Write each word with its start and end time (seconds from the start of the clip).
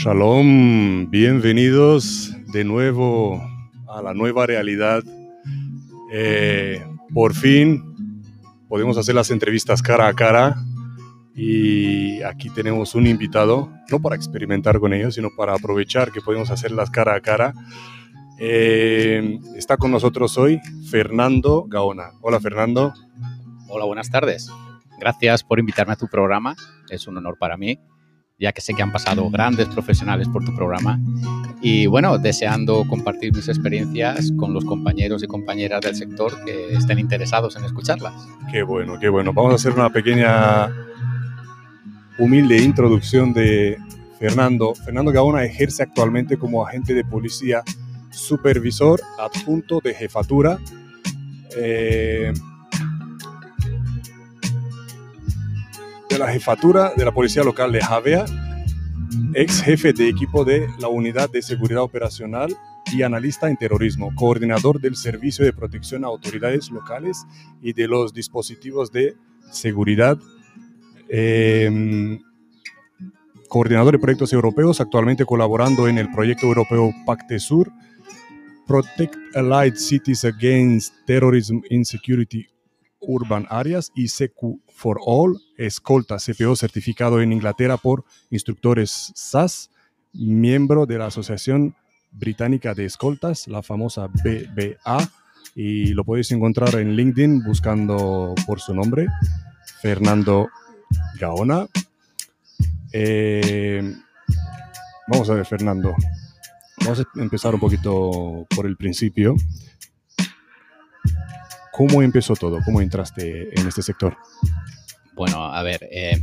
Shalom, 0.00 1.10
bienvenidos 1.10 2.32
de 2.52 2.62
nuevo 2.62 3.42
a 3.88 4.00
la 4.00 4.14
nueva 4.14 4.46
realidad. 4.46 5.02
Eh, 6.12 6.86
por 7.12 7.34
fin 7.34 7.82
podemos 8.68 8.96
hacer 8.96 9.16
las 9.16 9.32
entrevistas 9.32 9.82
cara 9.82 10.06
a 10.06 10.14
cara 10.14 10.54
y 11.34 12.22
aquí 12.22 12.48
tenemos 12.48 12.94
un 12.94 13.08
invitado, 13.08 13.72
no 13.90 14.00
para 14.00 14.14
experimentar 14.14 14.78
con 14.78 14.92
ellos, 14.92 15.16
sino 15.16 15.30
para 15.36 15.54
aprovechar 15.54 16.12
que 16.12 16.20
podemos 16.20 16.52
hacerlas 16.52 16.90
cara 16.90 17.16
a 17.16 17.20
cara. 17.20 17.52
Eh, 18.38 19.40
está 19.56 19.76
con 19.78 19.90
nosotros 19.90 20.38
hoy 20.38 20.60
Fernando 20.88 21.64
Gaona. 21.68 22.12
Hola 22.20 22.38
Fernando. 22.38 22.94
Hola, 23.68 23.84
buenas 23.84 24.10
tardes. 24.10 24.48
Gracias 25.00 25.42
por 25.42 25.58
invitarme 25.58 25.94
a 25.94 25.96
tu 25.96 26.06
programa. 26.06 26.54
Es 26.88 27.08
un 27.08 27.16
honor 27.16 27.36
para 27.36 27.56
mí, 27.56 27.80
ya 28.38 28.52
que 28.52 28.60
sé 28.60 28.74
que 28.74 28.82
han 28.82 28.92
pasado 28.92 29.28
grandes 29.30 29.68
profesionales 29.68 30.28
por 30.28 30.44
tu 30.44 30.54
programa. 30.54 31.00
Y 31.60 31.86
bueno, 31.86 32.18
deseando 32.18 32.84
compartir 32.86 33.34
mis 33.34 33.48
experiencias 33.48 34.32
con 34.36 34.54
los 34.54 34.64
compañeros 34.64 35.22
y 35.24 35.26
compañeras 35.26 35.80
del 35.80 35.96
sector 35.96 36.32
que 36.44 36.74
estén 36.74 37.00
interesados 37.00 37.56
en 37.56 37.64
escucharlas. 37.64 38.14
Qué 38.52 38.62
bueno, 38.62 38.98
qué 39.00 39.08
bueno. 39.08 39.32
Vamos 39.32 39.52
a 39.52 39.54
hacer 39.56 39.72
una 39.72 39.90
pequeña 39.90 40.70
humilde 42.18 42.62
introducción 42.62 43.32
de 43.32 43.76
Fernando. 44.20 44.74
Fernando 44.74 45.10
Gaona 45.10 45.44
ejerce 45.44 45.82
actualmente 45.82 46.36
como 46.36 46.64
agente 46.64 46.94
de 46.94 47.04
policía, 47.04 47.62
supervisor 48.10 49.00
adjunto 49.18 49.80
de 49.82 49.94
jefatura. 49.94 50.58
Eh, 51.56 52.32
la 56.18 56.32
jefatura 56.32 56.92
de 56.96 57.04
la 57.04 57.12
policía 57.12 57.44
local 57.44 57.70
de 57.70 57.80
Javea, 57.80 58.24
ex 59.34 59.62
jefe 59.62 59.92
de 59.92 60.08
equipo 60.08 60.44
de 60.44 60.66
la 60.80 60.88
unidad 60.88 61.30
de 61.30 61.42
seguridad 61.42 61.82
operacional 61.82 62.56
y 62.92 63.02
analista 63.02 63.48
en 63.48 63.56
terrorismo, 63.56 64.12
coordinador 64.16 64.80
del 64.80 64.96
servicio 64.96 65.44
de 65.44 65.52
protección 65.52 66.04
a 66.04 66.08
autoridades 66.08 66.70
locales 66.70 67.24
y 67.62 67.72
de 67.72 67.86
los 67.86 68.12
dispositivos 68.12 68.90
de 68.90 69.14
seguridad 69.50 70.18
eh, 71.08 72.18
coordinador 73.48 73.92
de 73.92 73.98
proyectos 74.00 74.32
europeos, 74.32 74.80
actualmente 74.80 75.24
colaborando 75.24 75.86
en 75.86 75.98
el 75.98 76.10
proyecto 76.10 76.46
europeo 76.46 76.92
Pacte 77.06 77.38
Sur, 77.38 77.70
Protect 78.66 79.14
Allied 79.36 79.76
Cities 79.76 80.24
Against 80.24 80.94
Terrorism 81.06 81.60
Insecurity 81.70 82.46
Urban 83.00 83.46
Areas 83.50 83.92
y 83.94 84.08
CQ 84.08 84.60
for 84.68 85.00
All, 85.04 85.40
escolta 85.56 86.16
CPO 86.16 86.56
certificado 86.56 87.20
en 87.20 87.32
Inglaterra 87.32 87.76
por 87.76 88.04
instructores 88.30 89.12
SAS, 89.14 89.70
miembro 90.12 90.86
de 90.86 90.98
la 90.98 91.06
Asociación 91.06 91.74
Británica 92.12 92.74
de 92.74 92.84
Escoltas, 92.84 93.48
la 93.48 93.62
famosa 93.62 94.08
BBA, 94.08 95.10
y 95.54 95.88
lo 95.88 96.04
podéis 96.04 96.30
encontrar 96.32 96.74
en 96.76 96.94
LinkedIn 96.94 97.42
buscando 97.42 98.34
por 98.46 98.60
su 98.60 98.74
nombre, 98.74 99.08
Fernando 99.80 100.48
Gaona. 101.18 101.66
Eh, 102.92 103.94
vamos 105.08 105.28
a 105.30 105.34
ver, 105.34 105.46
Fernando. 105.46 105.94
Vamos 106.80 107.00
a 107.00 107.20
empezar 107.20 107.54
un 107.54 107.60
poquito 107.60 108.46
por 108.54 108.66
el 108.66 108.76
principio. 108.76 109.34
¿Cómo 111.78 112.02
empezó 112.02 112.34
todo? 112.34 112.58
¿Cómo 112.64 112.80
entraste 112.80 113.58
en 113.58 113.68
este 113.68 113.82
sector? 113.82 114.16
Bueno, 115.14 115.44
a 115.44 115.62
ver, 115.62 115.88
eh, 115.90 116.20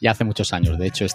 ya 0.00 0.12
hace 0.12 0.22
muchos 0.24 0.52
años. 0.52 0.78
De 0.78 0.86
hecho, 0.86 1.06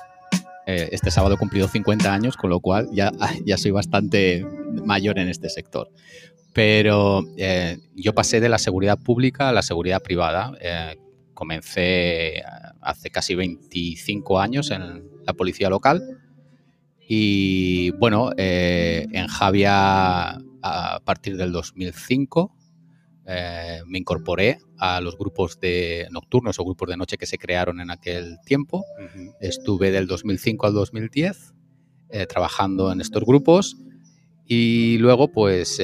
eh, 0.66 0.90
este 0.92 1.12
sábado 1.12 1.36
he 1.36 1.38
cumplido 1.38 1.68
50 1.68 2.12
años, 2.12 2.36
con 2.36 2.50
lo 2.50 2.60
cual 2.60 2.90
ya, 2.92 3.12
soy 3.58 3.72
bastante 3.72 4.44
mayor 4.84 5.20
en 5.20 5.30
este 5.30 5.50
sector. 5.50 5.90
Pero 6.54 7.24
yo 7.94 8.16
pasé 8.16 8.40
de 8.40 8.50
la 8.50 8.58
seguridad 8.58 8.98
pública 8.98 9.50
a 9.50 9.54
la 9.54 9.62
seguridad 9.62 10.02
privada 10.02 10.52
comencé 11.36 12.42
hace 12.82 13.12
casi 13.12 13.36
25 13.36 14.40
años 14.40 14.72
en 14.72 15.04
la 15.24 15.34
policía 15.34 15.70
local 15.70 16.02
y 17.08 17.92
bueno, 17.92 18.32
eh, 18.38 19.06
en 19.12 19.28
Javia 19.28 20.40
a 20.64 21.00
partir 21.06 21.38
del 21.38 21.52
2005 21.52 22.52
eh, 23.28 23.82
me 23.88 23.98
incorporé 23.98 24.60
a 24.78 25.02
los 25.02 25.18
grupos 25.18 25.60
de 25.60 26.08
nocturnos 26.12 26.60
o 26.60 26.66
grupos 26.66 26.90
de 26.90 26.98
noche 26.98 27.18
que 27.18 27.26
se 27.26 27.38
crearon 27.38 27.80
en 27.80 27.92
aquel 27.92 28.38
tiempo. 28.46 28.86
Estuve 29.40 29.92
del 29.92 30.08
2005 30.08 30.68
al 30.68 30.74
2010 30.74 31.54
eh, 32.10 32.26
trabajando 32.28 32.92
en 32.92 33.02
estos 33.02 33.24
grupos 33.24 33.78
y 34.46 34.98
luego 35.00 35.32
pues 35.32 35.82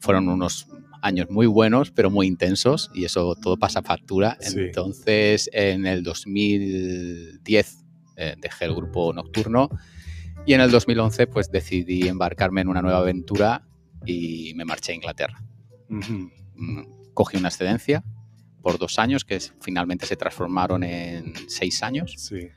fueron 0.00 0.28
unos 0.28 0.66
años 1.02 1.28
muy 1.28 1.46
buenos, 1.46 1.90
pero 1.90 2.10
muy 2.10 2.26
intensos, 2.28 2.90
y 2.94 3.04
eso 3.04 3.34
todo 3.34 3.58
pasa 3.58 3.82
factura. 3.82 4.38
Entonces, 4.40 5.50
en 5.52 5.84
el 5.84 6.02
2010 6.02 7.84
eh, 8.16 8.34
dejé 8.38 8.64
el 8.66 8.74
grupo 8.74 9.12
nocturno 9.12 9.68
y 10.46 10.54
en 10.54 10.60
el 10.60 10.70
2011 10.70 11.26
pues 11.26 11.50
decidí 11.50 12.06
embarcarme 12.06 12.60
en 12.60 12.68
una 12.68 12.82
nueva 12.82 12.98
aventura 12.98 13.66
y 14.06 14.52
me 14.54 14.64
marché 14.64 14.92
a 14.92 14.94
Inglaterra. 14.94 15.42
Mm, 15.88 16.26
cogí 17.14 17.36
una 17.36 17.48
excedencia 17.48 18.04
por 18.62 18.78
dos 18.78 18.98
años 18.98 19.24
que 19.24 19.40
finalmente 19.60 20.06
se 20.06 20.16
transformaron 20.16 20.84
en 20.84 21.34
seis 21.48 21.82
años. 21.82 22.14
Sí 22.16 22.48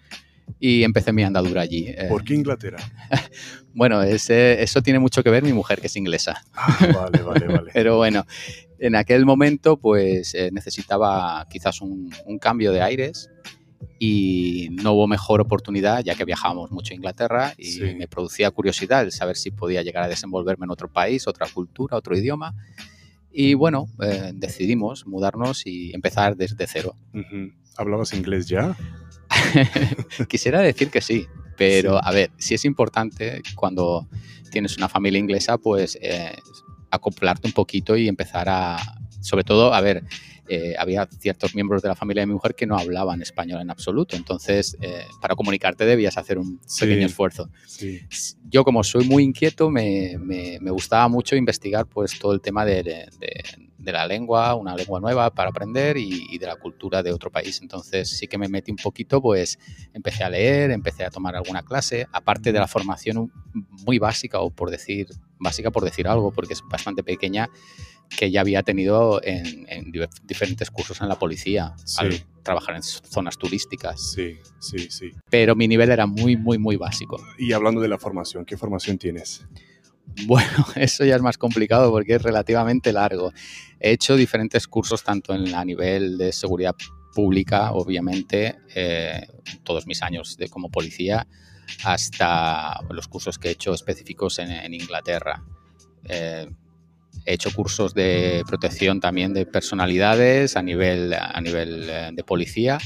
y 0.60 0.84
empecé 0.84 1.12
mi 1.12 1.24
andadura 1.24 1.62
allí. 1.62 1.88
Eh. 1.88 2.08
¿Por 2.10 2.24
qué 2.24 2.36
Inglaterra? 2.36 2.78
bueno, 3.74 4.02
eso 4.04 4.82
tiene 4.82 5.00
mucho 5.00 5.24
que 5.24 5.30
ver 5.30 5.44
mi 5.44 5.54
mujer, 5.54 5.82
que 5.82 5.88
es 5.88 5.96
inglesa. 5.96 6.44
Ah, 6.54 6.78
vale, 6.94 7.22
vale, 7.24 7.48
vale. 7.48 7.72
Pero 7.74 7.98
bueno, 7.98 8.26
en 8.80 8.96
aquel 8.96 9.26
momento 9.26 9.78
pues 9.78 10.34
eh, 10.34 10.50
necesitaba 10.52 11.46
quizás 11.50 11.82
un, 11.82 12.12
cambio 12.40 12.72
de 12.72 12.82
aires 12.82 13.30
y 14.00 14.70
no 14.72 14.94
hubo 14.94 15.08
mejor 15.08 15.42
oportunidad 15.42 16.04
ya 16.04 16.16
que 16.16 16.26
viajábamos 16.26 16.72
mucho 16.72 16.94
a 16.94 16.96
Inglaterra 16.96 17.54
y 17.58 17.80
me 17.96 18.08
producía 18.08 18.52
curiosidad 18.52 19.04
el 19.04 19.12
saber 19.12 19.38
si 19.38 19.52
podía 19.52 19.82
llegar 19.84 20.04
a 20.04 20.08
desenvolverme 20.08 20.66
en 20.66 20.72
otro 20.72 20.92
país, 20.92 21.28
otra 21.28 21.48
cultura, 21.48 21.98
otro 21.98 22.18
idioma. 22.18 22.54
Y 23.38 23.54
bueno, 23.54 23.90
eh, 24.02 24.32
decidimos 24.34 25.06
mudarnos 25.06 25.68
y 25.68 25.94
empezar 25.94 26.38
desde 26.38 26.66
cero. 26.68 26.96
¿Hablabas 27.76 28.14
inglés 28.14 28.48
ya? 28.48 28.78
Quisiera 30.30 30.62
decir 30.62 30.90
que 30.90 31.02
sí, 31.02 31.28
pero 31.58 32.02
a 32.02 32.12
ver, 32.12 32.32
si 32.38 32.54
es 32.54 32.64
importante 32.64 33.42
cuando 33.56 34.08
tienes 34.52 34.78
una 34.78 34.88
familia 34.88 35.20
inglesa, 35.20 35.58
pues 35.58 35.98
eh, 36.02 36.34
acoplarte 36.92 37.46
un 37.48 37.52
poquito 37.52 37.98
y 37.98 38.08
empezar 38.08 38.48
a, 38.48 38.78
sobre 39.20 39.44
todo, 39.44 39.74
a 39.74 39.82
ver, 39.82 40.06
eh, 40.48 40.76
había 40.78 41.08
ciertos 41.08 41.56
miembros 41.56 41.82
de 41.82 41.90
la 41.90 41.96
familia 41.96 42.22
de 42.22 42.28
mi 42.28 42.34
mujer 42.34 42.54
que 42.54 42.68
no 42.68 42.78
hablaban 42.78 43.22
español 43.22 43.62
en 43.62 43.72
absoluto. 43.72 44.16
Entonces, 44.16 44.78
eh, 44.82 45.06
para 45.20 45.36
comunicarte 45.36 45.86
debías 45.86 46.18
hacer 46.18 46.38
un 46.38 46.60
pequeño 46.80 47.08
esfuerzo. 47.08 47.50
Yo, 48.50 48.64
como 48.64 48.84
soy 48.84 49.06
muy 49.06 49.24
inquieto, 49.24 49.72
me, 49.72 50.18
me, 50.20 50.60
gustaba 50.70 51.08
mucho 51.08 51.36
investigar 51.36 51.88
pues, 51.88 52.20
todo 52.20 52.34
el 52.34 52.42
tema 52.42 52.64
de, 52.64 52.84
de, 52.84 53.92
la 53.92 54.08
lengua, 54.08 54.56
una 54.56 54.76
lengua 54.76 55.00
nueva 55.00 55.32
para 55.34 55.50
aprender 55.50 55.98
y, 55.98 56.38
de 56.38 56.46
la 56.46 56.56
cultura 56.56 57.02
de 57.02 57.12
otro 57.12 57.32
país. 57.32 57.60
Entonces, 57.62 58.10
sí 58.10 58.28
que 58.28 58.38
me 58.38 58.48
metí 58.48 58.72
un 58.72 58.78
poquito, 58.78 59.22
pues 59.22 59.58
empecé 59.94 60.24
a 60.24 60.30
leer, 60.30 60.72
empecé 60.72 61.06
a 61.06 61.10
tomar 61.10 61.36
alguna 61.36 61.64
clase, 61.64 62.08
aparte 62.12 62.52
de 62.52 62.60
la 62.60 62.68
formación 62.68 63.32
muy 63.86 64.00
básica, 64.00 64.40
o 64.42 64.50
por 64.50 64.70
decir, 64.70 65.08
básica 65.40 65.72
por 65.72 65.84
decir 65.84 66.08
algo, 66.08 66.32
porque 66.32 66.54
es 66.54 66.62
bastante 66.70 67.04
pequeña 67.04 67.50
que 68.10 68.32
ya 68.32 68.42
había 68.42 68.64
tenido 68.64 69.20
en, 69.24 69.92
diferentes 70.24 70.72
cursos 70.72 71.02
en 71.02 71.10
la 71.10 71.18
policía, 71.18 71.76
al 71.98 72.24
trabajar 72.44 72.76
en 72.76 72.84
zonas 72.84 73.38
turísticas. 73.38 74.14
Sí, 74.14 74.38
sí, 74.60 74.90
sí. 74.90 75.12
Pero 75.30 75.56
mi 75.56 75.68
nivel 75.68 75.92
era 75.92 76.06
muy, 76.06 76.38
muy, 76.38 76.58
muy 76.58 76.76
básico. 76.76 77.24
Y 77.38 77.54
hablando 77.54 77.82
de 77.82 77.88
la 77.88 77.98
formación, 77.98 78.46
¿qué 78.46 78.58
formación 78.58 78.98
tienes? 78.98 79.46
Bueno, 80.28 80.66
eso 80.76 81.04
ya 81.04 81.16
es 81.16 81.22
más 81.22 81.38
complicado 81.38 81.92
porque 81.92 82.16
es 82.16 82.22
relativamente 82.22 82.94
largo. 82.94 83.34
He 83.80 83.92
hecho 83.92 84.16
diferentes 84.16 84.68
cursos 84.68 85.04
tanto 85.04 85.34
en 85.34 85.54
a 85.54 85.66
nivel 85.66 86.18
de 86.18 86.32
seguridad 86.32 86.76
pública, 87.14 87.72
obviamente, 87.72 88.58
eh, 88.76 89.28
todos 89.64 89.88
mis 89.88 90.04
años 90.04 90.38
de, 90.38 90.48
como 90.50 90.70
policía, 90.70 91.28
hasta 91.84 92.82
los 92.90 93.08
cursos 93.08 93.40
que 93.40 93.50
he 93.50 93.52
hecho 93.52 93.74
específicos 93.74 94.40
en, 94.40 94.74
Inglaterra. 94.74 95.44
Eh, 96.04 96.48
He 97.26 97.34
hecho 97.34 97.52
cursos 97.54 97.94
de 97.94 98.44
protección 98.48 99.00
también 99.00 99.34
de 99.34 99.46
personalidades 99.46 100.56
a 100.56 100.62
nivel, 100.62 101.14
a 101.14 101.42
nivel 101.42 101.90
eh, 101.90 102.10
de 102.14 102.24
policía, 102.24 102.78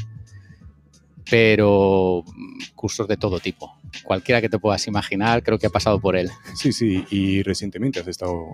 pero 1.30 2.24
mm, 2.26 2.76
cursos 2.76 3.08
de 3.08 3.18
todo 3.18 3.40
tipo. 3.40 3.76
Cualquiera 4.04 4.42
que 4.42 4.50
te 4.50 4.58
puedas 4.60 4.88
imaginar, 4.88 5.44
creo 5.44 5.58
que 5.60 5.68
ha 5.68 5.72
pasado 5.72 6.00
por 6.00 6.16
él. 6.16 6.30
Sí, 6.56 6.72
sí, 6.72 7.06
y 7.10 7.44
recientemente 7.44 8.00
has 8.00 8.08
estado 8.08 8.46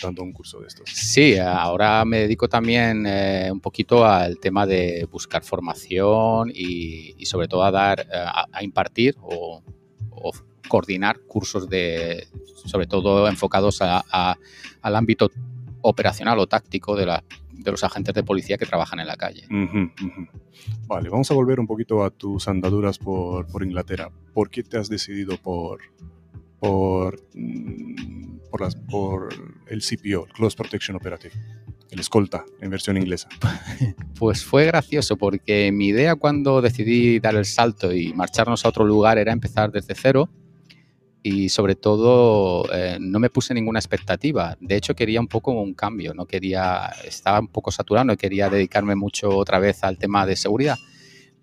dando 0.00 0.22
un 0.22 0.32
curso 0.32 0.60
de 0.60 0.68
estos. 0.68 0.88
Sí, 0.88 1.36
ahora 1.38 2.04
me 2.04 2.20
dedico 2.20 2.48
también 2.48 3.04
eh, 3.06 3.48
un 3.50 3.60
poquito 3.60 4.04
al 4.04 4.38
tema 4.38 4.66
de 4.66 5.06
buscar 5.10 5.42
formación 5.42 6.50
y, 6.54 7.24
sobre 7.26 7.48
todo 7.48 7.64
a 7.64 7.70
dar, 7.70 8.00
eh, 8.00 8.06
a, 8.12 8.62
impartir 8.62 9.16
o, 9.20 9.62
o 10.10 10.32
coordinar 10.70 11.18
cursos 11.26 11.68
de, 11.68 12.28
sobre 12.64 12.86
todo 12.86 13.28
enfocados 13.28 13.82
al 13.82 14.96
ámbito 14.96 15.28
operacional 15.82 16.38
o 16.38 16.46
táctico 16.46 16.94
de, 16.94 17.06
la, 17.06 17.24
de 17.50 17.70
los 17.72 17.82
agentes 17.82 18.14
de 18.14 18.22
policía 18.22 18.56
que 18.56 18.66
trabajan 18.66 19.00
en 19.00 19.08
la 19.08 19.16
calle. 19.16 19.46
Vale, 20.86 21.08
vamos 21.08 21.28
a 21.30 21.34
volver 21.34 21.58
un 21.58 21.66
poquito 21.66 22.04
a 22.04 22.10
tus 22.10 22.46
andaduras 22.46 22.98
por, 22.98 23.48
por 23.48 23.64
Inglaterra. 23.64 24.10
¿Por 24.32 24.48
qué 24.48 24.62
te 24.62 24.78
has 24.78 24.88
decidido 24.88 25.36
por, 25.38 25.80
por, 26.60 27.20
mm, 27.34 28.38
por, 28.50 28.60
las, 28.60 28.76
por 28.76 29.28
el 29.66 29.82
CPO, 29.82 30.26
el 30.26 30.32
Close 30.32 30.56
Protection 30.56 30.96
Operative? 30.96 31.34
el 31.90 31.98
escolta 31.98 32.44
en 32.60 32.70
versión 32.70 32.96
inglesa? 32.96 33.28
Pues 34.18 34.44
fue 34.44 34.66
gracioso 34.66 35.16
porque 35.16 35.72
mi 35.72 35.88
idea 35.88 36.14
cuando 36.14 36.60
decidí 36.60 37.20
dar 37.20 37.36
el 37.36 37.46
salto 37.46 37.90
y 37.92 38.12
marcharnos 38.12 38.64
a 38.64 38.68
otro 38.68 38.84
lugar 38.84 39.16
era 39.16 39.32
empezar 39.32 39.72
desde 39.72 39.94
cero 39.94 40.28
y 41.22 41.48
sobre 41.50 41.74
todo 41.74 42.64
eh, 42.72 42.98
no 43.00 43.18
me 43.18 43.30
puse 43.30 43.52
ninguna 43.54 43.78
expectativa. 43.78 44.56
De 44.60 44.76
hecho 44.76 44.94
quería 44.94 45.20
un 45.20 45.28
poco 45.28 45.52
un 45.52 45.74
cambio, 45.74 46.14
no 46.14 46.26
quería, 46.26 46.90
estaba 47.04 47.40
un 47.40 47.48
poco 47.48 47.70
saturado, 47.70 48.12
y 48.12 48.16
quería 48.16 48.48
dedicarme 48.48 48.94
mucho 48.94 49.36
otra 49.36 49.58
vez 49.58 49.84
al 49.84 49.98
tema 49.98 50.26
de 50.26 50.36
seguridad. 50.36 50.76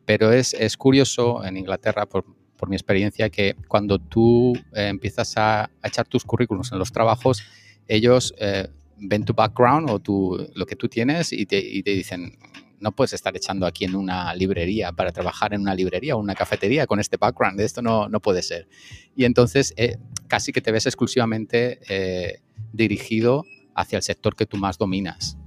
Pero 0.06 0.32
es, 0.32 0.54
es 0.54 0.78
curioso 0.78 1.44
en 1.44 1.58
Inglaterra, 1.58 2.06
por, 2.06 2.26
por, 2.56 2.70
mi 2.70 2.76
experiencia, 2.76 3.30
que 3.30 3.56
cuando 3.68 4.00
tú 4.00 4.54
eh, 4.74 4.88
empiezas 4.88 5.34
a, 5.38 5.70
echar 5.84 6.08
tus 6.08 6.24
currículums 6.24 6.72
en 6.72 6.80
los 6.80 6.92
trabajos, 6.92 7.44
ellos 7.88 8.34
eh, 8.40 8.68
ven 8.98 9.26
tu 9.26 9.34
background 9.34 9.90
o 9.90 10.00
tu, 10.00 10.50
lo 10.56 10.66
que 10.66 10.76
tú 10.76 10.88
tienes 10.88 11.32
y 11.34 11.46
te, 11.46 11.60
y 11.60 11.84
te 11.84 11.92
dicen, 11.92 12.38
no 12.80 12.92
puedes 12.92 13.14
estar 13.14 13.36
echando 13.36 13.66
aquí 13.66 13.86
en 13.86 13.96
una 13.96 14.34
librería 14.34 14.92
para 14.92 15.12
trabajar 15.12 15.54
en 15.54 15.62
una 15.62 15.76
librería 15.76 16.16
o 16.16 16.20
una 16.20 16.36
cafetería 16.36 16.88
con 16.88 17.00
este 17.00 17.18
background, 17.18 17.60
esto 17.62 17.82
no, 17.82 18.08
no 18.10 18.20
puede 18.20 18.42
ser. 18.42 18.68
Y 19.16 19.26
entonces 19.26 19.74
eh, 19.78 19.98
casi 20.28 20.52
que 20.52 20.62
te 20.62 20.72
ves 20.72 20.86
exclusivamente 20.86 21.80
eh, 21.90 22.42
dirigido 22.74 23.46
hacia 23.76 23.98
el 23.98 24.04
sector 24.04 24.36
que 24.36 24.46
tú 24.46 24.58
más 24.58 24.78
dominas. 24.78 25.38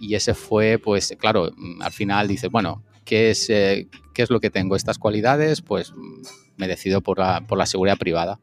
Y 0.00 0.14
ese 0.14 0.34
fue, 0.34 0.78
pues 0.78 1.14
claro, 1.18 1.52
mm, 1.56 1.82
al 1.82 1.92
final 1.92 2.28
dices, 2.28 2.50
bueno, 2.50 2.82
¿qué 3.04 3.30
es, 3.30 3.48
eh, 3.50 3.88
¿qué 4.14 4.22
es 4.22 4.30
lo 4.30 4.40
que 4.40 4.50
tengo? 4.50 4.76
Estas 4.76 4.98
cualidades, 4.98 5.62
pues 5.62 5.92
mm, 5.92 6.22
me 6.56 6.68
decido 6.68 7.00
por 7.00 7.18
la, 7.18 7.46
por 7.46 7.58
la 7.58 7.66
seguridad 7.66 7.98
privada. 7.98 8.40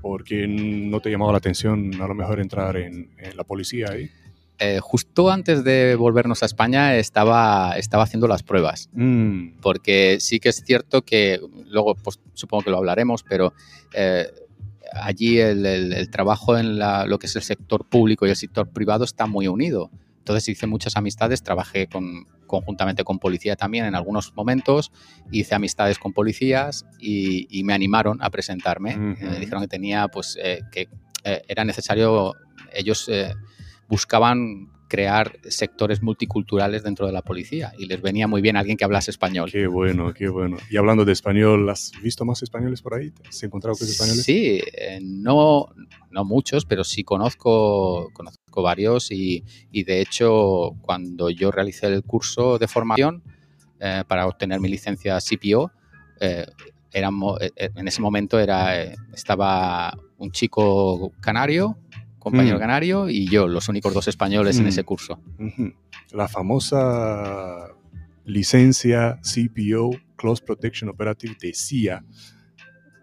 ¿Por 0.00 0.24
qué 0.24 0.46
no 0.48 1.00
te 1.00 1.10
llamaba 1.10 1.32
la 1.32 1.38
atención 1.38 2.00
a 2.00 2.08
lo 2.08 2.14
mejor 2.14 2.40
entrar 2.40 2.76
en, 2.78 3.10
en 3.18 3.36
la 3.36 3.44
policía 3.44 3.88
ahí? 3.90 4.10
Eh, 4.62 4.78
justo 4.82 5.30
antes 5.30 5.64
de 5.64 5.94
volvernos 5.94 6.42
a 6.42 6.46
España 6.46 6.94
estaba, 6.96 7.78
estaba 7.78 8.02
haciendo 8.02 8.28
las 8.28 8.42
pruebas. 8.42 8.90
Mm. 8.92 9.52
Porque 9.62 10.18
sí 10.20 10.38
que 10.38 10.50
es 10.50 10.62
cierto 10.66 11.00
que, 11.00 11.40
luego 11.70 11.94
pues, 11.94 12.20
supongo 12.34 12.64
que 12.64 12.70
lo 12.70 12.76
hablaremos, 12.76 13.22
pero 13.22 13.54
eh, 13.94 14.30
allí 14.92 15.38
el, 15.38 16.10
trabajo 16.10 16.58
en 16.58 16.78
lo 16.78 17.18
que 17.18 17.26
es 17.26 17.36
el 17.36 17.42
sector 17.42 17.86
público 17.86 18.26
y 18.26 18.30
el 18.30 18.36
sector 18.36 18.68
privado 18.68 19.04
está 19.04 19.24
muy 19.24 19.48
unido. 19.48 19.90
Entonces 20.18 20.46
hice 20.50 20.66
muchas 20.66 20.94
amistades, 20.94 21.42
trabajé 21.42 21.86
con, 21.86 22.26
conjuntamente 22.46 23.02
con 23.02 23.18
policía 23.18 23.56
también 23.56 23.86
en 23.86 23.94
algunos 23.94 24.34
momentos, 24.36 24.92
hice 25.30 25.54
amistades 25.54 25.98
con 25.98 26.12
policías 26.12 26.84
y, 26.98 27.62
me 27.64 27.72
animaron 27.72 28.22
a 28.22 28.28
presentarme. 28.28 28.94
Me 28.94 29.38
dijeron 29.38 29.62
que 29.62 29.68
tenía, 29.68 30.08
pues, 30.08 30.36
eh, 30.38 30.60
que 30.70 30.90
era 31.24 31.64
necesario, 31.64 32.34
ellos 32.74 33.08
buscaban 33.90 34.70
crear 34.88 35.38
sectores 35.48 36.02
multiculturales 36.02 36.82
dentro 36.82 37.06
de 37.06 37.12
la 37.12 37.22
policía 37.22 37.72
y 37.78 37.86
les 37.86 38.00
venía 38.02 38.26
muy 38.26 38.40
bien 38.40 38.56
alguien 38.56 38.76
que 38.76 38.84
hablase 38.84 39.10
español. 39.10 39.50
Qué 39.50 39.66
bueno, 39.66 40.12
qué 40.12 40.28
bueno. 40.28 40.56
Y 40.68 40.76
hablando 40.76 41.04
de 41.04 41.12
español, 41.12 41.68
¿has 41.68 41.92
visto 42.02 42.24
más 42.24 42.42
españoles 42.42 42.82
por 42.82 42.94
ahí? 42.94 43.12
¿Has 43.28 43.42
encontrado 43.42 43.76
con 43.76 43.86
españoles? 43.86 44.24
Sí, 44.24 44.60
eh, 44.72 45.00
no, 45.02 45.68
no 46.10 46.24
muchos, 46.24 46.64
pero 46.64 46.82
sí 46.82 47.04
conozco, 47.04 48.10
conozco 48.12 48.62
varios 48.62 49.12
y, 49.12 49.44
y, 49.70 49.84
de 49.84 50.00
hecho 50.00 50.72
cuando 50.82 51.30
yo 51.30 51.50
realicé 51.50 51.86
el 51.86 52.02
curso 52.02 52.58
de 52.58 52.66
formación 52.66 53.22
eh, 53.78 54.02
para 54.08 54.26
obtener 54.26 54.60
mi 54.60 54.68
licencia 54.68 55.18
CPO, 55.20 55.70
eh, 56.20 56.46
en 56.92 57.86
ese 57.86 58.02
momento 58.02 58.40
era, 58.40 58.82
estaba 59.12 59.96
un 60.18 60.32
chico 60.32 61.12
canario, 61.20 61.78
compañero 62.20 62.56
mm. 62.56 62.60
canario, 62.60 63.08
y 63.08 63.28
yo, 63.28 63.48
los 63.48 63.68
únicos 63.68 63.92
dos 63.92 64.06
españoles 64.06 64.56
en 64.58 64.66
mm. 64.66 64.68
ese 64.68 64.84
curso. 64.84 65.20
La 66.12 66.28
famosa 66.28 67.66
licencia 68.24 69.18
CPO, 69.22 69.90
Close 70.16 70.44
Protection 70.44 70.90
Operative 70.90 71.36
de 71.40 71.52
CIA, 71.52 72.04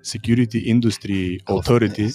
Security 0.02 0.70
Industry 0.70 1.42
Authority, 1.46 2.08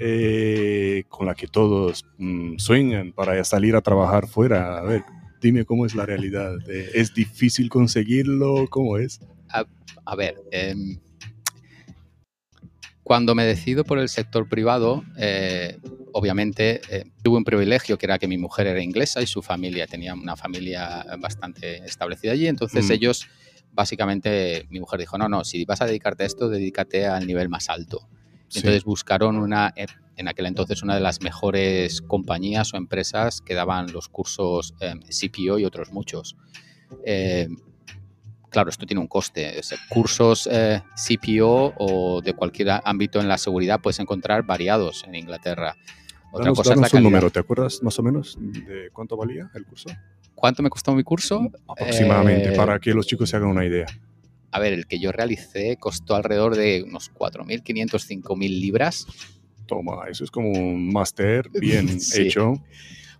eh, 0.00 1.04
con 1.08 1.26
la 1.26 1.34
que 1.34 1.46
todos 1.46 2.04
mm, 2.18 2.56
sueñan 2.58 3.12
para 3.12 3.42
salir 3.44 3.76
a 3.76 3.80
trabajar 3.80 4.26
fuera. 4.26 4.78
A 4.78 4.82
ver, 4.82 5.04
dime 5.40 5.64
cómo 5.64 5.86
es 5.86 5.94
la 5.94 6.04
realidad. 6.04 6.56
¿Es 6.68 7.14
difícil 7.14 7.68
conseguirlo? 7.68 8.66
¿Cómo 8.68 8.98
es? 8.98 9.20
A, 9.48 10.16
ver, 10.16 10.36
em, 10.50 10.98
cuando 13.06 13.36
me 13.36 13.44
decido 13.44 13.84
por 13.84 14.00
el 14.00 14.08
sector 14.08 14.48
privado, 14.48 15.04
eh, 15.16 15.78
obviamente 16.12 16.80
eh, 16.90 17.04
tuve 17.22 17.36
un 17.36 17.44
privilegio 17.44 17.96
que 17.98 18.06
era 18.06 18.18
que 18.18 18.26
mi 18.26 18.36
mujer 18.36 18.66
era 18.66 18.82
inglesa 18.82 19.22
y 19.22 19.28
su 19.28 19.42
familia 19.42 19.86
tenía 19.86 20.12
una 20.12 20.34
familia 20.34 21.06
bastante 21.20 21.84
establecida 21.84 22.32
allí. 22.32 22.48
Entonces 22.48 22.88
mm. 22.88 22.92
ellos, 22.92 23.28
básicamente, 23.70 24.66
mi 24.70 24.80
mujer 24.80 24.98
dijo, 24.98 25.16
no, 25.18 25.28
no, 25.28 25.44
si 25.44 25.64
vas 25.64 25.80
a 25.82 25.86
dedicarte 25.86 26.24
a 26.24 26.26
esto, 26.26 26.48
dedícate 26.48 27.06
al 27.06 27.28
nivel 27.28 27.48
más 27.48 27.68
alto. 27.70 28.08
Entonces 28.52 28.82
buscaron 28.82 29.36
una, 29.36 29.72
eh, 29.76 29.86
en 30.16 30.26
aquel 30.26 30.46
entonces 30.46 30.82
una 30.82 30.96
de 30.96 31.00
las 31.00 31.22
mejores 31.22 32.02
compañías 32.02 32.74
o 32.74 32.76
empresas 32.76 33.40
que 33.40 33.54
daban 33.54 33.92
los 33.92 34.08
cursos 34.08 34.74
eh, 34.80 34.94
CPO 35.10 35.60
y 35.60 35.64
otros 35.64 35.92
muchos. 35.92 36.34
Claro, 38.50 38.70
esto 38.70 38.86
tiene 38.86 39.00
un 39.00 39.08
coste. 39.08 39.60
cursos 39.88 40.48
CPO 40.48 41.74
o 41.78 42.20
de 42.22 42.34
cualquier 42.34 42.80
ámbito 42.84 43.20
en 43.20 43.28
la 43.28 43.38
seguridad 43.38 43.80
puedes 43.80 43.98
encontrar 44.00 44.44
variados 44.44 45.04
en 45.06 45.14
Inglaterra. 45.14 45.76
Otra 46.32 46.52
cosa 46.52 46.74
es 46.74 46.92
un 46.92 47.02
número, 47.02 47.30
¿te 47.30 47.38
acuerdas 47.38 47.82
más 47.82 47.98
o 47.98 48.02
menos 48.02 48.36
de 48.38 48.90
cuánto 48.92 49.16
valía 49.16 49.50
el 49.54 49.64
curso? 49.64 49.88
¿Cuánto 50.34 50.62
me 50.62 50.68
costó 50.68 50.94
mi 50.94 51.02
curso? 51.02 51.50
Aproximadamente, 51.66 52.52
eh, 52.52 52.56
para 52.56 52.78
que 52.78 52.92
los 52.92 53.06
chicos 53.06 53.30
se 53.30 53.36
hagan 53.36 53.48
una 53.48 53.64
idea. 53.64 53.86
A 54.50 54.60
ver, 54.60 54.74
el 54.74 54.86
que 54.86 54.98
yo 54.98 55.10
realicé 55.10 55.76
costó 55.78 56.14
alrededor 56.14 56.56
de 56.56 56.84
unos 56.86 57.10
4.500, 57.12 58.22
5.000 58.22 58.60
libras. 58.60 59.06
Toma, 59.66 60.08
eso 60.08 60.24
es 60.24 60.30
como 60.30 60.50
un 60.50 60.92
máster 60.92 61.48
bien 61.50 61.88
hecho. 62.14 62.62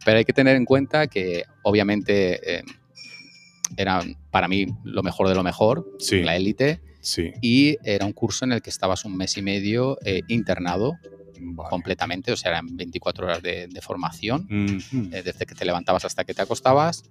Pero 0.04 0.18
hay 0.18 0.25
que 0.25 0.35
tener 0.35 0.56
en 0.56 0.66
cuenta 0.66 1.06
que 1.06 1.45
obviamente 1.62 2.59
eh, 2.59 2.62
era 3.76 4.02
para 4.30 4.49
mí 4.49 4.66
lo 4.85 5.02
mejor 5.02 5.28
de 5.28 5.35
lo 5.35 5.42
mejor, 5.42 5.87
la 6.11 6.37
élite. 6.37 6.80
Sí. 7.00 7.32
Y 7.40 7.76
era 7.85 8.04
un 8.04 8.12
curso 8.12 8.44
en 8.44 8.52
el 8.52 8.62
que 8.62 8.70
estabas 8.70 9.04
un 9.04 9.16
mes 9.16 9.37
y 9.37 9.42
medio 9.42 9.99
eh, 10.04 10.23
internado 10.28 10.99
completamente, 11.68 12.32
o 12.32 12.37
sea, 12.37 12.52
eran 12.52 12.76
24 12.76 13.26
horas 13.26 13.42
de, 13.42 13.68
formación, 13.82 14.49
eh, 15.12 15.23
desde 15.23 15.46
que 15.46 15.54
te 15.54 15.64
levantabas 15.64 16.04
hasta 16.04 16.25
que 16.25 16.35
te 16.35 16.42
acostabas, 16.42 17.04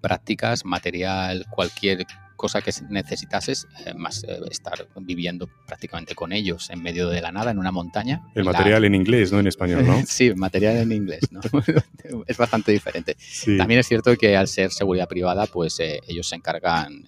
prácticas, 0.00 0.64
material, 0.64 1.46
cualquier 1.50 2.06
cosa 2.36 2.62
que 2.62 2.70
necesitases, 2.90 3.66
eh, 3.84 3.94
más 3.94 4.24
eh, 4.24 4.40
estar 4.50 4.88
viviendo 5.00 5.48
prácticamente 5.66 6.14
con 6.14 6.32
ellos 6.32 6.70
en 6.70 6.82
medio 6.82 7.08
de 7.08 7.20
la 7.20 7.32
nada, 7.32 7.50
en 7.50 7.58
una 7.58 7.72
montaña. 7.72 8.22
El 8.34 8.44
material 8.44 8.84
en 8.84 8.94
inglés, 8.94 9.32
no 9.32 9.40
en 9.40 9.46
español, 9.46 9.86
¿no? 9.86 10.02
sí, 10.06 10.34
material 10.34 10.76
en 10.76 10.92
inglés, 10.92 11.30
¿no? 11.30 11.40
es 12.26 12.36
bastante 12.36 12.72
diferente. 12.72 13.16
También 13.56 13.80
es 13.80 13.88
cierto 13.88 14.16
que 14.16 14.36
al 14.36 14.48
ser 14.48 14.70
seguridad 14.70 15.08
privada, 15.08 15.46
pues 15.46 15.78
ellos 15.80 16.28
se 16.28 16.36
encargan, 16.36 17.04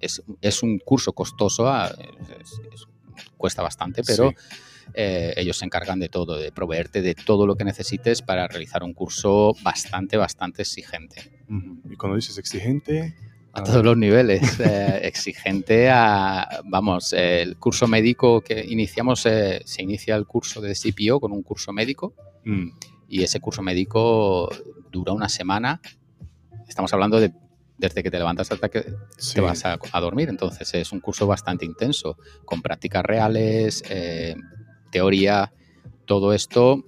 es, 0.00 0.22
es, 0.40 0.62
un 0.62 0.78
curso 0.78 1.12
costoso, 1.12 1.68
ah, 1.68 1.94
cuesta 3.36 3.62
bastante, 3.62 4.02
pero... 4.02 4.32
Eh, 4.94 5.34
ellos 5.36 5.58
se 5.58 5.64
encargan 5.64 5.98
de 5.98 6.08
todo, 6.08 6.38
de 6.38 6.52
proveerte 6.52 7.02
de 7.02 7.14
todo 7.14 7.46
lo 7.46 7.56
que 7.56 7.64
necesites 7.64 8.22
para 8.22 8.46
realizar 8.48 8.82
un 8.82 8.94
curso 8.94 9.52
bastante, 9.62 10.16
bastante 10.16 10.62
exigente. 10.62 11.32
Y 11.90 11.96
cuando 11.96 12.16
dices 12.16 12.38
exigente... 12.38 13.14
A, 13.56 13.64
todos 13.64 13.84
los 13.84 13.96
niveles. 13.96 14.60
Eh, 14.60 15.00
exigente 15.02 15.90
a, 15.90 16.60
vamos, 16.64 17.12
el 17.12 17.56
curso 17.56 17.86
médico 17.86 18.40
que 18.40 18.64
iniciamos, 18.64 19.26
eh, 19.26 19.62
se 19.64 19.82
inicia 19.82 20.16
el 20.16 20.26
curso 20.26 20.60
de 20.60 20.74
CPO 20.74 21.20
con 21.20 21.32
un 21.32 21.42
curso 21.42 21.72
médico 21.72 22.14
mm. 22.44 22.68
y 23.08 23.22
ese 23.22 23.40
curso 23.40 23.62
médico 23.62 24.48
dura 24.90 25.12
una 25.12 25.28
semana. 25.28 25.80
Estamos 26.68 26.92
hablando 26.92 27.20
de 27.20 27.32
desde 27.78 28.02
que 28.02 28.10
te 28.10 28.18
levantas 28.18 28.50
hasta 28.50 28.70
que 28.70 28.86
te 29.34 29.40
vas 29.42 29.64
a, 29.66 30.00
dormir. 30.00 30.30
Entonces 30.30 30.72
es 30.72 30.92
un 30.92 31.00
curso 31.00 31.26
bastante 31.26 31.66
intenso, 31.66 32.16
con 32.46 32.62
prácticas 32.62 33.04
reales, 33.04 33.82
teoría, 34.90 35.52
todo 36.06 36.32
esto, 36.32 36.84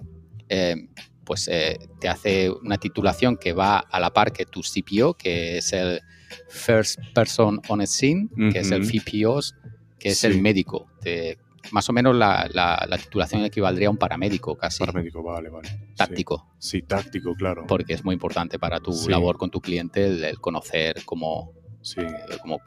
eh, 0.47 0.87
pues 1.23 1.47
eh, 1.47 1.77
te 1.99 2.09
hace 2.09 2.49
una 2.49 2.77
titulación 2.77 3.37
que 3.37 3.53
va 3.53 3.77
a 3.77 3.99
la 3.99 4.11
par 4.11 4.33
que 4.33 4.45
tu 4.45 4.61
CPO, 4.61 5.13
que 5.13 5.59
es 5.59 5.73
el 5.73 6.01
First 6.49 6.99
Person 7.13 7.59
on 7.69 7.81
a 7.81 7.85
Scene, 7.85 8.27
que 8.51 8.59
es 8.59 8.71
el 8.71 8.83
FPOs, 8.85 9.55
que 9.97 10.09
es 10.09 10.19
Sí. 10.19 10.27
el 10.27 10.41
médico. 10.41 10.87
Te- 11.01 11.37
más 11.71 11.87
o 11.89 11.93
menos 11.93 12.15
la, 12.15 12.49
la- 12.53 12.85
la 12.89 12.97
titulación 12.97 13.43
equivaldría 13.43 13.87
a 13.89 13.91
un 13.91 13.97
paramédico 13.97 14.55
casi, 14.57 14.79
Paramédico, 14.79 15.21
vale, 15.21 15.49
vale. 15.49 15.69
Táctico, 15.95 16.47
Sí, 16.57 16.81
táctico, 16.81 17.35
claro. 17.35 17.65
porque 17.67 17.93
es 17.93 18.03
muy 18.03 18.13
importante 18.13 18.57
para 18.57 18.79
tu 18.79 18.93
Sí. 18.93 19.09
labor 19.09 19.37
con 19.37 19.51
tu 19.51 19.59
cliente 19.61 20.05
el, 20.05 20.23
el 20.23 20.39
conocer 20.39 21.03
cómo, 21.05 21.51
Sí. 21.81 22.01
eh, 22.01 22.37
cómo 22.41 22.59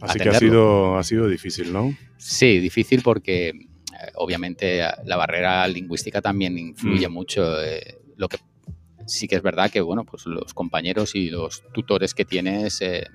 Así 0.00 0.18
que 0.18 0.28
ha 0.28 0.34
sido, 0.34 0.98
ha 0.98 1.02
sido 1.04 1.26
difícil, 1.28 1.72
¿no? 1.72 1.96
Sí, 2.18 2.58
difícil 2.58 3.00
porque 3.02 3.48
eh, 3.48 3.54
obviamente 4.16 4.82
la 5.04 5.16
barrera 5.16 5.66
lingüística 5.68 6.20
también 6.20 6.58
influye 6.58 7.08
Mm. 7.08 7.12
mucho. 7.12 7.62
eh, 7.62 7.98
lo 8.16 8.28
que 8.28 8.36
sí 9.06 9.28
que 9.28 9.36
es 9.36 9.42
verdad 9.42 9.70
que 9.70 9.80
bueno, 9.80 10.04
pues 10.04 10.26
los 10.26 10.52
compañeros 10.54 11.14
y 11.14 11.30
los 11.30 11.62
tutores 11.72 12.14
que 12.14 12.24
tienes 12.24 12.80
eh, 12.80 13.06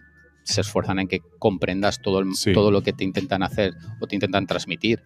se 0.44 0.62
esfuerzan 0.62 1.00
en 1.00 1.08
que 1.08 1.20
comprendas 1.40 2.02
todo, 2.02 2.20
el- 2.20 2.34
Sí. 2.36 2.52
todo 2.54 2.72
lo 2.72 2.82
que 2.82 2.94
te 2.94 3.04
intentan 3.04 3.44
hacer 3.44 3.74
o 4.00 4.08
te 4.08 4.16
intentan 4.16 4.48
transmitir. 4.48 5.04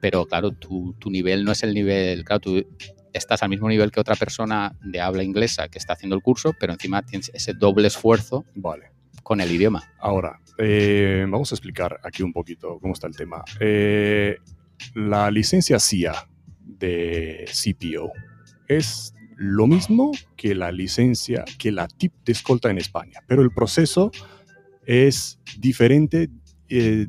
Pero 0.00 0.26
claro, 0.26 0.50
tu, 0.52 0.94
tu 0.98 1.10
nivel 1.10 1.44
no 1.44 1.52
es 1.52 1.62
el 1.62 1.74
nivel, 1.74 2.24
claro, 2.24 2.40
tú 2.40 2.66
estás 3.12 3.42
al 3.42 3.50
mismo 3.50 3.68
nivel 3.68 3.90
que 3.92 4.00
otra 4.00 4.16
persona 4.16 4.74
de 4.82 5.00
habla 5.00 5.22
inglesa 5.22 5.68
que 5.68 5.78
está 5.78 5.92
haciendo 5.92 6.16
el 6.16 6.22
curso, 6.22 6.54
pero 6.58 6.72
encima 6.72 7.02
tienes 7.02 7.30
ese 7.34 7.52
doble 7.52 7.86
esfuerzo 7.88 8.44
Vale. 8.54 8.90
con 9.22 9.40
el 9.42 9.52
idioma. 9.52 9.92
Ahora, 10.00 10.40
eh, 10.58 11.26
vamos 11.28 11.52
a 11.52 11.54
explicar 11.54 12.00
aquí 12.02 12.22
un 12.22 12.32
poquito 12.32 12.78
cómo 12.80 12.94
está 12.94 13.06
el 13.06 13.14
tema. 13.16 13.44
Eh, 13.60 14.38
la 14.94 15.30
licencia 15.30 15.78
CIA 15.78 16.14
de 16.64 17.44
CPO 17.52 18.10
es 18.68 19.14
lo 19.42 19.66
mismo 19.66 20.12
que 20.36 20.54
la 20.54 20.70
licencia, 20.70 21.44
que 21.58 21.72
la 21.72 21.88
TIP 21.88 22.12
de 22.24 22.30
escolta 22.32 22.70
en 22.70 22.78
España, 22.78 23.18
pero 23.26 23.42
el 23.42 23.50
proceso 23.50 24.12
es 24.86 25.40
diferente 25.58 26.30
eh, 26.68 27.08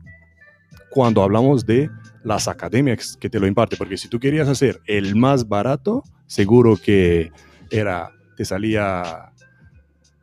cuando 0.89 1.21
hablamos 1.21 1.65
de 1.65 1.89
las 2.23 2.47
academias 2.47 3.15
que 3.17 3.29
te 3.29 3.39
lo 3.39 3.45
imparten, 3.45 3.77
porque 3.77 3.97
si 3.97 4.07
tú 4.07 4.19
querías 4.19 4.47
hacer 4.47 4.81
el 4.87 5.15
más 5.15 5.47
barato, 5.47 6.03
seguro 6.25 6.75
que 6.77 7.31
era, 7.69 8.09
te 8.35 8.45
salía 8.45 9.31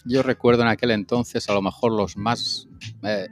Yo 0.05 0.23
recuerdo 0.25 0.63
en 0.63 0.69
aquel 0.69 0.91
entonces 0.91 1.49
a 1.49 1.55
lo 1.55 1.63
mejor 1.63 1.93
los 1.93 2.17
más 2.17 2.67
eh, 3.05 3.29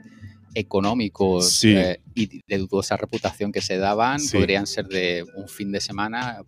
económicos 0.53 1.49
Sí. 1.49 1.75
eh, 1.75 1.99
y 2.15 2.41
de 2.47 2.57
dudosa 2.59 2.95
reputación 2.95 3.51
que 3.51 3.61
se 3.61 3.77
daban 3.77 4.19
Sí. 4.21 4.37
podrían 4.37 4.67
ser 4.67 4.87
de 4.87 5.25
un 5.35 5.49
fin 5.49 5.71
de 5.71 5.81
semana 5.81 6.43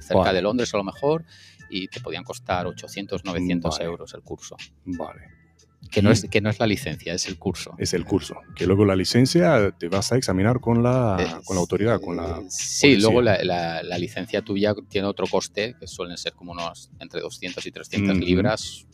cerca 0.00 0.32
de 0.32 0.42
Londres 0.42 0.72
a 0.74 0.76
lo 0.78 0.84
mejor 0.84 1.24
y 1.70 1.88
te 1.88 2.00
podían 2.00 2.24
costar 2.24 2.66
800, 2.66 3.24
900 3.24 3.70
Vale. 3.78 3.84
euros 3.84 4.14
el 4.14 4.22
curso. 4.22 4.56
Vale. 4.84 5.22
Que 5.90 6.02
no, 6.02 6.10
es, 6.10 6.26
que 6.28 6.40
no 6.40 6.50
es 6.50 6.58
la 6.58 6.66
licencia, 6.66 7.14
es 7.14 7.28
el 7.28 7.38
curso. 7.38 7.74
es 7.78 7.94
el 7.94 8.04
curso. 8.04 8.34
Que 8.56 8.66
luego 8.66 8.84
la 8.84 8.96
licencia 8.96 9.70
te 9.78 9.88
vas 9.88 10.10
a 10.10 10.16
examinar 10.16 10.58
con 10.58 10.82
la, 10.82 11.16
Eh, 11.20 11.44
con 11.44 11.54
la 11.54 11.60
autoridad, 11.60 12.00
con 12.00 12.16
la... 12.16 12.40
Sí, 12.48 12.88
policía. 12.88 12.98
luego 13.02 13.22
la, 13.22 13.44
la- 13.44 13.82
la 13.84 13.96
licencia 13.98 14.42
tuya 14.42 14.74
tiene 14.88 15.06
otro 15.06 15.26
coste, 15.30 15.76
que 15.78 15.86
suelen 15.86 16.16
ser 16.16 16.32
como 16.32 16.52
unos 16.52 16.90
entre 16.98 17.20
200 17.20 17.64
y 17.66 17.70
300 17.70 18.16
Ujú. 18.16 18.26
libras 18.26 18.84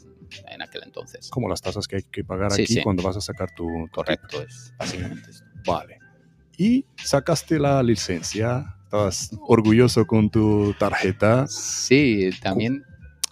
en 0.50 0.60
aquel 0.60 0.82
entonces. 0.84 1.30
Como 1.30 1.48
las 1.48 1.62
tasas 1.62 1.86
que 1.88 1.96
hay 1.96 2.02
que 2.02 2.24
pagar 2.24 2.52
Sí, 2.52 2.62
aquí 2.64 2.74
sí. 2.74 2.82
cuando 2.82 3.02
vas 3.02 3.16
a 3.16 3.20
sacar 3.22 3.54
tu... 3.54 3.64
tu 3.86 3.90
Correcto, 3.92 4.42
es 4.42 4.74
básicamente 4.78 5.30
esto. 5.30 5.44
tip. 5.54 5.66
Vale. 5.66 5.98
Y 6.58 6.84
sacaste 7.02 7.58
la 7.58 7.82
licencia. 7.82 8.76
Estabas 8.92 9.30
orgulloso 9.48 10.06
con 10.06 10.28
tu 10.28 10.74
tarjeta. 10.78 11.46
Sí, 11.48 12.28
también 12.42 12.84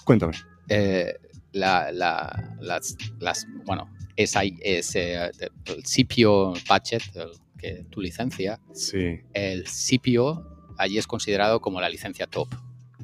Cuéntame. 0.07 0.33
eh, 0.71 1.13
la, 1.53 1.93
la- 1.93 2.57
las, 2.63 2.97
las, 3.19 3.47
bueno, 3.67 3.91
esa, 4.17 4.41
ese, 4.63 5.17
eh, 5.27 5.31
el 5.67 5.83
CPO 5.83 6.55
budget, 6.67 7.03
el- 7.15 7.33
que 7.59 7.85
tu 7.91 8.01
licencia, 8.01 8.59
Sí. 8.73 9.21
el 9.35 9.65
CPO 9.67 10.73
allí 10.79 10.97
es 10.97 11.07
considerado 11.07 11.61
como 11.61 11.79
la 11.83 11.91
licencia 11.91 12.27
top. 12.27 12.49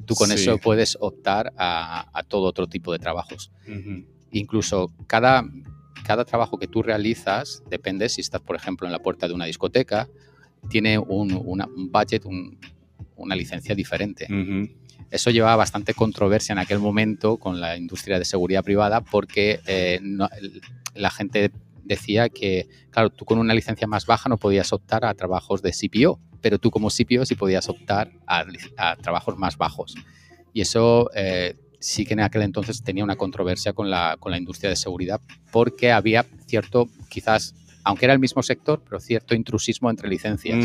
Tú 0.07 0.15
con 0.15 0.29
Sí. 0.29 0.33
eso 0.33 0.57
puedes 0.57 0.97
optar 0.99 1.53
a, 1.57 2.09
a 2.11 2.23
todo 2.23 2.45
otro 2.47 2.65
tipo 2.65 2.91
de 2.91 2.97
trabajos. 2.97 3.51
Incluso 4.31 4.91
cada, 5.05 5.43
cada 6.03 6.25
trabajo 6.25 6.57
que 6.57 6.65
tú 6.67 6.81
realizas, 6.81 7.61
depende 7.69 8.09
si 8.09 8.21
estás, 8.21 8.41
por 8.41 8.55
ejemplo, 8.55 8.87
en 8.87 8.93
la 8.93 8.99
puerta 8.99 9.27
de 9.27 9.35
una 9.35 9.45
discoteca, 9.45 10.09
tiene 10.69 10.97
un, 10.97 11.33
una- 11.45 11.65
un 11.67 11.91
budget, 11.91 12.25
un- 12.25 12.57
una 13.15 13.35
licencia 13.35 13.73
diferente. 13.75 14.27
Eso 15.09 15.29
llevaba 15.31 15.55
bastante 15.55 15.93
controversia 15.93 16.53
en 16.53 16.59
aquel 16.59 16.79
momento 16.79 17.37
con 17.37 17.61
la 17.61 17.77
industria 17.77 18.19
de 18.19 18.25
seguridad 18.25 18.63
privada 18.63 19.01
porque 19.01 19.59
eh, 19.65 19.99
no- 20.01 20.29
la 20.95 21.09
gente 21.09 21.51
decía 21.85 22.27
que, 22.29 22.67
claro, 22.91 23.09
tú 23.09 23.23
con 23.23 23.39
una 23.39 23.53
licencia 23.53 23.87
más 23.87 24.05
baja 24.05 24.27
no 24.29 24.37
podías 24.37 24.73
optar 24.73 25.05
a 25.05 25.13
trabajos 25.13 25.61
de 25.61 25.71
CPO, 25.71 26.19
pero 26.41 26.59
tú 26.59 26.69
como 26.69 26.89
CPO 26.89 27.25
sí 27.25 27.35
podías 27.35 27.69
optar 27.69 28.11
a 28.27 28.95
trabajos 28.97 29.37
más 29.37 29.57
bajos. 29.57 29.95
Y 30.53 30.61
eso 30.61 31.09
eh, 31.15 31.55
sí 31.79 32.05
que 32.05 32.13
en 32.13 32.19
aquel 32.21 32.41
entonces 32.41 32.83
tenía 32.83 33.03
una 33.03 33.15
controversia 33.15 33.71
con 33.73 33.89
la, 33.89 34.17
con 34.19 34.31
la 34.31 34.37
industria 34.37 34.69
de 34.69 34.75
seguridad 34.75 35.21
porque 35.51 35.91
había 35.91 36.25
cierto, 36.47 36.89
quizás, 37.09 37.53
aunque 37.87 38.05
era 38.05 38.13
el 38.13 38.19
mismo 38.19 38.43
sector, 38.43 38.81
pero 38.83 38.99
cierto 38.99 39.33
intrusismo 39.33 39.89
entre 39.89 40.09
licencias. 40.09 40.63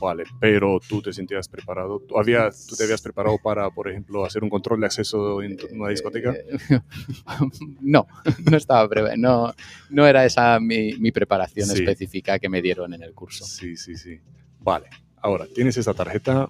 Vale, 0.00 0.24
pero 0.40 0.78
tú 0.86 1.00
te 1.00 1.12
sentías 1.12 1.48
preparado. 1.48 2.00
¿Tú, 2.00 2.18
había, 2.18 2.50
¿Tú 2.68 2.76
te 2.76 2.84
habías 2.84 3.00
preparado 3.00 3.38
para, 3.42 3.70
por 3.70 3.88
ejemplo, 3.90 4.24
hacer 4.26 4.42
un 4.44 4.50
control 4.50 4.80
de 4.80 4.86
acceso 4.86 5.42
en 5.42 5.56
una 5.72 5.88
discoteca? 5.90 6.32
Eh, 6.34 6.80
no, 7.80 8.06
no 8.50 8.56
estaba 8.56 8.86
pre- 8.88 9.16
no, 9.16 9.52
no 9.90 10.06
era 10.06 10.24
esa 10.24 10.58
mi, 10.60 10.92
mi 10.98 11.12
preparación 11.12 11.66
Sí. 11.68 11.78
específica 11.78 12.38
que 12.38 12.48
me 12.48 12.60
dieron 12.60 12.92
en 12.94 13.02
el 13.02 13.12
curso. 13.14 13.44
Sí, 13.44 13.76
sí, 13.76 13.96
sí. 13.96 14.20
Vale. 14.60 14.86
Ahora, 15.22 15.46
tienes 15.54 15.76
esa 15.78 15.94
tarjeta, 15.94 16.48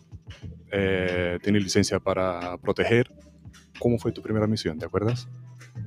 eh, 0.72 1.38
tienes 1.42 1.62
licencia 1.62 2.00
para 2.00 2.56
proteger. 2.58 3.10
¿Cómo 3.78 3.98
fue 3.98 4.10
tu 4.12 4.22
primera 4.22 4.46
misión? 4.46 4.78
¿Te 4.78 4.86
acuerdas? 4.86 5.28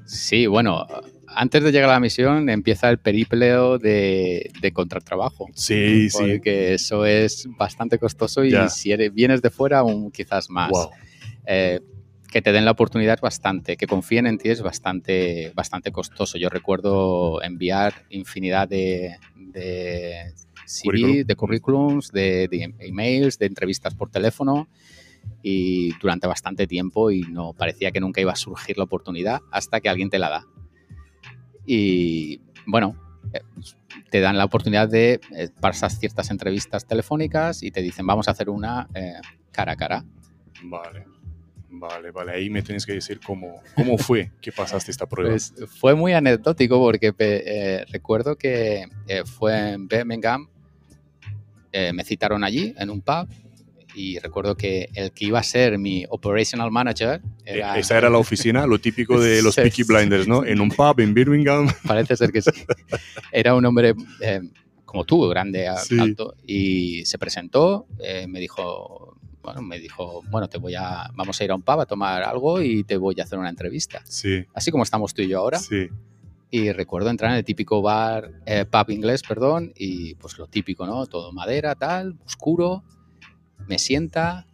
Sí, 0.05 0.47
bueno, 0.47 0.87
antes 1.35 1.63
de 1.63 1.71
llegar 1.71 1.89
a 1.89 1.93
la 1.93 1.99
misión 1.99 2.49
empieza 2.49 2.89
el 2.89 2.99
periplo 2.99 3.77
de, 3.77 4.51
de 4.61 4.71
contratrabajo. 4.71 5.47
Sí, 5.53 6.09
sí. 6.09 6.17
Porque 6.17 6.73
eso 6.73 7.05
es 7.05 7.47
bastante 7.57 7.97
costoso 7.97 8.43
y 8.43 8.53
si 8.69 8.91
eres, 8.91 9.13
vienes 9.13 9.41
de 9.41 9.49
fuera 9.49 9.79
aún 9.79 10.11
quizás 10.11 10.49
más. 10.49 10.71
Wow. 10.71 10.89
Eh, 11.45 11.79
que 12.31 12.41
te 12.41 12.51
den 12.51 12.63
la 12.63 12.71
oportunidad 12.71 13.15
es 13.15 13.21
bastante, 13.21 13.75
que 13.75 13.87
confíen 13.87 14.27
en 14.27 14.37
ti 14.37 14.49
es 14.49 14.61
bastante, 14.61 15.51
bastante 15.55 15.91
costoso. 15.91 16.37
Yo 16.37 16.49
recuerdo 16.49 17.41
enviar 17.41 18.05
infinidad 18.09 18.67
de, 18.67 19.17
de 19.35 20.33
CV, 20.65 21.23
de 21.23 21.35
currículums, 21.35 22.11
de, 22.11 22.47
de 22.47 22.73
emails, 22.79 23.39
de 23.39 23.47
entrevistas 23.47 23.95
por 23.95 24.11
teléfono 24.11 24.67
y 25.41 25.93
durante 25.99 26.27
bastante 26.27 26.67
tiempo 26.67 27.11
y 27.11 27.21
no 27.21 27.53
parecía 27.53 27.91
que 27.91 27.99
nunca 27.99 28.21
iba 28.21 28.33
a 28.33 28.35
surgir 28.35 28.77
la 28.77 28.83
oportunidad 28.83 29.41
hasta 29.51 29.81
que 29.81 29.89
alguien 29.89 30.09
te 30.09 30.19
la 30.19 30.29
da. 30.29 30.45
Y 31.71 32.41
bueno, 32.65 32.95
eh, 33.31 33.41
te 34.09 34.21
dan 34.21 34.39
la 34.39 34.45
oportunidad 34.45 34.89
de 34.89 35.21
eh, 35.35 35.49
pasar 35.61 35.91
ciertas 35.91 36.31
entrevistas 36.31 36.87
telefónicas 36.87 37.61
y 37.61 37.69
te 37.69 37.83
dicen 37.83 38.07
vamos 38.07 38.27
a 38.27 38.31
hacer 38.31 38.49
una 38.49 38.87
eh, 38.95 39.13
cara 39.51 39.73
a 39.73 39.75
cara. 39.75 40.03
Vale. 40.63 41.05
Vale, 41.71 42.09
vale. 42.09 42.31
Ahí 42.31 42.49
me 42.49 42.63
tienes 42.63 42.85
que 42.87 42.93
decir 42.93 43.19
cómo, 43.23 43.61
cómo 43.75 43.97
fue 43.99 44.31
que 44.41 44.51
pasaste 44.51 44.89
esta 44.89 45.05
prueba. 45.05 45.29
Pues 45.29 45.53
fue 45.67 45.93
muy 45.93 46.13
anecdótico 46.13 46.79
porque 46.79 47.13
eh, 47.19 47.85
recuerdo 47.91 48.35
que 48.35 48.87
eh, 49.07 49.23
fue 49.25 49.73
en 49.73 49.87
Birmingham, 49.87 50.49
eh, 51.71 51.93
me 51.93 52.03
citaron 52.03 52.43
allí 52.43 52.73
en 52.77 52.89
un 52.89 53.01
pub 53.01 53.27
y 53.99 54.17
recuerdo 54.19 54.55
que 54.55 54.89
el 54.93 55.11
que 55.11 55.25
iba 55.25 55.39
a 55.39 55.43
ser 55.43 55.77
mi 55.77 56.05
operational 56.09 56.71
manager 56.71 57.21
Eh, 57.45 57.55
era, 57.57 57.77
Esa 57.77 57.97
era 57.97 58.09
la 58.09 58.17
oficina, 58.17 58.65
lo 58.65 58.79
típico 58.79 59.19
de 59.19 59.41
los 59.41 59.55
Sí, 59.55 59.61
Peaky. 59.61 59.83
Blinders, 59.83 60.27
¿no? 60.27 60.45
En 60.45 60.61
un 60.61 60.69
pub 60.69 60.99
en 60.99 61.13
Birmingham. 61.13 61.67
parece 61.87 62.15
ser 62.15 62.31
que 62.31 62.41
sí, 62.41 62.51
era 63.31 63.55
un 63.55 63.65
hombre 63.65 63.93
eh, 64.21 64.41
como 64.85 65.03
tú, 65.05 65.27
grande, 65.27 65.67
Sí. 65.83 65.99
alto, 65.99 66.35
y 66.47 67.05
se 67.05 67.17
presentó, 67.17 67.87
eh, 67.99 68.25
me 68.27 68.39
dijo, 68.39 69.17
bueno, 69.43 69.61
me 69.61 69.79
dijo, 69.79 70.21
bueno, 70.29 70.47
te 70.49 70.57
voy 70.57 70.75
a, 70.75 71.09
vamos 71.13 71.39
a 71.39 71.43
ir 71.43 71.51
a 71.51 71.55
un 71.55 71.61
pub 71.61 71.79
a 71.81 71.85
tomar 71.85 72.23
algo 72.23 72.61
y 72.61 72.83
te 72.83 72.97
voy 72.97 73.15
a 73.19 73.23
hacer 73.23 73.37
una 73.37 73.49
entrevista, 73.49 74.01
Sí, 74.05 74.45
así 74.53 74.71
como 74.71 74.83
estamos 74.83 75.13
tú 75.13 75.21
y 75.21 75.27
yo 75.27 75.39
ahora. 75.39 75.59
sí. 75.59 75.87
Y 76.51 76.71
recuerdo 76.71 77.11
entrar 77.11 77.29
en 77.31 77.37
el 77.37 77.43
típico 77.45 77.79
bar, 77.83 78.31
eh, 78.47 78.65
pub 78.65 78.89
inglés, 78.89 79.21
perdón, 79.21 79.71
y 79.75 80.15
pues 80.15 80.35
lo 80.39 80.47
típico, 80.47 80.87
¿no? 80.87 81.05
Todo 81.05 81.31
madera, 81.31 81.75
tal, 81.75 82.17
oscuro, 82.25 82.83
me 83.69 83.77
sienta. 83.79 84.45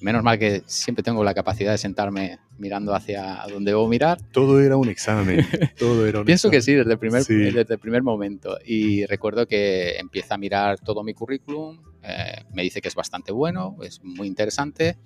Menos 0.00 0.22
mal 0.24 0.38
que 0.38 0.62
siempre 0.66 1.02
tengo 1.04 1.22
la 1.22 1.34
capacidad 1.34 1.70
de 1.72 1.78
sentarme 1.78 2.38
mirando 2.58 2.94
hacia 2.94 3.44
donde 3.48 3.70
debo 3.72 3.86
mirar. 3.88 4.18
Todo 4.32 4.60
era 4.60 4.76
un 4.76 4.88
examen. 4.88 5.46
Todo 5.78 6.06
era 6.06 6.20
un 6.20 6.24
Pienso 6.26 6.50
que 6.50 6.60
sí, 6.62 6.72
desde 6.74 6.92
el 6.92 6.98
primer, 6.98 7.22
Sí. 7.24 7.34
desde 7.34 7.74
el 7.74 7.78
primer 7.78 8.02
momento. 8.02 8.58
Y 8.64 9.04
recuerdo 9.06 9.46
que 9.46 9.96
empieza 9.98 10.34
a 10.34 10.38
mirar 10.38 10.78
todo 10.80 11.04
mi 11.04 11.12
currículum, 11.14 11.78
eh, 12.02 12.42
me 12.52 12.62
dice 12.62 12.80
que 12.80 12.88
es 12.88 12.94
bastante 12.96 13.30
bueno, 13.32 13.76
es 13.82 14.02
muy 14.02 14.26
interesante, 14.26 14.96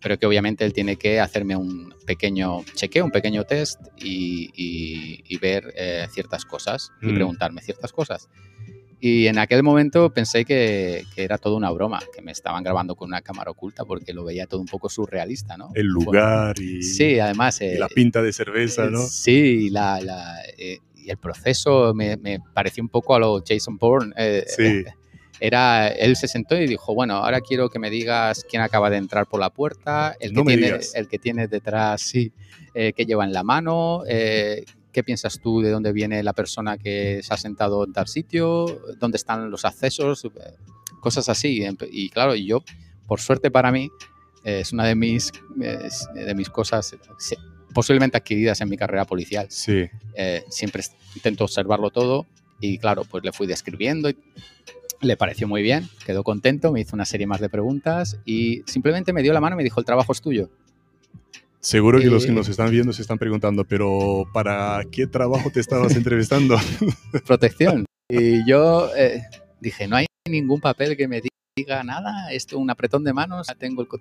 pero 0.00 0.18
que 0.18 0.26
obviamente 0.26 0.64
él 0.64 0.72
tiene 0.72 0.96
que 0.96 1.18
hacerme 1.18 1.56
un 1.56 1.92
pequeño 2.06 2.62
chequeo, 2.74 3.04
un 3.04 3.10
pequeño 3.10 3.44
test 3.44 3.80
y, 3.96 4.50
y- 4.54 5.24
y 5.28 5.38
ver 5.38 5.72
eh, 5.76 6.06
ciertas 6.12 6.44
cosas 6.44 6.90
y 7.02 7.06
Mm. 7.06 7.14
preguntarme 7.14 7.60
ciertas 7.60 7.92
cosas. 7.92 8.28
Y 9.00 9.26
en 9.26 9.38
aquel 9.38 9.62
momento 9.62 10.10
pensé 10.10 10.44
que, 10.44 11.04
que, 11.14 11.24
era 11.24 11.38
todo 11.38 11.56
una 11.56 11.70
broma, 11.70 12.00
que 12.14 12.22
me 12.22 12.32
estaban 12.32 12.62
grabando 12.62 12.94
con 12.94 13.08
una 13.08 13.20
cámara 13.20 13.50
oculta 13.50 13.84
porque 13.84 14.12
lo 14.12 14.24
veía 14.24 14.46
todo 14.46 14.60
un 14.60 14.66
poco 14.66 14.88
surrealista, 14.88 15.56
¿no? 15.56 15.70
El 15.74 15.86
lugar 15.86 16.58
y, 16.58 16.82
sí, 16.82 17.18
además, 17.18 17.60
y 17.60 17.76
la 17.76 17.88
pinta 17.88 18.22
de 18.22 18.32
cerveza, 18.32 18.88
¿no? 18.88 19.00
Sí, 19.02 19.70
la, 19.70 20.00
la, 20.00 20.36
eh, 20.56 20.78
y 20.96 21.10
el 21.10 21.18
proceso 21.18 21.92
me, 21.94 22.16
me, 22.16 22.40
pareció 22.54 22.82
un 22.82 22.88
poco 22.88 23.14
a 23.14 23.18
lo 23.18 23.42
Jason 23.46 23.76
Bourne. 23.76 24.12
Eh, 24.16 24.44
sí. 24.46 24.84
Era, 25.40 25.88
él 25.88 26.16
se 26.16 26.28
sentó 26.28 26.56
y 26.56 26.66
dijo, 26.66 26.94
bueno, 26.94 27.16
ahora 27.16 27.40
quiero 27.40 27.68
que 27.68 27.78
me 27.78 27.90
digas 27.90 28.46
quién 28.48 28.62
acaba 28.62 28.88
de 28.88 28.96
entrar 28.96 29.26
por 29.26 29.40
la 29.40 29.50
puerta, 29.50 30.16
el 30.20 30.30
que, 30.30 30.36
No 30.36 30.44
me 30.44 30.52
tiene, 30.56 30.66
digas. 30.68 30.94
el 30.94 31.08
que 31.08 31.18
tiene 31.18 31.48
detrás, 31.48 32.00
sí, 32.00 32.32
eh, 32.72 32.92
qué 32.94 33.04
lleva 33.04 33.24
en 33.24 33.32
la 33.32 33.42
mano, 33.42 34.04
eh, 34.08 34.64
qué 34.94 35.04
piensas 35.04 35.40
tú 35.40 35.60
de 35.60 35.70
dónde 35.70 35.92
viene 35.92 36.22
la 36.22 36.32
persona 36.32 36.78
que 36.78 37.20
se 37.22 37.34
ha 37.34 37.36
sentado 37.36 37.84
en 37.84 37.92
tal 37.92 38.08
sitio, 38.08 38.80
dónde 38.98 39.16
están 39.16 39.50
los 39.50 39.66
accesos, 39.66 40.24
eh, 40.24 40.30
cosas 41.00 41.28
así. 41.28 41.62
Y 41.92 42.08
claro, 42.08 42.34
yo, 42.34 42.64
por 43.06 43.20
suerte 43.20 43.50
para 43.50 43.70
mí, 43.70 43.90
eh, 44.44 44.60
es 44.60 44.72
una 44.72 44.84
de 44.84 44.94
mis, 44.94 45.32
eh, 45.60 45.88
de 46.14 46.34
mis 46.34 46.48
cosas 46.48 46.96
sí, 47.18 47.36
posiblemente 47.74 48.16
adquiridas 48.16 48.60
en 48.60 48.68
mi 48.68 48.76
carrera 48.76 49.04
policial. 49.04 49.46
Sí. 49.50 49.84
Eh, 50.14 50.44
siempre 50.48 50.82
intento 51.14 51.44
observarlo 51.44 51.90
todo 51.90 52.26
y 52.60 52.78
claro, 52.78 53.04
pues 53.04 53.24
le 53.24 53.32
fui 53.32 53.46
describiendo 53.46 54.08
y 54.08 54.16
le 55.00 55.16
pareció 55.16 55.48
muy 55.48 55.62
bien, 55.62 55.88
quedó 56.06 56.22
contento, 56.22 56.72
me 56.72 56.80
hizo 56.80 56.94
una 56.94 57.04
serie 57.04 57.26
más 57.26 57.40
de 57.40 57.48
preguntas 57.48 58.18
y 58.24 58.62
simplemente 58.66 59.12
me 59.12 59.22
dio 59.22 59.32
la 59.32 59.40
mano 59.40 59.56
y 59.56 59.58
me 59.58 59.64
dijo, 59.64 59.80
el 59.80 59.86
trabajo 59.86 60.12
es 60.12 60.22
tuyo. 60.22 60.50
Seguro 61.64 61.98
que 61.98 62.06
los 62.06 62.26
que 62.26 62.30
Eh, 62.30 62.34
nos 62.34 62.46
están 62.50 62.70
viendo 62.70 62.92
se 62.92 63.00
están 63.00 63.16
preguntando, 63.18 63.64
pero 63.64 64.24
¿para 64.34 64.84
qué 64.92 65.06
trabajo 65.06 65.50
te 65.50 65.60
estabas 65.60 65.96
entrevistando? 65.96 66.58
Protección. 67.26 67.86
Y 68.06 68.46
yo 68.46 68.94
eh, 68.94 69.22
dije, 69.60 69.88
no 69.88 69.96
hay 69.96 70.04
ningún 70.28 70.60
papel 70.60 70.94
que 70.94 71.08
me 71.08 71.22
diga 71.56 71.82
nada, 71.82 72.30
esto 72.32 72.58
un 72.58 72.68
apretón 72.68 73.02
de 73.02 73.14
manos, 73.14 73.46
tengo 73.58 73.80
el... 73.80 73.88
co-". 73.88 73.98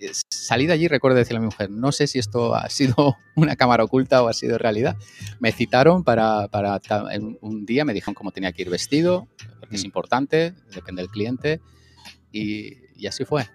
Eh, 0.00 0.12
Salí 0.30 0.66
de 0.66 0.72
allí, 0.72 0.88
recuerdo 0.88 1.18
decirle 1.18 1.38
a 1.38 1.40
mi 1.40 1.46
mujer, 1.46 1.68
no 1.70 1.92
sé 1.92 2.06
si 2.06 2.18
esto 2.18 2.54
ha 2.54 2.70
sido 2.70 3.16
una 3.36 3.54
cámara 3.54 3.84
oculta 3.84 4.22
o 4.22 4.28
ha 4.28 4.32
sido 4.32 4.56
realidad. 4.56 4.96
Me 5.40 5.52
citaron 5.52 6.04
para, 6.04 6.48
para 6.48 6.80
un 7.42 7.66
día, 7.66 7.84
me 7.84 7.92
dijeron 7.92 8.14
cómo 8.14 8.32
tenía 8.32 8.52
que 8.52 8.62
ir 8.62 8.70
vestido, 8.70 9.28
porque 9.60 9.76
es 9.76 9.82
Mm. 9.82 9.86
importante, 9.86 10.54
depende 10.74 11.02
del 11.02 11.10
cliente, 11.10 11.60
y, 12.32 12.72
y 12.96 13.06
así 13.08 13.26
fue. 13.26 13.46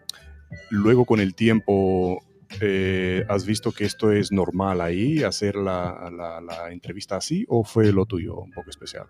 Luego 0.69 1.05
con 1.05 1.19
el 1.19 1.33
tiempo, 1.33 2.23
eh, 2.61 3.23
¿has 3.29 3.45
visto 3.45 3.71
que 3.71 3.85
esto 3.85 4.11
es 4.11 4.31
normal 4.31 4.81
ahí, 4.81 5.23
hacer 5.23 5.55
la, 5.55 6.09
la- 6.15 6.41
la 6.41 6.71
entrevista 6.71 7.17
así, 7.17 7.45
o 7.47 7.63
fue 7.63 7.91
lo 7.91 8.05
tuyo 8.05 8.35
un 8.37 8.51
poco 8.51 8.69
especial? 8.69 9.05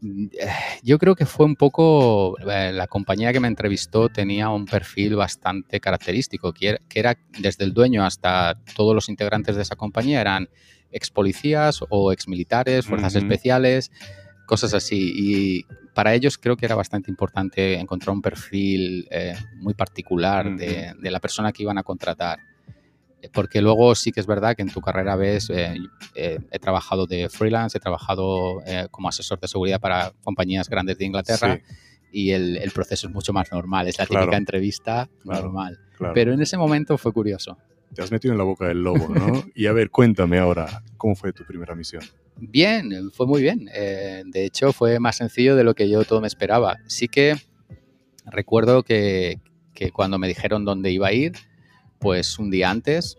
Mm, 0.00 0.26
eh, 0.38 0.48
Yo 0.82 0.98
creo 0.98 1.14
que 1.14 1.24
fue 1.26 1.46
un 1.46 1.56
poco, 1.56 2.36
eh, 2.50 2.70
la 2.72 2.86
compañía 2.86 3.32
que 3.32 3.40
me 3.40 3.48
entrevistó 3.48 4.08
tenía 4.08 4.50
un 4.50 4.66
perfil 4.66 5.16
bastante 5.16 5.80
característico, 5.80 6.52
que 6.52 6.68
era, 6.68 6.78
que 6.88 7.00
era 7.00 7.16
desde 7.38 7.64
el 7.64 7.72
dueño 7.72 8.04
hasta 8.04 8.58
todos 8.74 8.94
los 8.94 9.08
integrantes 9.08 9.56
de 9.56 9.62
esa 9.62 9.76
compañía 9.76 10.20
eran 10.20 10.48
ex 10.92 11.10
policías 11.10 11.80
o 11.88 12.12
ex 12.12 12.28
militares, 12.28 12.86
fuerzas 12.86 13.14
especiales, 13.18 13.90
cosas 14.46 14.74
así. 14.74 15.12
Y 15.16 15.64
para 15.94 16.14
ellos 16.14 16.36
creo 16.38 16.56
que 16.56 16.66
era 16.66 16.74
bastante 16.74 17.10
importante 17.10 17.78
encontrar 17.80 18.14
un 18.14 18.22
perfil 18.22 19.08
eh, 19.10 19.34
muy 19.56 19.74
particular 19.74 20.54
de, 20.56 20.92
de 21.00 21.10
la 21.10 21.20
persona 21.20 21.52
que 21.52 21.62
iban 21.62 21.78
a 21.78 21.82
contratar. 21.82 22.38
Porque 23.32 23.60
luego 23.62 23.94
sí 23.94 24.12
que 24.12 24.20
es 24.20 24.26
verdad 24.26 24.54
que 24.56 24.62
en 24.62 24.70
tu 24.70 24.80
carrera 24.80 25.16
ves, 25.16 25.50
eh, 25.50 25.76
eh, 26.14 26.38
he 26.50 26.58
trabajado 26.58 27.06
de 27.06 27.28
freelance, 27.28 27.78
he 27.78 27.80
trabajado 27.80 28.62
eh, 28.66 28.86
como 28.90 29.08
asesor 29.08 29.38
de 29.40 29.48
seguridad 29.48 29.80
para 29.80 30.12
compañías 30.22 30.68
grandes 30.68 30.98
de 30.98 31.04
Inglaterra 31.06 31.56
Sí, 31.56 31.74
y 32.12 32.30
el, 32.30 32.56
el 32.56 32.70
proceso 32.70 33.08
es 33.08 33.12
mucho 33.12 33.32
más 33.32 33.50
normal, 33.52 33.88
es 33.88 33.98
la 33.98 34.06
Claro. 34.06 34.26
típica 34.26 34.36
entrevista 34.38 35.08
Claro. 35.22 35.42
normal. 35.42 35.78
claro. 35.96 36.14
Pero 36.14 36.32
en 36.32 36.40
ese 36.40 36.56
momento 36.56 36.96
fue 36.98 37.12
curioso. 37.12 37.58
Te 37.94 38.02
has 38.02 38.10
metido 38.10 38.32
en 38.32 38.38
la 38.38 38.44
boca 38.44 38.66
del 38.68 38.82
lobo, 38.82 39.08
¿no? 39.14 39.44
y 39.54 39.66
a 39.66 39.72
ver, 39.72 39.90
cuéntame 39.90 40.38
ahora, 40.38 40.82
¿cómo 40.96 41.14
fue 41.14 41.32
tu 41.32 41.44
primera 41.44 41.74
misión? 41.74 42.02
Bien, 42.38 43.10
fue 43.12 43.26
muy 43.26 43.40
bien. 43.40 43.64
De 43.66 44.44
hecho, 44.44 44.72
fue 44.74 44.98
más 45.00 45.16
sencillo 45.16 45.56
de 45.56 45.64
lo 45.64 45.74
que 45.74 45.88
yo 45.88 46.04
todo 46.04 46.20
me 46.20 46.26
esperaba. 46.26 46.76
Sí 46.86 47.08
que 47.08 47.34
recuerdo 48.24 48.82
que, 48.82 49.40
que 49.74 49.90
cuando 49.90 50.18
me 50.18 50.28
dijeron 50.28 50.64
dónde 50.64 50.90
iba 50.90 51.08
a 51.08 51.12
ir, 51.12 51.32
pues 51.98 52.38
un 52.38 52.50
día 52.50 52.70
antes, 52.70 53.18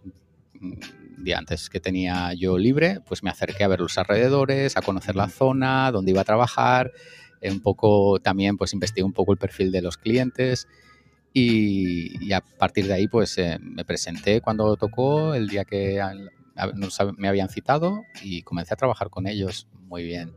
un 0.59 0.79
día 1.23 1.37
antes 1.37 1.69
que 1.69 1.79
tenía 1.79 2.33
yo 2.33 2.57
libre, 2.57 2.99
pues 3.07 3.23
me 3.23 3.29
acerqué 3.29 3.63
a 3.63 3.67
ver 3.67 3.79
los 3.79 3.97
alrededores, 3.97 4.77
a 4.77 4.81
conocer 4.81 5.15
la 5.15 5.29
zona, 5.29 5.91
dónde 5.91 6.11
iba 6.11 6.21
a 6.21 6.25
trabajar, 6.25 6.91
eh, 7.41 7.51
un 7.51 7.61
poco 7.61 8.19
también 8.19 8.57
pues 8.57 8.73
investigué 8.73 9.03
un 9.03 9.13
poco 9.13 9.31
el 9.31 9.37
perfil 9.37 9.71
de 9.71 9.81
los 9.81 9.97
clientes 9.97 10.67
y, 11.33 12.25
y 12.25 12.33
a 12.33 12.41
partir 12.41 12.87
de 12.87 12.93
ahí 12.93 13.07
pues 13.07 13.37
eh, 13.37 13.59
me 13.61 13.85
presenté 13.85 14.41
cuando 14.41 14.75
tocó 14.75 15.33
el 15.33 15.47
día 15.47 15.65
que 15.65 16.01
me 17.17 17.27
habían 17.27 17.49
citado 17.49 18.03
y 18.23 18.41
comencé 18.41 18.73
a 18.73 18.77
trabajar 18.77 19.09
con 19.09 19.27
ellos 19.27 19.67
muy 19.87 20.03
bien. 20.03 20.33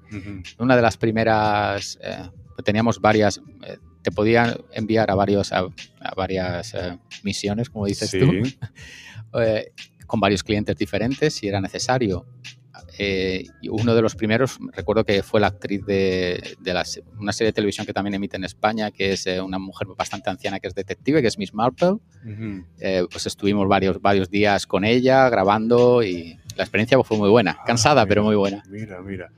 Una 0.59 0.77
de 0.77 0.83
las 0.83 0.97
primeras, 0.97 1.99
eh, 2.03 2.29
teníamos 2.65 3.01
varias, 3.01 3.41
eh, 3.67 3.79
te 4.03 4.11
podían 4.11 4.57
enviar 4.73 5.11
a, 5.11 5.15
varios, 5.15 5.53
a, 5.53 5.61
a 6.01 6.15
varias 6.15 6.75
eh, 6.75 6.99
misiones, 7.23 7.69
como 7.71 7.87
dices 7.87 8.11
tú, 8.11 8.31
Sí, 8.31 8.59
eh, 9.41 9.73
con 10.07 10.21
varios 10.21 10.43
clientes 10.43 10.77
diferentes 10.77 11.35
si 11.35 11.49
era 11.49 11.61
necesario. 11.61 12.27
Eh, 12.99 13.47
uno 13.71 13.95
de 13.95 14.03
los 14.03 14.15
primeros, 14.15 14.59
recuerdo 14.73 15.05
que 15.05 15.23
fue 15.23 15.41
la 15.41 15.47
actriz 15.47 15.85
de, 15.87 16.57
de 16.61 16.75
la 16.75 16.85
una 17.19 17.33
serie 17.33 17.49
de 17.49 17.53
televisión 17.55 17.87
que 17.87 17.93
también 17.95 18.15
emite 18.15 18.37
en 18.37 18.45
España, 18.45 18.91
que 18.91 19.13
es 19.13 19.27
eh, 19.27 19.41
una 19.41 19.59
mujer 19.59 19.89
bastante 19.97 20.29
anciana 20.29 20.61
que 20.61 20.69
es 20.69 20.75
detective, 20.75 21.23
que 21.23 21.29
es 21.29 21.39
Miss 21.39 21.55
Marple. 21.55 21.89
Ujú. 22.25 22.65
Eh, 22.79 23.05
pues 23.11 23.27
estuvimos 23.27 23.67
varios, 23.69 24.01
varios 24.03 24.29
días 24.31 24.67
con 24.67 24.85
ella 24.85 25.29
grabando 25.31 26.03
y 26.03 26.39
la 26.57 26.65
experiencia 26.65 27.03
fue 27.03 27.17
muy 27.17 27.31
buena, 27.31 27.59
cansada, 27.65 28.03
Ah, 28.03 28.07
pero 28.07 28.23
mira, 28.23 28.27
muy 28.29 28.37
buena. 28.37 28.63
Mira, 28.69 29.01
mira. 29.01 29.33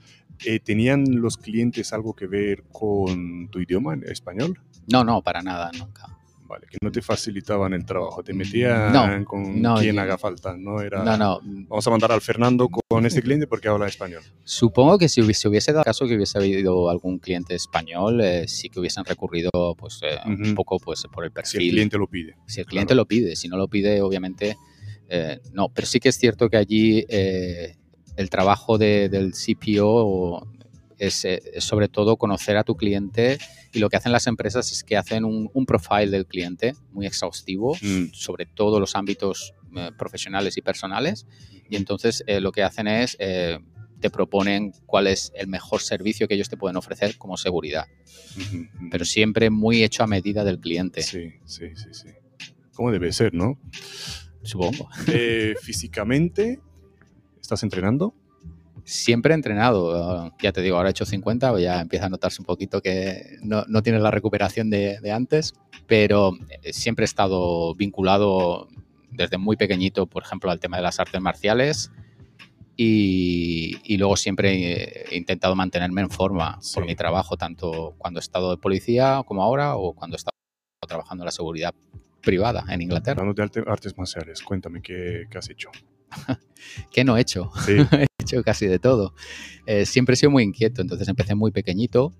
Eh, 0.44 0.60
¿Tenían 0.60 1.04
los 1.20 1.36
clientes 1.36 1.92
algo 1.92 2.14
que 2.14 2.26
ver 2.26 2.64
con 2.72 3.48
tu 3.48 3.60
idioma, 3.60 3.94
español? 4.06 4.58
No, 4.92 5.04
no, 5.04 5.22
para 5.22 5.42
nada, 5.42 5.70
nunca. 5.78 6.06
Vale, 6.46 6.66
que 6.70 6.76
no 6.82 6.92
te 6.92 7.00
facilitaban 7.00 7.72
el 7.72 7.86
trabajo, 7.86 8.22
te 8.22 8.34
metían 8.34 8.92
No, 8.92 9.24
con 9.24 9.62
no, 9.62 9.76
quien 9.76 9.94
yo- 9.96 10.02
haga 10.02 10.18
falta, 10.18 10.54
no 10.54 10.82
era... 10.82 11.02
No, 11.02 11.16
no. 11.16 11.40
Vamos 11.68 11.86
a 11.86 11.90
mandar 11.90 12.12
al 12.12 12.20
Fernando 12.20 12.68
con 12.68 13.06
este 13.06 13.22
cliente 13.22 13.46
porque 13.46 13.68
habla 13.68 13.86
español. 13.88 14.20
Supongo 14.44 14.98
que 14.98 15.08
si 15.08 15.22
hubiese, 15.22 15.48
hubiese 15.48 15.72
dado 15.72 15.84
caso 15.84 16.06
que 16.06 16.14
hubiese 16.14 16.36
habido 16.36 16.90
algún 16.90 17.18
cliente 17.20 17.54
español, 17.54 18.20
eh, 18.20 18.46
sí 18.48 18.68
que 18.68 18.80
hubiesen 18.80 19.04
recurrido 19.06 19.50
pues, 19.78 20.00
eh, 20.02 20.18
un 20.26 20.42
Ujú. 20.42 20.54
poco 20.54 20.78
pues, 20.78 21.02
por 21.10 21.24
el 21.24 21.30
Si 21.30 21.34
perfil. 21.34 21.62
el 21.62 21.70
cliente 21.70 21.96
lo 21.96 22.06
pide. 22.06 22.34
Si 22.46 22.60
el 22.60 22.66
cliente 22.66 22.94
lo 22.94 23.06
pide, 23.06 23.34
si 23.34 23.48
no 23.48 23.56
lo 23.56 23.68
pide, 23.68 24.02
obviamente 24.02 24.56
eh, 25.08 25.40
no. 25.54 25.70
Pero 25.70 25.86
sí 25.86 26.00
que 26.00 26.10
es 26.10 26.18
cierto 26.18 26.50
que 26.50 26.58
allí 26.58 27.06
eh, 27.08 27.76
el 28.16 28.30
trabajo 28.30 28.78
de- 28.78 29.08
del 29.08 29.32
CPO 29.34 30.46
es, 30.98 31.24
eh, 31.24 31.42
es 31.54 31.64
sobre 31.64 31.88
todo 31.88 32.16
conocer 32.16 32.56
a 32.56 32.64
tu 32.64 32.76
cliente 32.76 33.38
y 33.72 33.78
lo 33.80 33.88
que 33.88 33.96
hacen 33.96 34.12
las 34.12 34.26
empresas 34.26 34.70
es 34.70 34.84
que 34.84 34.96
hacen 34.96 35.24
un, 35.24 35.50
un 35.52 35.66
profile 35.66 36.10
del 36.10 36.26
cliente 36.26 36.74
muy 36.92 37.06
exhaustivo 37.06 37.74
Mm. 37.82 38.12
sobre 38.12 38.46
todos 38.46 38.78
los 38.78 38.94
ámbitos 38.94 39.52
eh, 39.76 39.90
profesionales 39.98 40.56
y 40.58 40.62
personales 40.62 41.26
y 41.68 41.76
entonces 41.76 42.22
eh, 42.26 42.40
lo 42.40 42.52
que 42.52 42.62
hacen 42.62 42.86
es 42.86 43.16
eh, 43.18 43.58
te 44.00 44.10
proponen 44.10 44.72
cuál 44.86 45.06
es 45.06 45.32
el 45.34 45.46
mejor 45.48 45.80
servicio 45.80 46.28
que 46.28 46.34
ellos 46.34 46.48
te 46.48 46.56
pueden 46.56 46.76
ofrecer 46.76 47.16
como 47.18 47.36
seguridad, 47.36 47.86
pero 48.90 49.04
siempre 49.04 49.48
muy 49.48 49.82
hecho 49.84 50.02
a 50.02 50.06
medida 50.08 50.42
del 50.44 50.58
cliente, 50.58 51.02
Sí, 51.02 51.30
sí, 51.44 51.66
sí, 51.76 51.88
sí. 51.92 52.08
¿Cómo 52.74 52.90
debe 52.90 53.12
ser, 53.12 53.32
no? 53.32 53.58
supongo. 54.42 54.88
Físicamente, 55.62 56.60
¿estás 57.42 57.62
entrenando? 57.62 58.14
Siempre 58.84 59.32
he 59.32 59.36
entrenado, 59.36 60.32
ya 60.42 60.50
te 60.52 60.62
digo, 60.62 60.76
ahora 60.76 60.88
he 60.88 60.92
hecho 60.92 61.04
50, 61.04 61.58
ya 61.60 61.80
empieza 61.82 62.06
a 62.06 62.08
notarse 62.08 62.40
un 62.40 62.46
poquito 62.46 62.80
que 62.80 63.36
no, 63.42 63.64
no 63.68 63.82
tienes 63.82 64.00
la 64.02 64.10
recuperación 64.10 64.70
de, 64.70 64.98
de 65.00 65.12
antes, 65.12 65.52
pero 65.86 66.32
eh, 66.62 66.72
siempre 66.72 67.04
he 67.04 67.06
estado 67.06 67.74
vinculado 67.74 68.68
desde 69.10 69.36
muy 69.38 69.56
pequeñito, 69.56 70.06
por 70.06 70.22
ejemplo, 70.24 70.50
al 70.50 70.58
tema 70.58 70.78
de 70.78 70.82
las 70.82 70.98
artes 70.98 71.20
marciales 71.20 71.92
y, 72.76 73.76
y 73.84 73.98
luego 73.98 74.16
siempre 74.16 75.04
he 75.12 75.16
intentado 75.16 75.54
mantenerme 75.54 76.00
en 76.00 76.10
forma 76.10 76.58
por 76.74 76.86
mi 76.86 76.94
trabajo, 76.96 77.36
tanto 77.36 77.94
cuando 77.98 78.18
he 78.18 78.22
estado 78.22 78.50
de 78.50 78.56
policía 78.56 79.22
como 79.26 79.42
ahora 79.42 79.76
o 79.76 79.92
cuando 79.92 80.16
he 80.16 80.18
estado 80.18 80.32
trabajando 80.88 81.22
en 81.22 81.26
la 81.26 81.32
seguridad 81.32 81.74
privada 82.22 82.64
en 82.68 82.82
Inglaterra. 82.82 83.20
Hablando 83.20 83.34
de 83.34 83.42
arte- 83.44 83.64
artes 83.70 83.96
marciales, 83.98 84.42
cuéntame 84.42 84.80
qué, 84.82 85.26
qué 85.30 85.38
has 85.38 85.50
hecho. 85.50 85.70
¿Qué 86.92 87.04
no 87.04 87.16
he 87.16 87.20
hecho? 87.20 87.50
Sí, 87.64 87.72
he 87.92 88.06
hecho 88.20 88.42
casi 88.42 88.66
de 88.66 88.78
todo. 88.78 89.14
Eh, 89.66 89.86
siempre 89.86 90.14
he 90.14 90.16
sido 90.16 90.30
muy 90.30 90.42
inquieto, 90.44 90.82
entonces 90.82 91.08
empecé 91.08 91.34
muy 91.34 91.50
pequeñito 91.50 92.12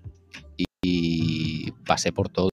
y, 0.57 0.65
y 0.83 1.71
pasé 1.85 2.11
por 2.11 2.29
todo. 2.29 2.49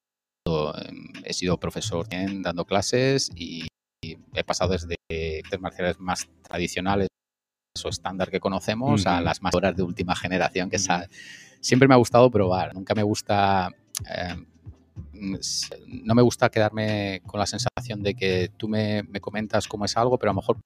Em, 0.47 1.13
He 1.25 1.33
sido 1.33 1.59
profesor 1.59 2.07
en- 2.11 2.43
dando 2.43 2.65
clases 2.65 3.31
y, 3.37 3.67
y 4.05 4.17
he 4.35 4.43
pasado 4.45 4.73
desde 4.73 4.97
artes 5.45 5.61
marciales 5.61 6.01
más 6.01 6.29
tradicionales 6.43 7.09
o 7.85 7.89
estándar 7.89 8.31
que 8.31 8.41
conocemos 8.41 9.07
a 9.07 9.21
las 9.21 9.43
más 9.43 9.55
horas 9.55 9.77
de 9.77 9.83
última 9.85 10.17
generación 10.17 10.69
que 10.71 10.79
sa- 10.79 11.09
siempre 11.61 11.87
me 11.89 11.95
ha 11.95 11.99
gustado 11.99 12.31
probar. 12.31 12.75
Nunca 12.75 12.95
me 12.95 13.03
gusta... 13.05 13.69
eh, 14.09 14.35
mm, 15.13 15.35
s- 15.37 15.69
no 15.87 16.15
me 16.15 16.23
gusta 16.23 16.51
quedarme 16.51 17.23
con 17.27 17.39
la 17.39 17.47
sensación 17.47 18.03
de 18.03 18.15
que 18.15 18.51
tú 18.57 18.69
me, 18.69 19.03
me 19.05 19.21
comentas 19.21 19.69
cómo 19.69 19.85
es 19.85 19.97
algo, 19.97 20.19
pero 20.19 20.31
a 20.31 20.35
lo 20.35 20.41
mejor 20.41 20.59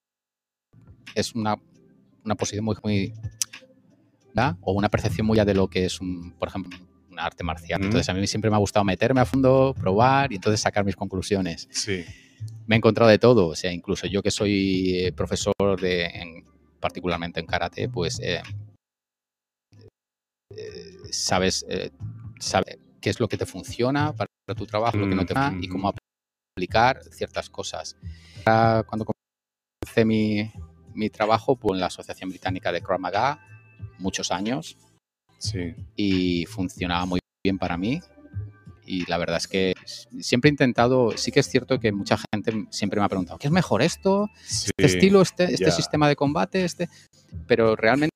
es 1.14 1.34
una, 1.34 1.56
una 2.24 2.34
posición 2.34 2.64
muy, 2.64 2.76
muy 2.82 3.12
¿da? 4.32 4.56
o 4.62 4.72
una 4.72 4.88
percepción 4.88 5.26
muy 5.26 5.36
ya 5.36 5.44
de 5.44 5.54
lo 5.54 5.68
que 5.68 5.84
es 5.84 6.00
un, 6.00 6.32
por 6.32 6.48
ejemplo, 6.48 6.76
un 7.10 7.18
arte 7.20 7.44
marcial. 7.44 7.80
Entonces 7.82 8.08
a 8.08 8.14
mí 8.14 8.26
siempre 8.26 8.50
me 8.50 8.56
ha 8.56 8.58
gustado 8.60 8.84
meterme 8.84 9.20
a 9.20 9.24
fondo, 9.24 9.74
probar 9.78 10.32
y 10.32 10.36
entonces 10.36 10.60
sacar 10.60 10.84
mis 10.84 10.96
conclusiones. 10.96 11.68
Sí. 11.70 12.04
Me 12.66 12.74
he 12.74 12.78
encontrado 12.78 13.10
de 13.10 13.18
todo, 13.18 13.46
o 13.48 13.54
sea, 13.54 13.72
incluso 13.72 14.06
yo 14.06 14.22
que 14.22 14.30
soy 14.30 14.98
eh, 14.98 15.12
profesor 15.12 15.54
de, 15.80 16.04
en- 16.06 16.44
particularmente 16.80 17.40
en 17.40 17.46
karate, 17.46 17.88
pues 17.88 18.20
eh, 18.22 18.42
eh, 20.50 20.98
sabes, 21.10 21.64
eh, 21.68 21.90
sabe 22.38 22.78
qué 23.00 23.10
es 23.10 23.20
lo 23.20 23.28
que 23.28 23.36
te 23.36 23.46
funciona 23.46 24.12
para 24.14 24.28
tu 24.56 24.66
trabajo, 24.66 24.96
lo 24.98 25.08
que 25.08 25.14
no 25.14 25.24
te 25.26 25.34
va 25.34 25.54
y 25.60 25.68
cómo 25.68 25.92
aplicar 26.56 27.02
ciertas 27.10 27.48
cosas. 27.48 27.96
Cuando 28.44 29.06
comencé 29.06 30.04
mi, 30.04 30.50
mi 30.94 31.10
trabajo 31.10 31.58
en 31.72 31.80
la 31.80 31.86
Asociación 31.86 32.30
Británica 32.30 32.72
de 32.72 32.80
Krav 32.82 33.00
Maga, 33.00 33.38
muchos 33.98 34.30
años, 34.30 34.76
Sí. 35.38 35.74
y 35.96 36.46
funcionaba 36.46 37.04
muy 37.06 37.20
bien 37.44 37.58
para 37.58 37.76
mí. 37.76 38.00
Y 38.86 39.08
la 39.10 39.16
verdad 39.16 39.38
es 39.38 39.48
que 39.48 39.72
siempre 40.20 40.48
he 40.48 40.52
intentado, 40.52 41.12
sí 41.16 41.32
que 41.32 41.40
es 41.40 41.48
cierto 41.48 41.80
que 41.80 41.90
mucha 41.92 42.18
gente 42.32 42.66
siempre 42.70 43.00
me 43.00 43.06
ha 43.06 43.08
preguntado, 43.08 43.38
¿qué 43.38 43.46
es 43.46 43.52
mejor 43.52 43.80
esto? 43.82 44.28
sí. 44.44 44.70
¿Este 44.76 44.86
estilo, 44.96 45.22
este, 45.22 45.44
este 45.44 45.66
ya. 45.66 45.70
sistema 45.70 46.06
de 46.08 46.16
combate? 46.16 46.64
este 46.64 46.88
Pero 47.46 47.76
realmente 47.76 48.13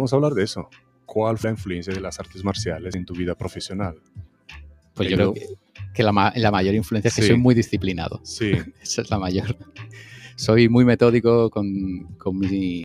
Vamos 0.00 0.14
a 0.14 0.16
hablar 0.16 0.32
de 0.32 0.44
eso. 0.44 0.70
¿Cuál 1.04 1.36
fue 1.36 1.50
la 1.50 1.52
influencia 1.56 1.92
de 1.92 2.00
las 2.00 2.18
artes 2.18 2.42
marciales 2.42 2.94
en 2.94 3.04
tu 3.04 3.12
vida 3.14 3.34
profesional? 3.34 3.96
pues 4.94 5.08
yo 5.10 5.16
Pero- 5.16 5.32
creo 5.34 5.48
que, 5.48 5.92
que 5.94 6.02
la, 6.02 6.10
ma- 6.12 6.32
la 6.36 6.50
mayor 6.50 6.74
influencia 6.74 7.08
es 7.08 7.14
que 7.14 7.20
Sí. 7.22 7.28
soy 7.28 7.36
muy 7.36 7.54
disciplinado. 7.54 8.20
Sí. 8.24 8.52
Esa 8.82 9.02
es 9.02 9.10
la 9.10 9.18
mayor. 9.18 9.56
Soy 10.36 10.68
muy 10.70 10.84
metódico 10.86 11.50
con, 11.50 12.14
con 12.18 12.38
mi, 12.38 12.82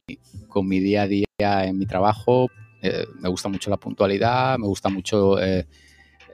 con 0.49 0.67
mi 0.67 0.79
día 0.81 1.03
a 1.03 1.07
día 1.07 1.25
en 1.65 1.77
mi 1.77 1.85
trabajo. 1.85 2.47
Eh, 2.81 3.05
me 3.21 3.29
gusta 3.29 3.47
mucho 3.49 3.69
la 3.69 3.77
puntualidad, 3.77 4.57
me 4.59 4.67
gusta 4.67 4.89
mucho... 4.89 5.41
eh, 5.41 5.65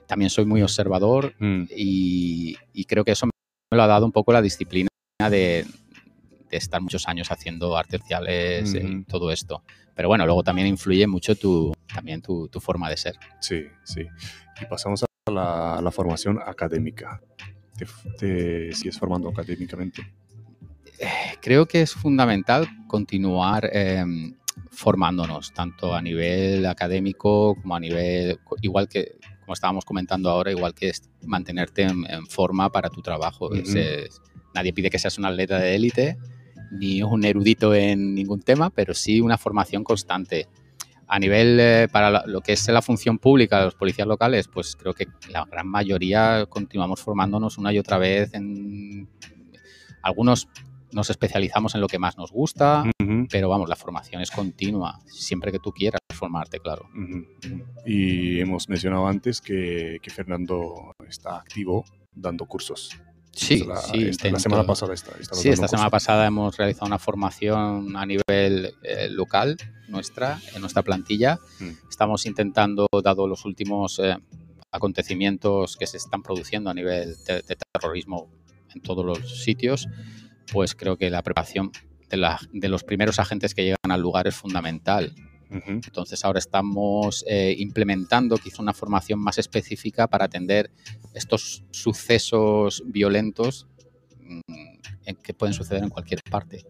también 0.08 0.30
soy 0.30 0.44
muy 0.44 0.62
observador 0.62 1.32
Mm, 1.38 1.64
y, 1.76 2.56
y 2.74 2.84
creo 2.86 3.04
que 3.04 3.12
eso 3.12 3.26
me 3.26 3.76
lo 3.76 3.82
ha 3.82 3.86
dado 3.86 4.04
un 4.04 4.12
poco 4.12 4.32
la 4.32 4.42
disciplina 4.42 4.88
de, 5.20 5.64
de 6.50 6.56
estar 6.56 6.80
muchos 6.82 7.06
años 7.08 7.30
haciendo 7.30 7.76
artes 7.76 8.00
marciales 8.00 8.74
y 8.74 8.78
Ujú. 8.78 9.04
todo 9.04 9.30
esto. 9.32 9.62
Pero 9.94 10.08
bueno, 10.08 10.24
luego 10.26 10.42
también 10.42 10.66
influye 10.68 11.06
mucho 11.06 11.34
tu, 11.36 11.72
también 11.94 12.22
tu, 12.22 12.48
tu 12.48 12.60
forma 12.60 12.88
de 12.88 12.96
ser. 12.96 13.16
Sí, 13.40 13.64
sí. 13.84 14.06
Y 14.60 14.66
pasamos 14.66 15.02
a 15.02 15.30
la, 15.30 15.76
a 15.78 15.82
la 15.82 15.90
formación 15.90 16.38
académica. 16.44 17.20
¿Te, 17.76 17.86
te 18.18 18.72
sigues 18.74 18.98
formando 18.98 19.28
académicamente? 19.28 20.02
Creo 21.40 21.66
que 21.66 21.82
es 21.82 21.92
fundamental 21.92 22.68
continuar 22.86 23.68
eh, 23.72 24.04
formándonos, 24.70 25.52
tanto 25.52 25.94
a 25.94 26.00
nivel 26.02 26.64
académico 26.66 27.56
como 27.60 27.74
a 27.74 27.80
nivel, 27.80 28.38
igual 28.60 28.88
que, 28.88 29.16
como 29.40 29.54
estábamos 29.54 29.84
comentando 29.84 30.30
ahora, 30.30 30.50
igual 30.52 30.74
que 30.74 30.90
es 30.90 31.02
mantenerte 31.24 31.82
en, 31.82 32.04
en 32.08 32.26
forma 32.26 32.70
para 32.70 32.88
tu 32.88 33.02
trabajo. 33.02 33.52
Es- 33.54 33.70
Ujú. 33.70 33.78
es- 33.78 34.22
nadie 34.54 34.72
pide 34.72 34.90
que 34.90 34.98
seas 34.98 35.18
un 35.18 35.24
atleta 35.24 35.58
de 35.58 35.74
élite 35.74 36.18
ni 36.72 37.02
un 37.02 37.24
erudito 37.24 37.74
en 37.74 38.14
ningún 38.14 38.40
tema, 38.40 38.70
pero 38.70 38.94
sí 38.94 39.20
una 39.20 39.38
formación 39.38 39.84
constante. 39.84 40.48
A 41.06 41.18
nivel, 41.18 41.58
eh, 41.60 41.88
para 41.92 42.26
lo 42.26 42.40
que 42.40 42.52
es 42.52 42.66
la 42.68 42.80
función 42.80 43.18
pública 43.18 43.58
de 43.58 43.66
los 43.66 43.74
policías 43.74 44.08
locales, 44.08 44.48
pues 44.48 44.76
creo 44.76 44.94
que 44.94 45.06
la 45.30 45.44
gran 45.44 45.68
mayoría 45.68 46.46
continuamos 46.48 47.02
formándonos 47.02 47.58
una 47.58 47.72
y 47.72 47.78
otra 47.78 47.98
vez 47.98 48.32
en... 48.34 49.08
Algunos 50.02 50.48
nos 50.90 51.10
especializamos 51.10 51.74
en 51.74 51.80
lo 51.80 51.86
que 51.86 51.98
más 51.98 52.16
nos 52.16 52.32
gusta, 52.32 52.84
pero 53.30 53.48
vamos, 53.48 53.68
la 53.68 53.76
formación 53.76 54.20
es 54.20 54.30
continua, 54.30 54.98
siempre 55.06 55.52
que 55.52 55.58
tú 55.58 55.72
quieras 55.72 56.00
formarte, 56.12 56.58
claro. 56.58 56.88
Y 57.86 58.40
hemos 58.40 58.68
mencionado 58.68 59.06
antes 59.06 59.40
que, 59.40 59.98
que 60.02 60.10
Fernando 60.10 60.94
está 61.08 61.36
activo 61.36 61.84
dando 62.14 62.46
cursos. 62.46 62.90
Sí, 63.34 63.64
la, 63.64 63.76
sí. 63.76 64.08
esta- 64.08 64.30
la 64.30 64.38
semana 64.38 64.62
Sí, 65.32 65.48
esta 65.48 65.66
pasada 65.90 66.26
hemos 66.26 66.56
realizado 66.56 66.86
una 66.86 66.98
formación 66.98 67.96
a 67.96 68.04
nivel 68.06 68.74
eh, 68.82 69.08
local 69.10 69.56
nuestra, 69.88 70.38
en 70.54 70.60
nuestra 70.60 70.82
plantilla. 70.82 71.38
Mm. 71.60 71.70
Estamos 71.88 72.26
intentando, 72.26 72.86
dado 73.02 73.26
los 73.26 73.44
últimos 73.44 73.98
eh, 73.98 74.16
acontecimientos 74.70 75.76
que 75.76 75.86
se 75.86 75.96
están 75.96 76.22
produciendo 76.22 76.68
a 76.70 76.74
nivel 76.74 77.14
de, 77.26 77.42
de 77.42 77.56
terrorismo 77.72 78.30
en 78.74 78.80
todos 78.82 79.04
los 79.04 79.42
sitios, 79.42 79.86
pues 80.52 80.74
creo 80.74 80.96
que 80.96 81.08
la 81.10 81.22
preparación 81.22 81.70
de, 82.08 82.16
la- 82.16 82.40
de 82.52 82.68
los 82.68 82.82
primeros 82.84 83.18
agentes 83.18 83.54
que 83.54 83.62
llegan 83.62 83.78
al 83.90 84.00
lugar 84.00 84.26
es 84.26 84.34
fundamental. 84.34 85.14
Entonces 85.52 86.24
ahora 86.24 86.38
estamos 86.38 87.24
eh, 87.28 87.54
implementando 87.58 88.36
quizá 88.38 88.62
una 88.62 88.72
formación 88.72 89.18
más 89.18 89.38
específica 89.38 90.08
para 90.08 90.24
atender 90.24 90.70
estos 91.14 91.64
sucesos 91.70 92.82
violentos 92.86 93.66
mm, 94.18 95.12
que 95.22 95.34
pueden 95.34 95.52
suceder 95.52 95.82
en 95.82 95.90
cualquier 95.90 96.20
parte. 96.30 96.64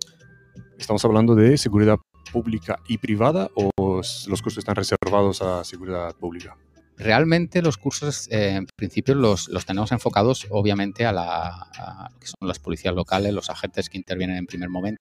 ¿Estamos 0.78 1.04
hablando 1.04 1.34
de 1.34 1.56
seguridad 1.58 1.98
pública 2.32 2.76
y 2.88 2.98
privada 2.98 3.50
o 3.54 3.70
los 3.78 4.42
cursos 4.42 4.58
están 4.58 4.74
reservados 4.74 5.42
a 5.42 5.64
seguridad 5.64 6.14
pública? 6.16 6.56
Realmente 6.96 7.62
los 7.62 7.78
cursos 7.78 8.28
eh, 8.30 8.56
en 8.56 8.66
principio 8.76 9.14
los, 9.14 9.48
los 9.48 9.64
tenemos 9.64 9.92
enfocados 9.92 10.46
obviamente 10.50 11.06
a, 11.06 11.12
la, 11.12 11.48
a 11.48 12.10
lo 12.12 12.18
que 12.18 12.26
son 12.26 12.48
las 12.48 12.58
policías 12.58 12.94
locales, 12.94 13.32
los 13.32 13.48
agentes 13.48 13.88
que 13.88 13.98
intervienen 13.98 14.36
en 14.36 14.46
primer 14.46 14.70
momento, 14.70 14.98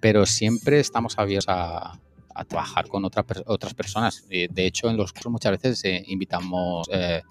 pero 0.00 0.26
siempre 0.26 0.80
estamos 0.80 1.18
abiertos 1.18 1.48
a, 1.48 2.00
a 2.34 2.44
trabajar 2.44 2.88
con 2.88 3.04
otra 3.04 3.24
otras 3.46 3.74
personas. 3.74 4.26
Eh, 4.30 4.48
De 4.50 4.66
hecho, 4.66 4.88
en 4.88 4.96
los 4.96 5.12
cursos 5.12 5.32
muchas 5.32 5.52
veces 5.52 5.84
eh, 5.84 6.02
invitamos 6.06 6.88
eh, 6.92 7.22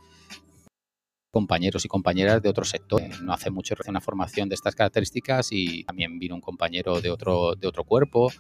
compañeros 1.32 1.86
y 1.86 1.88
compañeras 1.88 2.42
de 2.42 2.50
otro 2.50 2.66
sector. 2.66 3.02
No 3.22 3.34
hace 3.34 3.50
mucho 3.50 3.76
hice 3.80 3.90
una 3.90 4.02
formación 4.02 4.50
de 4.50 4.56
estas 4.56 4.76
características 4.76 5.50
y 5.52 5.84
también 5.84 6.20
vino 6.20 6.36
un 6.36 6.42
compañero 6.42 7.02
de 7.02 7.12
otro, 7.12 7.56
de 7.56 7.68
otro 7.68 7.84
cuerpo 7.84 8.32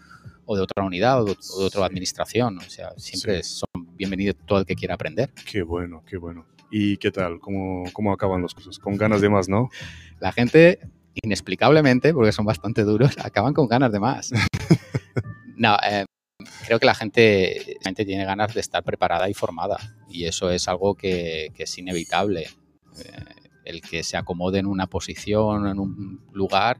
o 0.45 0.55
de 0.55 0.61
otra 0.61 0.83
unidad 0.83 1.21
o 1.21 1.25
de, 1.25 1.31
o 1.31 1.59
de 1.59 1.65
otra 1.65 1.85
administración. 1.85 2.57
O 2.57 2.69
sea, 2.69 2.91
siempre 2.97 3.43
son 3.43 3.67
bienvenidos 3.95 4.35
todo 4.45 4.59
el 4.59 4.65
que 4.65 4.75
quiera 4.75 4.95
aprender. 4.95 5.31
Qué 5.49 5.61
bueno, 5.61 6.03
qué 6.07 6.17
bueno. 6.17 6.45
¿Y 6.71 6.97
qué 6.97 7.11
tal? 7.11 7.39
¿Cómo, 7.39 7.83
cómo 7.93 8.13
acaban 8.13 8.41
los 8.41 8.53
cursos? 8.53 8.79
Con 8.79 8.95
ganas 8.95 9.21
de 9.21 9.29
más, 9.29 9.49
¿no? 9.49 9.69
La 10.19 10.31
gente, 10.31 10.79
inexplicablemente, 11.21 12.13
porque 12.13 12.31
son 12.31 12.45
bastante 12.45 12.83
duros, 12.83 13.15
acaban 13.23 13.53
con 13.53 13.67
ganas 13.67 13.91
de 13.91 13.99
más. 13.99 14.31
No, 15.59 15.75
eh, 15.85 16.05
creo 16.65 16.79
que 16.79 16.85
la 16.85 16.95
gente, 16.95 17.77
la 17.81 17.89
gente 17.89 18.05
tiene 18.05 18.25
ganas 18.25 18.53
de 18.53 18.59
estar 18.61 18.83
preparada 18.83 19.29
y 19.29 19.33
formada 19.33 19.77
y 20.09 20.25
eso 20.25 20.49
es 20.49 20.67
algo 20.67 20.95
que, 20.95 21.51
que 21.53 21.63
es 21.63 21.77
inevitable. 21.77 22.47
Eh, 22.97 23.25
el 23.65 23.81
que 23.81 24.03
se 24.03 24.17
acomode 24.17 24.59
en 24.59 24.65
una 24.65 24.87
posición, 24.87 25.67
en 25.67 25.79
un 25.79 26.25
lugar, 26.33 26.79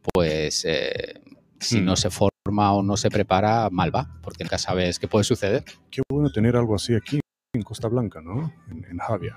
pues 0.00 0.64
eh, 0.64 1.20
si 1.60 1.80
Hmm. 1.80 1.84
no 1.84 1.96
se 1.96 2.08
forma 2.10 2.72
o 2.72 2.82
no 2.82 2.96
se 2.96 3.10
prepara, 3.10 3.68
mal 3.70 3.94
va, 3.94 4.18
porque 4.22 4.44
nunca 4.44 4.56
sabes 4.58 4.98
qué 4.98 5.06
puede 5.06 5.24
suceder. 5.24 5.64
Qué 5.90 6.02
bueno 6.10 6.30
tener 6.30 6.56
algo 6.56 6.74
así 6.74 6.94
aquí 6.94 7.20
en 7.52 7.62
Costa 7.62 7.88
Blanca, 7.88 8.20
¿no? 8.22 8.52
En, 8.70 8.84
en 8.84 8.98
Javia. 8.98 9.36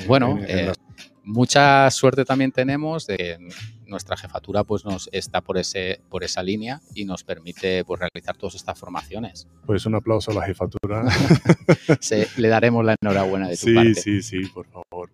En- 0.00 0.06
Bueno, 0.08 0.38
en- 0.38 0.50
en 0.50 0.58
eh, 0.58 0.66
las- 0.66 0.80
mucha 1.22 1.90
suerte 1.90 2.24
también 2.24 2.50
tenemos 2.50 3.06
de 3.06 3.16
que 3.16 3.38
nuestra 3.86 4.16
jefatura 4.16 4.64
pues 4.64 4.84
nos 4.84 5.08
está 5.12 5.40
por 5.40 5.58
ese 5.58 6.00
por 6.08 6.24
esa 6.24 6.42
línea 6.42 6.80
y 6.94 7.04
nos 7.04 7.22
permite 7.24 7.84
pues 7.84 8.00
realizar 8.00 8.36
todas 8.36 8.54
estas 8.54 8.78
formaciones. 8.78 9.46
pues 9.66 9.84
un 9.86 9.94
aplauso 9.96 10.30
a 10.30 10.34
la 10.34 10.42
jefatura. 10.46 11.04
Se- 12.00 12.26
le 12.36 12.48
daremos 12.48 12.84
la 12.84 12.94
enhorabuena 13.00 13.48
de 13.48 13.56
tu 13.56 13.66
sí, 13.66 13.74
parte. 13.74 13.94
sí, 13.94 14.22
sí, 14.22 14.40
por 14.54 14.66
favor. 14.66 15.10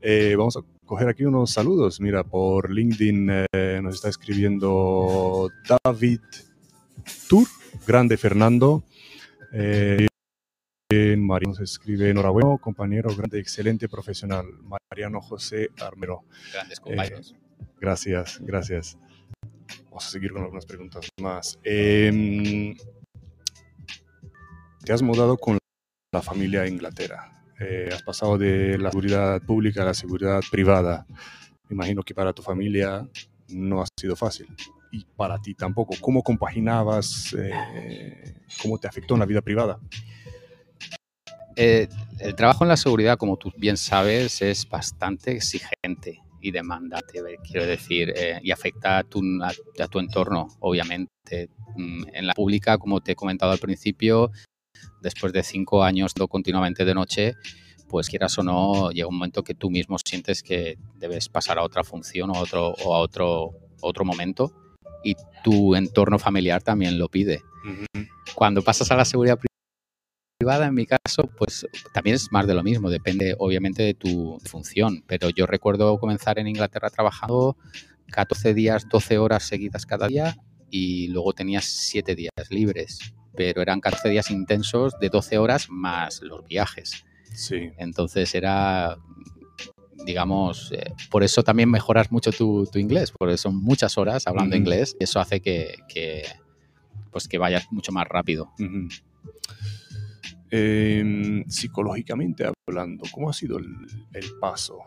Eh, 0.00 0.34
vamos 0.36 0.56
a 0.56 0.60
coger 0.84 1.08
aquí 1.08 1.24
unos 1.24 1.50
saludos. 1.50 1.98
Mira, 2.00 2.24
por 2.24 2.70
LinkedIn 2.70 3.30
eh, 3.52 3.80
nos 3.82 3.94
está 3.94 4.08
escribiendo 4.10 5.50
David 5.84 6.20
Tur, 7.28 7.46
grande 7.86 8.16
Fernando. 8.18 8.82
Eh, 9.52 10.06
Mariano 11.18 11.52
nos 11.52 11.60
escribe 11.60 12.10
enhorabuena, 12.10 12.58
compañero, 12.58 13.14
grande, 13.14 13.38
excelente 13.38 13.88
profesional. 13.88 14.46
Mariano 14.90 15.20
José 15.20 15.70
Armero. 15.80 16.24
Grandes 16.52 16.80
compañeros. 16.80 17.34
Gracias, 17.80 18.38
gracias. 18.40 18.98
Vamos 19.86 20.06
a 20.06 20.10
seguir 20.10 20.32
con 20.32 20.42
algunas 20.42 20.66
preguntas 20.66 21.08
más. 21.20 21.58
Eh, 21.62 22.74
te 24.84 24.92
has 24.92 25.02
mudado 25.02 25.36
con 25.36 25.58
la 26.12 26.22
familia 26.22 26.62
a 26.62 26.68
Inglaterra. 26.68 27.42
Eh, 27.60 27.90
has 27.92 28.02
pasado 28.02 28.36
de 28.36 28.76
la 28.78 28.90
seguridad 28.90 29.40
pública 29.42 29.82
a 29.82 29.86
la 29.86 29.94
seguridad 29.94 30.40
privada. 30.50 31.06
Me 31.68 31.74
imagino 31.74 32.02
que 32.02 32.14
para 32.14 32.32
tu 32.32 32.42
familia 32.42 33.08
no 33.48 33.82
ha 33.82 33.86
sido 33.98 34.16
fácil 34.16 34.48
y 34.90 35.04
para 35.16 35.40
ti 35.40 35.54
tampoco. 35.54 35.94
¿Cómo 36.00 36.22
compaginabas? 36.22 37.34
Eh, 37.38 38.34
¿Cómo 38.62 38.78
te 38.78 38.86
afectó 38.86 39.14
en 39.14 39.20
la 39.20 39.26
vida 39.26 39.40
privada? 39.42 39.80
Eh, 41.56 41.88
el 42.18 42.34
trabajo 42.34 42.64
en 42.64 42.68
la 42.68 42.76
seguridad, 42.76 43.16
como 43.16 43.36
tú 43.36 43.52
bien 43.56 43.76
sabes, 43.76 44.42
es 44.42 44.68
bastante 44.68 45.32
exigente 45.32 46.20
y 46.40 46.50
demandante, 46.50 47.20
quiero 47.42 47.66
decir, 47.66 48.12
eh, 48.16 48.38
y 48.42 48.50
afecta 48.50 48.98
a 48.98 49.02
tu, 49.04 49.22
a, 49.42 49.88
tu, 49.88 49.98
entorno, 49.98 50.48
obviamente. 50.60 51.48
Mm, 51.76 52.04
en 52.12 52.26
la 52.26 52.34
pública, 52.34 52.78
como 52.78 53.00
te 53.00 53.12
he 53.12 53.16
comentado 53.16 53.52
al 53.52 53.58
principio, 53.58 54.30
después 55.00 55.32
de 55.32 55.42
cinco 55.42 55.82
años 55.82 56.12
continuamente 56.28 56.84
de 56.84 56.94
noche, 56.94 57.34
pues 57.88 58.08
quieras 58.08 58.36
o 58.38 58.42
no, 58.42 58.90
llega 58.90 59.08
un 59.08 59.14
momento 59.14 59.42
que 59.42 59.54
tú 59.54 59.70
mismo 59.70 59.96
sientes 60.04 60.42
que 60.42 60.76
debes 60.96 61.28
pasar 61.28 61.58
a 61.58 61.62
otra 61.62 61.82
función 61.82 62.30
o, 62.30 62.38
otro, 62.38 62.74
o 62.84 62.94
a 62.94 62.98
otro, 62.98 63.52
otro 63.80 64.04
momento 64.04 64.52
y 65.04 65.14
tu 65.44 65.76
entorno 65.76 66.18
familiar 66.18 66.62
también 66.62 66.98
lo 66.98 67.08
pide. 67.08 67.42
Cuando 68.34 68.62
pasas 68.62 68.90
a 68.90 68.96
la 68.96 69.04
seguridad 69.04 69.38
privada, 70.38 70.66
en 70.66 70.74
mi 70.74 70.86
caso, 70.86 71.30
pues 71.38 71.66
también 71.92 72.16
es 72.16 72.30
más 72.32 72.46
de 72.46 72.54
lo 72.54 72.62
mismo, 72.62 72.90
depende 72.90 73.34
obviamente 73.38 73.82
de 73.82 73.94
tu 73.94 74.38
función, 74.44 75.04
pero 75.06 75.30
yo 75.30 75.46
recuerdo 75.46 75.98
comenzar 75.98 76.38
en 76.38 76.48
Inglaterra 76.48 76.90
trabajando 76.90 77.56
14 78.10 78.54
días, 78.54 78.86
12 78.90 79.18
horas 79.18 79.44
seguidas 79.44 79.86
cada 79.86 80.08
día 80.08 80.36
y 80.70 81.08
luego 81.08 81.32
tenías 81.32 81.64
7 81.64 82.14
días 82.14 82.32
libres, 82.50 83.14
pero 83.36 83.62
eran 83.62 83.80
14 83.80 84.08
días 84.08 84.30
intensos 84.30 84.98
de 85.00 85.08
12 85.08 85.38
horas 85.38 85.68
más 85.70 86.20
los 86.22 86.44
viajes. 86.46 87.04
Sí. 87.32 87.70
Entonces 87.78 88.34
era 88.34 88.98
digamos, 90.04 90.70
eh, 90.72 90.92
por 91.10 91.22
eso 91.22 91.42
también 91.42 91.70
mejoras 91.70 92.12
mucho 92.12 92.30
tu, 92.30 92.68
inglés, 92.74 93.12
porque 93.12 93.38
son 93.38 93.56
muchas 93.56 93.96
horas 93.96 94.26
hablando 94.26 94.54
inglés 94.56 94.96
y 95.00 95.04
eso 95.04 95.20
hace 95.20 95.40
que, 95.40 95.76
pues 97.10 97.26
que 97.28 97.38
vayas 97.38 97.66
mucho 97.70 97.92
más 97.92 98.06
rápido. 98.06 98.52
Em, 100.56 101.44
psicológicamente 101.48 102.48
hablando, 102.68 103.02
¿cómo 103.10 103.28
ha 103.28 103.32
sido 103.32 103.58
el, 103.58 103.66
paso 104.40 104.78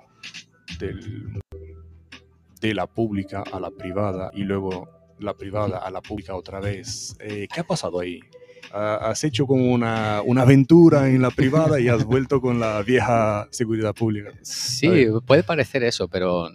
de 2.61 2.73
la 2.73 2.87
pública 2.87 3.43
a 3.51 3.59
la 3.59 3.69
privada 3.69 4.31
y 4.33 4.43
luego 4.43 4.87
la 5.19 5.33
privada 5.33 5.79
a 5.79 5.91
la 5.91 6.01
pública 6.01 6.37
otra 6.37 6.61
vez? 6.61 7.17
Eh, 7.19 7.49
¿Qué 7.53 7.59
ha 7.59 7.63
pasado 7.65 7.99
ahí? 7.99 8.21
has 8.71 9.23
hecho 9.25 9.45
como 9.45 9.73
una, 9.73 10.21
una, 10.25 10.43
aventura 10.43 11.09
en 11.09 11.21
la 11.21 11.31
privada 11.31 11.79
y 11.79 11.87
has 11.89 12.03
vuelto 12.05 12.39
con 12.39 12.59
la 12.59 12.81
vieja 12.81 13.47
seguridad 13.51 13.93
pública. 13.93 14.31
Sí, 14.43 15.07
puede 15.25 15.43
parecer 15.43 15.83
eso, 15.83 16.07
pero 16.07 16.49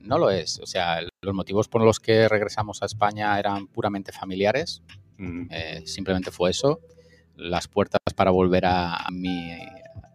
no 0.00 0.18
lo 0.18 0.30
es. 0.30 0.60
O 0.60 0.66
sea, 0.66 1.00
los 1.20 1.34
motivos 1.34 1.66
por 1.68 1.82
los 1.82 1.98
que 1.98 2.28
regresamos 2.28 2.82
a 2.82 2.86
España 2.86 3.38
eran 3.38 3.66
puramente 3.66 4.12
familiares. 4.12 4.82
Eh, 5.18 5.82
simplemente 5.84 6.30
fue 6.30 6.50
eso. 6.50 6.80
Las 7.36 7.68
puertas 7.68 8.00
para 8.14 8.30
volver 8.30 8.64
a, 8.66 9.06
mi, 9.12 9.52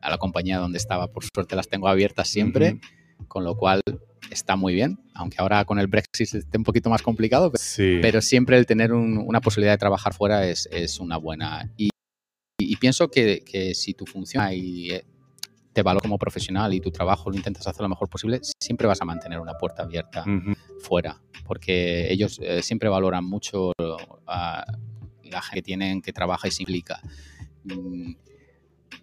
a 0.01 0.09
la 0.09 0.17
compañía 0.17 0.57
donde 0.57 0.77
estaba, 0.77 1.07
por 1.07 1.23
suerte, 1.23 1.55
las 1.55 1.67
tengo 1.67 1.87
abiertas 1.87 2.27
siempre, 2.27 2.79
con 3.27 3.43
lo 3.43 3.55
cual 3.55 3.81
está 4.31 4.55
muy 4.55 4.73
bien, 4.73 4.99
aunque 5.13 5.37
ahora 5.39 5.65
con 5.65 5.79
el 5.79 5.87
Brexit 5.87 6.33
esté 6.33 6.57
un 6.57 6.63
poquito 6.63 6.89
más 6.89 7.01
complicado, 7.01 7.51
pero 7.75 8.21
siempre 8.21 8.57
el 8.57 8.65
tener 8.65 8.93
una 8.93 9.41
posibilidad 9.41 9.73
de 9.73 9.77
trabajar 9.77 10.13
fuera 10.13 10.47
es, 10.47 10.99
una 10.99 11.17
buena. 11.17 11.71
Y, 11.77 11.89
pienso 12.77 13.09
que, 13.09 13.73
si 13.75 13.93
tu 13.93 14.05
función 14.05 14.47
y 14.53 14.91
eh, 14.91 15.05
te 15.73 15.83
valora 15.83 16.01
como 16.01 16.17
profesional 16.17 16.73
y 16.73 16.79
tu 16.79 16.91
trabajo 16.91 17.29
lo 17.29 17.35
intentas 17.35 17.67
hacer 17.67 17.81
lo 17.81 17.89
mejor 17.89 18.09
posible, 18.09 18.39
siempre 18.59 18.87
vas 18.87 19.01
a 19.01 19.05
mantener 19.05 19.39
una 19.39 19.57
puerta 19.57 19.83
abierta 19.83 20.25
fuera, 20.79 21.21
porque 21.45 22.11
ellos 22.11 22.39
eh, 22.41 22.61
siempre 22.61 22.89
valoran 22.89 23.25
mucho 23.25 23.73
a 24.27 24.65
la 25.31 25.41
gente 25.41 25.61
que 25.61 25.61
tienen, 25.63 26.01
que 26.01 26.13
trabaja 26.13 26.47
y 26.47 26.51
se 26.51 26.63
implica. 26.63 27.01
Mm, 27.63 28.13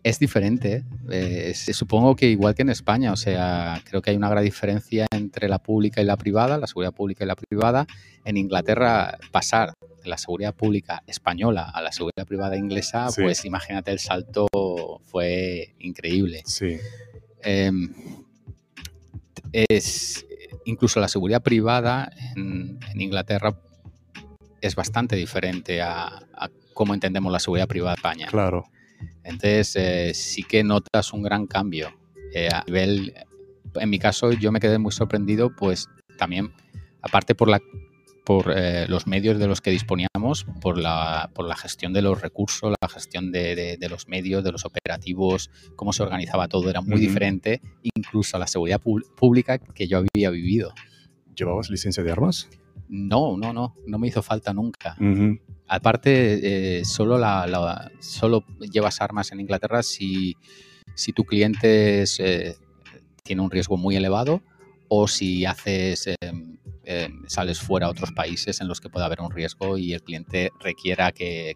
es 0.03 0.19
diferente. 0.19 0.85
Eh, 1.11 1.53
supongo 1.55 2.14
que 2.14 2.27
igual 2.27 2.55
que 2.55 2.62
en 2.62 2.71
España, 2.71 3.12
o 3.12 3.17
sea, 3.17 3.81
creo 3.85 4.01
que 4.01 4.11
hay 4.11 4.17
una 4.17 4.29
gran 4.29 4.45
diferencia 4.45 5.07
entre 5.11 5.49
la 5.49 5.59
pública 5.59 6.01
y 6.01 6.05
la 6.05 6.17
privada, 6.17 6.59
la 6.59 6.67
seguridad 6.67 6.93
pública 6.93 7.25
y 7.25 7.27
la 7.27 7.37
privada. 7.37 7.87
En 8.25 8.37
Inglaterra, 8.37 9.19
pasar 9.33 9.75
de 10.03 10.09
la 10.09 10.19
seguridad 10.19 10.55
pública 10.55 11.03
española 11.07 11.71
a 11.75 11.83
la 11.83 11.93
seguridad 11.93 12.27
privada 12.27 12.57
inglesa, 12.57 13.09
pues 13.14 13.45
imagínate 13.45 13.91
el 13.91 13.99
salto 13.99 14.49
fue 15.05 15.75
increíble. 15.79 16.43
Sí. 16.45 16.77
Em, 17.43 17.93
es, 19.53 20.27
incluso 20.64 21.01
la 21.01 21.09
seguridad 21.09 21.43
privada 21.43 22.11
en, 22.37 22.79
Inglaterra 22.95 23.59
es 24.61 24.75
bastante 24.75 25.16
diferente 25.16 25.81
a, 25.83 26.07
a 26.07 26.51
cómo 26.75 26.94
entendemos 26.94 27.33
la 27.33 27.40
seguridad 27.40 27.66
privada 27.66 27.94
en 27.94 27.99
España. 27.99 28.27
Claro. 28.29 28.64
Entonces, 29.25 29.77
eh, 29.77 30.12
sí 30.14 30.42
que 30.42 30.64
notas 30.64 31.12
un 31.12 31.23
gran 31.23 31.47
cambio. 31.47 31.90
Eh, 32.33 32.49
a 32.53 32.62
nivel, 32.66 33.14
en 33.75 33.90
mi 33.90 33.99
caso, 33.99 34.33
yo 34.33 34.53
me 34.53 34.61
quedé 34.61 34.79
muy 34.79 34.92
sorprendido, 34.92 35.55
pues 35.55 35.88
también, 36.16 36.53
aparte 37.03 37.35
por 37.35 37.49
la 37.49 37.61
por 38.25 38.53
eh, 38.55 38.87
los 38.88 39.07
medios 39.07 39.38
de 39.38 39.47
los 39.47 39.62
que 39.62 39.71
disponíamos, 39.71 40.44
por 40.61 40.77
la, 40.77 41.31
por 41.35 41.49
la 41.49 41.57
gestión 41.57 41.94
de 41.94 42.03
los 42.03 42.21
recursos, 42.21 42.75
la 42.79 42.88
gestión 42.88 43.33
de, 43.33 43.79
los 43.88 44.07
medios, 44.07 44.44
de 44.44 44.53
los 44.53 44.66
operativos, 44.66 45.51
cómo 45.77 45.94
se 45.94 46.03
organizaba 46.03 46.47
todo, 46.47 46.68
era 46.68 46.83
muy 46.83 47.01
diferente, 47.01 47.62
incluso 47.83 48.37
a 48.37 48.40
la 48.40 48.47
seguridad 48.47 48.83
pública 48.83 49.57
que 49.57 49.88
yo 49.88 50.05
había 50.14 50.29
vivido. 50.29 50.75
¿Llevabas 51.35 51.71
licencia 51.71 52.03
de 52.03 52.12
armas? 52.12 52.51
No, 52.88 53.37
no, 53.37 53.53
no, 53.53 53.77
no 53.87 53.98
me 53.98 54.09
hizo 54.09 54.22
falta 54.22 54.53
nunca. 54.53 54.96
Aparte, 55.66 56.79
eh, 56.79 56.85
solo, 56.85 57.18
la, 57.18 57.90
solo 58.01 58.44
llevas 58.59 59.01
armas 59.01 59.33
en 59.33 59.40
Inglaterra 59.40 59.83
si, 59.83 60.35
si 60.94 61.12
tu 61.12 61.24
cliente 61.24 62.05
eh, 62.18 62.57
tiene 63.22 63.42
un 63.42 63.51
riesgo 63.51 63.77
muy 63.77 63.96
elevado 63.96 64.42
o 64.88 65.07
si 65.07 65.44
haces 65.44 66.09
em, 66.20 66.57
em, 66.85 67.22
sales 67.27 67.61
fuera 67.61 67.87
a 67.87 67.90
otros 67.90 68.12
países 68.12 68.62
en 68.62 68.68
los 68.68 68.81
que 68.81 68.88
pueda 68.88 69.05
haber 69.05 69.20
un 69.20 69.31
riesgo 69.31 69.77
y 69.77 69.92
el 69.92 70.03
cliente 70.03 70.51
requiera 70.59 71.12
que, 71.12 71.55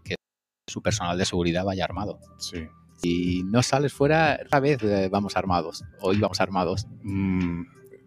su 0.68 0.80
personal 0.80 1.18
de 1.18 1.24
seguridad 1.24 1.64
vaya 1.64 1.84
armado. 1.84 2.20
Sí. 2.38 2.68
Si 2.96 3.42
no 3.44 3.62
sales 3.62 3.92
fuera, 3.92 4.38
otra 4.44 4.60
vez 4.60 4.82
eh, 4.82 5.08
vamos 5.10 5.36
armados. 5.36 5.82
Hoy 6.00 6.18
vamos 6.18 6.40
armados. 6.40 6.86
Mm, 7.02 7.62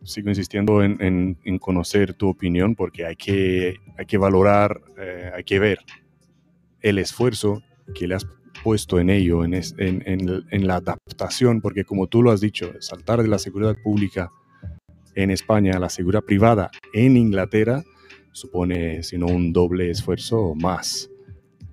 sigo 0.05 0.29
insistiendo 0.29 0.83
en, 0.83 1.35
conocer 1.59 2.13
tu 2.13 2.29
opinión 2.29 2.75
porque 2.75 3.05
hay 3.05 3.15
que, 3.15 3.75
hay 3.97 4.05
que 4.05 4.17
valorar, 4.17 4.81
eh, 4.97 5.31
hay 5.35 5.43
que 5.43 5.59
ver 5.59 5.79
el 6.81 6.99
esfuerzo 6.99 7.63
que 7.93 8.07
le 8.07 8.15
has 8.15 8.27
puesto 8.63 8.99
en 8.99 9.09
ello, 9.09 9.43
en, 9.43 9.53
en, 9.53 10.67
la 10.67 10.75
adaptación, 10.75 11.61
porque 11.61 11.83
como 11.83 12.07
tú 12.07 12.23
lo 12.23 12.31
has 12.31 12.41
dicho, 12.41 12.73
saltar 12.79 13.21
de 13.21 13.27
la 13.27 13.39
seguridad 13.39 13.75
pública 13.83 14.31
en 15.15 15.31
España 15.31 15.75
a 15.75 15.79
la 15.79 15.89
seguridad 15.89 16.23
privada 16.23 16.69
en 16.93 17.17
Inglaterra 17.17 17.83
supone, 18.31 19.01
sino 19.03 19.27
un 19.27 19.53
doble 19.53 19.89
esfuerzo 19.89 20.39
o 20.39 20.55
más. 20.55 21.09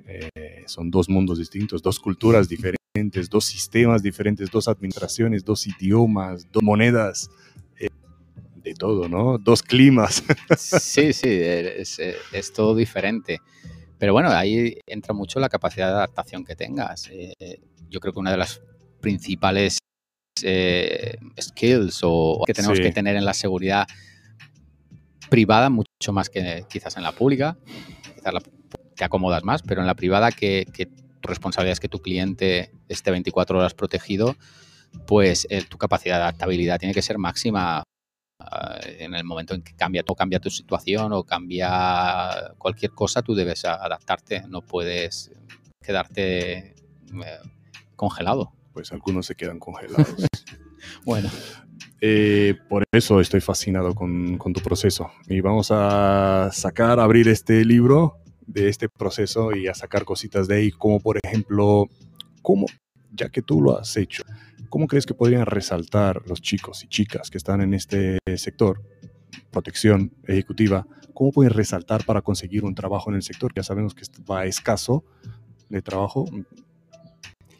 Eh, 0.07 0.63
son 0.67 0.91
dos 0.91 1.09
mundos 1.09 1.39
distintos, 1.39 1.83
dos 1.83 1.99
culturas 1.99 2.49
diferentes, 2.49 3.29
dos 3.29 3.45
sistemas 3.45 4.03
diferentes, 4.03 4.51
dos 4.51 4.69
administraciones, 4.69 5.45
dos 5.45 5.67
idiomas, 5.67 6.47
dos 6.53 6.63
monedas, 6.63 7.31
todo, 8.83 9.09
¿no? 9.09 9.39
Dos 9.39 9.63
climas. 9.63 10.25
Sí, 10.59 11.13
sí, 11.13 11.29
es, 11.31 12.01
es, 12.01 12.53
todo 12.53 12.75
diferente. 12.75 13.41
Pero 13.97 14.13
bueno, 14.13 14.29
ahí 14.31 14.77
entra 14.87 15.15
mucho 15.15 15.39
la 15.39 15.49
capacidad 15.49 15.87
de 15.87 15.93
adaptación 15.93 16.45
que 16.45 16.57
tengas. 16.57 17.09
Eh, 17.13 17.61
yo 17.89 18.01
creo 18.01 18.13
que 18.13 18.19
una 18.19 18.33
de 18.33 18.39
las 18.39 18.61
principales 19.01 19.79
eh, 20.43 21.17
skills 21.41 22.01
o 22.03 22.43
que 22.45 22.55
tenemos 22.55 22.81
que 22.81 22.91
tener 22.91 23.15
en 23.15 23.25
la 23.25 23.35
seguridad 23.35 23.87
privada, 25.31 25.71
mucho 25.71 26.13
más 26.13 26.29
que 26.29 26.65
quizás 26.69 26.97
en 26.97 27.05
la 27.05 27.13
pública, 27.13 27.57
quizás 28.17 28.35
te 28.97 29.05
acomodas 29.05 29.45
más, 29.45 29.63
pero 29.63 29.81
en 29.81 29.87
la 29.87 29.95
privada 29.95 30.33
que, 30.33 30.67
tu 31.21 31.29
responsabilidad 31.29 31.75
es 31.75 31.81
que 31.81 31.89
tu 31.89 32.01
cliente 32.01 32.73
esté 32.89 33.13
24 33.13 33.61
horas 33.61 33.75
protegido, 33.75 34.35
pues 35.07 35.47
eh, 35.51 35.63
tu 35.69 35.79
capacidad 35.79 36.17
de 36.17 36.23
adaptabilidad 36.23 36.81
tiene 36.81 36.95
que 36.95 37.03
ser 37.03 37.19
máxima 37.19 37.85
en 38.85 39.15
el 39.15 39.25
momento 39.25 39.55
en 39.55 39.63
que 39.63 39.75
cambia, 39.75 40.03
o 40.07 40.15
cambia 40.15 40.41
tu 40.41 40.51
situación 40.51 41.13
o 41.13 41.25
cambia 41.25 42.55
cualquier 42.59 42.93
cosa, 42.93 43.23
tú 43.23 43.35
debes 43.35 43.65
adaptarte, 43.65 44.45
no 44.49 44.63
puedes 44.63 45.31
quedarte 45.83 46.59
eh, 46.59 46.75
congelado. 47.97 48.53
Pues 48.73 48.93
algunos 48.93 49.27
se 49.27 49.35
quedan 49.35 49.59
congelados. 49.59 50.15
bueno. 51.05 51.29
Eh, 52.01 52.57
por 52.69 52.85
eso 52.91 53.21
estoy 53.21 53.41
fascinado 53.41 53.95
con, 53.95 54.37
con, 54.39 54.53
tu 54.53 54.61
proceso. 54.61 55.13
Y 55.29 55.41
vamos 55.41 55.69
a 55.71 56.51
sacar, 56.53 56.99
abrir 56.99 57.29
este 57.29 57.65
libro 57.65 58.19
de 58.47 58.69
este 58.69 58.89
proceso 58.89 59.55
y 59.55 59.69
a 59.69 59.75
sacar 59.75 60.05
cositas 60.05 60.49
de 60.49 60.57
ahí, 60.57 60.71
como 60.73 60.99
por 60.99 61.19
ejemplo 61.23 61.89
¿cómo, 62.43 62.67
ya 63.13 63.29
que 63.29 63.43
tú 63.43 63.63
lo 63.63 63.79
has 63.79 63.97
hecho, 63.97 64.23
cómo 64.73 64.87
crees 64.87 65.05
que 65.05 65.13
podrían 65.13 65.45
resaltar 65.45 66.23
los 66.27 66.41
chicos 66.41 66.83
y 66.83 66.89
chicas 66.89 67.31
que 67.31 67.37
están 67.37 67.61
en 67.61 67.75
este 67.75 68.17
sector, 68.39 68.83
protección 69.51 70.15
ejecutiva, 70.27 70.87
cómo 71.13 71.31
pueden 71.31 71.53
resaltar 71.53 72.07
para 72.07 72.23
conseguir 72.23 72.65
un 72.65 72.75
trabajo 72.75 73.11
en 73.11 73.17
el 73.17 73.23
sector? 73.23 73.53
Ya 73.55 73.63
sabemos 73.63 73.95
que 73.95 74.05
va 74.23 74.47
escaso 74.47 75.05
de 75.69 75.83
trabajo. 75.83 76.25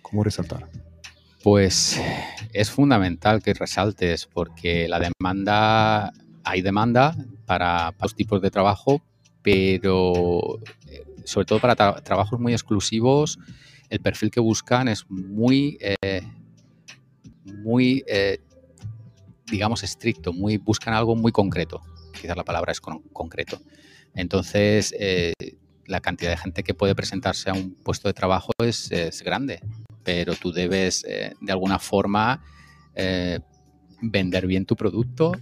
¿Cómo 0.01 0.25
resaltar? 0.25 0.71
Pues 1.43 2.01
es 2.55 2.71
fundamental 2.71 3.43
que 3.43 3.53
resaltes 3.53 4.25
porque 4.25 4.89
la 4.89 4.99
demanda, 4.99 6.15
hay 6.45 6.63
demanda 6.63 7.15
para, 7.45 7.95
los 8.01 8.15
tipos 8.15 8.41
de 8.41 8.51
trabajo, 8.51 9.03
pero 9.43 10.61
eh, 10.87 11.05
sobre 11.25 11.45
todo 11.45 11.61
para 11.61 11.77
trabajos 11.77 12.41
muy 12.41 12.55
exclusivos, 12.55 13.39
el 13.91 14.01
perfil 14.01 14.31
que 14.31 14.41
buscan 14.41 14.89
es 14.89 15.05
muy, 15.11 15.77
eh, 15.83 16.23
muy, 17.45 18.05
eh, 18.07 18.39
digamos, 19.51 19.83
estricto, 19.83 20.33
muy, 20.33 20.57
buscan 20.57 20.95
algo 20.95 21.17
muy 21.17 21.33
concreto. 21.33 21.83
Quizás 22.21 22.37
la 22.37 22.45
palabra 22.45 22.73
es 22.73 22.81
concreto. 22.81 23.61
Entonces, 24.15 24.95
la 25.87 26.01
cantidad 26.01 26.31
de 26.31 26.37
gente 26.37 26.63
que 26.63 26.75
puede 26.75 26.95
presentarse 26.95 27.51
a 27.51 27.55
un 27.55 27.75
puesto 27.75 28.09
de 28.09 28.15
trabajo 28.15 28.53
es, 28.59 28.91
grande, 29.25 29.61
pero 30.05 30.35
tú 30.35 30.53
debes, 30.53 31.03
de 31.03 31.53
alguna 31.53 31.79
forma, 31.79 32.45
vender 34.03 34.47
bien 34.47 34.67
tu 34.67 34.77
producto, 34.77 35.33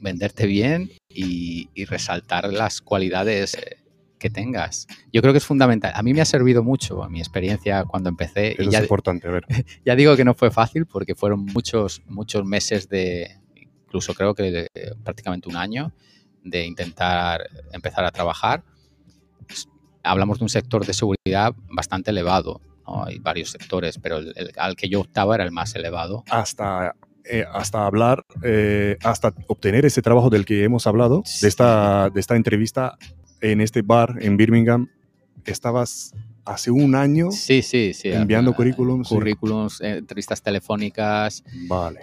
venderte 0.00 0.46
bien 0.46 0.90
y, 1.08 1.68
resaltar 1.86 2.52
las 2.52 2.80
cualidades 2.80 3.54
eh, 3.54 3.81
que 4.22 4.30
tengas. 4.30 4.86
Yo 5.12 5.20
creo 5.20 5.34
que 5.34 5.38
es 5.38 5.44
fundamental. 5.44 5.92
A 5.94 6.02
mí 6.02 6.14
me 6.14 6.20
ha 6.20 6.24
servido 6.24 6.62
mucho 6.62 7.06
mi 7.10 7.18
experiencia 7.18 7.84
cuando 7.84 8.08
empecé. 8.08 8.52
Eso 8.52 8.70
es 8.70 8.80
importante, 8.80 9.28
a 9.28 9.32
ver. 9.32 9.44
Ya 9.84 9.96
digo 9.96 10.16
que 10.16 10.24
no 10.24 10.32
fue 10.32 10.50
fácil 10.50 10.86
porque 10.86 11.14
fueron 11.14 11.44
muchos, 11.44 12.02
muchos 12.06 12.44
meses 12.44 12.88
de, 12.88 13.36
incluso 13.56 14.14
creo 14.14 14.34
que 14.34 14.68
prácticamente 15.02 15.48
un 15.48 15.56
año, 15.56 15.92
de 16.44 16.64
intentar 16.64 17.48
empezar 17.72 18.04
a 18.04 18.12
trabajar. 18.12 18.62
Hablamos 20.04 20.38
de 20.38 20.44
un 20.44 20.48
sector 20.48 20.86
de 20.86 20.94
seguridad 20.94 21.54
bastante 21.68 22.10
elevado. 22.10 22.60
Hay 22.86 23.18
varios 23.18 23.50
sectores, 23.50 23.98
pero 23.98 24.20
al 24.56 24.76
que 24.76 24.88
yo 24.88 25.00
optaba 25.00 25.34
era 25.34 25.44
el 25.44 25.52
más 25.52 25.74
elevado. 25.74 26.24
Hasta 26.30 26.94
eh, 27.24 27.44
hasta 27.52 27.86
hablar, 27.86 28.24
eh, 28.42 28.96
hasta 29.04 29.32
obtener 29.46 29.84
ese 29.84 30.02
trabajo 30.02 30.28
del 30.28 30.44
que 30.44 30.64
hemos 30.64 30.88
hablado, 30.88 31.22
de, 31.40 31.48
esta, 31.48 32.10
de 32.10 32.18
esta 32.18 32.34
entrevista 32.34 32.98
en 33.42 33.60
este 33.60 33.82
bar 33.82 34.16
en 34.20 34.36
Birmingham, 34.36 34.88
estabas 35.44 36.14
hace 36.44 36.70
un 36.70 36.94
año 36.94 37.30
sí, 37.30 37.62
sí, 37.62 37.92
sí, 37.92 38.08
enviando 38.08 38.54
currículums. 38.54 39.08
Currículums, 39.08 39.80
eh, 39.80 39.98
entrevistas 39.98 40.42
telefónicas. 40.42 41.44
Vale. 41.68 42.00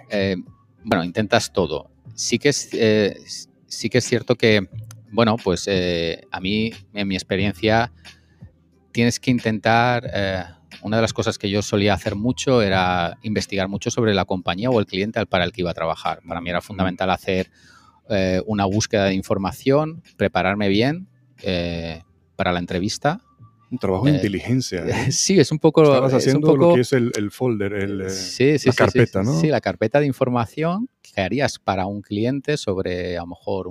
bueno, 0.84 1.02
intentas 1.02 1.52
todo. 1.52 1.90
Sí 2.14 2.38
que 2.38 2.50
es, 2.50 3.48
sí 3.66 3.90
que 3.90 3.98
es 3.98 4.04
cierto 4.04 4.36
que, 4.36 4.68
bueno, 5.10 5.36
pues 5.42 5.68
a 5.68 6.40
mí, 6.40 6.72
en 6.94 7.08
mi 7.08 7.14
experiencia, 7.16 7.92
tienes 8.92 9.18
que 9.18 9.30
intentar 9.30 10.60
una 10.82 10.96
de 10.96 11.02
las 11.02 11.12
cosas 11.12 11.38
que 11.38 11.50
yo 11.50 11.62
solía 11.62 11.94
hacer 11.94 12.14
mucho 12.14 12.62
era 12.62 13.18
investigar 13.22 13.68
mucho 13.68 13.90
sobre 13.90 14.14
la 14.14 14.24
compañía 14.24 14.70
o 14.70 14.80
el 14.80 14.86
cliente 14.86 15.24
para 15.26 15.44
el 15.44 15.52
que 15.52 15.62
iba 15.62 15.70
a 15.70 15.74
trabajar. 15.74 16.20
Para 16.26 16.40
mí 16.40 16.50
era 16.50 16.60
fundamental 16.60 17.10
hacer 17.10 17.50
eh, 18.08 18.42
una 18.46 18.64
búsqueda 18.64 19.04
de 19.06 19.14
información, 19.14 20.02
prepararme 20.16 20.68
bien 20.68 21.08
eh, 21.42 22.02
para 22.36 22.52
la 22.52 22.58
entrevista. 22.58 23.20
Un 23.70 23.78
trabajo 23.78 24.06
de 24.06 24.12
eh, 24.12 24.14
inteligencia. 24.16 24.84
Sí, 25.10 25.38
es 25.38 25.52
un 25.52 25.58
poco... 25.58 25.82
Estabas 25.82 26.14
haciendo 26.14 26.56
lo 26.56 26.74
que 26.74 26.80
es 26.80 26.92
el, 26.92 27.30
folder, 27.30 27.72
el, 27.74 27.98
la 27.98 28.72
carpeta, 28.74 29.22
¿no? 29.22 29.40
Sí, 29.40 29.48
la 29.48 29.60
carpeta 29.60 30.00
de 30.00 30.06
información 30.06 30.88
que 31.02 31.20
harías 31.20 31.58
para 31.58 31.86
un 31.86 32.02
cliente 32.02 32.56
sobre, 32.56 33.16
a 33.16 33.20
lo 33.20 33.28
mejor, 33.28 33.68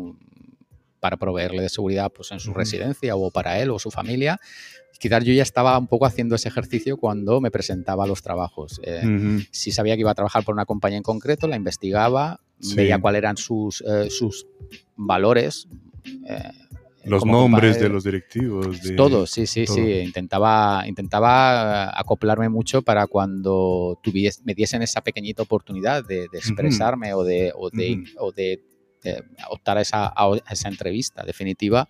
para 0.99 1.17
proveerle 1.17 1.61
de 1.63 1.69
seguridad 1.69 2.11
pues, 2.11 2.31
en 2.31 2.39
su 2.39 2.53
residencia 2.53 3.15
o 3.15 3.31
para 3.31 3.59
él 3.59 3.71
o 3.71 3.79
su 3.79 3.91
familia 3.91 4.39
quizás 4.99 5.23
yo 5.23 5.33
ya 5.33 5.43
estaba 5.43 5.77
un 5.79 5.87
poco 5.87 6.05
haciendo 6.05 6.35
ese 6.35 6.49
ejercicio 6.49 6.97
cuando 6.97 7.41
me 7.41 7.49
presentaba 7.49 8.05
los 8.05 8.21
trabajos. 8.21 8.79
Eh, 8.83 9.45
si 9.49 9.71
sabía 9.71 9.95
que 9.95 10.01
iba 10.01 10.11
a 10.11 10.15
trabajar 10.15 10.43
por 10.43 10.53
una 10.53 10.65
compañía 10.65 10.97
en 10.97 11.03
concreto, 11.03 11.47
la 11.47 11.55
investigaba, 11.55 12.41
veía 12.75 12.99
cuáles 12.99 13.19
eran 13.19 13.37
sus, 13.37 13.81
eh, 13.81 14.09
sus 14.09 14.45
valores. 14.95 15.67
Eh, 16.27 16.51
los 17.05 17.25
nombres 17.25 17.79
de 17.79 17.89
los 17.89 18.03
directivos. 18.03 18.81
De 18.81 18.95
todo, 18.95 19.25
sí, 19.25 19.47
sí, 19.47 19.65
sí. 19.65 19.81
Intentaba, 19.81 20.83
intentaba 20.87 21.97
acoplarme 21.97 22.49
mucho 22.49 22.81
para 22.81 23.07
cuando 23.07 23.99
tuvies, 24.03 24.41
me 24.45 24.53
diesen 24.53 24.81
esa 24.81 25.01
pequeñita 25.01 25.43
oportunidad 25.43 26.05
de, 26.05 26.25
expresarme 26.33 27.13
o 27.13 27.23
de, 27.23 27.51
o 27.55 27.69
de, 27.69 28.03
o 28.17 28.31
de 28.31 28.63
optar 29.49 29.77
a 29.77 29.81
esa, 29.81 30.07
a 30.07 30.37
esa 30.51 30.67
entrevista 30.67 31.23
definitiva 31.23 31.87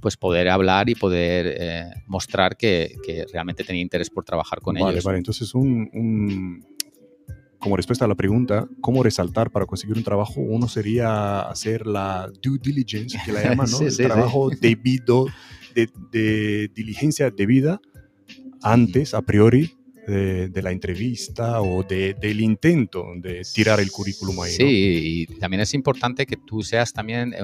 pues 0.00 0.16
poder 0.16 0.48
hablar 0.48 0.88
y 0.88 0.94
poder 0.94 1.56
eh, 1.58 1.90
mostrar 2.06 2.56
que, 2.56 2.94
realmente 3.32 3.64
tenía 3.64 3.82
interés 3.82 4.10
por 4.10 4.24
trabajar 4.24 4.60
con 4.60 4.76
ellos. 4.76 5.04
Vale, 5.04 5.18
entonces 5.18 5.54
un, 5.54 6.66
como 7.58 7.76
respuesta 7.76 8.04
a 8.04 8.08
la 8.08 8.14
pregunta, 8.14 8.68
¿cómo 8.80 9.02
resaltar 9.02 9.50
para 9.50 9.66
conseguir 9.66 9.96
un 9.96 10.04
trabajo? 10.04 10.40
Uno 10.40 10.68
sería 10.68 11.40
hacer 11.40 11.86
la 11.86 12.30
due 12.42 12.58
diligence, 12.58 13.18
que 13.24 13.32
la 13.32 13.42
llaman, 13.42 13.70
¿no? 13.70 13.80
El 13.86 13.96
trabajo 13.96 14.50
debido, 14.50 15.26
de, 15.74 16.70
diligencia 16.74 17.30
debida 17.30 17.80
antes, 18.62 19.14
a 19.14 19.22
priori, 19.22 19.72
de, 20.06 20.62
la 20.62 20.70
entrevista 20.70 21.60
o 21.60 21.82
del 21.82 22.40
intento 22.40 23.06
de 23.16 23.42
tirar 23.52 23.80
el 23.80 23.90
currículum 23.90 24.40
ahí. 24.40 24.52
Sí, 24.52 24.64
y 24.64 25.38
también 25.38 25.60
es 25.60 25.74
importante 25.74 26.26
que 26.26 26.36
tú 26.36 26.62
seas 26.62 26.92
también 26.92 27.34
eh, 27.34 27.40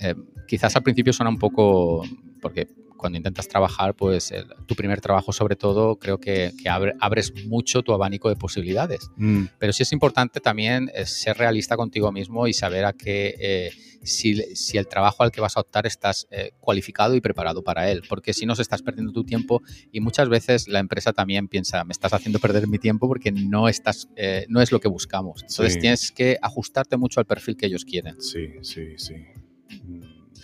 eh, 0.00 0.14
quizás 0.46 0.74
al 0.76 0.82
principio 0.82 1.12
suena 1.12 1.30
un 1.30 1.38
poco, 1.38 2.04
porque 2.40 2.68
cuando 3.00 3.16
intentas 3.16 3.48
trabajar, 3.48 3.94
pues 3.94 4.32
tu 4.66 4.74
primer 4.74 5.00
trabajo 5.00 5.32
sobre 5.32 5.56
todo 5.56 5.96
creo 5.96 6.18
que, 6.18 6.52
abres 7.00 7.32
mucho 7.46 7.82
tu 7.82 7.92
abanico 7.92 8.28
de 8.28 8.36
posibilidades. 8.36 9.10
Mm. 9.16 9.44
Pero 9.58 9.72
sí 9.72 9.82
es 9.82 9.92
importante 9.92 10.40
también 10.40 10.90
eh, 10.94 11.06
ser 11.06 11.36
realista 11.38 11.76
contigo 11.76 12.12
mismo 12.12 12.46
y 12.46 12.52
saber 12.52 12.84
a 12.84 12.92
qué, 12.92 13.34
eh, 13.38 13.70
si, 14.02 14.78
el 14.78 14.86
trabajo 14.86 15.22
al 15.22 15.32
que 15.32 15.40
vas 15.40 15.56
a 15.56 15.60
optar 15.60 15.86
estás 15.86 16.26
cualificado 16.60 17.14
y 17.14 17.20
preparado 17.20 17.62
para 17.62 17.90
él. 17.90 18.02
Porque 18.08 18.32
si 18.32 18.46
no, 18.46 18.54
se 18.54 18.62
estás 18.62 18.82
perdiendo 18.82 19.12
tu 19.12 19.24
tiempo 19.24 19.62
y 19.92 20.00
muchas 20.00 20.28
veces 20.28 20.68
la 20.68 20.78
empresa 20.78 21.12
también 21.12 21.48
piensa, 21.48 21.84
me 21.84 21.92
estás 21.92 22.12
haciendo 22.12 22.38
perder 22.38 22.66
mi 22.68 22.78
tiempo 22.78 23.08
porque 23.08 23.32
no, 23.32 23.68
estás, 23.68 24.08
no 24.48 24.60
es 24.60 24.72
lo 24.72 24.80
que 24.80 24.88
buscamos. 24.88 25.42
Entonces 25.42 25.78
tienes 25.78 26.12
que 26.12 26.38
ajustarte 26.40 26.96
mucho 26.96 27.20
al 27.20 27.26
perfil 27.26 27.56
que 27.56 27.66
ellos 27.66 27.84
quieren. 27.84 28.20
Sí, 28.20 28.48
sí, 28.62 28.94
sí 28.96 29.14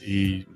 y 0.07 0.47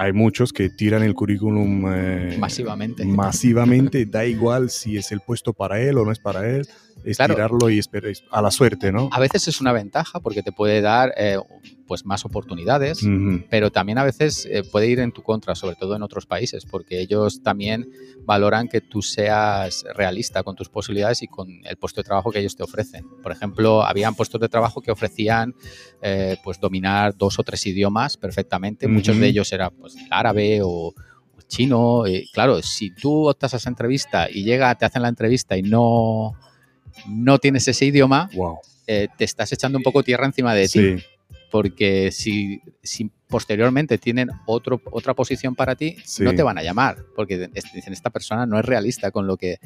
hay 0.00 0.12
muchos 0.12 0.52
que 0.52 0.70
tiran 0.70 1.02
el 1.02 1.12
currículum 1.12 1.84
eh, 1.92 2.36
masivamente. 2.38 3.04
Masivamente, 3.04 4.06
da 4.06 4.24
igual 4.24 4.70
si 4.70 4.96
es 4.96 5.10
el 5.10 5.20
puesto 5.20 5.52
para 5.52 5.80
él 5.80 5.98
o 5.98 6.04
no 6.04 6.12
es 6.12 6.20
para 6.20 6.48
él 6.48 6.68
es 7.04 7.18
tirarlo 7.18 7.70
y 7.70 7.78
esperar 7.78 8.12
a 8.30 8.42
la 8.42 8.50
suerte, 8.50 8.92
¿no? 8.92 9.08
A 9.12 9.20
veces 9.20 9.48
es 9.48 9.60
una 9.60 9.72
ventaja 9.72 10.20
porque 10.20 10.42
te 10.42 10.52
puede 10.52 10.80
dar 10.80 11.12
eh, 11.16 11.38
pues 11.86 12.04
más 12.04 12.24
oportunidades, 12.24 13.00
pero 13.50 13.72
también 13.72 13.98
a 13.98 14.04
veces 14.04 14.46
eh, 14.50 14.62
puede 14.62 14.88
ir 14.88 15.00
en 15.00 15.10
tu 15.10 15.22
contra, 15.22 15.54
sobre 15.54 15.74
todo 15.76 15.96
en 15.96 16.02
otros 16.02 16.26
países, 16.26 16.66
porque 16.66 17.00
ellos 17.00 17.42
también 17.42 17.88
valoran 18.24 18.68
que 18.68 18.80
tú 18.80 19.00
seas 19.00 19.84
realista 19.94 20.42
con 20.42 20.54
tus 20.54 20.68
posibilidades 20.68 21.22
y 21.22 21.28
con 21.28 21.48
el 21.64 21.76
puesto 21.76 22.02
de 22.02 22.04
trabajo 22.04 22.30
que 22.30 22.40
ellos 22.40 22.56
te 22.56 22.62
ofrecen. 22.62 23.06
Por 23.22 23.32
ejemplo, 23.32 23.82
habían 23.82 24.14
puestos 24.14 24.40
de 24.40 24.48
trabajo 24.48 24.82
que 24.82 24.90
ofrecían 24.90 25.54
eh, 26.02 26.36
pues 26.44 26.60
dominar 26.60 27.16
dos 27.16 27.38
o 27.38 27.42
tres 27.42 27.66
idiomas 27.66 28.16
perfectamente, 28.16 28.86
muchos 28.86 29.18
de 29.18 29.26
ellos 29.26 29.50
era 29.52 29.70
pues 29.70 29.96
árabe 30.10 30.60
o 30.62 30.94
chino. 31.48 32.04
claro, 32.32 32.62
si 32.62 32.90
tú 32.90 33.28
optas 33.28 33.54
a 33.54 33.56
esa 33.56 33.70
entrevista 33.70 34.28
y 34.30 34.44
llega, 34.44 34.74
te 34.74 34.84
hacen 34.84 35.02
la 35.02 35.08
entrevista 35.08 35.56
y 35.56 35.62
no 35.62 36.34
no 37.06 37.38
tienes 37.38 37.68
ese 37.68 37.86
idioma, 37.86 38.30
eh, 38.86 39.08
te 39.16 39.24
estás 39.24 39.52
echando 39.52 39.78
un 39.78 39.84
poco 39.84 40.02
tierra 40.02 40.26
encima 40.26 40.54
de 40.54 40.68
ti. 40.68 40.96
Porque 41.50 42.10
si, 42.12 42.60
si, 42.82 43.10
posteriormente 43.26 43.96
tienen 43.96 44.28
otro, 44.46 44.82
otra 44.90 45.14
posición 45.14 45.54
para 45.54 45.74
ti, 45.76 45.96
no 46.20 46.34
te 46.34 46.42
van 46.42 46.58
a 46.58 46.62
llamar. 46.62 46.98
Porque 47.14 47.48
dicen, 47.74 47.92
esta 47.92 48.10
persona 48.10 48.46
no 48.46 48.58
es 48.58 48.64
realista 48.64 49.10
con 49.10 49.26
lo 49.26 49.36
que... 49.36 49.58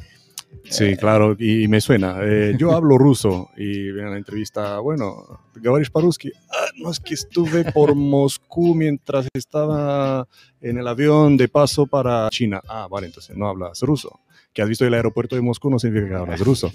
Sí, 0.65 0.85
eh, 0.85 0.97
claro, 0.97 1.35
y, 1.39 1.67
me 1.67 1.81
suena. 1.81 2.19
Eh, 2.23 2.55
yo 2.59 2.73
hablo 2.73 2.99
ruso 2.99 3.51
y 3.57 3.89
en 3.89 4.11
la 4.11 4.17
entrevista, 4.17 4.79
bueno, 4.81 5.41
Gavarish 5.55 5.91
Paruski, 5.91 6.31
ah, 6.51 6.67
no 6.77 6.91
es 6.91 7.01
que 7.01 7.15
estuve 7.15 7.65
por 7.73 7.95
Moscú 7.95 8.75
mientras 8.75 9.27
estaba 9.33 10.29
en 10.61 10.79
el 10.79 10.87
avión 10.87 11.37
de 11.37 11.49
paso 11.49 11.87
para 11.87 12.29
China. 12.31 12.61
Ah, 12.69 12.87
vale, 12.89 13.07
entonces 13.07 13.37
no 13.37 13.49
hablas 13.49 13.81
ruso 13.81 14.21
que 14.53 14.63
has 14.63 14.69
visto 14.69 14.87
el 14.87 14.95
aeropuerto 14.95 15.37
de 15.37 15.43
Moscú 15.43 15.71
no 15.71 15.79
significa 15.79 16.09
que 16.09 16.15
hablas 16.17 16.41
ruso. 16.41 16.73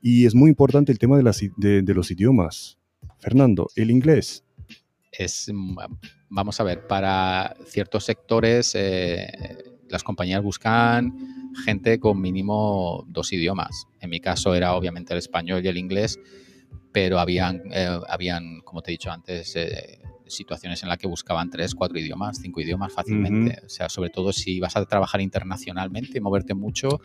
Y 0.00 0.26
es 0.26 0.34
muy 0.34 0.50
importante 0.50 0.92
el 0.92 0.98
tema 0.98 1.16
de, 1.16 1.22
las, 1.22 1.40
de, 1.56 1.94
los 1.94 2.10
idiomas. 2.10 2.78
Fernando, 3.18 3.68
el 3.76 3.90
inglés. 3.90 4.44
Es, 5.10 5.50
vamos 6.28 6.60
a 6.60 6.64
ver, 6.64 6.86
para 6.86 7.56
ciertos 7.66 8.04
sectores 8.04 8.74
eh, 8.74 9.28
las 9.88 10.02
compañías 10.02 10.42
buscan 10.42 11.14
gente 11.64 12.00
con 12.00 12.20
mínimo 12.20 13.04
dos 13.08 13.32
idiomas. 13.32 13.86
En 14.00 14.10
mi 14.10 14.20
caso 14.20 14.54
era 14.54 14.74
obviamente 14.74 15.12
el 15.12 15.18
español 15.18 15.64
y 15.64 15.68
el 15.68 15.78
inglés, 15.78 16.18
pero 16.92 17.18
habían, 17.18 17.62
eh, 17.72 18.00
habían 18.08 18.60
como 18.62 18.82
te 18.82 18.90
he 18.90 18.92
dicho 18.92 19.10
antes, 19.10 19.54
eh, 19.56 20.00
situaciones 20.26 20.82
en 20.82 20.88
las 20.88 20.98
que 20.98 21.06
buscaban 21.06 21.50
tres, 21.50 21.74
cuatro 21.74 21.98
idiomas, 21.98 22.38
cinco 22.40 22.60
idiomas 22.60 22.92
fácilmente. 22.92 23.60
O 23.64 23.68
sea, 23.68 23.88
sobre 23.88 24.10
todo 24.10 24.32
si 24.32 24.60
vas 24.60 24.76
a 24.76 24.84
trabajar 24.84 25.20
internacionalmente 25.20 26.18
y 26.18 26.20
moverte 26.20 26.54
mucho, 26.54 27.00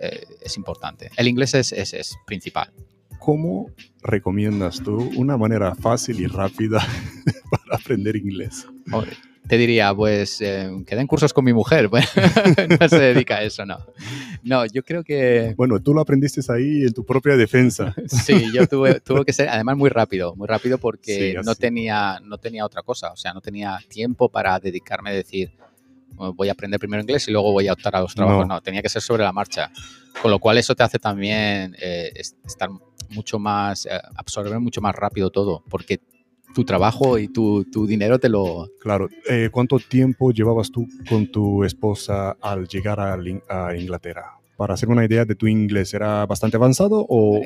eh, 0.00 0.24
es 0.40 0.56
importante. 0.56 1.10
El 1.16 1.28
inglés 1.28 1.54
es, 1.54 1.72
es, 1.72 1.94
es 1.94 2.16
principal. 2.26 2.72
¿Cómo 3.18 3.70
recomiendas 4.02 4.82
tú 4.82 5.10
una 5.16 5.36
manera 5.36 5.74
fácil 5.74 6.20
y 6.20 6.26
rápida 6.26 6.80
para 7.50 7.80
aprender 7.80 8.16
inglés? 8.16 8.66
Te 9.48 9.56
diría, 9.58 9.94
pues, 9.94 10.40
eh, 10.40 10.70
que 10.86 10.96
den 10.96 11.06
cursos 11.06 11.32
con 11.32 11.44
mi 11.44 11.52
mujer. 11.52 11.88
no 12.80 12.88
se 12.88 12.98
dedica 12.98 13.36
a 13.36 13.42
eso, 13.42 13.64
no. 13.64 13.78
No, 14.42 14.66
yo 14.66 14.82
creo 14.82 15.04
que... 15.04 15.54
Bueno, 15.56 15.80
tú 15.80 15.94
lo 15.94 16.00
aprendiste 16.00 16.40
ahí 16.52 16.82
en 16.82 16.92
tu 16.92 17.04
propia 17.04 17.36
defensa. 17.36 17.94
sí, 18.06 18.50
yo 18.52 18.66
tuve, 18.66 19.00
tuve 19.00 19.24
que 19.24 19.32
ser, 19.32 19.48
además, 19.48 19.76
muy 19.76 19.90
rápido, 19.90 20.34
muy 20.36 20.46
rápido 20.46 20.78
porque 20.78 21.36
no, 21.44 21.54
tenía, 21.54 22.20
no 22.22 22.38
tenía 22.38 22.64
otra 22.64 22.82
cosa, 22.82 23.12
o 23.12 23.16
sea, 23.16 23.32
no 23.32 23.40
tenía 23.40 23.78
tiempo 23.88 24.28
para 24.28 24.58
dedicarme 24.58 25.10
a 25.10 25.12
decir, 25.12 25.52
voy 26.16 26.48
a 26.48 26.52
aprender 26.52 26.80
primero 26.80 27.02
inglés 27.02 27.28
y 27.28 27.32
luego 27.32 27.52
voy 27.52 27.68
a 27.68 27.72
optar 27.72 27.96
a 27.96 28.00
los 28.00 28.14
trabajos. 28.14 28.46
No, 28.46 28.60
tenía 28.60 28.82
que 28.82 28.88
ser 28.88 29.02
sobre 29.02 29.22
la 29.22 29.32
marcha. 29.32 29.70
Con 30.20 30.30
lo 30.30 30.38
cual 30.38 30.58
eso 30.58 30.74
te 30.74 30.82
hace 30.82 30.98
también 30.98 31.76
eh, 31.78 32.12
estar 32.44 32.70
mucho 33.10 33.38
más, 33.38 33.86
eh, 33.86 34.00
absorber 34.16 34.58
mucho 34.58 34.80
más 34.80 34.94
rápido 34.94 35.30
todo, 35.30 35.62
porque 35.68 36.00
tu 36.56 36.64
trabajo 36.64 37.18
y 37.18 37.28
tu, 37.28 37.66
tu 37.70 37.86
dinero 37.86 38.18
te 38.18 38.30
lo... 38.30 38.70
Claro. 38.80 39.10
Eh, 39.28 39.50
¿Cuánto 39.52 39.78
tiempo 39.78 40.32
llevabas 40.32 40.70
tú 40.70 40.88
con 41.06 41.30
tu 41.30 41.64
esposa 41.64 42.30
al 42.40 42.66
llegar 42.66 42.98
a, 42.98 43.18
a, 43.50 43.76
Inglaterra? 43.76 44.38
Para 44.56 44.72
hacer 44.72 44.88
una 44.88 45.04
idea 45.04 45.26
de 45.26 45.34
tu 45.34 45.46
inglés, 45.46 45.92
¿era 45.92 46.24
bastante 46.24 46.56
avanzado 46.56 47.04
o...? 47.06 47.42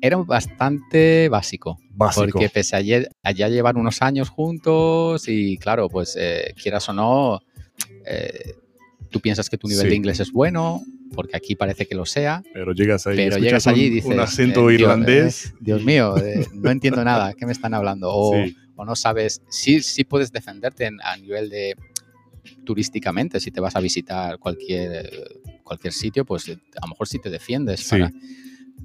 Era 0.00 0.16
bastante 0.16 1.28
básico. 1.28 1.78
Básico. 1.90 2.30
Porque 2.32 2.48
pese 2.48 2.76
a 2.76 3.08
allá 3.22 3.48
llevar 3.50 3.76
unos 3.76 4.00
años 4.00 4.30
juntos 4.30 5.28
y 5.28 5.58
claro, 5.58 5.90
pues 5.90 6.16
quieras 6.56 6.88
o 6.88 6.94
no, 6.94 7.40
eh, 8.06 8.54
tú 9.10 9.20
piensas 9.20 9.48
que 9.48 9.58
tu 9.58 9.68
nivel 9.68 9.88
de 9.88 9.94
inglés 9.94 10.20
es 10.20 10.32
bueno, 10.32 10.82
porque 11.14 11.36
aquí 11.36 11.54
parece 11.54 11.86
que 11.86 11.94
lo 11.94 12.06
sea. 12.06 12.42
Pero 12.52 12.72
llegas 12.72 13.06
ahí, 13.06 13.16
pero 13.16 13.38
llegas 13.38 13.66
allí 13.66 13.84
y 13.84 13.90
dices, 13.90 14.10
un 14.10 14.20
acento 14.20 14.70
eh, 14.70 14.74
irlandés. 14.74 15.46
Eh, 15.46 15.56
Dios, 15.60 15.82
mío, 15.82 16.14
no 16.54 16.70
entiendo 16.70 17.04
nada, 17.04 17.34
¿qué 17.34 17.46
me 17.46 17.52
están 17.52 17.74
hablando? 17.74 18.10
O, 18.12 18.34
no 18.84 18.96
sabes, 18.96 19.42
sí, 19.48 19.82
sí 19.82 20.04
puedes 20.04 20.32
defenderte 20.32 20.90
a 21.02 21.16
nivel 21.16 21.48
de 21.48 21.76
turísticamente, 22.64 23.40
si 23.40 23.50
te 23.50 23.60
vas 23.60 23.74
a 23.74 23.80
visitar 23.80 24.38
cualquier, 24.38 25.10
cualquier 25.64 25.92
sitio, 25.92 26.24
pues 26.24 26.48
a 26.48 26.80
lo 26.82 26.88
mejor 26.88 27.08
sí 27.08 27.18
te 27.18 27.30
defiendes. 27.30 27.90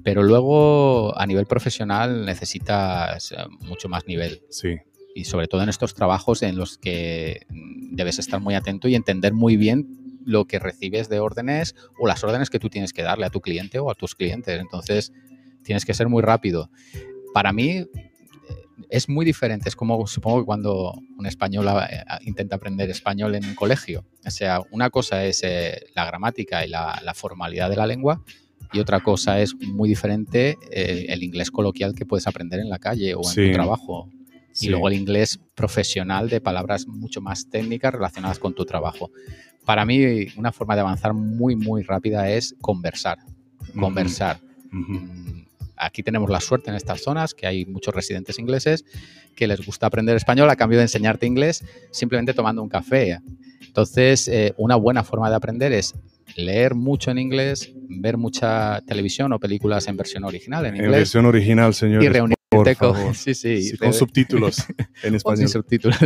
pero 0.02 0.22
luego 0.22 1.16
a 1.18 1.26
nivel 1.26 1.46
profesional 1.46 2.24
necesitas 2.24 3.34
mucho 3.60 3.88
más 3.88 4.06
nivel. 4.06 4.42
Sí 4.50 4.78
y 5.14 5.24
sobre 5.24 5.48
todo 5.48 5.62
en 5.62 5.68
estos 5.68 5.94
trabajos 5.94 6.42
en 6.42 6.56
los 6.56 6.78
que 6.78 7.46
mm, 7.48 7.94
debes 7.94 8.18
estar 8.18 8.40
muy 8.40 8.54
atento 8.54 8.88
y 8.88 8.94
entender 8.94 9.32
muy 9.32 9.56
bien 9.56 10.01
lo 10.24 10.46
que 10.46 10.58
recibes 10.58 11.08
de 11.08 11.20
órdenes 11.20 11.74
o 11.98 12.06
las 12.06 12.22
órdenes 12.24 12.50
que 12.50 12.58
tú 12.58 12.68
tienes 12.68 12.92
que 12.92 13.02
darle 13.02 13.26
a 13.26 13.30
tu 13.30 13.40
cliente 13.40 13.78
o 13.78 13.90
a 13.90 13.94
tus 13.94 14.14
clientes. 14.14 14.60
Entonces, 14.60 15.12
tienes 15.62 15.84
que 15.84 15.94
ser 15.94 16.08
muy 16.08 16.22
rápido. 16.22 16.70
Para 17.32 17.52
mí 17.52 17.70
eh, 17.70 17.88
es 18.90 19.08
muy 19.08 19.24
diferente. 19.24 19.68
Es 19.68 19.76
como 19.76 20.06
supongo 20.06 20.40
que 20.40 20.46
cuando 20.46 20.94
un 21.16 21.26
español 21.26 21.66
eh, 21.68 22.04
intenta 22.22 22.56
aprender 22.56 22.90
español 22.90 23.34
en 23.34 23.44
un 23.44 23.54
colegio. 23.54 24.04
O 24.24 24.30
sea, 24.30 24.60
una 24.70 24.90
cosa 24.90 25.24
es 25.24 25.42
eh, 25.42 25.86
la 25.94 26.04
gramática 26.04 26.64
y 26.64 26.68
la, 26.68 27.00
formalidad 27.14 27.70
de 27.70 27.76
la 27.76 27.86
lengua 27.86 28.22
y 28.72 28.78
otra 28.78 29.00
cosa 29.00 29.40
es 29.40 29.54
muy 29.54 29.86
diferente 29.88 30.56
el 30.70 31.22
inglés 31.22 31.50
coloquial 31.50 31.94
que 31.94 32.06
puedes 32.06 32.26
aprender 32.26 32.58
en 32.58 32.70
la 32.70 32.78
calle 32.78 33.14
o 33.14 33.20
en 33.28 33.34
tu 33.34 33.52
trabajo. 33.52 34.08
Y 34.58 34.68
luego 34.68 34.88
el 34.88 34.94
inglés 34.94 35.40
profesional 35.54 36.30
de 36.30 36.40
palabras 36.40 36.86
mucho 36.86 37.20
más 37.20 37.50
técnicas 37.50 37.92
relacionadas 37.92 38.38
con 38.38 38.54
tu 38.54 38.64
trabajo. 38.64 39.10
Para 39.64 39.84
mí, 39.84 40.26
una 40.36 40.52
forma 40.52 40.74
de 40.74 40.80
avanzar 40.80 41.14
muy, 41.14 41.56
muy 41.56 41.82
rápida 41.82 42.28
es 42.30 42.54
conversar. 42.60 43.18
Conversar. 43.78 44.38
Mm, 44.70 45.42
aquí 45.76 46.02
tenemos 46.02 46.30
la 46.30 46.40
suerte 46.40 46.70
en 46.70 46.76
estas 46.76 47.00
zonas 47.00 47.34
que 47.34 47.46
hay 47.46 47.64
muchos 47.66 47.94
residentes 47.94 48.38
ingleses 48.38 48.84
que 49.36 49.46
les 49.46 49.64
gusta 49.64 49.86
aprender 49.86 50.16
español 50.16 50.50
a 50.50 50.56
cambio 50.56 50.78
de 50.78 50.84
enseñarte 50.84 51.26
inglés 51.26 51.64
simplemente 51.90 52.34
tomando 52.34 52.62
un 52.62 52.68
café. 52.68 53.18
Entonces, 53.66 54.28
eh, 54.28 54.54
una 54.56 54.76
buena 54.76 55.04
forma 55.04 55.30
de 55.30 55.36
aprender 55.36 55.72
es 55.72 55.94
leer 56.36 56.74
mucho 56.74 57.10
en 57.10 57.18
inglés, 57.18 57.72
ver 57.88 58.16
mucha 58.16 58.80
televisión 58.82 59.32
o 59.32 59.38
películas 59.38 59.86
en 59.88 59.96
versión 59.96 60.24
original 60.24 60.66
en 60.66 60.76
inglés. 60.76 60.92
En 60.92 60.92
versión 60.92 61.26
original, 61.26 61.74
señor. 61.74 62.02
Y 62.02 62.08
sí, 63.14 63.34
sí, 63.34 63.76
con 63.76 63.92
subtítulos 63.92 64.64
en 65.02 65.14
español. 65.14 65.38
sin 65.38 65.48
subtítulos. 65.48 65.98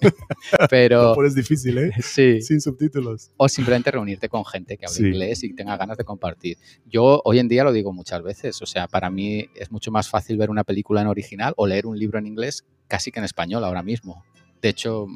Pero 0.70 1.24
es 1.24 1.34
difícil, 1.34 1.78
¿eh? 1.78 1.92
Sí. 2.00 2.40
Sin 2.42 2.60
subtítulos. 2.60 3.30
O 3.36 3.48
simplemente 3.48 3.90
reunirte 3.90 4.28
con 4.28 4.44
gente 4.44 4.76
que 4.76 4.86
hable 4.86 5.08
inglés 5.08 5.44
y 5.44 5.54
tenga 5.54 5.76
ganas 5.76 5.96
de 5.96 6.04
compartir. 6.04 6.58
Yo 6.86 7.20
hoy 7.24 7.38
en 7.38 7.48
día 7.48 7.64
lo 7.64 7.72
digo 7.72 7.92
muchas 7.92 8.22
veces, 8.22 8.60
o 8.62 8.66
sea, 8.66 8.88
para 8.88 9.10
mí 9.10 9.48
es 9.54 9.70
mucho 9.70 9.90
más 9.90 10.08
fácil 10.08 10.36
ver 10.36 10.50
una 10.50 10.64
película 10.64 11.00
en 11.02 11.06
original 11.06 11.54
o 11.56 11.66
leer 11.66 11.86
un 11.86 11.98
libro 11.98 12.18
en 12.18 12.26
inglés 12.26 12.64
casi 12.88 13.10
que 13.10 13.20
en 13.20 13.24
español 13.24 13.64
ahora 13.64 13.82
mismo. 13.82 14.24
De 14.60 14.68
hecho, 14.68 15.06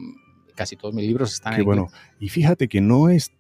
casi 0.55 0.77
todos 0.77 0.95
mis 0.95 1.07
libros 1.07 1.33
están 1.33 1.55
Qué 1.55 1.61
en 1.61 1.67
bueno. 1.67 1.89
Y 2.19 2.29
fíjate 2.29 2.69
que 2.69 2.81
no 2.81 3.09
es 3.09 3.33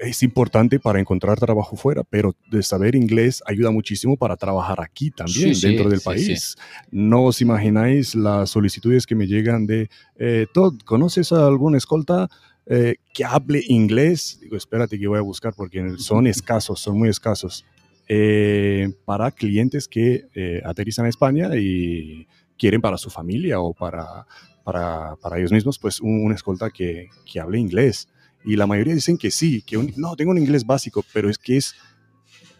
es 0.00 0.22
importante 0.22 0.78
para 0.78 1.00
encontrar 1.00 1.38
trabajo 1.38 1.76
fuera, 1.76 2.02
pero 2.04 2.34
de 2.50 2.62
saber 2.62 2.94
inglés 2.94 3.42
ayuda 3.46 3.70
muchísimo 3.70 4.16
para 4.16 4.36
trabajar 4.36 4.80
aquí 4.80 5.10
también, 5.10 5.58
dentro 5.60 5.88
del 5.88 6.00
país. 6.00 6.56
No 6.90 7.24
os 7.24 7.40
imagináis 7.40 8.14
las 8.14 8.50
solicitudes 8.50 9.06
que 9.06 9.14
me 9.14 9.26
llegan 9.26 9.66
de, 9.66 9.88
eh, 10.16 10.46
Todd, 10.52 10.78
¿conoces 10.84 11.32
a 11.32 11.46
algún 11.46 11.76
escolta 11.76 12.28
eh, 12.66 12.96
que 13.12 13.24
hable 13.24 13.62
inglés? 13.68 14.38
Digo, 14.40 14.56
espérate 14.56 14.98
que 14.98 15.06
voy 15.06 15.18
a 15.18 15.22
buscar 15.22 15.54
porque 15.54 15.94
son 15.98 16.26
escasos, 16.26 16.80
son 16.80 16.98
muy 16.98 17.08
escasos. 17.08 17.64
Eh, 18.08 18.92
para 19.04 19.32
clientes 19.32 19.88
que 19.88 20.26
aterrizan 20.64 21.06
a 21.06 21.08
España 21.08 21.50
y 21.56 22.26
quieren 22.56 22.80
para 22.80 22.98
su 22.98 23.10
familia 23.10 23.60
o 23.60 23.74
para, 23.74 24.26
para, 24.64 25.16
para 25.16 25.38
ellos 25.38 25.52
mismos, 25.52 25.78
pues 25.78 26.00
un, 26.00 26.32
escolta 26.32 26.70
que, 26.70 27.08
que 27.24 27.40
hable 27.40 27.58
inglés. 27.58 28.08
Y 28.46 28.54
la 28.54 28.68
mayoría 28.68 28.94
dicen 28.94 29.18
que 29.18 29.32
sí, 29.32 29.60
que 29.62 29.76
no, 29.96 30.14
tengo 30.14 30.30
un 30.30 30.38
inglés 30.38 30.64
básico, 30.64 31.04
pero 31.12 31.28
es 31.28 31.36
que 31.36 31.56
es 31.56 31.74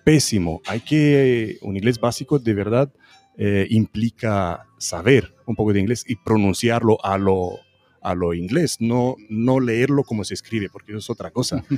pésimo. 0.05 0.61
Hay 0.67 0.81
que, 0.81 1.59
un 1.63 1.77
inglés 1.77 2.01
básico 2.01 2.41
de 2.41 2.55
verdad 2.55 2.93
eh, 3.39 3.69
implica 3.71 4.67
saber 4.79 5.33
un 5.47 5.55
poco 5.55 5.73
de 5.73 5.79
inglés 5.79 6.05
y 6.05 6.17
pronunciarlo 6.17 6.99
a 7.05 7.17
lo, 7.19 7.61
a 8.03 8.17
lo 8.17 8.35
inglés, 8.35 8.79
no, 8.81 9.15
no 9.29 9.61
leerlo 9.61 10.03
como 10.03 10.25
se 10.25 10.35
escribe, 10.35 10.69
porque 10.71 10.91
eso 10.91 10.99
es 10.99 11.09
otra 11.11 11.31
cosa. 11.31 11.65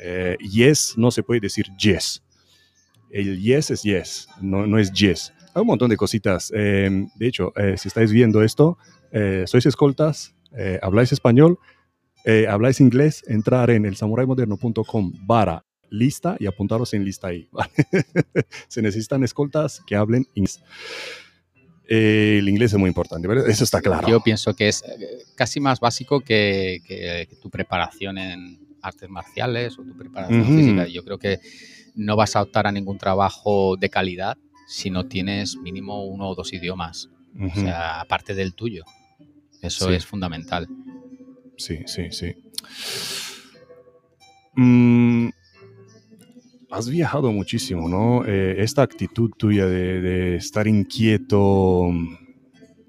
Eh, 0.00 0.36
yes 0.38 0.94
no 0.96 1.10
se 1.10 1.24
puede 1.24 1.40
decir 1.40 1.66
yes. 1.76 2.22
El 3.10 3.40
yes 3.40 3.72
es 3.72 3.82
yes, 3.82 4.28
no, 4.40 4.64
no 4.64 4.78
es 4.78 4.92
yes. 4.92 5.32
Hay 5.52 5.62
un 5.62 5.66
montón 5.66 5.90
de 5.90 5.96
cositas. 5.96 6.52
Em, 6.54 7.08
de 7.16 7.26
hecho, 7.26 7.52
eh, 7.56 7.76
si 7.76 7.88
estáis 7.88 8.12
viendo 8.12 8.44
esto, 8.44 8.78
sois 9.46 9.66
escoltas, 9.66 10.36
habláis 10.82 11.10
español, 11.10 11.58
eh, 12.30 12.46
habláis 12.46 12.78
inglés, 12.78 13.24
entrar 13.26 13.70
en 13.70 13.86
el 13.86 13.96
samuraimoderno.com 13.96 15.12
barra 15.22 15.64
lista 15.88 16.36
y 16.38 16.44
apuntaros 16.44 16.92
en 16.92 17.02
lista 17.02 17.28
ahí. 17.28 17.48
Se 18.68 18.82
necesitan 18.82 19.24
escoltas 19.24 19.80
que 19.86 19.96
hablen 19.96 20.26
inglés. 20.34 20.60
Eh, 21.88 22.36
el 22.40 22.48
inglés 22.50 22.74
es 22.74 22.78
muy 22.78 22.88
importante, 22.88 23.26
eso 23.50 23.64
está 23.64 23.80
claro. 23.80 24.06
Yo 24.06 24.20
pienso 24.20 24.54
que 24.54 24.68
es 24.68 24.82
eh, 24.82 25.22
casi 25.36 25.58
más 25.58 25.80
básico 25.80 26.20
que, 26.20 27.26
tu 27.40 27.48
preparación 27.48 28.18
en 28.18 28.60
artes 28.82 29.08
marciales 29.08 29.78
o 29.78 29.82
tu 29.84 29.96
preparación 29.96 30.44
física. 30.44 30.86
Yo 30.86 31.02
creo 31.04 31.18
que 31.18 31.40
no 31.94 32.14
vas 32.14 32.36
a 32.36 32.42
optar 32.42 32.66
a 32.66 32.72
ningún 32.72 32.98
trabajo 32.98 33.78
de 33.78 33.88
calidad 33.88 34.36
si 34.66 34.90
no 34.90 35.06
tienes 35.06 35.56
mínimo 35.56 36.04
uno 36.04 36.28
o 36.28 36.34
dos 36.34 36.52
idiomas, 36.52 37.08
o 37.40 37.54
sea, 37.54 38.02
aparte 38.02 38.34
del 38.34 38.52
tuyo. 38.52 38.84
Eso 39.62 39.90
es 39.90 40.04
fundamental 40.04 40.68
sí, 41.58 41.80
sí, 41.86 42.10
sí. 42.10 42.34
Mm, 44.56 45.28
has 46.70 46.88
viajado 46.88 47.32
muchísimo, 47.32 47.88
¿no? 47.88 48.24
Eh, 48.26 48.56
esta 48.58 48.82
actitud 48.82 49.30
tuya 49.36 49.66
de, 49.66 50.36
estar 50.36 50.66
inquieto, 50.66 51.90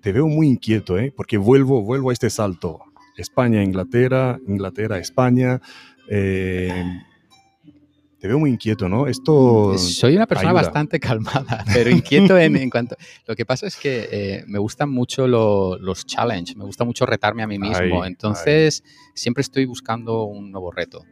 te 0.01 0.11
veo 0.11 0.28
muy 0.28 0.47
inquieto, 0.47 0.97
¿eh? 0.97 1.13
Porque 1.15 1.38
vuelvo, 1.38 1.84
vuelvo 1.84 2.09
a 2.09 2.13
este 2.13 2.30
salto. 2.30 2.80
España, 3.17 3.61
Inglaterra, 3.61 4.39
Inglaterra, 4.47 4.97
España. 4.97 5.61
Eh, 6.09 6.86
te 8.20 8.28
veo 8.28 8.38
muy 8.38 8.49
inquieto, 8.51 8.89
¿no? 8.89 9.07
Esto. 9.07 9.78
Soy 9.78 10.15
una 10.15 10.28
persona 10.28 10.51
bastante 10.51 10.99
calmada, 10.99 11.63
pero 11.74 11.89
inquieto 11.89 12.38
en, 12.38 12.70
cuanto. 12.70 12.95
Lo 13.26 13.36
que 13.36 13.45
pasa 13.45 13.67
es 13.67 13.76
que 13.78 14.09
eh, 14.11 14.43
me 14.47 14.59
gustan 14.59 14.89
mucho 14.89 15.28
los 15.28 16.05
challenges, 16.05 16.55
me 16.57 16.65
gusta 16.65 16.84
mucho 16.84 17.05
retarme 17.05 17.43
a 17.43 17.47
mí 17.47 17.57
mismo. 17.57 18.05
Entonces, 18.05 18.84
siempre 19.13 19.41
estoy 19.41 19.65
buscando 19.65 20.24
un 20.24 20.51
nuevo 20.51 20.72
reto. 20.72 21.05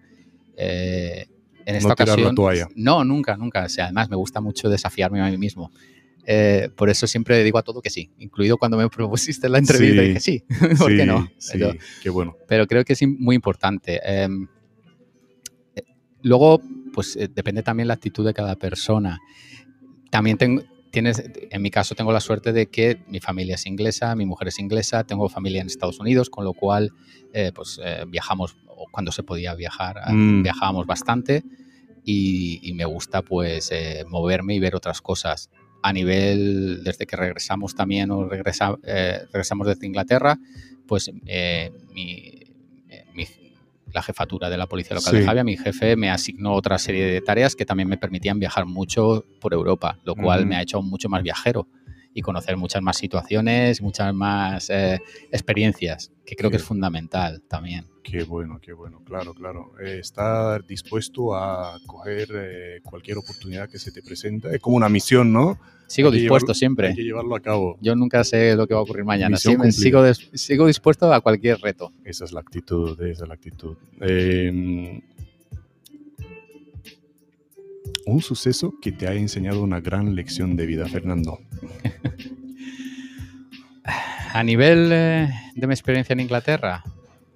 Eh, 0.57 1.27
en 1.65 1.75
esta 1.75 1.89
no 1.89 1.95
tirar 1.95 2.09
ocasión. 2.13 2.29
la 2.29 2.35
toalla. 2.35 2.67
No, 2.75 3.03
nunca, 3.03 3.35
nunca. 3.37 3.65
O 3.65 3.69
sea, 3.69 3.85
además, 3.85 4.09
me 4.09 4.15
gusta 4.15 4.41
mucho 4.41 4.69
desafiarme 4.69 5.21
a 5.21 5.29
mí 5.29 5.37
mismo. 5.37 5.71
Eh, 6.25 6.69
por 6.75 6.89
eso 6.89 7.07
siempre 7.07 7.41
digo 7.41 7.57
a 7.57 7.63
todo 7.63 7.81
que 7.81 7.89
sí, 7.89 8.11
incluido 8.19 8.57
cuando 8.57 8.77
me 8.77 8.89
propusiste 8.89 9.47
la 9.47 9.59
entrevista, 9.59 10.01
Sí. 10.01 10.07
dije 10.07 10.19
sí, 10.19 10.43
¿por 10.77 10.91
sí, 10.91 10.97
qué 10.97 11.05
no? 11.05 11.29
Sí, 11.37 11.51
Pero- 11.53 11.73
qué 12.03 12.09
bueno. 12.09 12.35
pero 12.49 12.67
creo 12.67 12.83
que 12.83 12.91
es 12.93 12.99
muy 13.07 13.35
importante. 13.35 14.01
Eh, 14.03 14.27
luego, 16.23 16.61
pues 16.93 17.15
eh, 17.15 17.27
depende 17.33 17.63
también 17.63 17.87
la 17.87 17.93
actitud 17.95 18.25
de 18.25 18.33
cada 18.33 18.55
persona. 18.55 19.19
También 20.09 20.37
tengo, 20.37 20.63
tienes, 20.91 21.21
en 21.51 21.61
mi 21.61 21.69
caso 21.69 21.93
tengo 21.95 22.11
la 22.11 22.19
suerte 22.19 22.53
de 22.53 22.67
que 22.67 22.97
mi 23.07 23.19
familia 23.19 23.55
es 23.55 23.65
inglesa, 23.65 24.15
mi 24.15 24.25
mujer 24.25 24.47
es 24.47 24.59
inglesa, 24.59 25.03
tengo 25.03 25.27
familia 25.29 25.61
en 25.61 25.67
Estados 25.67 25.99
Unidos, 25.99 26.29
con 26.29 26.45
lo 26.45 26.53
cual, 26.53 26.91
eh, 27.33 27.51
pues 27.53 27.79
eh, 27.83 28.05
viajamos, 28.07 28.55
cuando 28.91 29.11
se 29.11 29.23
podía 29.23 29.53
viajar, 29.55 29.97
eh, 30.07 30.13
Mm. 30.13 30.43
viajábamos 30.43 30.87
bastante 30.87 31.43
y, 32.05 32.59
y 32.63 32.73
me 32.73 32.85
gusta 32.85 33.21
pues 33.21 33.69
eh, 33.71 34.05
moverme 34.07 34.55
y 34.55 34.59
ver 34.59 34.75
otras 34.75 35.01
cosas. 35.01 35.49
A 35.83 35.93
nivel, 35.93 36.83
desde 36.83 37.05
que 37.05 37.15
regresamos 37.15 37.75
también 37.75 38.09
o 38.11 38.27
regresa- 38.27 38.77
regresamos 39.31 39.67
desde 39.67 39.85
Inglaterra, 39.85 40.39
pues 40.87 41.11
mi, 41.93 42.31
mi- 43.13 43.27
la 43.97 44.03
jefatura 44.03 44.47
de 44.49 44.57
la 44.57 44.67
policía 44.67 44.95
local 44.95 45.11
Sí. 45.13 45.19
de 45.19 45.25
Javia, 45.25 45.43
mi 45.43 45.57
jefe 45.57 45.95
me 45.95 46.11
asignó 46.11 46.53
otra 46.53 46.77
serie 46.77 47.05
de 47.05 47.19
tareas 47.21 47.55
que 47.55 47.65
también 47.65 47.89
me 47.89 47.97
permitían 47.97 48.37
viajar 48.39 48.65
mucho 48.67 49.25
por 49.41 49.53
Europa, 49.53 49.97
lo 50.05 50.13
cual 50.15 50.41
Ujú. 50.41 50.49
me 50.49 50.55
ha 50.55 50.61
hecho 50.61 50.81
mucho 50.83 51.09
más 51.09 51.23
viajero 51.23 51.67
y 52.13 52.21
conocer 52.21 52.57
muchas 52.57 52.81
más 52.83 52.97
situaciones, 52.97 53.81
muchas 53.81 54.13
más 54.13 54.69
eh, 54.69 54.99
experiencias, 55.31 56.11
que 56.25 56.35
creo 56.35 56.49
que 56.51 56.57
Sí. 56.57 56.61
es 56.63 56.67
fundamental 56.67 57.41
también. 57.47 57.85
Qué 58.03 58.23
bueno, 58.23 58.59
qué 58.61 58.73
bueno, 58.73 59.01
claro, 59.03 59.33
claro. 59.33 59.71
Eh, 59.83 59.97
estar 59.99 60.63
dispuesto 60.65 61.35
a 61.35 61.77
coger 61.85 62.27
eh, 62.33 62.79
cualquier 62.83 63.17
oportunidad 63.17 63.67
que 63.69 63.79
se 63.79 63.91
te 63.91 64.01
presenta. 64.01 64.53
Es 64.53 64.61
como 64.61 64.77
una 64.77 64.89
misión, 64.89 65.33
¿no? 65.33 65.59
Sigo 65.87 66.11
dispuesto 66.11 66.53
siempre. 66.53 66.89
Hay 66.89 66.95
que 66.95 67.03
llevarlo 67.03 67.35
a 67.35 67.39
cabo. 67.39 67.77
Yo 67.81 67.95
nunca 67.95 68.23
sé 68.23 68.55
lo 68.55 68.67
que 68.67 68.73
va 68.73 68.81
a 68.81 68.83
ocurrir 68.83 69.05
mañana. 69.05 69.37
Sí, 69.37 69.55
sigo, 69.71 70.03
des- 70.03 70.29
sigo 70.33 70.67
dispuesto 70.67 71.11
a 71.13 71.21
cualquier 71.21 71.59
reto. 71.59 71.91
Esa 72.03 72.25
es 72.25 72.31
la 72.33 72.41
actitud, 72.41 72.99
esa 73.01 73.23
es 73.23 73.27
la 73.27 73.33
actitud. 73.33 73.75
Eh, 74.01 75.01
un 78.05 78.21
suceso 78.21 78.73
que 78.81 78.91
te 78.91 79.07
ha 79.07 79.13
enseñado 79.13 79.61
una 79.61 79.79
gran 79.81 80.13
lección 80.15 80.55
de 80.55 80.65
vida, 80.65 80.87
Fernando. 80.87 81.39
A 84.33 84.43
nivel 84.43 84.89
eh, 84.91 85.29
de 85.55 85.67
mi 85.67 85.73
experiencia 85.73 86.13
en 86.13 86.19
Inglaterra, 86.19 86.83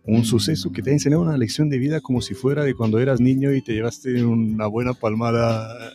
Un 0.04 0.26
suceso 0.26 0.72
que 0.72 0.82
te 0.82 0.89
ha 0.89 0.93
enseñado 0.93 1.22
una 1.22 1.38
lección 1.38 1.70
de 1.70 1.78
vida 1.78 2.02
como 2.02 2.22
si 2.22 2.34
fuera 2.34 2.64
de 2.64 2.74
cuando 2.74 2.99
eras 2.99 3.22
niño 3.22 3.54
y 3.54 3.62
te 3.62 3.74
llevaste 3.74 4.24
una 4.26 4.68
buena 4.68 4.93
palmada. 4.93 5.93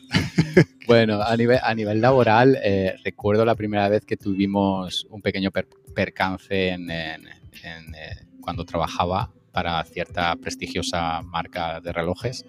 Bueno, 0.87 1.21
a 1.23 1.37
nivel, 1.37 1.59
a 1.63 1.75
nivel 1.75 2.01
laboral, 2.01 2.57
eh, 2.63 2.95
recuerdo 3.05 3.45
la 3.45 3.55
primera 3.55 3.89
vez 3.89 4.05
que 4.05 4.17
tuvimos 4.17 5.07
un 5.11 5.21
pequeño 5.21 5.51
per- 5.51 5.69
percance 5.95 6.69
en, 6.69 6.91
en- 6.91 7.27
en, 7.65 7.95
eh, 7.95 8.27
cuando 8.41 8.65
trabajaba 8.65 9.33
para 9.53 9.83
cierta 9.85 10.37
prestigiosa 10.37 11.23
marca 11.23 11.81
de 11.81 11.93
relojes. 11.93 12.45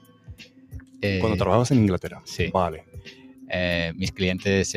Eh, 1.02 1.18
Cuando 1.20 1.38
trabajabas 1.38 1.72
en 1.72 1.80
Inglaterra. 1.80 2.22
Sí. 2.26 2.50
Vale. 2.54 2.84
mis 3.96 4.12
clientes, 4.12 4.74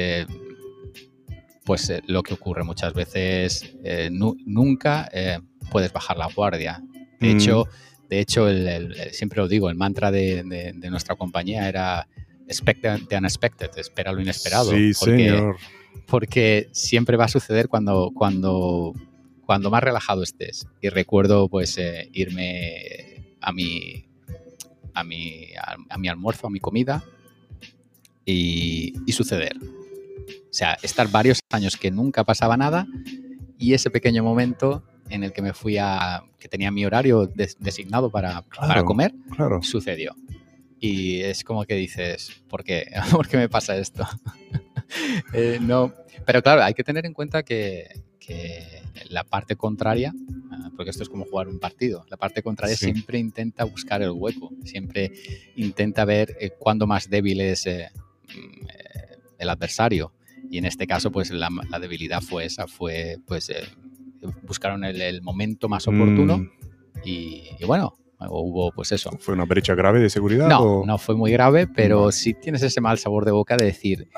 pues 1.64 1.92
lo 2.06 2.22
que 2.22 2.34
ocurre 2.34 2.62
muchas 2.62 2.94
veces, 2.94 3.74
nu- 4.12 4.36
nunca 4.46 5.10
puedes 5.72 5.92
bajar 5.92 6.16
la 6.16 6.28
guardia. 6.28 6.80
De 7.18 7.34
Mm. 7.34 7.36
hecho, 7.36 7.64
de 8.08 8.20
hecho 8.20 8.48
el- 8.48 8.68
el- 8.68 8.92
el- 9.00 9.10
siempre 9.10 9.40
lo 9.40 9.48
digo, 9.48 9.68
el 9.68 9.74
mantra 9.74 10.12
de, 10.12 10.44
de- 10.44 10.72
de 10.72 10.90
nuestra 10.90 11.16
compañía 11.16 11.68
era 11.68 12.06
expect 12.50 12.82
the 12.82 13.16
unexpected, 13.16 13.70
espera 13.76 14.12
lo 14.12 14.20
inesperado. 14.20 14.70
Sí, 14.72 14.92
porque, 14.98 15.16
señor. 15.28 15.56
porque 16.06 16.68
siempre 16.72 17.16
va 17.16 17.24
a 17.26 17.28
suceder 17.28 17.68
cuando, 17.68 18.10
cuando, 18.14 18.92
cuando 19.46 19.70
más 19.70 19.82
relajado 19.82 20.22
estés. 20.22 20.66
Y 20.82 20.88
recuerdo 20.88 21.48
pues 21.48 21.78
eh, 21.78 22.08
irme 22.12 23.34
a 23.40 23.52
mi, 23.52 24.04
a, 24.94 25.04
mi, 25.04 25.46
a, 25.56 25.76
a 25.88 25.98
mi 25.98 26.08
almuerzo, 26.08 26.48
a 26.48 26.50
mi 26.50 26.60
comida 26.60 27.02
y, 28.24 28.94
y 29.06 29.12
suceder. 29.12 29.56
O 29.56 30.52
sea, 30.52 30.76
estar 30.82 31.08
varios 31.10 31.40
años 31.50 31.76
que 31.76 31.90
nunca 31.90 32.24
pasaba 32.24 32.56
nada 32.56 32.86
y 33.58 33.74
ese 33.74 33.90
pequeño 33.90 34.22
momento 34.24 34.82
en 35.08 35.22
el 35.24 35.32
que 35.32 35.42
me 35.42 35.52
fui 35.52 35.76
a, 35.78 36.22
que 36.38 36.48
tenía 36.48 36.70
mi 36.70 36.84
horario 36.84 37.26
des- 37.26 37.56
designado 37.60 38.10
para, 38.10 38.42
para 38.42 38.84
comer, 38.84 39.12
Claro. 39.34 39.62
sucedió. 39.62 40.14
Y 40.80 41.20
es 41.20 41.44
como 41.44 41.64
que 41.66 41.74
dices, 41.74 42.42
¿por 42.48 42.64
qué? 42.64 42.90
¿Por 43.12 43.28
qué 43.28 43.36
me 43.36 43.48
pasa 43.48 43.76
esto? 43.76 44.06
Eh, 45.32 45.58
no, 45.62 45.94
pero 46.26 46.42
claro, 46.42 46.64
hay 46.64 46.74
que 46.74 46.82
tener 46.82 47.06
en 47.06 47.12
cuenta 47.12 47.44
que, 47.44 47.86
que 48.18 48.82
la 49.08 49.22
parte 49.22 49.54
contraria, 49.54 50.12
ah, 50.50 50.70
porque 50.76 50.90
esto 50.90 51.04
es 51.04 51.08
como 51.08 51.24
jugar 51.26 51.46
un 51.46 51.60
partido, 51.60 52.04
la 52.10 52.16
parte 52.16 52.42
contraria 52.42 52.76
Sí. 52.76 52.86
siempre 52.86 53.20
intenta 53.20 53.62
buscar 53.62 54.02
el 54.02 54.10
hueco, 54.10 54.50
siempre 54.64 55.12
intenta 55.54 56.04
ver 56.04 56.36
eh, 56.40 56.50
cuándo 56.58 56.88
más 56.88 57.08
débil 57.08 57.40
es 57.40 57.66
eh, 57.66 57.88
mm, 58.34 58.66
el 59.38 59.48
adversario. 59.48 60.12
Y 60.50 60.58
en 60.58 60.64
este 60.64 60.88
caso, 60.88 61.12
pues 61.12 61.30
la, 61.30 61.48
la 61.70 61.78
debilidad 61.78 62.20
fue 62.20 62.46
esa, 62.46 62.66
fue 62.66 63.18
pues 63.28 63.48
eh, 63.50 63.62
buscaron 64.42 64.82
el, 64.82 65.00
el 65.00 65.22
momento 65.22 65.68
más 65.68 65.86
oportuno 65.86 66.38
Mm, 66.38 66.50
y, 67.04 67.44
y 67.60 67.64
bueno, 67.64 67.96
hubo 68.28 68.72
pues 68.72 68.92
eso. 68.92 69.10
¿Fue 69.20 69.34
una 69.34 69.44
brecha 69.44 69.74
grave 69.74 70.00
de 70.00 70.10
seguridad? 70.10 70.48
No, 70.48 70.60
o- 70.80 70.86
no 70.86 70.98
fue 70.98 71.14
muy 71.16 71.32
grave, 71.32 71.66
pero 71.66 72.00
Vale. 72.02 72.12
sí 72.12 72.34
tienes 72.34 72.62
ese 72.62 72.80
mal 72.80 72.98
sabor 72.98 73.24
de 73.24 73.30
boca 73.32 73.56
de 73.56 73.64
decir, 73.66 74.08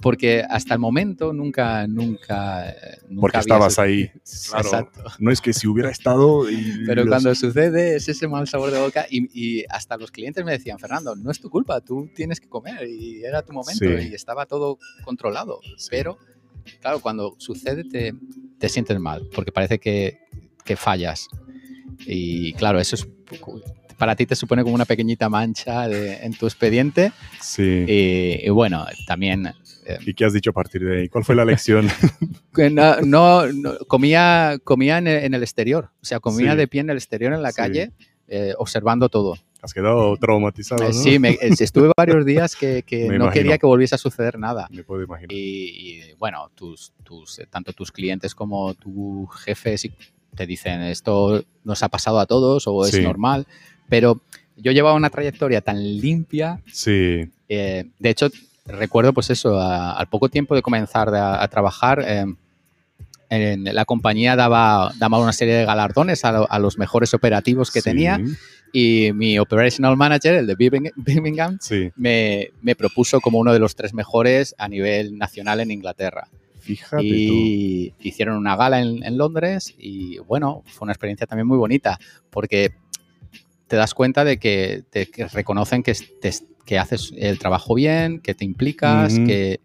porque 0.00 0.44
hasta 0.48 0.74
el 0.74 0.80
momento 0.80 1.32
nunca, 1.32 1.86
nunca, 1.86 2.74
nunca 3.08 3.20
Porque 3.20 3.38
estabas 3.38 3.78
ahí. 3.78 4.10
Claro. 4.48 4.64
Exacto. 4.68 5.04
No 5.18 5.30
es 5.30 5.40
que 5.40 5.52
si 5.54 5.66
hubiera 5.66 5.90
estado. 5.90 6.50
y 6.50 6.82
Pero 6.84 7.04
los- 7.04 7.10
cuando 7.10 7.34
sucede 7.34 7.96
es 7.96 8.08
ese 8.08 8.28
mal 8.28 8.46
sabor 8.46 8.70
de 8.70 8.80
boca 8.80 9.06
y, 9.08 9.28
y 9.32 9.64
hasta 9.70 9.96
los 9.96 10.10
clientes 10.10 10.44
me 10.44 10.52
decían, 10.52 10.78
Fernando, 10.78 11.16
no 11.16 11.30
es 11.30 11.40
tu 11.40 11.48
culpa, 11.48 11.80
tú 11.80 12.10
tienes 12.14 12.40
que 12.40 12.48
comer 12.48 12.86
y 12.88 13.24
era 13.24 13.42
tu 13.42 13.52
momento 13.54 13.84
Sí. 13.84 14.08
y 14.10 14.14
estaba 14.14 14.44
todo 14.46 14.78
controlado. 15.04 15.60
Sí. 15.78 15.88
Pero, 15.90 16.18
claro, 16.80 17.00
cuando 17.00 17.34
sucede 17.38 17.84
te, 17.84 18.12
te 18.58 18.68
sientes 18.68 18.98
mal 19.00 19.26
porque 19.34 19.52
parece 19.52 19.78
que, 19.78 20.18
que 20.64 20.76
fallas. 20.76 21.28
Y 22.06 22.52
claro, 22.54 22.78
eso 22.80 22.96
es, 22.96 23.06
para 23.98 24.16
ti 24.16 24.26
te 24.26 24.34
supone 24.36 24.62
como 24.62 24.74
una 24.74 24.84
pequeñita 24.84 25.28
mancha 25.28 25.88
de- 25.88 26.16
en 26.24 26.34
tu 26.34 26.46
expediente. 26.46 27.12
Sí. 27.40 27.84
Y, 27.86 28.46
y 28.46 28.48
bueno, 28.50 28.84
también 29.06 29.46
eh, 29.86 29.98
¿Y 30.06 30.14
qué 30.14 30.24
has 30.24 30.32
dicho 30.32 30.50
a 30.50 30.52
partir 30.54 30.82
de 30.82 31.00
ahí? 31.02 31.08
¿Cuál 31.08 31.24
fue 31.24 31.34
la 31.34 31.44
lección? 31.44 31.86
no, 32.72 33.00
no- 33.02 33.46
no- 33.52 33.78
comía, 33.86 34.58
comía 34.64 34.98
en, 34.98 35.06
el, 35.06 35.24
en 35.24 35.34
el 35.34 35.42
exterior, 35.42 35.90
o 36.00 36.04
sea, 36.04 36.20
comía 36.20 36.52
Sí. 36.52 36.56
de 36.58 36.68
pie 36.68 36.80
en 36.80 36.90
el 36.90 36.96
exterior 36.96 37.32
en 37.34 37.42
la 37.42 37.50
Sí. 37.52 37.56
calle, 37.56 37.92
eh, 38.28 38.54
observando 38.58 39.08
todo. 39.08 39.36
Has 39.60 39.72
quedado 39.72 40.14
traumatizado, 40.18 40.82
Eh, 40.84 40.88
¿no? 40.88 40.92
Sí, 40.94 41.18
me- 41.18 41.30
eh, 41.32 41.38
estuve 41.58 41.90
varios 41.96 42.24
días 42.26 42.54
que, 42.56 42.82
que 42.82 43.00
no 43.08 43.14
imagino. 43.14 43.30
quería 43.32 43.58
que 43.58 43.66
volviese 43.66 43.94
a 43.94 43.98
suceder 43.98 44.38
nada. 44.38 44.68
Me 44.70 44.84
puedo 44.84 45.02
imaginar. 45.02 45.32
Y, 45.32 45.36
y, 46.00 46.12
bueno, 46.18 46.50
tus, 46.54 46.92
tus, 47.02 47.38
eh, 47.38 47.46
tanto 47.50 47.72
tus 47.74 47.90
clientes 47.92 48.34
como 48.34 48.72
tu 48.74 49.26
jefe 49.26 49.76
sí 49.78 49.92
te 50.34 50.46
dicen 50.46 50.82
esto 50.82 51.42
nos 51.64 51.82
ha 51.82 51.88
pasado 51.88 52.18
a 52.20 52.26
todos 52.26 52.64
o 52.66 52.84
es 52.84 52.92
Sí. 52.92 53.02
normal, 53.02 53.46
pero 53.88 54.20
yo 54.56 54.72
llevaba 54.72 54.94
una 54.96 55.10
trayectoria 55.10 55.60
tan 55.60 55.82
limpia 55.98 56.60
Sí. 56.72 57.30
eh, 57.48 57.84
de 57.98 58.10
hecho, 58.10 58.28
recuerdo 58.66 59.12
pues 59.12 59.30
eso, 59.30 59.58
a- 59.60 59.92
al 59.92 60.08
poco 60.08 60.28
tiempo 60.28 60.54
de 60.54 60.62
comenzar 60.62 61.14
a, 61.14 61.42
a 61.42 61.48
trabajar, 61.48 62.02
eh, 62.06 62.24
en 63.30 63.64
la 63.64 63.84
compañía 63.84 64.36
daba, 64.36 64.92
daba 64.98 65.18
una 65.18 65.32
serie 65.32 65.54
de 65.54 65.64
galardones 65.64 66.24
a, 66.24 66.32
lo- 66.32 66.50
a 66.50 66.58
los 66.58 66.78
mejores 66.78 67.14
operativos 67.14 67.70
que 67.70 67.80
sí, 67.80 67.90
tenía 67.90 68.20
y 68.72 69.10
mi 69.14 69.38
operational 69.38 69.96
manager, 69.96 70.34
el 70.34 70.46
de 70.46 70.56
Birming- 70.56 70.92
Birmingham, 70.96 71.58
Sí. 71.60 71.90
me, 71.96 72.50
me 72.60 72.74
propuso 72.76 73.20
como 73.20 73.38
uno 73.38 73.52
de 73.52 73.58
los 73.58 73.74
tres 73.74 73.94
mejores 73.94 74.54
a 74.58 74.68
nivel 74.68 75.16
nacional 75.18 75.60
en 75.60 75.70
Inglaterra. 75.70 76.28
Fíjate 76.64 77.02
tú. 77.02 77.08
Y 77.08 77.94
hicieron 78.00 78.36
una 78.36 78.56
gala 78.56 78.80
en, 78.80 79.02
en 79.04 79.18
Londres 79.18 79.74
y 79.78 80.18
bueno, 80.18 80.62
fue 80.66 80.86
una 80.86 80.92
experiencia 80.92 81.26
también 81.26 81.46
muy 81.46 81.58
bonita 81.58 81.98
porque 82.30 82.72
te 83.66 83.76
das 83.76 83.94
cuenta 83.94 84.24
de 84.24 84.38
que, 84.38 84.84
de 84.92 85.06
que 85.06 85.26
reconocen 85.28 85.82
que, 85.82 85.90
es- 85.92 86.18
te- 86.20 86.32
que 86.64 86.78
haces 86.78 87.12
el 87.16 87.38
trabajo 87.38 87.74
bien, 87.74 88.20
que 88.20 88.34
te 88.34 88.44
implicas, 88.44 89.18
que... 89.18 89.60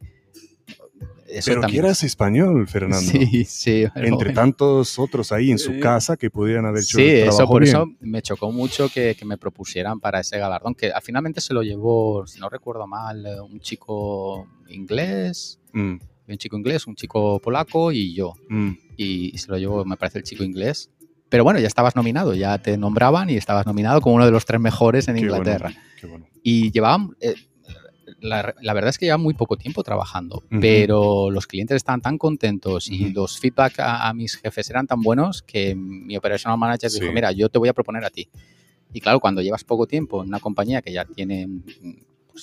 Eso 1.32 1.46
Pero 1.52 1.62
que 1.62 1.66
también- 1.68 1.86
eras 1.86 2.02
español, 2.04 2.68
Fernando. 2.68 2.98
Sí, 3.12 3.46
sí. 3.46 3.84
Entre 3.94 4.10
bueno. 4.10 4.34
tantos 4.34 4.98
otros 4.98 5.32
ahí 5.32 5.52
en 5.52 5.60
su 5.60 5.74
Sí. 5.74 5.80
casa 5.80 6.18
que 6.18 6.32
pudieran 6.32 6.66
haber 6.66 6.82
hecho 6.82 6.98
Sí, 6.98 7.04
el 7.04 7.18
eso 7.28 7.38
trabajo 7.38 7.54
por 7.54 7.62
bien. 7.64 7.76
eso 7.76 7.86
me 8.00 8.22
chocó 8.24 8.52
mucho 8.52 8.90
que, 8.90 9.14
que 9.14 9.26
me 9.26 9.38
propusieran 9.38 10.00
para 10.00 10.22
ese 10.22 10.40
galardón, 10.40 10.74
que 10.74 10.92
finalmente 11.04 11.40
se 11.40 11.54
lo 11.54 11.62
llevó, 11.62 12.26
si 12.26 12.40
no 12.40 12.50
recuerdo 12.50 12.88
mal, 12.88 13.24
eh, 13.28 13.40
un 13.40 13.60
chico 13.60 14.48
inglés, 14.70 15.60
Mm, 15.72 15.98
un 16.34 16.38
chico 16.40 16.58
inglés, 16.58 16.88
un 16.88 16.96
chico 16.96 17.40
polaco 17.40 17.92
y 17.92 18.14
yo. 18.14 18.34
mm. 18.50 18.72
Y 18.98 19.38
se 19.38 19.50
lo 19.50 19.58
llevó, 19.58 19.86
me 19.86 19.96
parece, 19.98 20.18
el 20.20 20.24
chico 20.26 20.44
inglés. 20.44 20.90
pero 21.30 21.44
bueno, 21.44 21.60
ya 21.60 21.68
estabas 21.68 21.96
nominado, 21.96 22.34
ya 22.34 22.58
te 22.58 22.76
nombraban 22.78 23.30
y 23.30 23.36
estabas 23.38 23.66
nominado 23.66 24.02
como 24.02 24.16
uno 24.16 24.26
de 24.26 24.32
los 24.32 24.46
tres 24.46 24.60
mejores 24.60 25.08
en 25.08 25.16
Qué 25.16 25.22
bueno, 25.22 25.36
Inglaterra. 25.38 25.74
qué 26.00 26.08
bueno. 26.08 26.26
Y 26.44 26.72
llevaban, 26.72 27.16
eh, 27.22 27.36
la, 28.20 28.54
la 28.62 28.74
verdad 28.74 28.90
es 28.90 28.98
que 28.98 29.06
llevaban 29.06 29.22
muy 29.24 29.36
poco 29.36 29.56
tiempo 29.56 29.84
trabajando, 29.84 30.38
Ujú. 30.38 30.60
pero 30.60 31.30
los 31.32 31.46
clientes 31.48 31.76
estaban 31.78 32.02
tan 32.02 32.18
contentos 32.18 32.90
y 32.90 33.06
Ujú. 33.06 33.14
los 33.22 33.40
feedback 33.40 33.80
a, 33.80 34.10
a 34.10 34.14
mis 34.14 34.36
jefes 34.38 34.70
eran 34.72 34.88
tan 34.88 35.02
buenos 35.02 35.42
que 35.44 35.76
mi 35.76 36.18
operational 36.18 36.58
manager 36.58 36.90
Sí. 36.90 37.00
dijo, 37.00 37.14
mira, 37.14 37.32
yo 37.32 37.48
te 37.50 37.60
voy 37.60 37.70
a 37.70 37.74
proponer 37.74 38.04
a 38.04 38.10
ti. 38.10 38.28
Y 38.92 39.00
claro, 39.00 39.20
cuando 39.20 39.42
llevas 39.44 39.64
poco 39.64 39.86
tiempo 39.86 40.24
en 40.24 40.30
una 40.30 40.40
compañía 40.40 40.82
que 40.82 40.92
ya 40.92 41.06
tiene, 41.06 41.48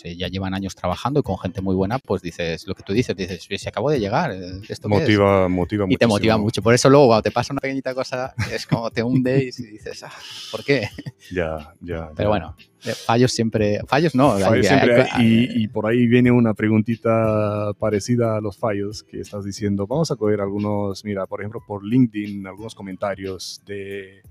pues 0.02 0.12
eh, 0.12 0.16
ya 0.16 0.28
llevan 0.28 0.54
años 0.54 0.74
trabajando 0.74 1.20
y 1.20 1.22
con 1.22 1.38
gente 1.38 1.60
muy 1.60 1.74
buena, 1.74 1.98
pues 1.98 2.22
dices, 2.22 2.66
lo 2.66 2.74
que 2.74 2.82
tú 2.82 2.92
dices, 2.92 3.16
dices, 3.16 3.46
se 3.60 3.68
acabó 3.68 3.90
de 3.90 3.98
llegar, 4.00 4.30
eh, 4.32 4.60
¿esto 4.68 4.88
qué 4.88 4.94
es?". 4.96 5.00
Motiva, 5.02 5.48
motiva 5.48 5.86
Y 5.88 5.96
te 5.96 6.06
motiva 6.06 6.36
mucho. 6.36 6.62
Por 6.62 6.74
eso 6.74 6.88
luego 6.90 7.06
cuando 7.08 7.22
te 7.22 7.30
pasa 7.30 7.52
una 7.52 7.60
pequeñita 7.60 7.94
cosa, 7.94 8.34
es 8.52 8.66
como 8.66 8.90
te 8.90 9.02
hunde 9.02 9.38
y 9.44 9.62
dices, 9.62 10.02
ah, 10.02 10.12
¿por 10.50 10.64
qué? 10.64 10.88
Ya, 11.32 11.74
ya. 11.80 12.10
Pero 12.14 12.26
ya. 12.26 12.28
bueno, 12.28 12.56
eh, 12.84 12.92
fallos 12.94 13.32
siempre, 13.32 13.80
fallos 13.86 14.14
no. 14.14 14.34
hay- 14.34 14.42
Fallos 14.44 14.66
hay- 14.66 14.78
siempre 14.78 15.02
hay- 15.02 15.08
hay, 15.12 15.26
y, 15.56 15.64
y 15.64 15.68
por 15.68 15.86
ahí 15.86 16.06
viene 16.06 16.30
una 16.30 16.54
preguntita 16.54 17.72
parecida 17.78 18.36
a 18.36 18.40
los 18.40 18.56
fallos 18.56 19.02
que 19.02 19.20
estás 19.20 19.44
diciendo. 19.44 19.86
Vamos 19.86 20.10
a 20.10 20.16
coger 20.16 20.40
algunos, 20.40 21.04
mira, 21.04 21.26
por 21.26 21.40
ejemplo, 21.40 21.60
por 21.66 21.84
LinkedIn, 21.84 22.46
algunos 22.46 22.74
comentarios 22.74 23.60
de, 23.66 24.22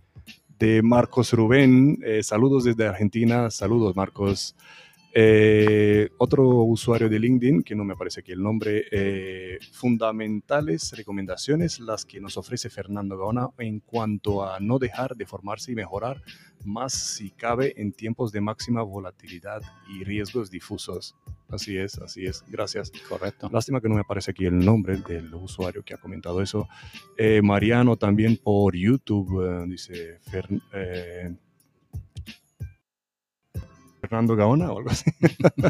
de 0.59 0.81
Marcos 0.81 1.33
Rubén. 1.33 1.99
Eh, 2.05 2.23
saludos 2.23 2.63
desde 2.63 2.87
Argentina. 2.87 3.49
Saludos, 3.51 3.95
Marcos. 3.95 4.55
Eh, 5.17 6.09
otro 6.17 6.45
usuario 6.63 7.07
de 7.07 7.17
LinkedIn, 7.17 7.63
que 7.63 7.73
no 7.73 7.85
me 7.85 7.93
aparece 7.93 8.19
aquí 8.19 8.33
el 8.33 8.43
nombre, 8.43 8.83
eh, 8.91 9.57
fundamentales 9.71 10.91
recomendaciones 10.97 11.79
las 11.79 12.03
que 12.05 12.19
nos 12.19 12.35
ofrece 12.35 12.69
Fernando 12.69 13.17
Gaona 13.17 13.47
en 13.59 13.79
cuanto 13.79 14.43
a 14.45 14.59
no 14.59 14.77
dejar 14.77 15.15
de 15.15 15.25
formarse 15.25 15.71
y 15.71 15.75
mejorar 15.75 16.21
más 16.65 16.91
si 16.93 17.31
cabe 17.31 17.73
en 17.77 17.93
tiempos 17.93 18.33
de 18.33 18.41
máxima 18.41 18.81
volatilidad 18.81 19.61
y 19.89 20.03
riesgos 20.03 20.51
difusos. 20.51 21.15
Así 21.47 21.77
es, 21.77 21.97
así 21.99 22.25
es. 22.25 22.43
Gracias. 22.49 22.91
Correcto. 23.07 23.49
Lástima 23.53 23.79
que 23.79 23.87
no 23.87 23.95
me 23.95 24.01
aparece 24.01 24.31
aquí 24.31 24.45
el 24.45 24.59
nombre 24.59 24.97
del 24.97 25.33
usuario 25.35 25.83
que 25.83 25.93
ha 25.93 25.97
comentado 25.97 26.41
eso. 26.41 26.67
Eh, 27.17 27.41
Mariano 27.41 27.95
también 27.95 28.37
por 28.43 28.75
YouTube 28.75 29.45
eh, 29.45 29.65
dice 29.69 30.19
Fer- 30.29 30.61
eh, 30.73 31.35
Fernando 34.07 34.35
Gaona 34.35 34.71
o 34.71 34.77
algo 34.77 34.89
así. 34.89 35.09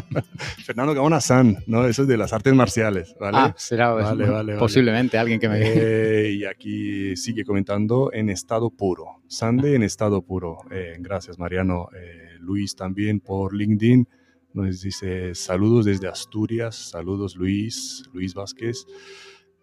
Fernando 0.64 0.94
Gaona 0.94 1.20
San, 1.20 1.58
¿no? 1.66 1.86
Eso 1.86 2.02
es 2.02 2.08
de 2.08 2.16
las 2.16 2.32
artes 2.32 2.54
marciales, 2.54 3.14
¿vale? 3.18 3.38
Ah, 3.38 3.54
será 3.56 3.90
Vale, 3.90 4.24
vale, 4.24 4.30
vale. 4.30 4.56
posiblemente 4.58 5.16
alguien 5.18 5.40
que 5.40 5.48
me... 5.48 5.58
Eh, 5.62 6.32
y 6.32 6.44
aquí 6.44 7.16
sigue 7.16 7.44
comentando 7.44 8.10
en 8.12 8.30
estado 8.30 8.70
puro. 8.70 9.22
Sande 9.26 9.74
en 9.74 9.82
estado 9.82 10.22
puro. 10.22 10.58
Eh, 10.70 10.96
gracias, 10.98 11.38
Mariano. 11.38 11.88
Eh, 11.96 12.36
Luis 12.40 12.76
también 12.76 13.20
por 13.20 13.54
LinkedIn. 13.54 14.08
Nos 14.52 14.80
dice 14.80 15.34
saludos 15.34 15.84
desde 15.86 16.08
Asturias. 16.08 16.90
Saludos, 16.90 17.36
Luis. 17.36 18.04
Luis 18.12 18.34
Vázquez. 18.34 18.86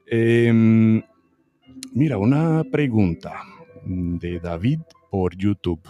Em, 0.06 1.02
mira, 1.94 2.18
una 2.18 2.64
pregunta 2.64 3.42
de 3.86 4.40
David 4.40 4.80
por 5.10 5.36
YouTube. 5.36 5.82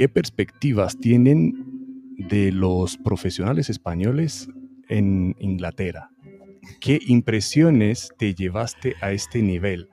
¿Qué 0.00 0.08
perspectivas 0.08 0.98
tienen 0.98 2.16
de 2.16 2.52
los 2.52 2.96
profesionales 2.96 3.68
españoles 3.68 4.48
en 4.88 5.36
Inglaterra? 5.38 6.08
¿Qué 6.80 6.98
impresiones 7.06 8.08
te 8.16 8.34
llevaste 8.34 8.94
a 9.02 9.12
este 9.12 9.42
nivel 9.42 9.90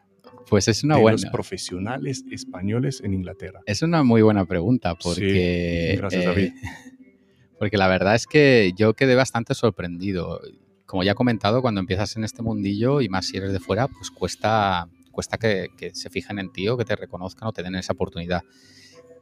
Pues 0.50 0.70
es 0.70 0.86
una 0.86 0.96
de 0.96 1.02
buena... 1.02 1.18
los 1.18 1.26
profesionales 1.26 2.24
españoles 2.32 3.02
en 3.04 3.16
Inglaterra? 3.16 3.60
Es 3.66 3.82
una 3.82 4.02
muy 4.02 4.22
buena 4.22 4.46
pregunta 4.46 4.92
Sí, 4.92 4.98
porque... 5.04 5.96
gracias, 5.98 6.24
eh, 6.24 6.26
David. 6.26 6.54
Porque 7.60 7.76
la 7.76 7.90
verdad 7.90 8.16
es 8.16 8.28
que 8.28 8.72
yo 8.78 8.94
quedé 8.94 9.14
bastante 9.16 9.56
sorprendido. 9.56 10.40
Como 10.86 11.04
ya 11.04 11.12
he 11.12 11.16
comentado, 11.16 11.62
cuando 11.62 11.82
empiezas 11.82 12.16
en 12.16 12.24
este 12.24 12.42
mundillo 12.42 13.02
y 13.02 13.10
más 13.10 13.26
si 13.26 13.36
eres 13.36 13.52
de 13.52 13.60
fuera, 13.60 13.90
pues 13.90 14.10
cuesta, 14.10 14.88
cuesta 15.12 15.38
que, 15.38 15.68
que 15.78 15.94
se 15.94 16.10
fijen 16.10 16.40
en 16.40 16.54
ti 16.54 16.70
o 16.70 16.78
que 16.78 16.86
te 16.86 16.96
reconozcan 16.96 17.50
o 17.50 17.52
te 17.52 17.62
den 17.62 17.76
esa 17.76 17.92
oportunidad. 17.92 18.44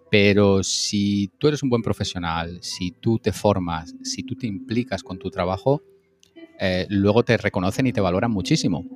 Pero 0.09 0.63
si 0.63 1.31
tú 1.37 1.47
eres 1.47 1.63
un 1.63 1.69
buen 1.69 1.81
profesional, 1.81 2.59
si 2.61 2.91
tú 2.91 3.19
te 3.19 3.31
formas, 3.33 3.95
si 4.01 4.23
tú 4.23 4.35
te 4.35 4.47
implicas 4.47 5.03
con 5.03 5.17
tu 5.19 5.29
trabajo, 5.31 5.83
eh, 6.59 6.85
luego 6.89 7.23
te 7.25 7.37
reconocen 7.37 7.87
y 7.87 7.93
te 7.93 8.01
valoran 8.01 8.31
muchísimo. 8.31 8.87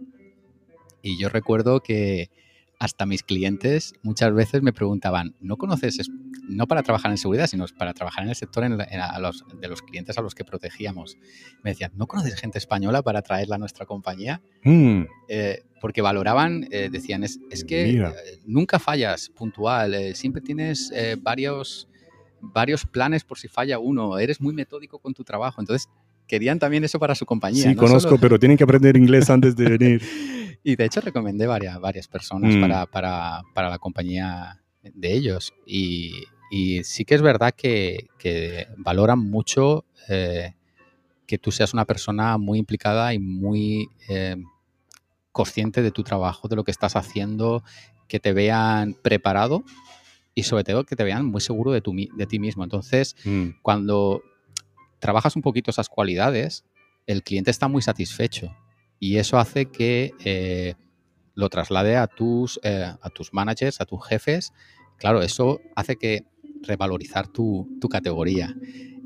Y 1.01 1.17
yo 1.17 1.29
recuerdo 1.29 1.81
que 1.81 2.29
hasta 2.79 3.05
mis 3.05 3.23
clientes 3.23 3.93
muchas 4.03 4.33
veces 4.33 4.61
me 4.61 4.71
preguntaban, 4.71 5.35
¿no 5.41 5.57
conoces, 5.57 5.99
es- 5.99 6.09
no 6.47 6.65
para 6.65 6.81
trabajar 6.81 7.11
en 7.11 7.17
seguridad, 7.17 7.45
sino 7.47 7.65
para 7.77 7.93
trabajar 7.93 8.23
en 8.23 8.29
el 8.29 8.35
sector 8.35 8.63
en 8.63 8.73
en 8.79 8.99
a 9.01 9.19
los, 9.19 9.43
de 9.61 9.67
los 9.67 9.81
clientes 9.81 10.17
a 10.17 10.21
los 10.21 10.33
que 10.33 10.45
protegíamos? 10.45 11.17
Me 11.63 11.71
decían, 11.71 11.91
¿no 11.95 12.07
conoces 12.07 12.35
gente 12.39 12.57
española 12.57 13.01
para 13.01 13.21
traerla 13.21 13.55
a 13.55 13.57
nuestra 13.59 13.85
compañía? 13.85 14.41
Mm, 14.63 15.03
Eh, 15.27 15.61
porque 15.81 16.01
valoraban, 16.01 16.65
eh, 16.71 16.89
decían, 16.91 17.23
es, 17.23 17.39
es 17.51 17.63
que 17.63 17.85
eh, 18.09 18.39
nunca 18.45 18.79
fallas 18.79 19.29
puntual, 19.29 19.93
eh, 19.93 20.15
siempre 20.15 20.41
tienes 20.41 20.91
eh, 20.93 21.15
varios, 21.21 21.87
varios 22.41 22.85
planes 22.85 23.23
por 23.23 23.37
si 23.37 23.47
falla 23.47 23.77
uno, 23.79 24.17
eres 24.17 24.41
muy 24.41 24.53
metódico 24.53 24.99
con 24.99 25.13
tu 25.13 25.23
trabajo. 25.23 25.61
Entonces, 25.61 25.87
querían 26.27 26.59
también 26.59 26.83
eso 26.83 26.97
para 26.99 27.13
su 27.15 27.25
compañía. 27.25 27.63
sí, 27.63 27.75
no 27.75 27.81
conozco, 27.81 28.09
solo- 28.11 28.19
pero 28.21 28.39
tienen 28.39 28.57
que 28.57 28.63
aprender 28.63 28.95
inglés 28.97 29.29
antes 29.29 29.55
de 29.55 29.69
venir. 29.77 30.01
y 30.63 30.75
de 30.75 30.85
hecho 30.85 31.01
recomendé 31.01 31.47
varias, 31.47 31.79
varias 31.79 32.07
personas 32.07 32.55
Mm. 32.55 32.61
para, 32.61 32.85
para- 32.85 33.41
para 33.53 33.69
la 33.69 33.77
compañía 33.79 34.61
de 34.83 35.13
ellos. 35.13 35.53
Y, 35.65 36.13
y 36.51 36.83
sí 36.83 37.05
que 37.05 37.15
es 37.15 37.21
verdad 37.21 37.53
que, 37.55 38.07
que 38.17 38.67
valoran 38.77 39.19
mucho 39.19 39.85
eh, 40.09 40.53
que 41.27 41.37
tú 41.37 41.51
seas 41.51 41.73
una 41.73 41.85
persona 41.85 42.37
muy 42.37 42.57
implicada 42.59 43.13
y 43.13 43.19
muy 43.19 43.87
eh, 44.09 44.35
consciente 45.31 45.81
de 45.81 45.91
tu 45.91 46.03
trabajo, 46.03 46.47
de 46.47 46.55
lo 46.55 46.63
que 46.63 46.71
estás 46.71 46.95
haciendo, 46.95 47.63
que 48.07 48.19
te 48.19 48.33
vean 48.33 48.95
preparado 49.01 49.63
y 50.33 50.43
sobre 50.43 50.63
todo 50.63 50.83
que 50.85 50.95
te 50.95 51.03
vean 51.03 51.25
muy 51.25 51.41
seguro 51.41 51.71
de, 51.71 51.81
tu 51.81 51.93
de 51.93 52.25
ti 52.25 52.39
mismo. 52.39 52.63
Entonces, 52.63 53.15
Mm, 53.25 53.49
cuando 53.61 54.21
trabajas 54.99 55.35
un 55.35 55.41
poquito 55.41 55.69
esas 55.71 55.87
cualidades, 55.89 56.65
el 57.05 57.23
cliente 57.23 57.51
está 57.51 57.67
muy 57.67 57.81
satisfecho 57.81 58.55
y 58.99 59.17
eso 59.17 59.37
hace 59.39 59.67
que 59.67 60.13
eh, 60.25 60.75
lo 61.35 61.49
traslade 61.49 61.95
a 61.97 62.07
tus, 62.07 62.59
eh, 62.63 62.85
a 63.01 63.09
tus 63.09 63.33
managers, 63.33 63.81
a 63.81 63.85
tus 63.85 64.05
jefes. 64.05 64.53
Claro, 64.97 65.21
eso 65.21 65.61
hace 65.75 65.95
que 65.97 66.25
revalorizar 66.63 67.27
tu, 67.31 67.67
tu 67.79 67.87
categoría. 67.89 68.57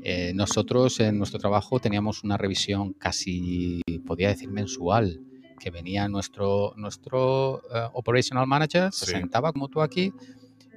Eh, 0.02 0.32
nosotros 0.34 1.00
en 1.00 1.18
nuestro 1.18 1.38
trabajo 1.38 1.80
teníamos 1.80 2.24
una 2.24 2.36
revisión 2.36 2.92
casi, 2.98 3.80
podría 4.04 4.28
decir, 4.28 4.50
mensual, 4.50 5.22
que 5.58 5.70
venía 5.70 6.08
nuestro, 6.08 6.74
nuestro 6.76 7.62
eh, 7.74 7.88
operational 7.94 8.46
manager, 8.46 8.92
se 8.92 9.06
Sí. 9.06 9.12
sentaba 9.12 9.52
como 9.52 9.68
tú 9.68 9.80
aquí, 9.80 10.12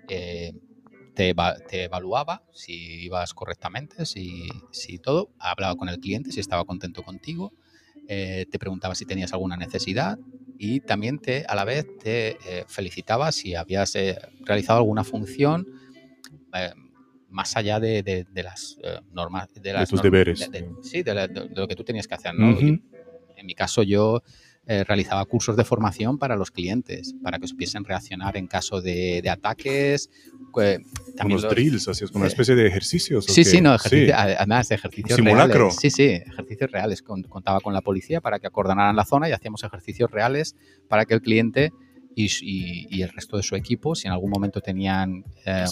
eh, 0.07 0.53
te, 1.15 1.33
te 1.69 1.83
evaluaba 1.85 2.43
si 2.53 3.05
ibas 3.05 3.33
correctamente, 3.33 4.05
si, 4.05 4.47
si 4.71 4.99
todo, 4.99 5.29
hablaba 5.39 5.75
con 5.75 5.89
el 5.89 5.99
cliente, 5.99 6.31
si 6.31 6.39
estaba 6.39 6.63
contento 6.65 7.03
contigo, 7.03 7.53
eh, 8.07 8.45
te 8.49 8.59
preguntaba 8.59 8.95
si 8.95 9.05
tenías 9.05 9.33
alguna 9.33 9.57
necesidad 9.57 10.19
y 10.57 10.79
también 10.81 11.19
te, 11.19 11.45
a 11.47 11.55
la 11.55 11.65
vez 11.65 11.85
te 12.01 12.37
eh, 12.59 12.65
felicitaba 12.67 13.31
si 13.31 13.55
habías 13.55 13.95
eh, 13.95 14.17
realizado 14.45 14.79
alguna 14.79 15.03
función 15.03 15.67
eh, 16.53 16.71
más 17.29 17.55
allá 17.57 17.79
de, 17.79 18.03
de- 18.03 18.25
de 18.31 18.43
las 18.43 18.77
eh, 18.83 18.99
normas, 19.11 19.47
de, 19.53 19.73
las 19.73 19.89
tus 19.89 20.01
deberes. 20.01 20.49
de- 20.51 20.61
de- 20.61 20.69
sí, 20.81 21.03
de, 21.03 21.13
la- 21.13 21.27
de- 21.27 21.41
de 21.47 21.61
lo 21.61 21.67
que 21.67 21.75
tú 21.75 21.83
tenías 21.83 22.07
que 22.07 22.15
hacer. 22.15 22.33
¿no? 22.33 22.51
Ujú. 22.51 22.61
Yo- 22.61 22.75
en 23.35 23.45
mi 23.45 23.53
caso, 23.53 23.83
yo 23.83 24.23
eh, 24.67 24.83
realizaba 24.83 25.23
cursos 25.25 25.55
de 25.55 25.63
formación 25.63 26.17
para 26.17 26.35
los 26.35 26.51
clientes, 26.51 27.15
para 27.23 27.39
que 27.39 27.47
supiesen 27.47 27.83
reaccionar 27.85 28.35
en 28.37 28.47
caso 28.47 28.81
de, 28.81 29.21
de 29.21 29.29
ataques. 29.29 30.09
eh, 30.61 30.79
también 31.15 31.37
Unos 31.37 31.43
los- 31.43 31.51
drills, 31.53 31.87
así 31.87 32.03
es, 32.03 32.11
como 32.11 32.23
una 32.23 32.27
especie 32.29 32.55
de 32.55 32.67
ejercicios. 32.67 33.29
¿o 33.29 33.31
Sí, 33.31 33.43
sí, 33.43 33.61
no, 33.61 33.73
ejercicio- 33.75 34.15
además 34.17 34.67
de 34.69 34.75
ejercicios 34.75 35.15
simulacro. 35.15 35.53
reales. 35.65 35.75
Sí, 35.79 35.89
sí, 35.91 36.03
ejercicios 36.05 36.71
reales. 36.71 37.01
Con- 37.01 37.23
Contaba 37.23 37.59
con 37.61 37.73
la 37.73 37.81
policía 37.81 38.21
para 38.21 38.39
que 38.39 38.47
acordonaran 38.47 38.95
la 38.95 39.05
zona 39.05 39.29
y 39.29 39.31
hacíamos 39.33 39.63
ejercicios 39.63 40.09
reales 40.11 40.55
para 40.87 41.05
que 41.05 41.13
el 41.13 41.21
cliente 41.21 41.71
y, 42.19 42.25
s- 42.25 42.43
y- 42.43 42.87
y 42.89 43.03
el 43.03 43.09
resto 43.09 43.37
de 43.37 43.43
su 43.43 43.55
equipo, 43.55 43.93
si 43.93 44.07
en 44.07 44.13
algún 44.13 44.31
momento 44.31 44.59
tenían... 44.59 45.23
eh, 45.45 45.65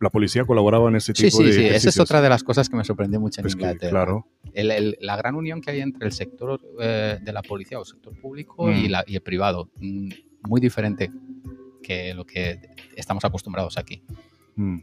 la, 0.00 0.10
policía 0.10 0.44
colaboraba 0.44 0.88
en 0.88 0.96
ese 0.96 1.12
Sí, 1.14 1.26
tipo 1.26 1.38
sí, 1.38 1.44
de 1.44 1.52
sí, 1.52 1.64
esa 1.66 1.88
es 1.90 2.00
otra 2.00 2.20
de 2.20 2.28
las 2.28 2.42
cosas 2.42 2.68
que 2.68 2.76
me 2.76 2.82
sorprendió 2.84 3.20
mucho 3.20 3.40
en 3.40 3.44
Pues 3.44 3.54
que, 3.54 3.62
Inglaterra. 3.62 3.90
claro. 3.90 4.26
El- 4.52 4.70
el- 4.72 4.98
la 5.00 5.16
gran 5.16 5.36
unión 5.36 5.60
que 5.60 5.70
hay 5.70 5.80
entre 5.80 6.06
el 6.06 6.12
sector 6.12 6.60
eh, 6.80 7.18
de 7.22 7.32
la 7.32 7.42
policía 7.42 7.78
o 7.78 7.84
sector 7.84 8.18
público 8.20 8.68
y, 8.70 8.88
Mm. 8.88 8.90
la- 8.90 9.04
y 9.06 9.14
el 9.14 9.22
privado, 9.22 9.70
mm, 9.76 10.08
muy 10.48 10.60
diferente 10.60 11.10
que 11.84 12.14
lo 12.14 12.24
que 12.26 12.58
estamos 12.96 13.24
acostumbrados 13.24 13.78
aquí. 13.78 14.02
Mm. 14.56 14.78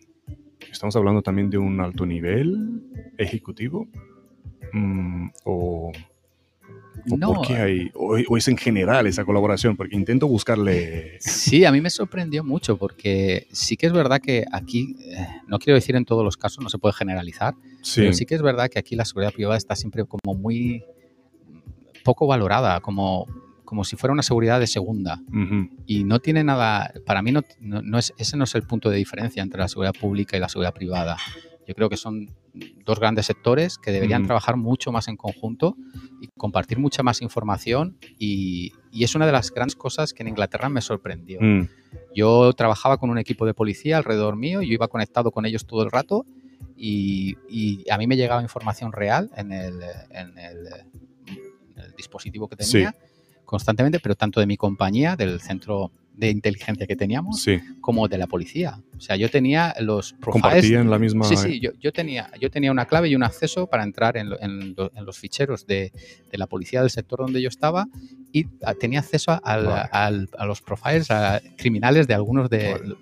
Estamos 0.71 0.95
hablando 0.95 1.21
también 1.21 1.49
de 1.49 1.57
un 1.57 1.81
alto 1.81 2.05
nivel 2.05 2.81
ejecutivo. 3.17 3.87
Mm, 4.71 5.29
o 5.45 5.91
¿O 7.11 7.17
No. 7.17 7.33
por 7.33 7.47
qué 7.47 7.55
hay, 7.55 7.91
o, 7.93 8.17
o 8.27 8.37
es 8.37 8.47
en 8.47 8.57
general 8.57 9.07
esa 9.07 9.25
colaboración? 9.25 9.75
Porque 9.77 9.95
intento 9.95 10.27
buscarle... 10.27 11.17
Sí, 11.19 11.65
a 11.65 11.71
mí 11.71 11.81
me 11.81 11.89
sorprendió 11.89 12.43
mucho 12.43 12.77
porque 12.77 13.47
sí 13.51 13.77
que 13.77 13.87
es 13.87 13.93
verdad 13.93 14.19
que 14.19 14.45
aquí, 14.51 14.95
eh, 15.05 15.27
no 15.47 15.59
quiero 15.59 15.75
decir 15.75 15.95
en 15.95 16.05
todos 16.05 16.23
los 16.23 16.37
casos, 16.37 16.63
no 16.63 16.69
se 16.69 16.77
puede 16.77 16.93
generalizar, 16.93 17.55
Sí, 17.81 18.01
pero 18.01 18.13
sí 18.13 18.25
que 18.25 18.35
es 18.35 18.41
verdad 18.41 18.69
que 18.69 18.79
aquí 18.79 18.95
la 18.95 19.05
seguridad 19.05 19.33
privada 19.33 19.57
está 19.57 19.75
siempre 19.75 20.03
como 20.05 20.37
muy 20.37 20.83
poco 22.03 22.27
valorada, 22.27 22.79
como, 22.79 23.25
como 23.65 23.83
si 23.83 23.95
fuera 23.95 24.13
una 24.13 24.23
seguridad 24.23 24.59
de 24.59 24.67
segunda. 24.67 25.21
Y 25.85 26.03
no 26.03 26.19
tiene 26.19 26.43
nada, 26.43 26.91
para 27.05 27.21
mí 27.21 27.31
no, 27.31 27.41
no- 27.59 27.81
no 27.81 27.97
es, 27.97 28.13
ese 28.17 28.37
no 28.37 28.43
es 28.45 28.55
el 28.55 28.63
punto 28.63 28.89
de 28.89 28.97
diferencia 28.97 29.43
entre 29.43 29.59
la 29.59 29.67
seguridad 29.67 29.93
pública 29.99 30.35
y 30.37 30.39
la 30.39 30.49
seguridad 30.49 30.73
privada. 30.73 31.17
Yo 31.67 31.75
creo 31.75 31.89
que 31.89 31.97
son 31.97 32.29
dos 32.85 32.99
grandes 32.99 33.25
sectores 33.25 33.77
que 33.77 33.91
deberían 33.91 34.23
trabajar 34.25 34.55
mucho 34.57 34.91
más 34.91 35.07
en 35.07 35.17
conjunto 35.17 35.75
y 36.21 36.27
compartir 36.37 36.79
mucha 36.79 37.03
más 37.03 37.21
información 37.21 37.97
y, 38.17 38.71
y 38.91 39.03
es 39.03 39.15
una 39.15 39.25
de 39.25 39.31
las 39.31 39.51
grandes 39.51 39.75
cosas 39.75 40.13
que 40.13 40.23
en 40.23 40.29
Inglaterra 40.29 40.69
me 40.69 40.81
sorprendió. 40.81 41.39
mm, 41.41 41.67
Yo 42.15 42.51
trabajaba 42.53 42.97
con 42.97 43.09
un 43.09 43.17
equipo 43.17 43.45
de 43.45 43.53
policía 43.53 43.97
alrededor 43.97 44.35
mío, 44.35 44.61
yo 44.61 44.73
iba 44.73 44.87
conectado 44.87 45.31
con 45.31 45.45
ellos 45.45 45.65
todo 45.65 45.83
el 45.83 45.91
rato 45.91 46.25
y, 46.75 47.35
y 47.49 47.89
a 47.89 47.97
mí 47.97 48.07
me 48.07 48.15
llegaba 48.15 48.41
información 48.41 48.91
real 48.91 49.29
en 49.35 49.51
el, 49.51 49.81
en 50.11 50.37
el, 50.37 50.67
en 50.67 51.83
el 51.83 51.95
dispositivo 51.95 52.47
que 52.47 52.63
Sí. 52.63 52.71
tenía 52.73 52.95
constantemente, 53.45 53.99
pero 53.99 54.15
tanto 54.15 54.39
de 54.39 54.45
mi 54.45 54.57
compañía, 54.57 55.15
del 55.15 55.41
centro 55.41 55.91
de 56.19 56.29
inteligencia 56.29 56.85
que 56.85 56.95
teníamos, 56.95 57.41
sí, 57.41 57.59
como 57.79 58.07
de 58.09 58.17
la 58.17 58.27
policía. 58.27 58.81
O 58.97 58.99
sea, 59.01 59.15
yo 59.15 59.29
tenía 59.29 59.73
los 59.79 60.11
profiles. 60.13 60.31
compartían 60.43 60.89
la 60.89 60.99
misma... 60.99 61.23
Sí, 61.25 61.37
sí, 61.37 61.59
yo, 61.61 61.71
yo 61.79 61.93
tenía, 61.93 62.29
yo 62.39 62.49
tenía 62.51 62.71
una 62.71 62.85
clave 62.85 63.07
y 63.07 63.15
un 63.15 63.23
acceso 63.23 63.67
para 63.67 63.83
entrar 63.83 64.17
en, 64.17 64.29
lo- 64.29 64.41
en 64.41 64.75
lo- 64.75 64.91
en 64.95 65.05
los 65.05 65.17
ficheros 65.17 65.65
de, 65.65 65.91
de 66.31 66.37
la 66.37 66.47
policía 66.47 66.81
del 66.81 66.89
sector 66.89 67.19
donde 67.19 67.41
yo 67.41 67.47
estaba 67.47 67.87
y 68.33 68.45
ah, 68.63 68.73
tenía 68.73 68.99
acceso 68.99 69.31
a, 69.31 69.37
al- 69.37 69.65
Vale. 69.65 69.89
al- 69.91 70.29
a 70.37 70.45
los 70.45 70.61
profiles 70.61 71.09
a 71.09 71.41
criminales 71.57 72.05
de 72.07 72.13
algunos 72.13 72.49
de... 72.49 72.73
Vale. 72.73 72.95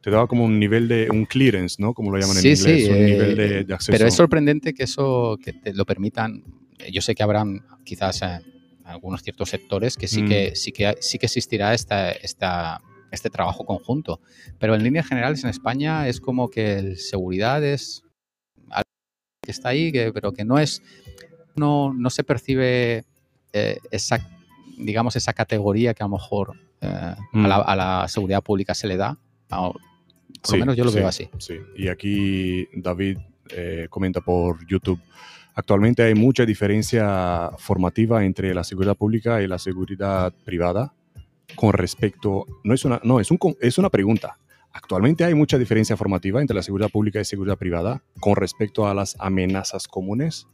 Te 0.00 0.10
daba 0.12 0.28
como 0.28 0.44
un 0.44 0.58
nivel 0.60 0.86
de... 0.86 1.08
un 1.10 1.24
clearance, 1.26 1.82
¿no? 1.82 1.92
Como 1.92 2.12
lo 2.12 2.18
llaman 2.18 2.36
Sí, 2.36 2.48
en 2.50 2.56
inglés, 2.56 2.84
sí, 2.84 2.90
un 2.90 2.96
eh, 2.98 3.04
nivel 3.04 3.36
de, 3.36 3.64
de 3.64 3.74
acceso. 3.74 3.92
Pero 3.92 4.06
es 4.06 4.14
sorprendente 4.14 4.72
que 4.72 4.84
eso 4.84 5.36
que 5.42 5.52
te 5.52 5.74
lo 5.74 5.84
permitan. 5.84 6.44
Yo 6.92 7.02
sé 7.02 7.16
que 7.16 7.24
habrán 7.24 7.64
quizás 7.84 8.22
eh, 8.22 8.38
algunos 8.88 9.22
ciertos 9.22 9.50
sectores 9.50 9.96
que 9.96 10.08
sí 10.08 10.22
Mm. 10.22 10.28
que 10.28 10.56
sí 10.56 10.72
que 10.72 10.96
sí 11.00 11.18
que 11.18 11.26
existirá 11.26 11.74
esta, 11.74 12.10
esta, 12.10 12.80
este 13.10 13.30
trabajo 13.30 13.64
conjunto. 13.64 14.20
Pero 14.58 14.74
en 14.74 14.82
líneas 14.82 15.06
generales 15.06 15.42
en 15.44 15.50
España 15.50 16.08
es 16.08 16.20
como 16.20 16.48
que 16.50 16.78
el 16.78 16.98
seguridad 16.98 17.62
es 17.64 18.02
algo 18.70 18.88
que 19.44 19.50
está 19.50 19.70
ahí, 19.70 19.92
que- 19.92 20.12
pero 20.12 20.32
que 20.32 20.44
no 20.44 20.58
es 20.58 20.82
no, 21.56 21.92
no 21.92 22.10
se 22.10 22.24
percibe 22.24 23.04
eh, 23.52 23.78
esa 23.90 24.20
digamos 24.78 25.16
esa 25.16 25.32
categoría 25.32 25.92
que 25.94 26.02
a 26.02 26.06
lo 26.06 26.12
mejor 26.12 26.54
eh, 26.80 27.14
Mm. 27.32 27.44
a, 27.44 27.48
la, 27.48 27.56
a 27.56 27.76
la 27.76 28.08
seguridad 28.08 28.42
pública 28.42 28.74
se 28.74 28.86
le 28.86 28.96
da. 28.96 29.18
O- 29.50 29.72
por 29.72 29.80
Sí, 30.44 30.52
lo 30.52 30.58
menos 30.60 30.76
yo 30.76 30.84
lo 30.84 30.90
sí, 30.92 30.98
veo 30.98 31.08
así. 31.08 31.28
Sí, 31.38 31.54
y 31.76 31.88
aquí 31.88 32.68
David 32.74 33.18
eh, 33.50 33.86
comenta 33.90 34.20
por 34.20 34.64
YouTube. 34.66 35.00
Actualmente 35.58 36.04
hay 36.04 36.14
mucha 36.14 36.46
diferencia 36.46 37.50
formativa 37.58 38.24
entre 38.24 38.54
la 38.54 38.62
seguridad 38.62 38.94
pública 38.96 39.42
y 39.42 39.48
la 39.48 39.58
seguridad 39.58 40.32
privada 40.44 40.94
con 41.56 41.72
respecto, 41.72 42.46
no 42.62 42.74
es 42.74 42.84
una, 42.84 43.00
no, 43.02 43.18
es, 43.18 43.28
un, 43.32 43.40
es 43.60 43.76
una 43.76 43.90
pregunta. 43.90 44.38
Actualmente 44.70 45.24
hay 45.24 45.34
mucha 45.34 45.58
diferencia 45.58 45.96
formativa 45.96 46.40
entre 46.40 46.54
la 46.54 46.62
seguridad 46.62 46.90
pública 46.90 47.20
y 47.20 47.24
seguridad 47.24 47.58
privada 47.58 48.04
con 48.20 48.36
respecto 48.36 48.86
a 48.86 48.94
las 48.94 49.16
amenazas 49.18 49.88
comunes. 49.88 50.46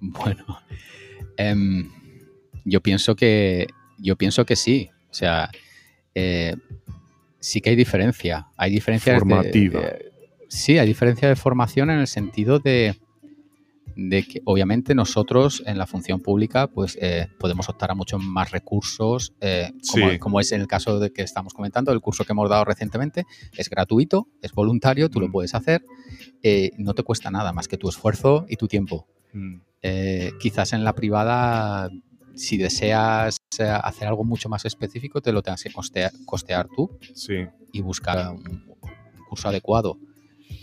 Bueno, 0.00 0.44
em, 1.36 1.88
yo 2.64 2.80
pienso 2.80 3.14
que 3.14 3.68
yo 3.96 4.16
pienso 4.16 4.44
que 4.44 4.56
sí. 4.56 4.90
O 5.08 5.14
sea, 5.14 5.50
eh, 6.16 6.56
sí 7.38 7.60
que 7.60 7.70
hay 7.70 7.76
diferencia. 7.76 8.48
Hay 8.56 8.72
diferencias 8.72 9.14
de- 9.14 9.18
Formativa. 9.20 9.80
de- 9.82 10.12
sí, 10.48 10.78
hay 10.78 10.86
diferencia 10.88 11.28
de 11.28 11.36
formación 11.36 11.90
en 11.90 12.00
el 12.00 12.08
sentido 12.08 12.58
de, 12.58 12.96
de 13.96 14.22
que 14.22 14.40
obviamente 14.44 14.94
nosotros 14.94 15.62
en 15.66 15.78
la 15.78 15.86
función 15.86 16.20
pública 16.20 16.66
pues 16.66 16.96
eh, 17.00 17.28
podemos 17.38 17.68
optar 17.68 17.90
a 17.90 17.94
muchos 17.94 18.22
más 18.22 18.50
recursos, 18.50 19.32
eh, 19.40 19.72
como, 19.90 20.10
Sí. 20.10 20.18
como 20.18 20.40
es 20.40 20.52
en 20.52 20.60
el 20.60 20.66
caso 20.66 20.98
de 20.98 21.12
que 21.12 21.22
estamos 21.22 21.52
comentando, 21.54 21.92
el 21.92 22.00
curso 22.00 22.24
que 22.24 22.32
hemos 22.32 22.48
dado 22.48 22.64
recientemente 22.64 23.24
es 23.56 23.68
gratuito, 23.68 24.28
es 24.40 24.52
voluntario, 24.52 25.08
tú 25.10 25.20
lo 25.20 25.28
Mm. 25.28 25.32
puedes 25.32 25.54
hacer, 25.54 25.84
eh, 26.42 26.70
no 26.78 26.94
te 26.94 27.02
cuesta 27.02 27.30
nada 27.30 27.52
más 27.52 27.68
que 27.68 27.76
tu 27.76 27.88
esfuerzo 27.88 28.46
y 28.48 28.56
tu 28.56 28.68
tiempo. 28.68 29.06
Mm, 29.32 29.56
Eh, 29.84 30.30
quizás 30.38 30.72
en 30.74 30.84
la 30.84 30.92
privada, 30.94 31.90
si 32.36 32.56
deseas 32.56 33.36
hacer 33.58 34.06
algo 34.06 34.22
mucho 34.22 34.48
más 34.48 34.64
específico, 34.64 35.20
te 35.20 35.32
lo 35.32 35.42
tengas 35.42 35.62
que 35.64 35.72
costear, 35.72 36.12
costear 36.24 36.68
tú 36.76 36.88
Sí, 37.14 37.34
y 37.72 37.80
buscar 37.80 38.30
un, 38.32 38.46
un 38.46 39.24
curso 39.28 39.48
adecuado. 39.48 39.98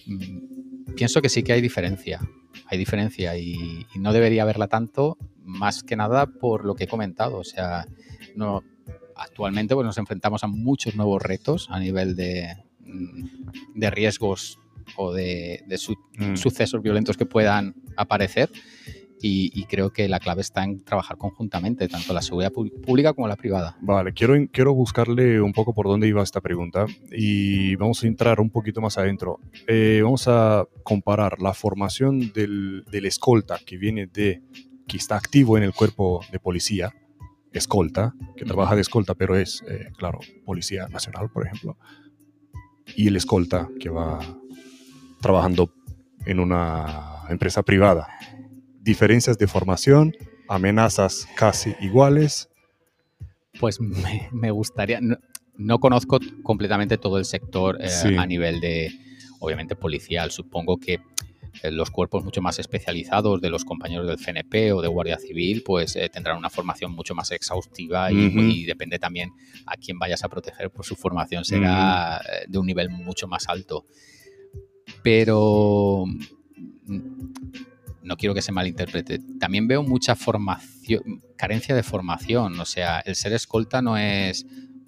Mm, 0.08 0.94
Pienso 0.96 1.22
que 1.22 1.28
sí 1.30 1.44
que 1.44 1.52
hay 1.54 1.62
diferencia, 1.62 2.20
hay 2.68 2.78
diferencia 2.78 3.38
y, 3.38 3.86
y 3.94 4.00
no 4.00 4.14
debería 4.14 4.44
haberla 4.44 4.68
tanto, 4.68 5.18
más 5.44 5.84
que 5.84 5.96
nada 5.96 6.26
por 6.28 6.66
lo 6.66 6.76
que 6.76 6.84
he 6.86 6.88
comentado. 6.88 7.38
O 7.38 7.44
sea, 7.44 7.86
no, 8.36 8.64
actualmente 9.16 9.76
pues, 9.76 9.86
nos 9.86 9.98
enfrentamos 9.98 10.44
a 10.44 10.48
muchos 10.48 10.96
nuevos 10.96 11.22
retos 11.22 11.68
a 11.72 11.80
nivel 11.80 12.16
de, 12.16 12.56
mm, 12.82 13.26
de 13.76 13.90
riesgos 13.90 14.60
o 14.98 15.14
de, 15.14 15.64
de 15.68 15.78
su- 15.78 15.96
mm, 16.18 16.36
sucesos 16.36 16.82
violentos 16.82 17.18
que 17.18 17.26
puedan 17.26 17.76
aparecer. 17.96 18.50
Y, 19.22 19.52
y 19.54 19.66
creo 19.66 19.92
que 19.92 20.08
la 20.08 20.20
clave 20.20 20.42
está 20.42 20.64
en 20.64 20.84
trabajar 20.84 21.18
conjuntamente, 21.18 21.88
tanto 21.90 22.14
la 22.14 22.22
seguridad 22.22 22.54
pública 22.54 23.14
como 23.14 23.28
la 23.28 23.36
privada. 23.36 23.78
Vale, 23.82 24.14
quiero, 24.14 24.36
quiero 24.52 24.74
buscarle 24.74 25.42
un 25.42 25.52
poco 25.52 25.74
por 25.74 25.88
dónde 25.88 26.08
iba 26.08 26.24
esta 26.24 26.40
pregunta 26.40 26.86
y 27.12 27.76
vamos 27.76 28.02
a 28.04 28.08
entrar 28.08 28.40
un 28.40 28.50
poquito 28.50 28.80
más 28.80 28.98
adentro. 28.98 29.40
Eh, 29.68 30.00
vamos 30.02 30.28
a 30.28 30.66
comparar 30.84 31.42
la 31.42 31.54
formación 31.54 32.32
del, 32.32 32.86
del 32.90 33.06
escolta 33.06 33.60
que 33.66 33.78
viene 33.78 34.08
de, 34.08 34.42
que 34.88 34.98
está 34.98 35.18
activo 35.18 35.58
en 35.58 35.64
el 35.64 35.74
cuerpo 35.74 36.22
de 36.32 36.40
policía, 36.40 36.94
escolta, 37.52 38.14
que 38.38 38.46
trabaja 38.46 38.76
de 38.76 38.82
escolta, 38.82 39.16
pero 39.16 39.36
es, 39.36 39.64
eh, 39.68 39.92
claro, 39.98 40.20
policía 40.46 40.88
nacional, 40.88 41.30
por 41.30 41.46
ejemplo, 41.46 41.78
y 42.96 43.08
el 43.08 43.16
escolta 43.16 43.70
que 43.80 43.90
va 43.90 44.20
trabajando 45.22 45.74
en 46.26 46.40
una 46.40 47.24
empresa 47.30 47.64
privada. 47.64 48.08
Diferencias 48.82 49.38
de 49.38 49.48
formación, 49.48 50.16
amenazas 50.48 51.28
casi 51.36 51.76
iguales. 51.82 52.50
Pues 53.60 53.80
me, 53.80 54.30
me 54.32 54.52
gustaría, 54.52 55.00
no, 55.02 55.18
no 55.60 55.80
conozco 55.80 56.20
completamente 56.42 56.98
todo 56.98 57.18
el 57.18 57.26
sector 57.26 57.78
eh, 57.82 57.90
Sí. 57.90 58.16
a 58.16 58.26
nivel 58.26 58.62
de, 58.62 58.92
obviamente, 59.40 59.76
policial. 59.76 60.32
Supongo 60.32 60.78
que 60.78 61.02
eh, 61.62 61.72
los 61.72 61.92
cuerpos 61.92 62.24
mucho 62.24 62.42
más 62.42 62.60
especializados 62.60 63.42
de 63.42 63.50
los 63.50 63.66
compañeros 63.66 64.08
del 64.08 64.18
CNP 64.18 64.72
o 64.72 64.82
de 64.82 64.88
Guardia 64.88 65.18
Civil, 65.18 65.62
pues 65.64 65.98
eh, 65.98 66.10
tendrán 66.10 66.38
una 66.38 66.50
formación 66.50 66.94
mucho 66.94 67.14
más 67.14 67.32
exhaustiva 67.32 68.10
y, 68.12 68.64
depende 68.66 69.00
también 69.00 69.32
a 69.66 69.76
quién 69.76 70.00
vayas 70.00 70.24
a 70.24 70.30
proteger, 70.30 70.72
pues 70.72 70.88
su 70.88 70.96
formación 70.96 71.44
será 71.44 72.22
de 72.48 72.58
un 72.58 72.66
nivel 72.66 72.90
mucho 72.90 73.28
más 73.28 73.50
alto. 73.50 73.86
Pero 75.04 76.06
no 78.10 78.18
quiero 78.18 78.34
que 78.34 78.42
se 78.42 78.52
malinterprete. 78.52 79.20
También 79.40 79.68
veo 79.68 79.84
mucha 79.84 80.16
formación, 80.16 81.22
carencia 81.38 81.76
de 81.76 81.84
formación. 81.84 82.60
O 82.60 82.66
sea, 82.66 83.00
el 83.02 83.16
ser 83.16 83.34
escolta 83.34 83.82
no 83.82 83.98
es, 83.98 84.46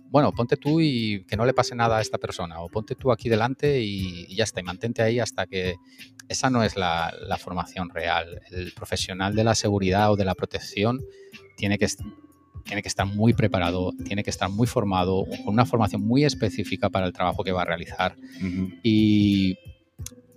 bueno, 0.09 0.34
ponte 0.34 0.57
tú 0.57 0.82
y 0.82 1.24
que 1.28 1.38
no 1.38 1.45
le 1.45 1.53
pase 1.53 1.76
nada 1.76 1.99
a 1.99 2.01
esta 2.01 2.17
persona, 2.17 2.59
o 2.59 2.67
ponte 2.67 2.95
tú 2.95 3.11
aquí 3.11 3.30
delante 3.30 3.80
y, 3.80 4.26
y 4.28 4.36
ya 4.36 4.43
está, 4.43 4.59
y 4.59 4.63
mantente 4.63 5.01
ahí 5.01 5.19
hasta 5.19 5.45
que... 5.45 5.76
Esa 6.28 6.49
no 6.49 6.63
es 6.63 6.78
la, 6.78 7.13
la 7.28 7.38
formación 7.38 7.89
real. 7.89 8.41
El 8.51 8.72
profesional 8.72 9.36
de 9.36 9.43
la 9.43 9.53
seguridad 9.53 10.13
o 10.13 10.15
de 10.15 10.24
la 10.24 10.34
protección 10.34 11.01
tiene 11.57 11.78
que, 11.78 11.88
tiene 12.63 12.82
que 12.82 12.88
estar 12.88 13.05
muy 13.05 13.34
preparado, 13.34 13.91
tiene 14.05 14.24
que 14.24 14.30
estar 14.30 14.49
muy 14.49 14.65
formado, 14.65 15.26
con 15.43 15.53
una 15.53 15.65
formación 15.65 16.01
muy 16.01 16.24
específica 16.24 16.89
para 16.89 17.05
el 17.05 17.11
trabajo 17.11 17.43
que 17.43 17.51
va 17.51 17.63
a 17.63 17.65
realizar 17.65 18.15
y, 18.82 19.57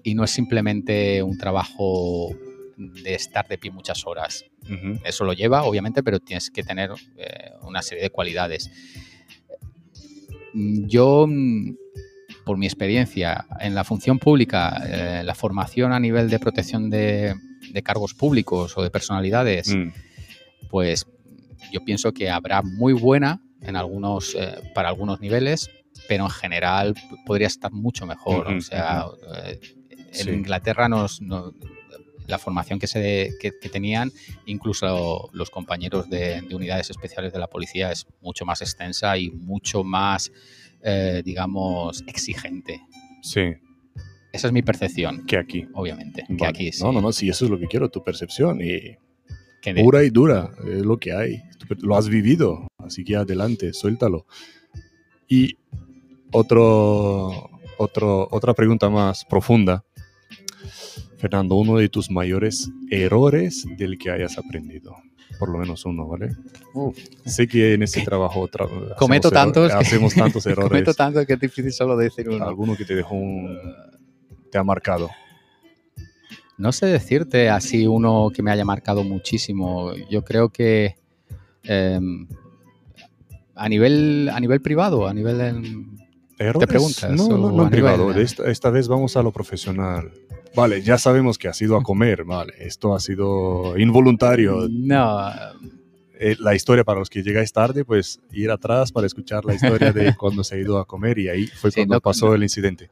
y 0.03 0.15
no 0.17 0.25
es 0.25 0.33
simplemente 0.33 1.23
un 1.23 1.39
trabajo 1.39 2.35
de 2.77 3.15
estar 3.15 3.47
de 3.49 3.59
pie 3.59 3.71
muchas 3.71 4.07
horas. 4.07 4.45
Eso 5.05 5.25
lo 5.25 5.33
lleva, 5.33 5.63
obviamente, 5.65 6.03
pero 6.03 6.21
tienes 6.21 6.51
que 6.51 6.63
tener 6.63 6.91
eh, 7.17 7.51
una 7.63 7.83
serie 7.83 8.03
de 8.05 8.11
cualidades. 8.11 8.71
Mm, 10.53 10.87
Yo, 10.87 11.27
mm, 11.29 11.77
por 12.45 12.57
mi 12.57 12.67
experiencia 12.67 13.47
en 13.61 13.75
la 13.75 13.85
función 13.85 14.19
pública, 14.19 14.83
eh, 14.87 15.23
la 15.25 15.35
formación 15.35 15.93
a 15.93 16.01
nivel 16.01 16.29
de 16.31 16.39
protección 16.39 16.91
de, 16.91 17.35
de 17.73 17.83
cargos 17.83 18.15
públicos 18.15 18.77
o 18.77 18.83
de 18.83 18.91
personalidades, 18.91 19.75
Mm, 19.75 19.89
pues 20.71 21.07
yo 21.73 21.85
pienso 21.85 22.13
que 22.13 22.31
habrá 22.31 22.63
muy 22.63 22.93
buena 22.93 23.41
en 23.63 23.77
algunos, 23.77 24.35
eh, 24.35 24.57
para 24.75 24.89
algunos 24.89 25.21
niveles, 25.21 25.71
pero 26.09 26.25
en 26.25 26.31
general 26.31 26.95
podría 27.25 27.47
estar 27.47 27.73
mucho 27.73 28.07
mejor. 28.07 28.49
O 28.49 28.61
sea, 28.61 29.07
en 30.13 30.13
Sí. 30.13 30.31
Inglaterra 30.31 30.89
nos, 30.89 31.21
no- 31.23 31.53
la 32.27 32.39
formación 32.39 32.79
que, 32.79 32.87
se, 32.87 33.35
que, 33.41 33.51
tenían, 33.69 34.13
incluso 34.47 35.29
los 35.33 35.51
compañeros 35.51 36.09
de, 36.09 36.43
unidades 36.53 36.91
especiales 36.91 37.33
de 37.33 37.39
la 37.39 37.49
policía, 37.49 37.93
es 37.93 38.07
mucho 38.21 38.45
más 38.45 38.63
extensa 38.63 39.17
y 39.19 39.31
mucho 39.31 39.85
más, 39.85 40.33
eh, 40.83 41.23
digamos, 41.25 42.03
exigente. 42.07 42.81
Sí. 43.23 43.55
Esa 44.33 44.49
es 44.49 44.53
mi 44.53 44.63
percepción. 44.63 45.25
Que 45.27 45.37
aquí. 45.37 45.67
Obviamente. 45.75 46.27
Que 46.37 46.47
aquí 46.47 46.71
No, 46.81 46.93
no, 46.93 47.01
no, 47.01 47.13
sí, 47.13 47.29
eso 47.29 47.45
es 47.45 47.51
lo 47.51 47.59
que 47.59 47.67
quiero, 47.67 47.89
tu 47.89 48.03
percepción. 48.03 48.61
Y 48.61 48.97
pura 49.83 50.03
y 50.03 50.11
dura, 50.11 50.51
es 50.67 50.85
lo 50.85 50.99
que 50.99 51.13
hay. 51.13 51.43
Lo 51.81 51.97
has 51.97 52.09
vivido, 52.09 52.67
así 52.79 53.05
que 53.05 53.17
adelante, 53.17 53.73
suéltalo. 53.73 54.27
Y 55.29 55.57
otro, 56.33 57.49
otro, 57.79 58.29
otra 58.31 58.55
pregunta 58.55 58.91
más 58.91 59.25
profunda. 59.25 59.85
Fernando, 61.25 61.55
uno 61.55 61.79
de 61.79 61.89
tus 61.89 62.11
mayores 62.11 62.71
errores 62.91 63.67
del 63.79 63.97
que 63.97 64.11
hayas 64.11 64.37
aprendido. 64.37 64.95
Por 65.39 65.49
lo 65.49 65.57
menos 65.57 65.87
uno, 65.87 66.07
¿vale? 66.07 66.37
sé 67.25 67.49
que 67.49 67.73
en 67.73 67.83
ese 67.83 68.03
trabajo 68.05 68.47
cometo 68.99 69.31
tantos, 69.31 69.73
hacemos 69.73 70.15
tantos 70.15 70.45
errores. 70.45 70.69
cometo 70.69 70.93
tantos 70.93 71.25
que 71.25 71.33
es 71.33 71.41
difícil 71.41 71.73
solo 71.73 71.97
decir 71.97 72.29
uno. 72.29 72.45
Alguno 72.45 72.77
que 72.77 72.85
te 72.85 72.95
dejó 72.95 73.15
un, 73.15 73.59
te 74.53 74.59
ha 74.59 74.65
marcado. 74.65 75.09
No 76.59 76.73
sé 76.73 76.87
decirte 76.89 77.49
así 77.49 77.87
uno 77.87 78.31
que 78.31 78.43
me 78.43 78.51
haya 78.51 78.67
marcado 78.67 79.03
muchísimo. 79.03 79.95
Yo 80.11 80.25
creo 80.25 80.51
que 80.51 80.97
em, 81.63 82.29
a 83.55 83.67
nivel 83.71 84.29
a 84.31 84.39
nivel 84.39 84.61
privado, 84.61 85.09
a 85.09 85.15
nivel 85.15 85.41
¿Te 86.37 86.67
preguntas? 86.67 87.11
No, 87.13 87.29
no, 87.29 87.51
no 87.51 87.63
en 87.63 87.71
privado. 87.71 88.13
Esta, 88.13 88.69
vez 88.69 88.89
vamos 88.89 89.17
a 89.17 89.23
lo 89.23 89.33
profesional. 89.33 90.13
Vale, 90.55 90.83
ya 90.83 90.99
sabemos 90.99 91.39
que 91.39 91.49
has 91.49 91.61
ido 91.61 91.77
a 91.77 91.83
comer, 91.83 92.25
vale. 92.25 92.55
Esto 92.59 92.95
ha 92.95 93.01
sido 93.01 93.77
involuntario. 93.77 94.69
No. 94.71 95.31
Eh, 96.19 96.37
la 96.39 96.55
historia 96.55 96.85
para 96.85 97.01
los 97.01 97.11
que 97.11 97.23
llegáis 97.23 97.53
tarde, 97.53 97.85
pues 97.85 98.21
ir 98.31 98.51
atrás 98.51 98.93
para 98.93 99.07
escuchar 99.07 99.45
la 99.45 99.55
historia 99.55 99.93
de 99.93 100.15
cuando 100.19 100.45
se 100.45 100.55
ha 100.55 100.59
ido 100.59 100.79
a 100.79 100.87
comer 100.87 101.19
y 101.19 101.29
ahí 101.29 101.47
fue 101.49 101.73
cuando 101.73 102.01
pasó 102.01 102.35
el 102.35 102.43
incidente. 102.43 102.91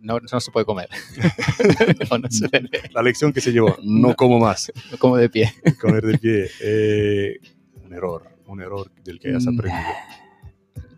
No, 0.00 0.18
no, 0.18 0.40
se 0.40 0.50
puede 0.50 0.64
comer. 0.64 0.88
La 2.94 3.02
lección 3.02 3.32
que 3.32 3.40
se 3.40 3.52
llevó, 3.52 3.76
no, 3.82 4.14
como 4.16 4.38
más. 4.38 4.72
No 4.90 4.98
como 4.98 5.16
de 5.16 5.28
pie. 5.28 5.52
Comer 5.80 6.04
de 6.04 6.18
pie. 6.18 6.50
Eh, 6.62 7.38
un 7.84 7.92
error, 7.92 8.30
un 8.46 8.62
error 8.62 8.90
del 9.04 9.18
que 9.18 9.28
hayas 9.28 9.44
mm. 9.44 9.54
aprendido. 9.54 9.92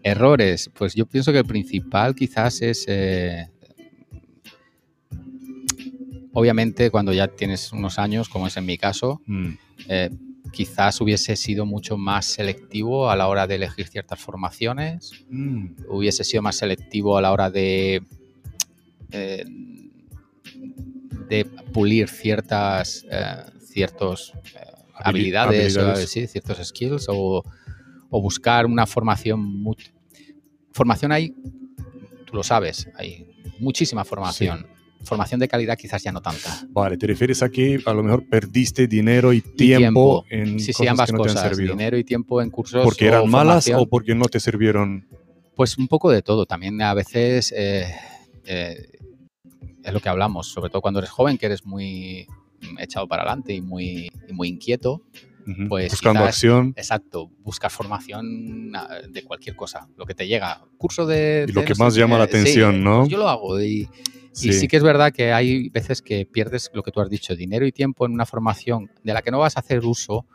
Errores, 0.04 0.70
pues 0.72 0.94
yo 0.94 1.06
pienso 1.06 1.32
que 1.32 1.38
el 1.38 1.44
principal 1.44 2.14
quizás 2.14 2.62
es, 2.62 2.84
eh, 2.86 3.48
obviamente 6.32 6.90
cuando 6.90 7.12
ya 7.12 7.28
tienes 7.28 7.72
unos 7.72 7.98
años, 7.98 8.28
como 8.28 8.46
es 8.46 8.56
en 8.56 8.66
mi 8.66 8.78
caso, 8.78 9.20
mm. 9.26 9.48
eh, 9.88 10.10
quizás 10.52 11.00
hubiese 11.00 11.36
sido 11.36 11.66
mucho 11.66 11.96
más 11.96 12.26
selectivo 12.26 13.10
a 13.10 13.16
la 13.16 13.28
hora 13.28 13.46
de 13.46 13.56
elegir 13.56 13.88
ciertas 13.88 14.20
formaciones, 14.20 15.12
mm. 15.30 15.86
hubiese 15.88 16.24
sido 16.24 16.42
más 16.42 16.56
selectivo 16.56 17.16
a 17.16 17.22
la 17.22 17.32
hora 17.32 17.50
de, 17.50 18.02
eh, 19.10 19.44
de 21.28 21.44
pulir 21.72 22.08
ciertas, 22.08 23.06
ciertos, 23.60 24.34
habilidades, 24.94 25.74
ciertos 26.10 26.66
skills 26.66 27.06
o 27.08 27.42
o 28.12 28.20
buscar 28.20 28.66
una 28.66 28.86
formación. 28.86 29.64
Formación 30.70 31.12
hay, 31.12 31.34
tú 32.26 32.34
lo 32.34 32.42
sabes, 32.42 32.88
hay 32.94 33.26
muchísima 33.58 34.04
formación. 34.04 34.66
Formación 35.04 35.40
de 35.40 35.48
calidad 35.48 35.76
quizás 35.76 36.02
ya 36.02 36.12
no 36.12 36.22
tanta. 36.22 36.66
Vale, 36.70 36.96
te 36.96 37.06
refieres 37.06 37.42
a 37.42 37.48
que 37.48 37.80
a 37.84 37.92
lo 37.92 38.02
mejor 38.02 38.28
perdiste 38.28 38.86
dinero 38.86 39.32
y 39.32 39.40
tiempo, 39.40 40.24
en 40.30 40.60
sí, 40.60 40.72
sí, 40.72 40.86
ambas 40.86 41.10
cosas, 41.12 41.56
dinero 41.56 41.96
y 41.96 42.04
tiempo 42.04 42.40
en 42.40 42.50
cursos. 42.50 42.84
¿Porque 42.84 43.06
eran 43.06 43.28
malas 43.28 43.70
o 43.74 43.86
porque 43.86 44.14
no 44.14 44.26
te 44.26 44.40
sirvieron? 44.40 45.06
Pues 45.54 45.76
un 45.78 45.88
poco 45.88 46.10
de 46.10 46.22
todo. 46.22 46.46
También 46.46 46.80
a 46.82 46.94
veces 46.94 47.52
eh, 47.56 47.86
eh, 48.44 48.86
es 49.82 49.92
lo 49.92 50.00
que 50.00 50.08
hablamos, 50.08 50.48
sobre 50.48 50.70
todo 50.70 50.80
cuando 50.82 51.00
eres 51.00 51.10
joven, 51.10 51.36
que 51.36 51.46
eres 51.46 51.64
muy 51.66 52.26
echado 52.78 53.08
para 53.08 53.22
adelante 53.22 53.52
y 53.52 53.60
muy, 53.60 54.08
y 54.28 54.32
muy 54.32 54.48
inquieto 54.48 55.02
pues 55.68 55.90
Buscando 55.90 56.24
acción. 56.24 56.74
Exacto, 56.76 57.30
buscar 57.42 57.70
formación 57.70 58.72
ah, 58.74 59.00
de 59.08 59.24
cualquier 59.24 59.56
cosa, 59.56 59.88
lo 59.96 60.06
que 60.06 60.14
te 60.14 60.26
llega. 60.26 60.62
Curso 60.78 61.06
de... 61.06 61.46
Y 61.48 61.52
lo 61.52 61.64
que 61.64 61.74
más 61.74 61.94
llama 61.94 62.18
la 62.18 62.24
atención, 62.24 62.82
¿no? 62.82 63.00
Pues 63.00 63.10
yo 63.10 63.18
lo 63.18 63.28
hago 63.28 63.60
y, 63.60 63.88
sí. 64.32 64.68
que 64.68 64.76
es 64.76 64.82
verdad 64.82 65.12
que 65.12 65.32
hay 65.32 65.68
veces 65.68 66.02
que 66.02 66.26
pierdes 66.26 66.70
lo 66.74 66.82
que 66.82 66.90
tú 66.90 67.00
has 67.00 67.10
dicho, 67.10 67.36
dinero 67.36 67.66
y 67.66 67.72
tiempo 67.72 68.06
en 68.06 68.12
una 68.12 68.26
formación 68.26 68.90
de 69.02 69.12
la 69.12 69.22
que 69.22 69.30
no 69.30 69.38
vas 69.38 69.56
a 69.56 69.60
hacer 69.60 69.84
uso 69.84 70.26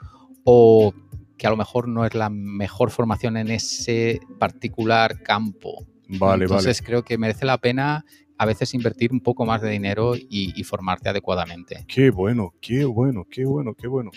o 0.43 0.93
que 1.37 1.47
a 1.47 1.49
lo 1.49 1.57
mejor 1.57 1.87
no 1.87 2.05
es 2.05 2.13
la 2.15 2.29
mejor 2.29 2.89
formación 2.89 3.37
en 3.37 3.51
ese 3.51 4.19
particular 4.39 5.21
campo. 5.21 5.85
Vale, 6.09 6.45
Entonces 6.45 6.81
creo 6.81 7.03
que 7.03 7.17
merece 7.17 7.45
la 7.45 7.57
pena 7.57 8.05
a 8.37 8.45
veces 8.45 8.73
invertir 8.73 9.11
un 9.11 9.19
poco 9.19 9.45
más 9.45 9.61
de 9.61 9.69
dinero 9.69 10.15
y, 10.15 10.53
y, 10.55 10.63
formarte 10.63 11.09
adecuadamente. 11.09 11.85
Qué 11.87 12.11
bueno, 12.11 12.53
qué 12.61 12.85
bueno, 12.85 13.25
qué 13.29 13.45
bueno, 13.45 13.73
qué 13.73 13.87
bueno. 13.87 14.11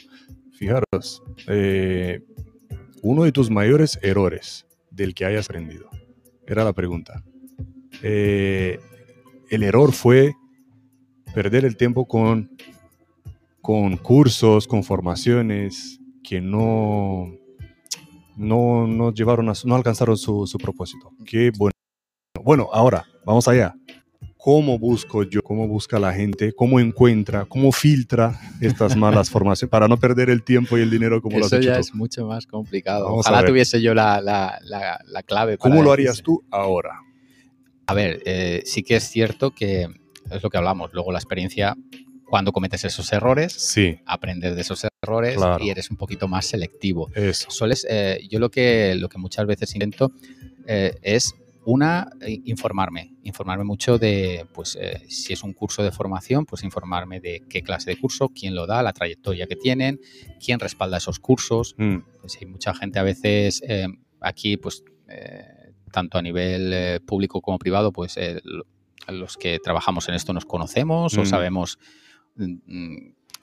Fijaros, 0.52 1.22
eh, 1.48 2.20
uno 3.02 3.24
de 3.24 3.32
tus 3.32 3.50
mayores 3.50 3.98
errores 4.02 4.66
del 4.90 5.14
que 5.14 5.24
hayas 5.24 5.46
aprendido, 5.46 5.88
era 6.46 6.64
la 6.64 6.74
pregunta. 6.74 7.24
Eh, 8.02 8.78
el 9.50 9.62
error 9.62 9.92
fue 9.92 10.34
perder 11.34 11.64
el 11.64 11.76
tiempo 11.76 12.06
con, 12.06 12.50
con 13.60 13.96
cursos, 13.96 14.66
con 14.66 14.82
formaciones 14.82 16.00
que 16.22 16.40
no, 16.40 17.26
no, 18.36 18.86
no 18.86 19.12
llevaron 19.12 19.48
a, 19.48 19.52
no 19.64 19.74
alcanzaron 19.74 20.16
su, 20.16 20.46
su 20.46 20.58
propósito. 20.58 21.12
Qué 21.24 21.50
bueno. 21.56 21.72
Bueno, 22.42 22.68
ahora, 22.72 23.04
vamos 23.24 23.46
allá 23.48 23.74
cómo 24.40 24.78
busco 24.78 25.22
yo, 25.22 25.42
cómo 25.42 25.68
busca 25.68 25.98
la 25.98 26.12
gente, 26.12 26.52
cómo 26.52 26.80
encuentra, 26.80 27.44
cómo 27.44 27.72
filtra 27.72 28.40
estas 28.60 28.96
malas 28.96 29.28
formaciones 29.30 29.70
para 29.70 29.86
no 29.86 29.98
perder 29.98 30.30
el 30.30 30.42
tiempo 30.42 30.78
y 30.78 30.80
el 30.80 30.90
dinero 30.90 31.20
como 31.20 31.38
lo 31.38 31.44
has 31.44 31.52
hecho 31.52 31.68
ya 31.68 31.78
es 31.78 31.94
mucho 31.94 32.26
más 32.26 32.46
complicado. 32.46 33.06
Ojalá 33.08 33.44
tuviese 33.44 33.82
yo 33.82 33.94
la, 33.94 34.20
la, 34.20 34.58
la, 34.62 35.22
clave. 35.22 35.58
¿Cómo 35.58 35.82
lo 35.82 35.92
harías 35.92 36.22
tú 36.22 36.42
ahora? 36.50 37.02
A 37.90 37.94
ver, 37.94 38.22
eh, 38.24 38.62
sí 38.66 38.84
que 38.84 38.94
es 38.94 39.08
cierto 39.08 39.50
que 39.50 39.88
es 40.30 40.42
lo 40.42 40.48
que 40.48 40.56
hablamos. 40.56 40.92
Luego 40.92 41.10
la 41.10 41.18
experiencia, 41.18 41.76
cuando 42.24 42.52
cometes 42.52 42.84
esos 42.84 43.12
errores, 43.12 43.52
sí. 43.52 43.98
aprendes 44.06 44.54
de 44.54 44.60
esos 44.60 44.86
errores 45.02 45.36
y 45.60 45.70
eres 45.70 45.90
un 45.90 45.96
poquito 45.96 46.28
más 46.28 46.46
selectivo. 46.46 47.10
Eso. 47.16 47.48
Eh, 47.88 48.20
yo 48.30 48.38
lo 48.38 48.48
que, 48.48 48.94
lo 48.94 49.08
que 49.08 49.18
muchas 49.18 49.44
veces 49.44 49.74
intento 49.74 50.12
eh, 50.68 50.94
es 51.02 51.34
una, 51.64 52.10
eh, 52.20 52.40
informarme, 52.44 53.14
informarme 53.24 53.64
mucho 53.64 53.98
de, 53.98 54.46
pues, 54.54 54.78
eh, 54.80 55.02
si 55.08 55.32
es 55.32 55.42
un 55.42 55.52
curso 55.52 55.82
de 55.82 55.90
formación, 55.90 56.46
pues 56.46 56.62
informarme 56.62 57.20
de 57.20 57.42
qué 57.48 57.62
clase 57.62 57.90
de 57.90 57.98
curso, 57.98 58.28
quién 58.28 58.54
lo 58.54 58.66
da, 58.68 58.84
la 58.84 58.92
trayectoria 58.92 59.48
que 59.48 59.56
tienen, 59.56 60.00
quién 60.44 60.60
respalda 60.60 60.98
esos 60.98 61.18
cursos. 61.18 61.74
Mm. 61.76 61.98
Pues 62.20 62.38
hay 62.40 62.46
mucha 62.46 62.72
gente 62.72 63.00
a 63.00 63.02
veces 63.02 63.62
eh, 63.66 63.88
aquí, 64.20 64.56
pues, 64.56 64.84
tanto 65.90 66.18
a 66.18 66.22
nivel 66.22 67.00
público 67.02 67.40
como 67.40 67.58
privado, 67.58 67.92
pues 67.92 68.18
los 69.08 69.36
que 69.36 69.58
trabajamos 69.58 70.08
en 70.08 70.14
esto 70.14 70.32
nos 70.32 70.44
conocemos 70.44 71.16
o 71.16 71.22
mm. 71.22 71.26
sabemos 71.26 71.78
mm, 72.36 72.96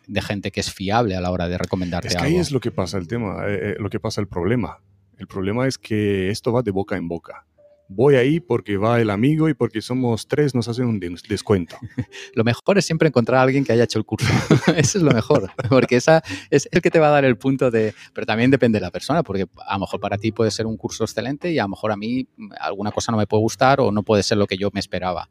de 0.08 0.22
gente 0.22 0.52
que 0.52 0.60
es 0.60 0.72
fiable 0.72 1.16
a 1.16 1.22
la 1.22 1.32
hora 1.32 1.48
de 1.48 1.58
recomendarte 1.58 2.08
es 2.08 2.16
que 2.16 2.24
Ahí 2.24 2.38
es 2.38 2.52
lo 2.52 2.60
que 2.60 2.72
pasa 2.72 2.98
el 2.98 3.08
tema, 3.08 3.46
lo 3.78 3.90
que 3.90 4.00
pasa 4.00 4.22
el 4.22 4.28
problema. 4.28 4.80
El 5.18 5.28
problema 5.28 5.68
es 5.68 5.78
que 5.78 6.30
esto 6.30 6.54
va 6.54 6.62
de 6.62 6.72
boca 6.72 6.96
en 6.96 7.08
boca 7.08 7.48
voy 7.90 8.16
ahí 8.16 8.40
porque 8.40 8.78
va 8.78 9.00
el 9.00 9.10
amigo 9.10 9.50
y 9.50 9.54
porque 9.54 9.82
somos 9.82 10.28
tres 10.28 10.54
nos 10.54 10.68
hacen 10.68 10.86
un 10.86 11.00
descuento. 11.00 11.78
lo 12.36 12.44
mejor 12.44 12.78
es 12.78 12.86
siempre 12.86 13.08
encontrar 13.08 13.40
a 13.40 13.44
alguien 13.44 13.64
que 13.64 13.74
haya 13.74 13.84
hecho 13.84 14.00
el 14.00 14.06
curso. 14.06 14.28
Eso 14.76 14.98
es 14.98 15.04
lo 15.04 15.12
mejor, 15.12 15.52
porque 15.70 15.96
esa 15.96 16.24
es 16.50 16.68
el 16.72 16.82
que 16.82 16.92
te 16.92 17.00
va 17.00 17.08
a 17.08 17.12
dar 17.12 17.26
el 17.26 17.38
punto 17.38 17.72
de... 17.72 17.94
Pero 18.14 18.26
también 18.26 18.52
depende 18.52 18.78
de 18.80 18.82
la 18.82 18.92
persona, 18.92 19.24
porque 19.24 19.46
a 19.66 19.74
lo 19.74 19.80
mejor 19.80 20.00
para 20.00 20.18
ti 20.18 20.32
puede 20.32 20.52
ser 20.52 20.66
un 20.66 20.78
curso 20.78 21.04
excelente 21.04 21.52
y 21.52 21.60
a 21.60 21.64
lo 21.64 21.70
mejor 21.70 21.92
a 21.92 21.98
mí 21.98 22.28
alguna 22.60 22.92
cosa 22.92 23.12
no 23.12 23.18
me 23.18 23.28
puede 23.28 23.42
gustar 23.42 23.80
o 23.80 23.92
no 23.92 24.04
puede 24.04 24.24
ser 24.24 24.38
lo 24.38 24.48
que 24.48 24.58
yo 24.58 24.70
me 24.74 24.80
esperaba. 24.80 25.30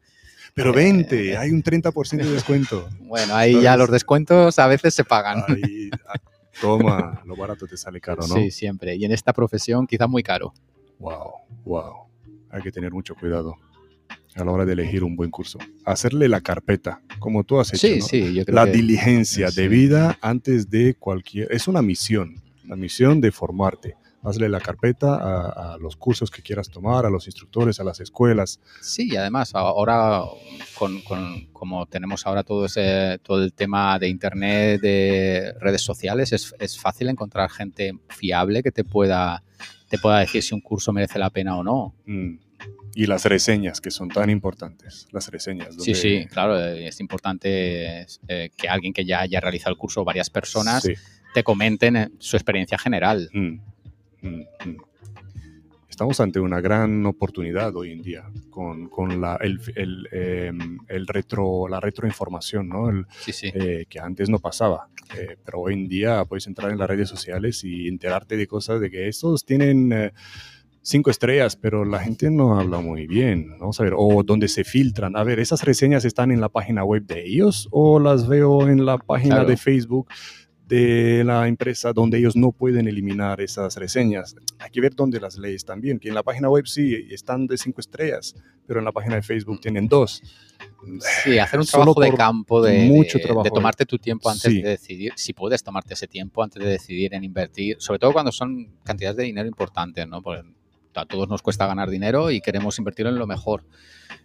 Pero 0.55 0.73
20, 0.73 1.33
eh, 1.33 1.37
hay 1.37 1.51
un 1.51 1.63
30% 1.63 2.17
de 2.17 2.31
descuento. 2.31 2.89
Bueno, 3.07 3.37
ahí 3.37 3.61
ya 3.63 3.77
los 3.77 3.91
descuentos 3.91 4.59
a 4.59 4.67
veces 4.67 4.93
se 4.93 5.05
pagan. 5.05 5.45
Ahí, 5.47 5.91
ah, 6.09 6.19
toma, 6.61 7.23
lo 7.25 7.37
barato 7.37 7.67
te 7.67 7.77
sale 7.77 8.01
caro, 8.01 8.27
¿no? 8.27 8.35
Sí, 8.35 8.51
siempre. 8.51 8.97
Y 8.97 9.05
en 9.05 9.13
esta 9.13 9.33
profesión 9.33 9.87
quizá 9.87 10.09
muy 10.09 10.25
caro. 10.25 10.53
Wow, 10.99 11.33
wow 11.65 12.06
hay 12.57 12.63
que 12.63 12.73
tener 12.73 12.93
mucho 12.93 13.15
cuidado 13.15 13.57
a 14.35 14.45
la 14.45 14.51
hora 14.51 14.65
de 14.65 14.73
elegir 14.73 15.05
un 15.05 15.17
buen 15.17 15.31
curso. 15.31 15.59
Hacerle 15.85 16.29
la 16.29 16.41
carpeta, 16.41 17.01
como 17.19 17.45
tú 17.45 17.61
has 17.61 17.73
hecho. 17.73 17.87
Sí, 17.87 18.01
sí, 18.01 18.35
yo 18.35 18.45
creo 18.45 18.55
La 18.55 18.67
diligencia 18.67 19.51
de 19.51 19.69
vida 19.69 20.19
antes 20.21 20.69
de 20.71 20.95
cualquier... 20.95 21.51
Es 21.53 21.69
una 21.69 21.83
misión, 21.83 22.43
la 22.67 22.77
misión 22.77 23.21
de 23.21 23.33
formarte. 23.33 23.97
hazle 24.23 24.49
la 24.49 24.61
carpeta 24.61 25.15
a, 25.75 25.79
los 25.79 25.97
cursos 25.97 26.31
que 26.31 26.43
quieras 26.43 26.69
tomar, 26.69 27.07
a 27.07 27.11
los 27.11 27.27
instructores, 27.27 27.81
a 27.81 27.85
las 27.85 28.01
escuelas. 28.01 28.61
Sí, 28.81 29.09
y 29.11 29.17
además 29.17 29.55
ahora, 29.55 30.23
con, 30.79 31.01
como 31.53 31.87
tenemos 31.87 32.27
ahora 32.27 32.43
todo, 32.43 32.67
ese, 32.67 33.19
todo 33.23 33.43
el 33.43 33.53
tema 33.53 33.99
de 33.99 34.09
Internet, 34.09 34.81
de 34.81 35.55
redes 35.61 35.83
sociales, 35.83 36.33
es, 36.33 36.55
es 36.59 36.79
fácil 36.79 37.09
encontrar 37.09 37.51
gente 37.51 37.93
fiable 38.09 38.63
que 38.63 38.73
te 38.73 38.85
pueda, 38.85 39.43
te 39.89 39.99
pueda 39.99 40.19
decir 40.19 40.43
si 40.43 40.55
un 40.55 40.61
curso 40.61 40.93
merece 40.93 41.19
la 41.19 41.31
pena 41.31 41.57
o 41.57 41.63
no. 41.63 41.95
Mm. 42.05 42.46
Y 42.95 43.07
las 43.07 43.27
reseñas, 43.27 43.83
que 43.83 43.91
son 43.91 44.09
tan 44.09 44.31
importantes, 44.31 45.07
las 45.13 45.29
reseñas. 45.31 45.77
Sí, 45.79 45.95
sí, 45.95 46.27
claro, 46.31 46.59
es 46.59 46.99
importante 46.99 48.07
eh, 48.27 48.51
que 48.57 48.69
alguien 48.71 48.95
que 48.95 49.05
ya 49.05 49.21
haya 49.21 49.39
realizado 49.39 49.73
el 49.73 49.77
curso, 49.77 50.03
varias 50.03 50.31
personas, 50.31 50.89
te 51.35 51.45
comenten 51.45 51.97
eh, 51.97 52.09
su 52.19 52.37
experiencia 52.37 52.79
general. 52.79 53.29
Mm, 53.35 53.59
mm, 54.23 54.41
mm. 54.65 54.77
Estamos 55.91 56.21
ante 56.21 56.41
una 56.41 56.63
gran 56.63 57.05
oportunidad 57.05 57.77
hoy 57.77 57.93
en 57.93 58.01
día 58.01 58.25
con, 58.49 58.89
con 58.89 59.21
la, 59.21 59.37
el, 59.43 59.61
el, 59.75 60.09
em, 60.13 60.79
el, 60.89 61.07
retro, 61.07 61.69
la 61.69 61.81
retroinformación, 61.81 62.69
¿no? 62.69 62.91
sí, 63.21 63.33
sí. 63.33 63.51
Eh, 63.55 63.85
que 63.91 64.01
antes 64.01 64.31
no 64.31 64.39
pasaba. 64.39 64.89
pero 65.45 65.61
hoy 65.61 65.75
en 65.75 65.89
día 65.89 66.25
puedes 66.25 66.47
entrar 66.47 66.71
en 66.71 66.79
las 66.79 66.89
redes 66.89 67.11
sociales 67.11 67.63
y 67.63 67.89
enterarte 67.89 68.39
de 68.39 68.47
cosas 68.47 68.81
de 68.81 68.91
que 68.91 69.09
estos 69.09 69.45
tienen 69.45 70.13
cinco 70.87 71.11
estrellas, 71.11 71.57
pero 71.57 71.85
la 71.85 71.99
gente 71.99 72.31
no 72.31 72.59
habla 72.59 72.79
muy 72.79 73.09
bien. 73.09 73.59
Vamos 73.59 73.81
a 73.81 73.83
ver, 73.83 73.95
o 73.97 74.23
donde 74.23 74.47
se 74.47 74.63
filtran. 74.63 75.17
A 75.17 75.25
ver, 75.25 75.41
¿esas 75.41 75.65
reseñas 75.65 76.05
están 76.05 76.31
en 76.31 76.41
la 76.41 76.49
página 76.49 76.85
web 76.85 77.05
de 77.05 77.27
ellos 77.27 77.69
o 77.73 77.99
las 77.99 78.29
veo 78.29 78.69
en 78.69 78.87
la 78.87 78.97
página 78.97 79.45
de 79.45 79.57
Facebook 79.57 80.09
de 80.69 81.23
la 81.25 81.47
empresa 81.47 81.93
donde 81.93 82.19
ellos 82.19 82.35
no 82.37 82.53
pueden 82.53 82.87
eliminar 82.87 83.41
esas 83.41 83.75
reseñas? 83.77 84.37
Hay 84.61 84.71
que 84.71 84.81
ver 84.81 84.95
dónde 84.95 85.19
las 85.19 85.37
lees 85.37 85.65
también, 85.65 85.99
que 85.99 86.09
en 86.09 86.15
la 86.15 86.23
página 86.23 86.49
web 86.49 86.69
sí 86.69 86.95
están 87.11 87.49
de 87.49 87.59
cinco 87.59 87.81
estrellas, 87.81 88.37
pero 88.65 88.79
en 88.79 88.85
la 88.85 88.93
página 88.93 89.17
de 89.17 89.23
Facebook 89.23 89.61
tienen 89.61 89.89
dos. 89.89 90.23
Sí, 91.25 91.37
hacer 91.37 91.59
un 91.59 91.67
trabajo 91.67 92.01
de 92.01 92.15
campo, 92.15 92.63
de, 92.63 92.87
mucho 92.87 93.19
trabajo 93.19 93.43
de 93.43 93.51
tomarte 93.51 93.87
tu 93.87 93.99
tiempo 93.99 94.31
antes 94.31 94.55
de 94.55 94.63
decidir, 94.63 95.13
si 95.17 95.33
puedes 95.33 95.65
tomarte 95.65 95.95
ese 95.95 96.07
tiempo 96.07 96.45
antes 96.45 96.63
de 96.63 96.69
decidir 96.71 97.13
en 97.13 97.25
invertir, 97.25 97.77
sobre 97.81 97.99
todo 97.99 98.13
cuando 98.13 98.31
son 98.31 98.79
cantidades 98.85 99.17
de 99.17 99.25
dinero 99.25 99.49
importantes, 99.49 100.07
¿no? 100.07 100.23
Porque 100.23 100.43
a 101.01 101.07
todos 101.07 101.29
nos 101.29 101.43
cuesta 101.43 101.67
ganar 101.67 101.91
dinero 101.91 102.31
y 102.31 102.41
queremos 102.41 102.79
invertirlo 102.79 103.11
en 103.11 103.19
lo 103.19 103.27
mejor. 103.27 103.65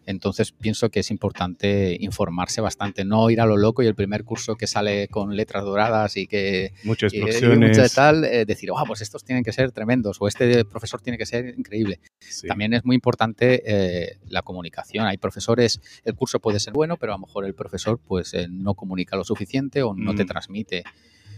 Entonces 0.06 0.52
pienso 0.52 0.90
que 0.90 1.02
es 1.02 1.12
importante 1.12 1.96
informarse 2.00 2.62
bastante, 2.62 3.06
no 3.06 3.30
ir 3.30 3.40
a 3.40 3.46
lo 3.46 3.58
loco 3.58 3.84
y 3.84 3.88
el 3.88 3.96
primer 3.96 4.24
curso 4.24 4.56
que 4.56 4.68
sale 4.68 5.08
con 5.08 5.36
letras 5.36 5.64
doradas 5.64 6.18
y 6.18 6.28
que 6.28 6.74
muchas 6.84 7.14
instrucciones 7.14 7.94
tal, 7.94 8.26
eh, 8.26 8.46
decir, 8.46 8.72
oh, 8.72 8.84
pues 8.88 9.02
estos 9.02 9.24
tienen 9.24 9.44
que 9.44 9.52
ser 9.52 9.72
tremendos 9.72 10.18
o 10.20 10.28
este 10.28 10.66
profesor 10.66 11.02
tiene 11.02 11.18
que 11.18 11.26
ser 11.26 11.54
increíble. 11.58 12.00
También 12.48 12.74
es 12.74 12.84
muy 12.84 12.96
importante 12.96 13.62
eh, 13.66 14.18
la 14.28 14.42
comunicación. 14.42 15.06
Hay 15.06 15.18
profesores, 15.18 15.80
el 16.04 16.16
curso 16.16 16.40
puede 16.40 16.60
ser 16.60 16.74
bueno, 16.74 16.98
pero 16.98 17.14
a 17.14 17.16
lo 17.18 17.26
mejor 17.26 17.46
el 17.46 17.54
profesor 17.54 18.00
pues 18.00 18.34
eh, 18.34 18.48
no 18.50 18.74
comunica 18.74 19.16
lo 19.16 19.24
suficiente 19.24 19.84
o 19.84 19.94
no 19.94 20.16
te 20.16 20.24
mm. 20.24 20.28
transmite. 20.28 20.84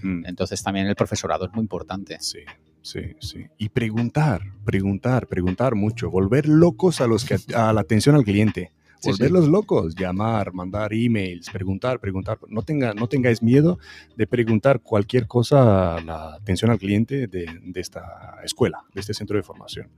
Mm. 0.02 0.26
Entonces 0.26 0.64
también 0.64 0.88
el 0.88 0.96
profesorado 0.96 1.46
es 1.46 1.52
muy 1.54 1.62
importante. 1.62 2.18
Sí, 2.22 2.40
Sí, 2.84 3.16
sí. 3.20 3.46
Y 3.58 3.70
preguntar, 3.70 4.42
preguntar, 4.66 5.28
preguntar 5.28 5.74
mucho, 5.74 6.12
volver 6.12 6.48
locos 6.50 7.00
a 7.00 7.08
los 7.08 7.24
que 7.24 7.38
a 7.56 7.72
la 7.74 7.82
atención 7.82 8.16
al 8.16 8.26
cliente. 8.26 8.74
Volverlos 9.06 9.50
locos, 9.50 9.96
llamar, 9.96 10.54
mandar 10.54 10.94
emails, 10.94 11.50
preguntar, 11.50 12.00
preguntar. 12.00 12.40
No, 12.48 12.62
tenga, 12.62 12.94
no 12.94 13.08
tengáis 13.08 13.42
miedo 13.44 13.78
de 14.16 14.28
preguntar 14.28 14.82
cualquier 14.82 15.28
cosa 15.28 15.96
a 15.96 16.02
la 16.02 16.36
atención 16.36 16.72
al 16.72 16.80
cliente 16.80 17.28
de, 17.28 17.48
de 17.62 17.82
esta 17.82 18.38
escuela, 18.46 18.86
de 18.94 19.02
este 19.02 19.14
centro 19.14 19.36
de 19.36 19.44
formación. 19.44 19.90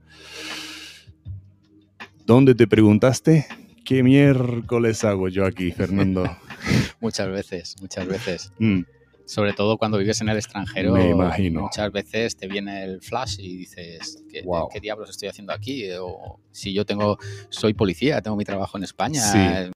¿Dónde 2.24 2.56
te 2.56 2.66
preguntaste 2.66 3.46
qué 3.84 4.02
miércoles 4.02 5.04
hago 5.04 5.28
yo 5.28 5.44
aquí, 5.44 5.70
Fernando? 5.70 6.24
muchas 7.00 7.28
veces, 7.28 7.76
muchas 7.80 8.08
veces. 8.08 8.52
Mm 8.58 8.82
sobre 9.26 9.52
todo 9.52 9.76
cuando 9.76 9.98
vives 9.98 10.20
en 10.20 10.28
el 10.28 10.36
extranjero, 10.36 10.94
Me 10.94 11.10
imagino. 11.10 11.62
muchas 11.62 11.90
veces 11.90 12.36
te 12.36 12.46
viene 12.46 12.84
el 12.84 13.02
flash 13.02 13.36
y 13.40 13.56
dices, 13.56 14.24
¿qué, 14.30 14.44
¿qué, 14.72 14.80
diablos 14.80 15.10
estoy 15.10 15.28
haciendo 15.28 15.52
aquí? 15.52 15.90
O 16.00 16.40
si 16.52 16.72
yo 16.72 16.86
tengo, 16.86 17.18
soy 17.50 17.74
policía, 17.74 18.22
tengo 18.22 18.36
mi 18.36 18.44
trabajo 18.44 18.78
en 18.78 18.84
España, 18.84 19.70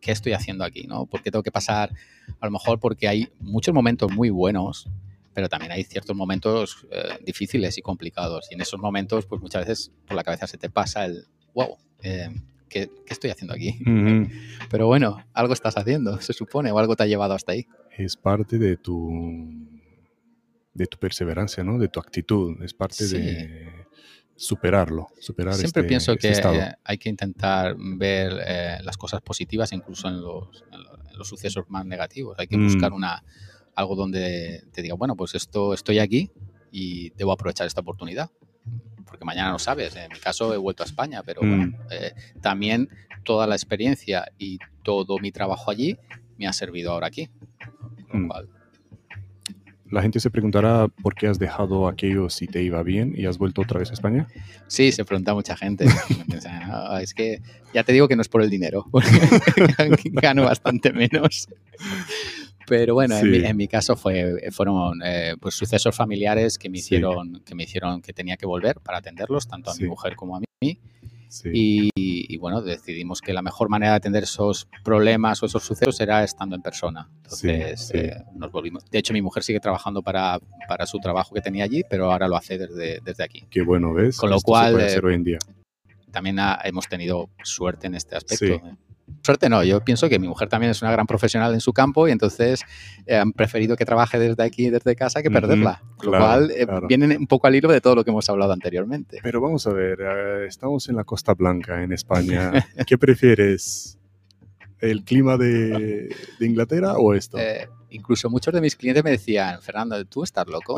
¿qué 0.00 0.12
estoy 0.12 0.32
haciendo 0.34 0.64
aquí? 0.64 0.86
¿no? 0.86 1.06
¿Por 1.06 1.20
qué 1.20 1.32
tengo 1.32 1.42
que 1.42 1.50
pasar? 1.50 1.92
A 2.40 2.46
lo 2.46 2.52
mejor 2.52 2.78
porque 2.78 3.08
hay 3.08 3.28
muchos 3.40 3.74
momentos 3.74 4.12
muy 4.12 4.30
buenos, 4.30 4.88
pero 5.34 5.48
también 5.48 5.72
hay 5.72 5.82
ciertos 5.82 6.14
momentos 6.14 6.86
eh, 6.92 7.18
difíciles 7.24 7.76
y 7.76 7.82
complicados. 7.82 8.46
Y 8.50 8.54
en 8.54 8.60
esos 8.60 8.78
momentos, 8.78 9.26
pues 9.26 9.42
muchas 9.42 9.66
veces 9.66 9.92
por 10.06 10.16
la 10.16 10.22
cabeza 10.22 10.46
se 10.46 10.58
te 10.58 10.70
pasa 10.70 11.04
el, 11.06 11.26
wow, 11.54 11.76
eh, 12.02 12.30
¿qué, 12.68 12.90
estoy 13.08 13.30
haciendo 13.30 13.54
aquí? 13.54 13.78
Pero 14.70 14.86
bueno, 14.86 15.18
algo 15.32 15.52
estás 15.52 15.76
haciendo, 15.76 16.20
se 16.20 16.32
supone, 16.32 16.70
o 16.72 16.78
algo 16.78 16.96
te 16.96 17.04
ha 17.04 17.06
llevado 17.06 17.34
hasta 17.34 17.52
ahí 17.52 17.66
es 17.96 18.16
parte 18.16 18.58
de 18.58 18.76
tu, 18.76 19.42
de 20.74 20.86
tu 20.86 20.98
perseverancia, 20.98 21.64
¿no? 21.64 21.78
De 21.78 21.88
tu 21.88 22.00
actitud, 22.00 22.62
es 22.62 22.74
parte 22.74 23.06
de 23.08 23.86
superarlo, 24.34 25.06
superar 25.18 25.54
Siempre 25.54 25.80
este, 25.80 25.88
pienso 25.88 26.12
este 26.12 26.28
que 26.28 26.72
hay 26.84 26.98
que 26.98 27.08
intentar 27.08 27.74
ver 27.78 28.32
eh, 28.46 28.78
las 28.82 28.98
cosas 28.98 29.22
positivas 29.22 29.72
incluso 29.72 30.08
en 30.08 30.20
los, 30.20 30.62
los, 31.16 31.26
sucesos 31.26 31.64
más 31.68 31.86
negativos. 31.86 32.38
Hay 32.38 32.46
que 32.46 32.58
buscar 32.58 32.90
mm. 32.90 32.96
una, 32.96 33.24
algo 33.74 33.96
donde 33.96 34.64
te 34.72 34.82
diga, 34.82 34.94
bueno, 34.94 35.16
pues 35.16 35.34
esto 35.34 35.72
estoy 35.72 35.98
aquí 35.98 36.30
y 36.70 37.10
debo 37.10 37.32
aprovechar 37.32 37.66
esta 37.66 37.80
oportunidad. 37.80 38.30
Porque 39.06 39.24
mañana 39.24 39.50
no 39.50 39.58
sabes. 39.58 39.96
En 39.96 40.12
mi 40.12 40.18
caso 40.18 40.52
he 40.52 40.56
vuelto 40.56 40.82
a 40.82 40.86
España, 40.86 41.22
pero 41.24 41.40
bueno, 41.40 41.66
mm. 41.66 41.74
eh, 41.90 42.14
también 42.40 42.88
toda 43.24 43.46
la 43.46 43.54
experiencia 43.54 44.26
y 44.38 44.58
todo 44.82 45.18
mi 45.18 45.32
trabajo 45.32 45.70
allí 45.70 45.98
me 46.38 46.46
ha 46.46 46.52
servido 46.52 46.92
ahora 46.92 47.06
aquí. 47.06 47.28
Mm. 48.12 48.30
La 49.90 50.02
gente 50.02 50.18
se 50.18 50.30
preguntará 50.30 50.88
por 50.88 51.14
qué 51.14 51.28
has 51.28 51.38
dejado 51.38 51.86
aquello 51.86 52.28
si 52.28 52.48
te 52.48 52.60
iba 52.60 52.82
bien 52.82 53.14
y 53.16 53.26
has 53.26 53.38
vuelto 53.38 53.62
otra 53.62 53.78
vez 53.78 53.90
a 53.90 53.92
España. 53.94 54.26
Sí, 54.66 54.90
se 54.90 55.04
pregunta 55.04 55.34
mucha 55.34 55.56
gente. 55.56 55.86
Ah, 56.68 57.00
es 57.02 57.14
que 57.14 57.40
ya 57.72 57.82
te 57.82 57.92
digo 57.92 58.08
que 58.08 58.14
no 58.14 58.22
es 58.22 58.28
por 58.28 58.42
el 58.42 58.50
dinero, 58.50 58.86
porque 58.90 59.08
gano 60.12 60.44
bastante 60.44 60.92
menos. 60.92 61.48
Pero 62.66 62.94
bueno, 62.94 63.16
en, 63.16 63.56
mi, 63.56 63.68
caso 63.68 63.96
fue, 63.96 64.50
fueron 64.50 65.00
eh, 65.04 65.34
pues 65.40 65.54
sucesos 65.54 65.94
familiares 65.94 66.58
que 66.58 66.68
me 66.68 66.78
hicieron, 66.78 67.40
que 67.44 67.54
me 67.54 67.64
hicieron 67.64 68.02
que 68.02 68.12
tenía 68.12 68.36
que 68.36 68.46
volver 68.46 68.80
para 68.80 68.98
atenderlos, 68.98 69.46
tanto 69.46 69.70
a 69.70 69.74
mi 69.74 69.86
mujer 69.86 70.16
como 70.16 70.36
a 70.36 70.40
mí. 70.40 70.80
Y, 71.52 72.36
bueno, 72.38 72.62
decidimos 72.62 73.20
que 73.20 73.32
la 73.32 73.42
mejor 73.42 73.68
manera 73.68 73.92
de 73.92 73.96
atender 73.96 74.22
esos 74.22 74.68
problemas 74.84 75.42
o 75.42 75.46
esos 75.46 75.62
sucesos 75.62 76.00
era 76.00 76.24
estando 76.24 76.56
en 76.56 76.62
persona. 76.62 77.08
Entonces 77.16 77.90
eh, 77.94 78.24
nos 78.34 78.50
volvimos. 78.50 78.84
De 78.90 78.98
hecho, 78.98 79.12
mi 79.12 79.22
mujer 79.22 79.42
sigue 79.42 79.60
trabajando 79.60 80.02
para, 80.02 80.38
para, 80.68 80.86
su 80.86 80.98
trabajo 80.98 81.34
que 81.34 81.40
tenía 81.40 81.64
allí, 81.64 81.82
pero 81.88 82.12
ahora 82.12 82.28
lo 82.28 82.36
hace 82.36 82.58
desde, 82.58 83.00
desde 83.04 83.24
aquí. 83.24 83.44
Qué 83.50 83.62
bueno, 83.62 83.92
¿ves? 83.92 84.16
Con 84.16 84.30
lo 84.30 84.40
cual, 84.40 84.80
eh, 84.80 85.00
hoy 85.02 85.14
en 85.14 85.24
día. 85.24 85.38
también 86.10 86.38
hemos 86.64 86.88
tenido 86.88 87.28
suerte 87.42 87.86
en 87.86 87.96
este 87.96 88.16
aspecto. 88.16 88.62
Suerte 89.22 89.48
no, 89.48 89.64
yo 89.64 89.84
pienso 89.84 90.08
que 90.08 90.18
mi 90.18 90.28
mujer 90.28 90.48
también 90.48 90.70
es 90.70 90.82
una 90.82 90.90
gran 90.92 91.06
profesional 91.06 91.52
en 91.52 91.60
su 91.60 91.72
campo 91.72 92.06
y 92.06 92.12
entonces 92.12 92.62
eh, 93.06 93.16
han 93.16 93.32
preferido 93.32 93.76
que 93.76 93.84
trabaje 93.84 94.18
desde 94.18 94.42
aquí, 94.42 94.70
desde 94.70 94.94
casa, 94.94 95.22
que 95.22 95.30
perderla. 95.30 95.82
Lo 96.02 96.10
cual 96.10 96.50
eh, 96.50 96.66
vienen 96.88 97.16
un 97.18 97.26
poco 97.26 97.46
al 97.46 97.54
hilo 97.54 97.70
de 97.70 97.80
todo 97.80 97.96
lo 97.96 98.04
que 98.04 98.10
hemos 98.10 98.28
hablado 98.30 98.52
anteriormente. 98.52 99.18
Pero 99.22 99.40
vamos 99.40 99.66
a 99.66 99.72
ver, 99.72 99.98
eh, 100.00 100.46
estamos 100.46 100.88
en 100.88 100.96
la 100.96 101.04
Costa 101.04 101.34
Blanca, 101.34 101.82
en 101.82 101.92
España. 101.92 102.66
¿Qué 102.86 102.98
prefieres? 102.98 103.98
¿El 104.78 105.04
clima 105.04 105.36
de, 105.36 106.14
Inglaterra 106.40 106.94
o 106.94 107.14
esto? 107.14 107.38
Incluso 107.90 108.30
muchos 108.30 108.52
de 108.52 108.60
mis 108.60 108.76
clientes 108.76 109.04
me 109.04 109.10
decían, 109.10 109.60
Fernando, 109.62 110.04
¿tú 110.04 110.22
estás 110.22 110.46
loco? 110.46 110.76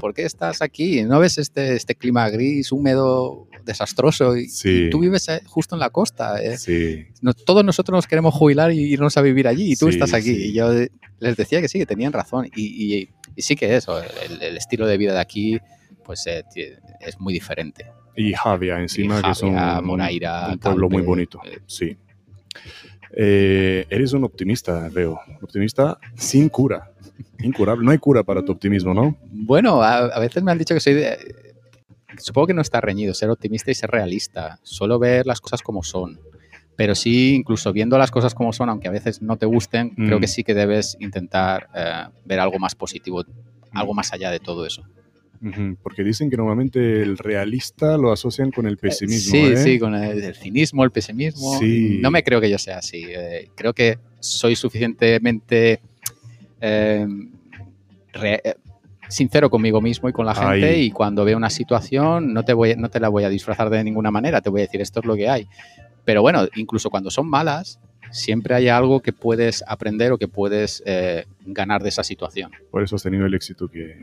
¿Por 0.00 0.14
qué 0.14 0.22
estás 0.22 0.62
aquí? 0.62 1.02
¿No 1.02 1.18
ves 1.18 1.38
este, 1.38 1.74
este 1.74 1.94
clima 1.94 2.28
gris, 2.28 2.72
húmedo, 2.72 3.48
desastroso? 3.64 4.36
Y, 4.36 4.48
tú 4.90 5.00
vives 5.00 5.28
eh, 5.28 5.42
justo 5.46 5.74
en 5.74 5.80
la 5.80 5.90
costa. 5.90 6.42
Eh. 6.42 7.10
todos 7.44 7.64
nosotros 7.64 7.96
nos 7.96 8.06
queremos 8.06 8.34
jubilar 8.34 8.72
y 8.72 8.80
irnos 8.80 9.16
a 9.16 9.22
vivir 9.22 9.48
allí 9.48 9.72
y 9.72 9.76
tú 9.76 9.88
estás 9.88 10.12
aquí. 10.12 10.30
Y 10.30 10.52
yo 10.52 10.70
les 11.20 11.36
decía 11.36 11.60
que 11.60 11.68
sí, 11.68 11.78
que 11.78 11.86
tenían 11.86 12.12
razón. 12.12 12.48
Y, 12.54 13.08
sí 13.36 13.56
que 13.56 13.76
eso, 13.76 14.00
el, 14.00 14.56
estilo 14.56 14.86
de 14.86 14.98
vida 14.98 15.12
de 15.12 15.20
aquí 15.20 15.58
pues 16.04 16.26
eh, 16.26 16.44
es 17.00 17.20
muy 17.20 17.34
diferente. 17.34 17.86
Y 18.16 18.32
Javia 18.32 18.80
encima, 18.80 19.22
que 19.22 19.30
es 19.30 19.42
un, 19.42 19.56
un 19.56 20.58
pueblo 20.58 20.88
muy 20.88 21.02
bonito. 21.02 21.40
sí. 21.66 21.96
Eh, 23.20 23.84
eres 23.90 24.12
un 24.12 24.22
optimista, 24.22 24.88
veo. 24.92 25.20
Optimista 25.42 25.98
sin 26.14 26.48
cura. 26.48 26.92
Incurable. 27.40 27.84
No 27.84 27.90
hay 27.90 27.98
cura 27.98 28.22
para 28.22 28.44
tu 28.44 28.52
optimismo, 28.52 28.94
¿no? 28.94 29.16
Bueno, 29.32 29.82
a, 29.82 30.20
veces 30.20 30.40
me 30.44 30.52
han 30.52 30.58
dicho 30.58 30.72
que 30.72 30.78
soy 30.78 30.94
de, 30.94 31.18
Supongo 32.16 32.46
que 32.46 32.54
no 32.54 32.62
está 32.62 32.80
reñido 32.80 33.14
ser 33.14 33.28
optimista 33.30 33.72
y 33.72 33.74
ser 33.74 33.90
realista. 33.90 34.60
Solo 34.62 35.00
ver 35.00 35.26
las 35.26 35.40
cosas 35.40 35.62
como 35.62 35.82
son. 35.82 36.20
Pero 36.76 36.94
sí, 36.94 37.34
incluso 37.34 37.72
viendo 37.72 37.98
las 37.98 38.12
cosas 38.12 38.36
como 38.36 38.52
son, 38.52 38.68
aunque 38.68 38.86
a 38.86 38.92
veces 38.92 39.20
no 39.20 39.36
te 39.36 39.46
gusten, 39.46 39.90
creo 39.96 40.20
que 40.20 40.26
mm. 40.26 40.30
sí 40.30 40.44
que 40.44 40.54
debes 40.54 40.96
intentar 41.00 41.68
eh, 41.74 42.04
ver 42.24 42.38
algo 42.38 42.60
más 42.60 42.76
positivo, 42.76 43.24
algo 43.72 43.94
más 43.94 44.12
allá 44.12 44.30
de 44.30 44.38
todo 44.38 44.64
eso. 44.64 44.84
Porque 45.82 46.02
dicen 46.04 46.28
que 46.30 46.36
normalmente 46.36 47.02
el 47.02 47.16
realista 47.18 47.96
lo 47.96 48.10
asocian 48.12 48.50
con 48.50 48.66
el 48.66 48.76
pesimismo. 48.76 49.30
Sí, 49.32 49.38
¿eh? 49.52 49.56
sí, 49.56 49.78
con 49.78 49.94
el, 49.94 50.22
el 50.22 50.34
cinismo, 50.34 50.82
el 50.84 50.90
pesimismo. 50.90 51.58
Sí. 51.58 51.98
No 52.00 52.10
me 52.10 52.22
creo 52.24 52.40
que 52.40 52.50
yo 52.50 52.58
sea 52.58 52.78
así. 52.78 53.04
eh, 53.08 53.48
creo 53.54 53.72
que 53.72 53.98
soy 54.20 54.56
suficientemente 54.56 55.80
eh, 56.60 57.06
re- 58.12 58.40
eh, 58.44 58.54
sincero 59.08 59.48
conmigo 59.48 59.80
mismo 59.80 60.08
y 60.08 60.12
con 60.12 60.26
la 60.26 60.34
gente 60.34 60.66
Ahí. 60.66 60.82
y 60.86 60.90
cuando 60.90 61.24
veo 61.24 61.36
una 61.36 61.50
situación 61.50 62.34
no 62.34 62.44
te, 62.44 62.52
voy, 62.52 62.74
no 62.76 62.90
te 62.90 63.00
la 63.00 63.08
voy 63.08 63.24
a 63.24 63.28
disfrazar 63.28 63.70
de 63.70 63.82
ninguna 63.84 64.10
manera, 64.10 64.40
te 64.40 64.50
voy 64.50 64.60
a 64.60 64.64
decir 64.64 64.80
esto 64.80 65.00
es 65.00 65.06
lo 65.06 65.16
que 65.16 65.28
hay. 65.28 65.46
Pero 66.04 66.20
bueno, 66.22 66.46
incluso 66.56 66.90
cuando 66.90 67.10
son 67.10 67.28
malas, 67.28 67.78
siempre 68.10 68.54
hay 68.54 68.68
algo 68.68 69.00
que 69.00 69.12
puedes 69.12 69.64
aprender 69.66 70.12
o 70.12 70.18
que 70.18 70.28
puedes 70.28 70.82
eh, 70.86 71.26
ganar 71.46 71.82
de 71.82 71.88
esa 71.88 72.04
situación. 72.04 72.52
Por 72.70 72.82
eso 72.82 72.96
has 72.96 73.02
tenido 73.02 73.26
el 73.26 73.34
éxito 73.34 73.68
que, 73.68 73.96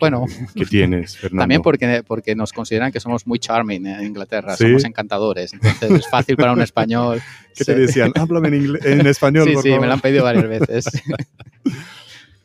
Bueno, 0.00 0.26
que 0.54 0.64
tienes, 0.64 1.16
Fernando. 1.18 1.42
también 1.42 1.62
porque, 1.62 2.02
porque 2.06 2.34
nos 2.34 2.52
consideran 2.52 2.92
que 2.92 3.00
somos 3.00 3.26
muy 3.26 3.38
charming 3.38 3.86
en 3.86 4.04
Inglaterra, 4.04 4.56
¿Sí? 4.56 4.64
somos 4.64 4.84
encantadores. 4.84 5.52
Entonces 5.52 5.90
es 5.90 6.08
fácil 6.08 6.36
para 6.36 6.52
un 6.52 6.62
español. 6.62 7.20
¿Qué 7.54 7.64
te 7.64 7.74
decían? 7.74 8.12
Háblame 8.14 8.48
en, 8.48 9.06
español, 9.06 9.48
Sí, 9.48 9.54
por 9.54 9.62
sí, 9.62 9.70
me 9.78 9.86
lo 9.86 9.92
han 9.92 10.00
pedido 10.00 10.24
varias 10.24 10.48
veces. 10.48 10.86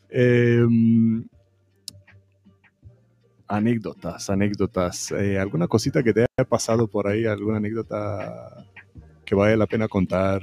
Eh, 0.10 0.62
anécdotas, 3.48 4.30
anécdotas. 4.30 5.12
Eh, 5.12 5.38
¿Alguna 5.38 5.68
cosita 5.68 6.02
que 6.04 6.14
te 6.14 6.22
haya 6.22 6.48
pasado 6.50 6.88
por 6.88 7.08
ahí? 7.08 7.26
¿Alguna 7.26 7.58
anécdota 7.58 8.66
que 9.26 9.36
vale 9.36 9.56
la 9.58 9.68
pena 9.68 9.88
contar? 9.88 10.42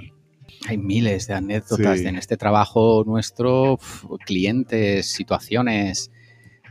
Hay 0.69 0.77
miles 0.79 1.27
de 1.27 1.35
anécdotas 1.35 2.01
Sí. 2.01 2.07
en 2.07 2.17
este 2.17 2.37
trabajo 2.37 3.03
nuestro, 3.07 3.79
clientes, 4.27 5.07
situaciones, 5.11 6.11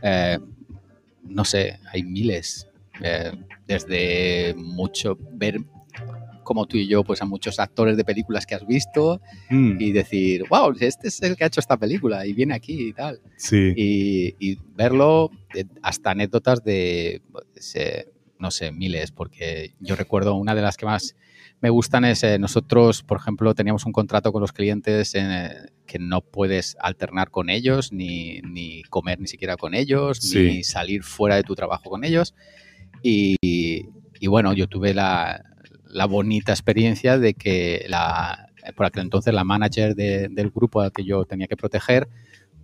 eh, 0.02 0.38
no 1.24 1.44
sé, 1.44 1.78
hay 1.92 2.02
miles. 2.02 2.66
Eh, 3.02 3.32
desde 3.66 4.54
mucho 4.56 5.18
ver 5.32 5.60
como 6.44 6.66
tú 6.66 6.76
y 6.76 6.88
yo, 6.88 7.04
pues 7.04 7.22
a 7.22 7.26
muchos 7.26 7.60
actores 7.60 7.96
de 7.96 8.04
películas 8.04 8.44
que 8.44 8.54
has 8.56 8.66
visto 8.66 9.20
Mm, 9.50 9.80
y 9.80 9.92
decir, 9.92 10.44
wow, 10.50 10.74
este 10.80 11.06
es 11.08 11.22
el 11.22 11.36
que 11.36 11.44
ha 11.44 11.46
hecho 11.46 11.60
esta 11.60 11.76
película 11.76 12.26
y 12.26 12.32
viene 12.32 12.54
aquí 12.54 12.88
y 12.88 12.92
tal. 12.92 13.20
sí. 13.36 13.72
y, 13.76 14.34
y 14.40 14.58
verlo 14.74 15.30
eh, 15.54 15.64
hasta 15.82 16.10
anécdotas 16.10 16.64
de, 16.64 17.22
pues, 17.30 17.74
no 18.38 18.50
sé, 18.50 18.72
miles, 18.72 19.12
porque 19.12 19.74
yo 19.80 19.94
recuerdo 19.96 20.34
una 20.34 20.54
de 20.54 20.62
las 20.62 20.76
que 20.76 20.86
más 20.86 21.14
me 21.60 21.68
gustan 21.70 22.04
es 22.04 22.22
eh, 22.24 22.38
nosotros, 22.38 23.02
por 23.02 23.18
ejemplo, 23.18 23.54
teníamos 23.54 23.84
un 23.86 23.92
contrato 23.92 24.32
con 24.32 24.40
los 24.40 24.52
clientes 24.52 25.14
en, 25.14 25.30
eh, 25.30 25.50
que 25.86 25.98
no 25.98 26.20
puedes 26.22 26.76
alternar 26.80 27.30
con 27.30 27.50
ellos, 27.50 27.92
ni, 27.92 28.40
ni 28.42 28.82
comer 28.84 29.20
ni 29.20 29.26
siquiera 29.26 29.56
con 29.56 29.74
ellos, 29.74 30.18
Sí. 30.18 30.38
ni 30.42 30.64
salir 30.64 31.02
fuera 31.02 31.36
de 31.36 31.42
tu 31.42 31.54
trabajo 31.54 31.90
con 31.90 32.04
ellos. 32.04 32.34
Y, 33.02 33.36
y 33.42 34.26
bueno, 34.28 34.52
yo 34.52 34.66
tuve 34.68 34.94
la, 34.94 35.44
la 35.86 36.06
bonita 36.06 36.52
experiencia 36.52 37.18
de 37.18 37.34
que 37.34 37.84
la, 37.88 38.48
por 38.76 38.86
aquel 38.86 39.02
entonces 39.02 39.32
la 39.34 39.44
manager 39.44 39.94
de- 39.94 40.28
del 40.28 40.50
grupo 40.50 40.80
al 40.80 40.92
que 40.92 41.04
yo 41.04 41.24
tenía 41.24 41.46
que 41.46 41.56
proteger, 41.56 42.08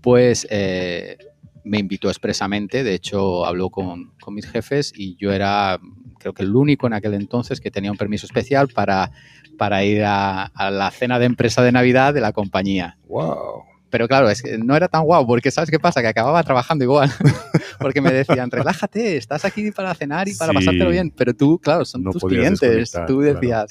pues 0.01 0.47
eh, 0.51 1.19
me 1.67 1.79
invitó 1.79 2.09
expresamente, 2.09 2.85
de 2.85 2.95
hecho 2.95 3.45
habló 3.45 3.71
con, 3.71 4.13
con 4.21 4.35
mis 4.35 4.47
jefes 4.47 4.93
y 4.95 5.17
yo 5.17 5.33
era 5.33 5.79
creo 6.21 6.33
que 6.33 6.45
el 6.45 6.55
único 6.55 6.87
en 6.87 6.93
aquel 6.95 7.15
entonces 7.15 7.61
que 7.61 7.71
tenía 7.71 7.91
un 7.91 7.97
permiso 7.99 8.25
especial 8.27 8.69
para, 8.69 9.11
para 9.59 9.85
ir 9.85 10.03
a, 10.05 10.45
a 10.45 10.71
la 10.71 10.91
cena 10.91 11.19
de 11.19 11.27
empresa 11.27 11.63
de 11.63 11.73
Navidad 11.73 12.15
de 12.15 12.21
la 12.21 12.33
compañía. 12.33 12.99
Wow. 13.09 13.65
Pero 13.91 14.09
claro, 14.09 14.29
es 14.29 14.43
que 14.43 14.59
no 14.59 14.75
era 14.77 14.89
tan 14.89 15.05
guau, 15.05 15.27
porque 15.27 15.51
¿sabes 15.51 15.71
qué 15.71 15.79
pasa? 15.79 16.03
Que 16.03 16.09
acababa 16.09 16.43
trabajando 16.43 16.85
igual. 16.85 17.11
porque 17.79 18.01
me 18.01 18.13
decían, 18.13 18.51
relájate, 18.51 19.17
estás 19.17 19.45
aquí 19.45 19.71
para 19.71 19.95
cenar 19.95 20.29
y 20.29 20.35
para 20.35 20.51
Sí. 20.53 20.57
pasártelo 20.59 20.91
bien. 20.91 21.13
Pero 21.17 21.35
tú, 21.35 21.59
claro, 21.59 21.85
son 21.85 22.03
No 22.03 22.11
tus 22.13 22.25
clientes. 22.25 22.91
Tú 23.07 23.21
claro. 23.21 23.67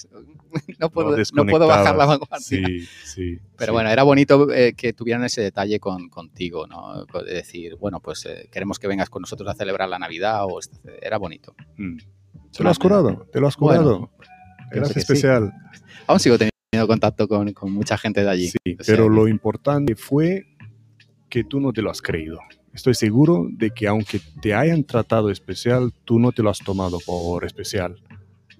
no, 0.79 0.89
puedo, 0.89 1.15
no 1.33 1.45
puedo 1.45 1.67
bajar 1.67 1.95
la 1.95 2.05
vanguardia. 2.05 2.39
Sí, 2.39 2.87
sí. 3.03 3.39
Pero 3.57 3.71
sí. 3.71 3.73
bueno, 3.73 3.89
era 3.89 4.03
bonito 4.03 4.51
eh, 4.51 4.73
que 4.73 4.93
tuvieran 4.93 5.23
ese 5.23 5.41
detalle 5.41 5.79
con, 5.79 6.09
contigo, 6.09 6.67
¿no? 6.67 7.05
De 7.05 7.33
decir, 7.33 7.75
bueno, 7.75 7.99
pues 7.99 8.25
eh, 8.25 8.49
queremos 8.51 8.79
que 8.79 8.87
vengas 8.87 9.09
con 9.09 9.21
nosotros 9.21 9.49
a 9.49 9.53
celebrar 9.53 9.89
la 9.89 9.99
Navidad 9.99 10.45
o 10.45 10.59
era 11.01 11.17
bonito. 11.17 11.55
Mm. 11.77 11.97
¿Te 12.55 12.63
lo 12.63 12.69
has 12.69 12.79
curado? 12.79 13.27
¿Te 13.31 13.39
lo 13.39 13.47
has 13.47 13.57
Bueno, 13.57 13.83
curado? 13.83 14.09
pienso 14.71 14.71
Gracias 14.71 14.93
que 14.93 14.99
sí. 14.99 15.13
especial. 15.13 15.53
Aún 16.07 16.19
sigo 16.19 16.37
teniendo 16.37 16.87
contacto 16.87 17.27
con, 17.27 17.51
con 17.53 17.71
mucha 17.71 17.97
gente 17.97 18.23
de 18.23 18.29
allí. 18.29 18.47
Sí, 18.47 18.57
O 18.79 18.83
sea 18.83 18.95
pero 18.95 19.09
lo 19.09 19.27
importante 19.27 19.95
fue 19.95 20.45
que 21.29 21.43
tú 21.43 21.59
no 21.59 21.73
te 21.73 21.81
lo 21.81 21.89
has 21.91 22.01
creído. 22.01 22.39
Estoy 22.73 22.93
seguro 22.93 23.47
de 23.49 23.71
que 23.71 23.87
aunque 23.87 24.19
te 24.41 24.53
hayan 24.53 24.83
tratado 24.83 25.29
especial, 25.29 25.93
tú 26.03 26.19
no 26.19 26.33
te 26.33 26.43
lo 26.43 26.49
has 26.49 26.59
tomado 26.59 26.99
por 27.05 27.45
especial. 27.45 27.97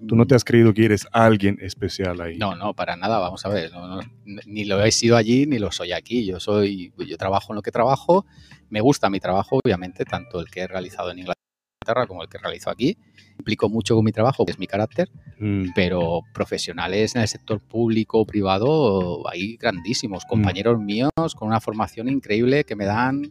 Tú 0.06 0.14
no 0.16 0.26
te 0.26 0.34
has 0.34 0.44
creído 0.44 0.74
que 0.74 0.84
eres 0.84 1.06
alguien 1.12 1.58
especial 1.60 2.20
ahí. 2.20 2.36
No, 2.38 2.54
no, 2.54 2.74
para 2.74 2.96
nada, 2.96 3.18
vamos 3.18 3.44
a 3.46 3.48
ver. 3.48 3.70
no, 3.72 3.86
no, 3.86 4.00
ni 4.46 4.64
lo 4.64 4.82
he 4.84 4.90
sido 4.90 5.16
allí 5.16 5.46
ni 5.46 5.58
lo 5.58 5.70
soy 5.72 5.92
aquí. 5.92 6.24
Yo 6.26 6.38
soy, 6.40 6.92
yo 7.06 7.16
trabajo 7.16 7.52
en 7.52 7.56
lo 7.56 7.62
que 7.62 7.70
trabajo. 7.70 8.26
Me 8.68 8.80
gusta 8.80 9.08
mi 9.10 9.20
trabajo, 9.20 9.60
obviamente, 9.64 10.04
tanto 10.04 10.40
el 10.40 10.46
que 10.50 10.60
he 10.60 10.66
realizado 10.66 11.10
en 11.10 11.20
Inglaterra 11.20 12.06
como 12.08 12.22
el 12.22 12.28
que 12.28 12.38
realizo 12.38 12.68
aquí. 12.70 12.96
Implico 13.38 13.68
mucho 13.68 13.94
con 13.94 14.04
mi 14.04 14.12
trabajo, 14.12 14.44
que 14.44 14.52
es 14.52 14.58
mi 14.58 14.66
carácter, 14.66 15.08
Mm, 15.38 15.68
pero 15.74 16.22
profesionales 16.32 17.14
en 17.14 17.20
el 17.22 17.28
sector 17.28 17.60
público 17.60 18.18
o 18.20 18.26
privado 18.26 19.28
hay 19.28 19.56
grandísimos, 19.56 20.24
compañeros 20.24 20.80
míos 20.80 21.10
con 21.36 21.48
una 21.48 21.60
formación 21.60 22.08
increíble 22.08 22.64
que 22.64 22.74
me 22.74 22.86
dan 22.86 23.30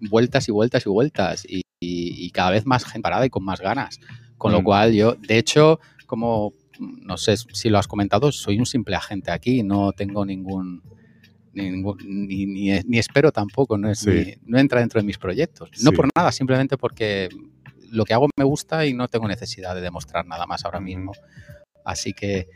vueltas 0.00 0.48
y 0.48 0.52
vueltas 0.52 0.86
y 0.86 0.88
vueltas 0.88 1.44
y, 1.48 1.62
y- 1.80 2.24
y 2.26 2.30
cada 2.30 2.50
vez 2.52 2.64
más 2.66 2.84
gente 2.84 3.02
parada 3.02 3.26
y 3.26 3.30
con 3.30 3.44
más 3.44 3.60
ganas. 3.60 3.98
Con 4.38 4.52
lo 4.52 4.60
Mm. 4.60 4.64
cual 4.64 4.92
yo, 4.92 5.14
de 5.14 5.38
hecho, 5.38 5.78
como 6.12 6.52
no 6.78 7.16
sé 7.16 7.38
si 7.38 7.70
lo 7.70 7.78
has 7.78 7.88
comentado, 7.88 8.30
soy 8.32 8.58
un 8.58 8.66
simple 8.66 8.94
agente 8.96 9.30
aquí, 9.30 9.62
no 9.62 9.92
tengo 9.92 10.26
ningún... 10.26 10.82
ningún- 11.54 11.96
ni, 12.04 12.44
ni- 12.44 12.80
ni 12.86 12.98
espero 12.98 13.32
tampoco, 13.32 13.78
no, 13.78 13.88
es 13.90 14.00
Sí. 14.00 14.34
no 14.44 14.58
entra 14.58 14.80
dentro 14.80 15.00
de 15.00 15.06
mis 15.06 15.16
proyectos. 15.16 15.70
No 15.82 15.90
Sí. 15.90 15.96
por 15.96 16.08
nada, 16.14 16.30
simplemente 16.32 16.76
porque 16.76 17.30
lo 17.90 18.04
que 18.04 18.12
hago 18.12 18.28
me 18.38 18.44
gusta 18.44 18.84
y 18.84 18.92
no 18.92 19.08
tengo 19.08 19.26
necesidad 19.26 19.74
de 19.74 19.80
demostrar 19.80 20.26
nada 20.26 20.46
más 20.46 20.66
ahora 20.66 20.80
mismo. 20.80 21.12
Así 21.82 22.12
que... 22.12 22.46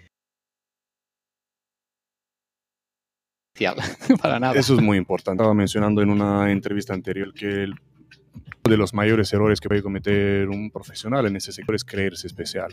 Para 4.22 4.38
nada. 4.38 4.54
Eso 4.58 4.74
es 4.74 4.82
muy 4.82 4.98
importante. 4.98 5.42
Estaba 5.42 5.54
mencionando 5.54 6.02
en 6.02 6.10
una 6.10 6.52
entrevista 6.52 6.92
anterior 6.92 7.32
que 7.32 7.46
el- 7.64 7.72
uno 7.72 8.70
de 8.72 8.76
los 8.76 8.92
mayores 8.92 9.32
errores 9.32 9.60
que 9.60 9.68
puede 9.68 9.82
cometer 9.82 10.48
un 10.48 10.70
profesional 10.70 11.24
en 11.26 11.36
ese 11.36 11.52
sector 11.52 11.74
es 11.74 11.84
creerse 11.84 12.26
especial. 12.26 12.72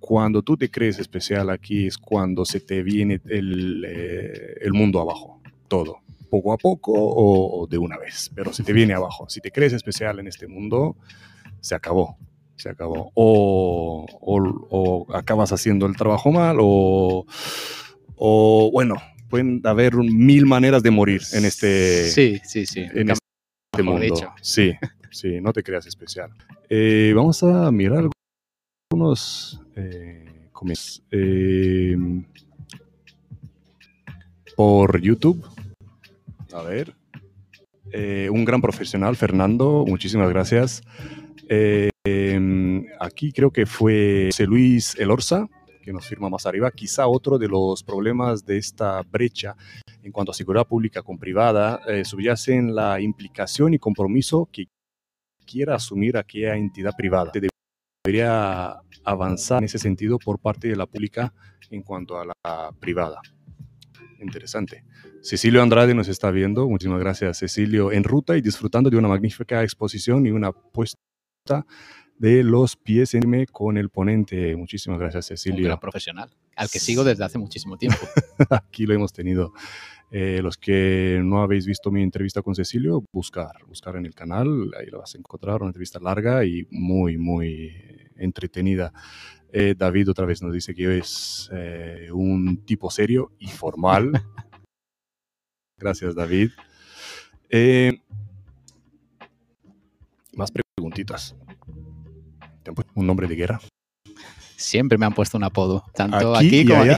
Cuando 0.00 0.42
tú 0.42 0.56
te 0.56 0.70
crees 0.70 0.98
especial 0.98 1.50
aquí 1.50 1.86
es 1.86 1.96
cuando 1.98 2.44
se 2.44 2.60
te 2.60 2.82
viene 2.82 3.20
el, 3.26 3.84
eh, 3.86 4.54
el 4.62 4.72
mundo 4.72 5.00
abajo, 5.00 5.40
todo, 5.68 5.98
poco 6.30 6.52
a 6.52 6.56
poco 6.56 6.92
o, 6.92 7.60
o 7.62 7.66
de 7.66 7.78
una 7.78 7.96
vez, 7.98 8.30
pero 8.34 8.52
se 8.52 8.62
te 8.64 8.72
viene 8.72 8.94
abajo. 8.94 9.28
Si 9.28 9.40
te 9.40 9.50
crees 9.52 9.72
especial 9.74 10.18
en 10.18 10.26
este 10.26 10.46
mundo, 10.48 10.96
se 11.60 11.74
acabó, 11.74 12.16
se 12.56 12.70
acabó. 12.70 13.12
O, 13.14 14.06
o- 14.20 14.66
o 14.70 15.14
acabas 15.14 15.52
haciendo 15.52 15.86
el 15.86 15.94
trabajo 15.96 16.32
mal 16.32 16.56
o, 16.60 17.26
o 18.16 18.70
bueno, 18.72 18.96
pueden 19.28 19.60
haber 19.64 19.94
mil 19.96 20.46
maneras 20.46 20.82
de 20.82 20.90
morir 20.90 21.20
en 21.32 21.44
este, 21.44 22.08
Sí, 22.10 22.40
sí, 22.44 22.66
sí. 22.66 22.80
en 22.94 23.10
este 23.10 23.82
mundo. 23.82 24.14
Sí, 24.40 24.72
sí, 25.10 25.40
no 25.40 25.52
te 25.52 25.62
creas 25.62 25.86
especial. 25.86 26.30
Eh, 26.68 27.12
vamos 27.14 27.42
a 27.42 27.70
mirar 27.70 28.08
algunos 28.92 29.60
eh, 29.76 30.48
comentarios. 30.52 31.02
Eh, 31.12 31.96
por 34.56 35.00
YouTube. 35.00 35.42
A 36.52 36.62
ver. 36.62 36.94
Eh, 37.92 38.28
un 38.30 38.44
gran 38.44 38.60
profesional, 38.60 39.16
Fernando, 39.16 39.84
muchísimas 39.86 40.28
gracias. 40.28 40.82
Em, 41.48 42.84
aquí 43.00 43.32
creo 43.32 43.50
que 43.50 43.64
fue 43.64 44.28
José 44.30 44.46
Luis 44.46 44.94
Elorza, 44.98 45.48
que 45.82 45.92
nos 45.92 46.06
firma 46.06 46.28
más 46.28 46.46
arriba. 46.46 46.70
Quizá 46.70 47.06
otro 47.06 47.38
de 47.38 47.48
los 47.48 47.82
problemas 47.82 48.44
de 48.44 48.58
esta 48.58 49.02
brecha 49.02 49.56
en 50.02 50.12
cuanto 50.12 50.32
a 50.32 50.34
seguridad 50.34 50.66
pública 50.66 51.02
con 51.02 51.18
privada 51.18 51.80
eh, 51.86 52.04
subyace 52.04 52.54
en 52.54 52.74
la 52.74 53.00
implicación 53.00 53.72
y 53.72 53.78
compromiso 53.78 54.48
que 54.52 54.66
quiera 55.46 55.76
asumir 55.76 56.16
aquella 56.16 56.56
entidad 56.56 56.94
privada. 56.96 57.32
Debería 58.04 58.76
avanzar 59.04 59.58
en 59.58 59.64
ese 59.64 59.78
sentido 59.78 60.18
por 60.18 60.38
parte 60.38 60.68
de 60.68 60.76
la 60.76 60.86
pública 60.86 61.32
en 61.70 61.82
cuanto 61.82 62.18
a 62.18 62.24
la 62.24 62.72
privada. 62.80 63.20
Interesante. 64.20 64.84
Cecilio 65.22 65.62
Andrade 65.62 65.94
nos 65.94 66.08
está 66.08 66.30
viendo. 66.30 66.68
Muchísimas 66.68 67.00
gracias, 67.00 67.38
Cecilio. 67.38 67.92
En 67.92 68.04
ruta 68.04 68.36
y 68.36 68.40
disfrutando 68.40 68.90
de 68.90 68.96
una 68.96 69.08
magnífica 69.08 69.62
exposición 69.62 70.26
y 70.26 70.30
una 70.30 70.52
puesta 70.52 70.96
de 72.18 72.42
los 72.42 72.76
pies 72.76 73.14
en 73.14 73.24
M 73.24 73.46
con 73.46 73.76
el 73.76 73.90
ponente. 73.90 74.56
Muchísimas 74.56 74.98
gracias, 74.98 75.30
Un 75.30 75.36
Cecilio. 75.36 75.64
gran 75.66 75.80
profesional, 75.80 76.30
al 76.56 76.70
que 76.70 76.78
sigo 76.78 77.04
desde 77.04 77.24
hace 77.24 77.38
muchísimo 77.38 77.76
tiempo. 77.76 77.98
Aquí 78.50 78.86
lo 78.86 78.94
hemos 78.94 79.12
tenido. 79.12 79.52
Eh, 80.12 80.40
los 80.42 80.56
que 80.56 81.20
no 81.22 81.40
habéis 81.40 81.66
visto 81.66 81.92
mi 81.92 82.02
entrevista 82.02 82.42
con 82.42 82.54
Cecilio, 82.54 83.04
buscar, 83.12 83.52
buscar 83.68 83.94
en 83.94 84.06
el 84.06 84.14
canal, 84.14 84.72
ahí 84.78 84.86
lo 84.86 84.98
vas 84.98 85.14
a 85.14 85.18
encontrar, 85.18 85.60
una 85.60 85.68
entrevista 85.68 86.00
larga 86.00 86.44
y 86.44 86.66
muy, 86.70 87.16
muy 87.16 87.72
entretenida. 88.16 88.92
Eh, 89.52 89.74
David 89.76 90.10
otra 90.10 90.26
vez 90.26 90.42
nos 90.42 90.52
dice 90.52 90.74
que 90.74 90.98
es 90.98 91.48
eh, 91.52 92.08
un 92.12 92.64
tipo 92.64 92.90
serio 92.90 93.32
y 93.38 93.46
formal. 93.48 94.12
Gracias, 95.78 96.14
David. 96.14 96.50
más 100.34 100.50
preguntitas. 100.50 101.36
¿Te 102.64 102.70
han 102.70 102.74
puesto 102.74 102.92
un 102.96 103.06
nombre 103.06 103.28
de 103.28 103.36
guerra? 103.36 103.60
Siempre 104.56 104.98
me 104.98 105.06
han 105.06 105.14
puesto 105.14 105.38
un 105.38 105.44
apodo, 105.44 105.84
tanto 105.94 106.34
aquí, 106.34 106.66
como 106.66 106.82
allá. 106.82 106.96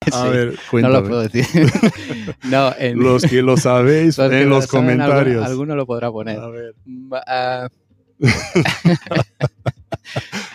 A 0.12 0.28
ver, 0.28 0.58
cuéntame. 0.70 0.94
No 0.94 1.00
lo 1.00 1.08
puedo 1.08 1.22
decir. 1.28 1.44
no, 2.44 2.72
en... 2.78 2.98
Los 2.98 3.22
que 3.22 3.42
lo 3.42 3.56
sabéis 3.56 4.18
en 4.18 4.48
los 4.48 4.66
comentarios. 4.66 5.44
Alguno, 5.44 5.74
lo 5.74 5.86
podrá 5.86 6.10
poner. 6.10 6.38
A 6.38 6.48
ver. 6.48 6.74
Uh... 6.86 7.68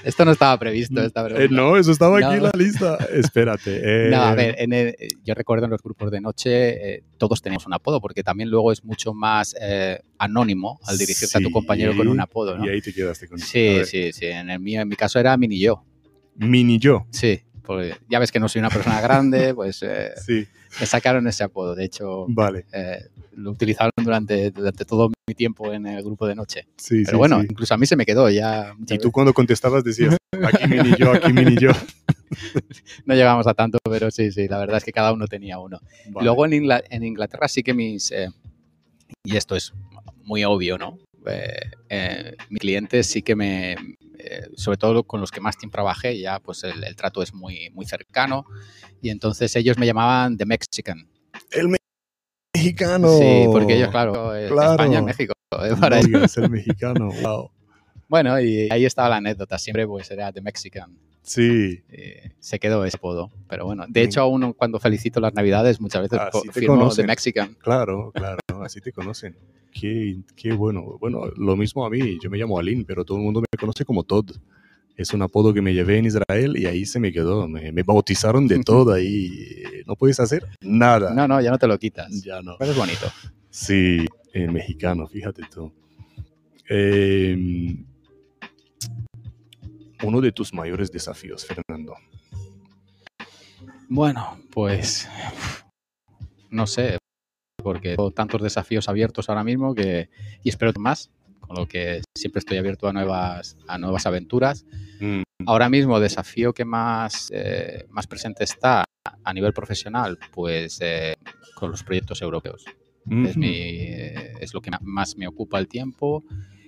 Esto 0.03 0.25
no 0.25 0.31
estaba 0.31 0.57
previsto, 0.59 1.01
esta 1.01 1.25
eh, 1.27 1.47
no, 1.49 1.77
eso 1.77 1.91
estaba 1.91 2.17
aquí 2.17 2.35
en 2.35 2.43
la 2.43 2.51
lista. 2.57 2.97
Espérate. 3.13 4.07
Eh... 4.07 4.09
No, 4.09 4.21
a 4.21 4.35
ver, 4.35 4.55
en 4.57 4.73
el, 4.73 4.95
yo 5.23 5.33
recuerdo 5.33 5.65
en 5.65 5.71
los 5.71 5.81
grupos 5.81 6.11
de 6.11 6.19
noche 6.19 6.95
eh, 6.95 7.03
todos 7.17 7.41
tenemos 7.41 7.65
un 7.65 7.73
apodo, 7.73 8.01
porque 8.01 8.23
también 8.23 8.49
luego 8.49 8.71
es 8.71 8.83
mucho 8.83 9.13
más 9.13 9.55
eh, 9.61 10.01
anónimo 10.17 10.79
al 10.85 10.97
dirigirte 10.97 11.37
a 11.37 11.41
tu 11.41 11.51
compañero 11.51 11.95
con 11.95 12.07
un 12.07 12.19
apodo. 12.19 12.57
¿no? 12.57 12.65
Y 12.65 12.69
ahí 12.69 12.81
te 12.81 12.93
quedaste 12.93 13.29
con 13.29 13.39
Sí, 13.39 13.85
sí, 13.85 14.11
sí. 14.11 14.25
En 14.25 14.49
el 14.49 14.59
mío, 14.59 14.81
en 14.81 14.89
mi 14.89 14.95
caso 14.95 15.19
era 15.19 15.37
mini 15.37 15.59
yo. 15.59 15.85
Mini 16.35 16.79
yo. 16.79 17.05
Sí, 17.11 17.43
porque 17.65 17.95
ya 18.09 18.19
ves 18.19 18.31
que 18.31 18.39
no 18.39 18.49
soy 18.49 18.59
una 18.59 18.69
persona 18.69 19.01
grande, 19.01 19.53
pues 19.53 19.81
eh, 19.83 20.11
sí. 20.25 20.47
me 20.79 20.85
sacaron 20.85 21.27
ese 21.27 21.43
apodo. 21.43 21.75
De 21.75 21.85
hecho, 21.85 22.25
vale. 22.29 22.65
Eh, 22.71 23.07
lo 23.35 23.51
utilizaron 23.51 23.91
durante, 23.97 24.51
durante 24.51 24.85
todo 24.85 25.11
mi 25.27 25.33
tiempo 25.33 25.73
en 25.73 25.85
el 25.87 26.03
grupo 26.03 26.27
de 26.27 26.35
noche. 26.35 26.67
Sí, 26.77 27.03
Pero 27.05 27.17
bueno, 27.17 27.41
incluso 27.41 27.73
a 27.73 27.77
mí 27.77 27.85
se 27.85 27.95
me 27.95 28.05
quedó 28.05 28.29
ya. 28.29 28.73
Y 28.87 28.97
tú 28.97 29.11
cuando 29.11 29.33
contestabas 29.33 29.83
decías, 29.83 30.17
aquí 30.43 30.67
mini 30.67 30.95
yo, 30.97 31.13
aquí 31.13 31.33
mini 31.33 31.57
yo. 31.57 31.71
no 33.05 33.15
llegamos 33.15 33.47
a 33.47 33.53
tanto, 33.53 33.77
pero 33.83 34.11
sí, 34.11 34.31
sí, 34.31 34.47
la 34.47 34.57
verdad 34.57 34.77
es 34.77 34.83
que 34.83 34.91
cada 34.91 35.13
uno 35.13 35.27
tenía 35.27 35.59
uno. 35.59 35.79
Luego 36.21 36.45
en, 36.45 36.53
en, 36.53 37.03
Inglaterra 37.03 37.47
sí 37.47 37.63
que 37.63 37.73
mis, 37.73 38.11
eh, 38.11 38.29
y 39.23 39.37
esto 39.37 39.55
es 39.55 39.73
muy 40.23 40.43
obvio, 40.43 40.77
¿no? 40.77 40.97
Mis 42.49 42.59
clientes 42.59 43.07
sí 43.07 43.21
que 43.21 43.35
me, 43.35 43.75
eh, 44.25 44.47
sobre 44.55 44.77
todo 44.77 45.03
con 45.03 45.19
los 45.19 45.31
que 45.31 45.41
más 45.41 45.57
tiempo 45.57 45.73
trabajé, 45.73 46.17
ya 46.17 46.39
pues 46.39 46.63
el, 46.63 46.95
trato 46.95 47.21
es 47.21 47.33
muy, 47.33 47.69
muy 47.71 47.85
cercano. 47.85 48.45
Y 49.01 49.09
entonces 49.09 49.53
ellos 49.55 49.77
me 49.77 49.85
llamaban 49.85 50.37
The 50.37 50.45
Mexican. 50.45 51.09
El 51.51 51.75
mexicano. 52.55 53.17
Sí, 53.17 53.45
porque 53.51 53.75
ellos, 53.75 53.89
claro, 53.89 54.33
eh, 54.35 54.45
España 54.45 54.99
es 54.99 55.03
México. 55.03 55.33
Eh, 55.51 55.75
para 55.79 55.99
ellos. 55.99 56.37
el 56.37 56.49
mexicano, 56.49 57.09
wow. 57.21 57.51
Bueno, 58.07 58.39
y 58.39 58.69
ahí 58.71 58.85
estaba 58.85 59.09
la 59.09 59.17
anécdota, 59.17 59.57
siempre 59.57 59.85
pues 59.85 60.09
era 60.09 60.31
The 60.31 60.41
Mexican. 60.41 60.97
Sí. 61.23 61.81
se 62.39 62.59
quedó 62.59 62.85
ese 62.85 62.97
apodo. 62.97 63.31
Pero 63.49 63.65
bueno, 63.65 63.85
de 63.87 64.03
hecho, 64.03 64.21
aún 64.21 64.53
cuando 64.53 64.79
felicito 64.79 65.19
las 65.19 65.33
Navidades, 65.33 65.81
muchas 65.81 66.03
veces 66.03 66.19
firmo 66.51 66.93
The 66.93 67.03
Mexican. 67.05 67.55
Claro, 67.55 68.11
claro, 68.13 68.39
así 68.63 68.81
te 68.81 68.91
conocen. 68.91 69.35
Qué, 69.71 70.17
qué, 70.35 70.53
bueno. 70.53 70.97
Bueno, 70.99 71.25
lo 71.35 71.55
mismo 71.55 71.85
a 71.85 71.89
mí. 71.89 72.19
Yo 72.21 72.29
me 72.29 72.37
llamo 72.37 72.59
Alin, 72.59 72.85
pero 72.85 73.03
todo 73.03 73.17
el 73.17 73.23
mundo 73.23 73.41
me 73.41 73.57
conoce 73.57 73.83
como 73.85 74.03
Todd. 74.03 74.31
Es 74.95 75.11
un 75.13 75.23
apodo 75.23 75.53
que 75.53 75.61
me 75.61 75.73
llevé 75.73 75.97
en 75.97 76.05
Israel 76.05 76.55
y 76.55 76.67
ahí 76.67 76.85
se 76.85 76.99
me 76.99 77.11
quedó. 77.11 77.47
Me, 77.47 77.83
bautizaron 77.83 78.47
de 78.47 78.59
todo 78.63 78.93
ahí. 78.93 79.63
No 79.87 79.95
puedes 79.95 80.19
hacer 80.19 80.45
nada. 80.61 81.13
No, 81.13 81.27
no, 81.27 81.41
ya 81.41 81.49
no 81.49 81.57
te 81.57 81.67
lo 81.67 81.79
quitas. 81.79 82.21
Ya 82.21 82.41
no. 82.41 82.55
Pero 82.59 82.71
es 82.71 82.77
bonito. 82.77 83.07
Sí, 83.49 84.05
el 84.33 84.51
mexicano, 84.51 85.07
fíjate 85.07 85.43
tú. 85.51 85.71
Em, 86.69 87.85
uno 90.03 90.21
de 90.21 90.31
tus 90.31 90.53
mayores 90.53 90.91
desafíos, 90.91 91.45
Fernando. 91.45 91.95
Bueno, 93.89 94.39
pues 94.51 95.09
no 96.49 96.67
sé, 96.67 96.97
porque 97.63 97.95
tengo 97.95 98.11
tantos 98.11 98.41
desafíos 98.41 98.89
abiertos 98.89 99.29
ahora 99.29 99.43
mismo 99.43 99.73
que, 99.73 100.09
y 100.43 100.49
espero 100.49 100.71
más, 100.77 101.09
con 101.39 101.57
lo 101.57 101.67
que 101.67 102.01
siempre 102.15 102.39
estoy 102.39 102.57
abierto 102.57 102.87
a 102.87 102.93
nuevas, 102.93 103.57
a 103.67 103.77
nuevas 103.77 104.05
aventuras. 104.05 104.65
Mm. 104.99 105.23
Ahora 105.45 105.69
mismo, 105.69 105.99
desafío 105.99 106.53
que 106.53 106.65
más, 106.65 107.31
eh, 107.33 107.85
más 107.89 108.07
presente 108.07 108.43
está 108.43 108.85
a 109.23 109.33
nivel 109.33 109.53
profesional, 109.53 110.17
pues 110.31 110.79
eh, 110.81 111.15
con 111.55 111.71
los 111.71 111.83
proyectos 111.83 112.21
europeos. 112.21 112.65
es, 113.25 113.35
mi, 113.35 113.87
es, 114.39 114.53
lo 114.53 114.61
que 114.61 114.71
más 114.81 115.17
me 115.17 115.27
ocupa 115.27 115.59
el 115.59 115.67
tiempo 115.67 116.23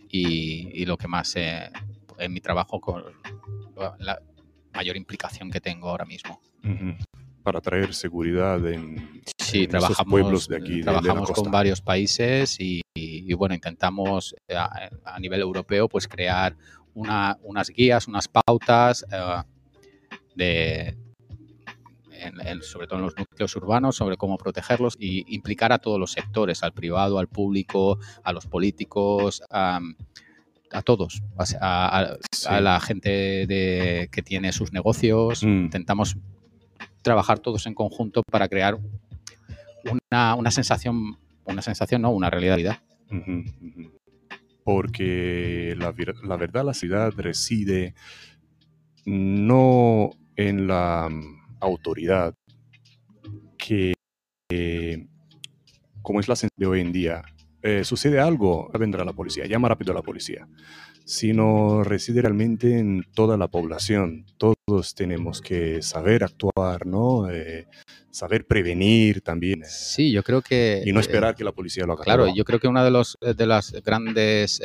y, 0.10 0.70
y 0.74 0.86
lo 0.86 0.98
que 0.98 1.08
más 1.08 1.34
eh, 1.38 1.70
en 2.18 2.34
mi 2.34 2.42
trabajo 2.42 2.80
con 2.80 3.04
la 4.00 4.22
mayor 4.74 4.98
implicación 4.98 5.52
que 5.52 5.62
tengo 5.62 5.90
ahora 5.90 6.06
mismo 6.06 6.40
para 7.46 7.62
traer 7.62 7.94
seguridad 7.94 8.66
en, 8.66 9.22
sí, 9.38 9.68
trabajamos, 9.68 10.12
pueblos 10.12 10.48
de 10.48 10.58
aquí. 10.58 10.82
Trabajamos 10.82 11.30
con 11.30 11.52
varios 11.52 11.80
países 11.80 12.58
y, 12.60 12.82
bueno, 13.36 13.54
intentamos 13.54 14.36
eh, 14.48 14.56
a, 14.56 15.20
nivel 15.20 15.42
europeo 15.42 15.88
pues 15.88 16.08
crear 16.08 16.58
unas 16.96 17.70
guías, 17.70 18.08
unas 18.08 18.28
pautas 18.28 19.06
eh, 19.12 19.44
de, 20.36 20.98
sobre 22.62 22.88
todo 22.88 22.98
en 22.98 23.06
los 23.06 23.16
núcleos 23.16 23.56
urbanos, 23.56 23.96
sobre 23.96 24.18
cómo 24.18 24.38
protegerlos 24.38 24.96
y 25.00 25.36
implicar 25.36 25.72
a 25.72 25.78
todos 25.78 26.00
los 26.00 26.14
sectores, 26.14 26.64
al 26.64 26.74
privado, 26.74 27.20
al 27.20 27.28
público, 27.28 28.00
a 28.24 28.34
los 28.34 28.48
políticos, 28.48 29.44
a, 30.76 30.82
todos, 30.82 31.24
a, 31.60 32.62
la 32.62 32.80
gente 32.80 33.10
de, 33.48 34.10
que 34.12 34.22
tiene 34.22 34.52
sus 34.52 34.74
negocios. 34.74 35.44
Mm. 35.44 35.66
Intentamos 35.66 36.18
trabajar 37.02 37.40
todos 37.40 37.66
en 37.66 37.74
conjunto 37.74 38.24
para 38.30 38.48
crear 38.48 38.78
una, 40.12 40.52
sensación, 40.52 41.18
una 41.46 41.62
sensación, 41.62 42.02
no, 42.02 42.12
una 42.12 42.30
realidad. 42.30 42.80
Porque 44.64 45.76
la, 45.78 45.94
la 46.24 46.38
verdad, 46.38 46.66
la 46.66 46.74
ciudad 46.74 47.14
reside 47.16 47.94
no 49.06 50.10
en 50.36 50.68
la 50.68 51.08
mm, 51.10 51.58
autoridad 51.62 52.34
que, 53.58 53.94
como 56.02 56.20
es 56.20 56.28
la 56.28 56.36
sensación 56.36 56.58
de 56.58 56.68
hoy 56.68 56.82
en 56.82 56.92
día, 56.92 57.24
eh, 57.68 57.84
sucede 57.84 58.20
algo, 58.20 58.70
vendrá 58.78 59.04
la 59.04 59.14
policía, 59.14 59.48
llama 59.48 59.70
rápido 59.70 59.92
a 59.92 59.96
la 59.96 60.04
policía 60.04 60.48
sino 61.04 61.84
reside 61.84 62.22
realmente 62.22 62.80
en 62.80 63.06
toda 63.14 63.38
la 63.38 63.48
población. 63.48 64.26
Todos 64.38 64.96
tenemos 64.96 65.40
que 65.40 65.84
saber 65.84 66.24
actuar, 66.24 66.88
¿no? 66.88 67.30
Eh, 67.30 67.68
saber 68.10 68.48
prevenir 68.48 69.22
también. 69.22 69.62
Eh, 69.62 69.68
sí, 69.68 70.12
yo 70.12 70.24
creo 70.24 70.42
que... 70.42 70.82
Y 70.84 70.92
no 70.94 71.00
esperar 71.00 71.36
que 71.36 71.44
la 71.44 71.52
policía 71.52 71.86
lo 71.86 71.94
haga. 71.94 72.04
Claro, 72.04 72.34
yo 72.34 72.44
creo 72.44 72.60
que 72.60 72.68
una 72.68 72.84
de, 72.84 72.90
los, 72.90 73.20
de 73.22 73.46
las 73.46 73.72
grandes, 73.84 74.60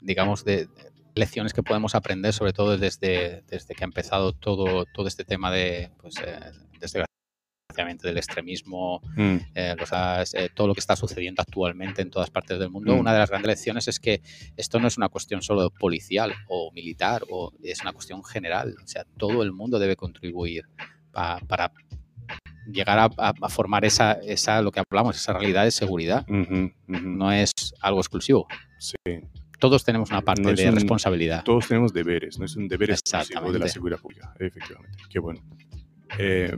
digamos, 0.00 0.44
de, 0.44 0.66
lecciones 1.14 1.52
que 1.52 1.62
podemos 1.62 1.94
aprender, 1.94 2.32
sobre 2.32 2.52
todo 2.52 2.76
desde, 2.76 3.44
desde 3.48 3.74
que 3.76 3.84
ha 3.84 3.86
empezado 3.86 4.32
todo, 4.32 4.86
todo 4.92 5.06
este 5.06 5.24
tema 5.24 5.52
de, 5.52 5.92
pues, 6.00 6.14
desde 6.80 7.04
del 7.72 8.18
extremismo, 8.18 9.00
mm. 9.16 9.36
eh, 9.54 9.76
eh, 10.34 10.48
todo 10.54 10.66
lo 10.66 10.74
que 10.74 10.80
está 10.80 10.96
sucediendo 10.96 11.42
actualmente 11.42 12.02
en 12.02 12.10
todas 12.10 12.30
partes 12.30 12.58
del 12.58 12.70
mundo, 12.70 12.94
mm. 12.94 12.98
una 12.98 13.12
de 13.12 13.18
las 13.18 13.30
grandes 13.30 13.48
lecciones 13.48 13.88
es 13.88 13.98
que 13.98 14.22
esto 14.56 14.78
no 14.78 14.88
es 14.88 14.96
una 14.96 15.08
cuestión 15.08 15.42
solo 15.42 15.70
policial 15.70 16.32
o 16.48 16.70
militar, 16.72 17.22
o 17.30 17.52
es 17.62 17.80
una 17.82 17.92
cuestión 17.92 18.24
general. 18.24 18.74
O 18.82 18.86
sea, 18.86 19.04
todo 19.16 19.42
el 19.42 19.52
mundo 19.52 19.78
debe 19.78 19.96
contribuir 19.96 20.64
para 21.12 21.72
llegar 22.70 23.10
a, 23.16 23.48
formar 23.48 23.84
esa, 23.84 24.12
esa, 24.12 24.62
lo 24.62 24.70
que 24.70 24.80
hablamos, 24.80 25.16
esa 25.16 25.32
realidad 25.32 25.64
de 25.64 25.70
seguridad. 25.70 26.26
No 26.26 27.32
es 27.32 27.52
algo 27.80 28.00
exclusivo. 28.00 28.46
Sí. 28.78 28.94
Todos 29.58 29.84
tenemos 29.84 30.10
una 30.10 30.22
parte 30.22 30.54
de 30.54 30.70
responsabilidad. 30.70 31.44
Todos 31.44 31.68
tenemos 31.68 31.92
deberes, 31.92 32.38
no 32.38 32.46
es 32.46 32.56
un 32.56 32.66
deber 32.66 32.90
exclusivo 32.92 33.52
de 33.52 33.58
la 33.58 33.68
seguridad 33.68 33.98
pública, 33.98 34.34
efectivamente. 34.38 34.98
Qué 35.10 35.18
bueno. 35.18 35.42
Eh, 36.18 36.56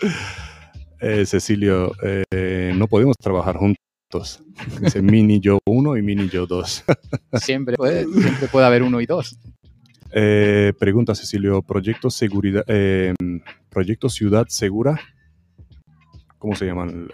eh, 1.00 1.26
Cecilio, 1.26 1.92
eh, 2.02 2.72
no 2.74 2.86
podemos 2.88 3.16
trabajar 3.16 3.56
juntos. 3.56 4.42
Dice 4.80 5.02
mini 5.02 5.40
yo 5.40 5.58
uno 5.66 5.96
y 5.96 6.02
mini 6.02 6.28
yo 6.28 6.46
dos. 6.46 6.84
siempre, 7.40 7.76
puede, 7.76 8.04
siempre 8.04 8.48
puede 8.48 8.66
haber 8.66 8.82
uno 8.82 9.00
y 9.00 9.06
dos. 9.06 9.38
pregunta 10.10 11.14
Cecilio, 11.14 11.62
¿proyecto, 11.62 12.10
seguridad, 12.10 12.64
¿proyecto 13.70 14.08
Ciudad 14.08 14.46
Segura? 14.48 15.00
¿Cómo 16.38 16.56
se 16.56 16.66
llaman 16.66 17.08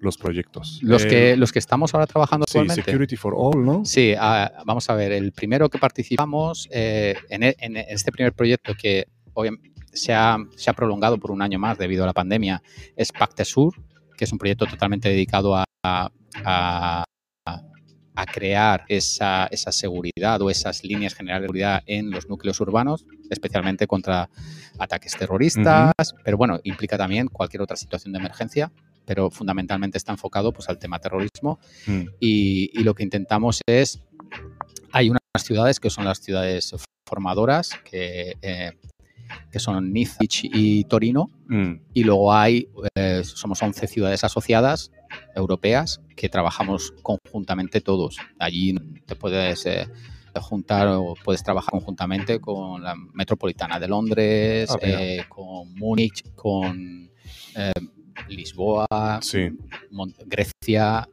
los 0.00 0.18
proyectos? 0.18 0.80
Los, 0.82 1.06
que, 1.06 1.34
los 1.34 1.50
que 1.50 1.58
estamos 1.58 1.94
ahora 1.94 2.06
trabajando 2.06 2.44
sí, 2.46 2.58
actualmente. 2.58 2.82
Security 2.82 3.16
for 3.16 3.32
All, 3.34 3.64
¿no? 3.64 3.86
Sí, 3.86 4.12
ah, 4.18 4.52
vamos 4.66 4.90
a 4.90 4.94
ver, 4.94 5.12
el 5.12 5.32
primero 5.32 5.70
que 5.70 5.78
participamos 5.78 6.68
en, 6.70 7.16
en, 7.30 7.76
este 7.76 8.12
primer 8.12 8.34
proyecto 8.34 8.74
que 8.74 9.06
obviamente 9.32 9.75
se 9.96 10.14
ha, 10.14 10.36
se 10.56 10.70
ha, 10.70 10.74
prolongado 10.74 11.18
por 11.18 11.30
un 11.30 11.42
año 11.42 11.58
más 11.58 11.78
debido 11.78 12.04
a 12.04 12.06
la 12.06 12.12
pandemia 12.12 12.62
es 12.94 13.12
Pacte 13.12 13.44
Sur, 13.44 13.74
que 14.16 14.24
es 14.24 14.32
un 14.32 14.38
proyecto 14.38 14.66
totalmente 14.66 15.08
dedicado 15.08 15.56
a, 15.56 15.64
a, 15.84 17.04
a 18.16 18.26
crear 18.26 18.84
esa, 18.88 19.46
esa, 19.50 19.70
seguridad 19.70 20.40
o 20.40 20.48
esas 20.50 20.82
líneas 20.82 21.14
generales 21.14 21.42
de 21.42 21.46
seguridad 21.46 21.82
en 21.86 22.10
los 22.10 22.28
núcleos 22.28 22.58
urbanos, 22.60 23.04
especialmente 23.30 23.86
contra 23.86 24.30
ataques 24.78 25.14
terroristas, 25.16 25.92
uh 25.98 26.02
-huh. 26.02 26.20
pero 26.24 26.38
bueno, 26.38 26.58
implica 26.64 26.96
también 26.96 27.28
cualquier 27.28 27.62
otra 27.62 27.76
situación 27.76 28.12
de 28.12 28.18
emergencia, 28.18 28.72
pero 29.04 29.30
fundamentalmente 29.30 29.98
está 29.98 30.12
enfocado 30.12 30.52
pues, 30.52 30.68
al 30.68 30.78
tema 30.78 30.98
terrorismo 30.98 31.58
mm. 31.86 32.02
y, 32.18 32.70
y, 32.72 32.82
lo 32.82 32.94
que 32.94 33.04
intentamos 33.04 33.60
es, 33.66 34.00
hay 34.92 35.10
unas 35.10 35.20
ciudades 35.38 35.78
que 35.78 35.90
son 35.90 36.06
las 36.06 36.18
ciudades 36.18 36.74
formadoras, 37.06 37.70
que, 37.84 38.36
eh, 38.42 38.72
que 39.50 39.58
son 39.58 39.92
Niza 39.92 40.18
y 40.20 40.84
Torino, 40.84 41.30
mm. 41.48 41.72
y 41.94 42.04
luego 42.04 42.32
hay, 42.32 42.68
eh, 42.94 43.22
somos 43.24 43.62
11 43.62 43.86
ciudades 43.86 44.24
asociadas 44.24 44.90
europeas 45.34 46.00
que 46.14 46.28
trabajamos 46.28 46.92
conjuntamente 47.02 47.80
todos. 47.80 48.18
Allí 48.38 48.74
te 49.06 49.16
puedes 49.16 49.66
eh, 49.66 49.86
juntar 50.40 50.88
o 50.88 51.14
puedes 51.22 51.42
trabajar 51.42 51.70
conjuntamente 51.70 52.40
con 52.40 52.82
la 52.82 52.94
Metropolitana 52.94 53.78
de 53.78 53.88
Londres, 53.88 54.70
ah, 54.70 54.78
eh, 54.80 55.24
con 55.28 55.74
Múnich, 55.74 56.34
con 56.34 57.10
eh, 57.54 57.72
Lisboa, 58.28 59.20
sí. 59.22 59.48
Grecia. 60.26 61.08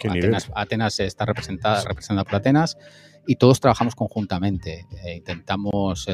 Atenas, 0.00 0.48
Atenas, 0.54 1.00
está 1.00 1.24
representada, 1.24 1.82
representada 1.82 2.22
por 2.22 2.36
Atenas 2.36 2.78
y 3.26 3.34
todos 3.34 3.58
trabajamos 3.58 3.96
conjuntamente. 3.96 4.86
intentamos, 5.12 6.06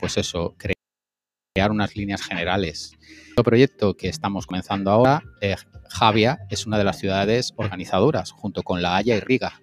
pues 0.00 0.16
eso, 0.16 0.56
crear 0.56 1.70
unas 1.70 1.94
líneas 1.94 2.22
generales. 2.22 2.92
El 3.36 3.44
proyecto 3.44 3.96
que 3.96 4.08
estamos 4.08 4.46
comenzando 4.46 4.90
ahora, 4.90 5.22
eh, 5.40 5.56
Javia, 5.88 6.38
es 6.48 6.66
una 6.66 6.78
de 6.78 6.84
las 6.84 6.98
ciudades 6.98 7.52
organizadoras, 7.56 8.30
junto 8.30 8.62
con 8.62 8.80
La 8.80 8.96
Haya 8.96 9.16
y 9.16 9.20
Riga. 9.20 9.60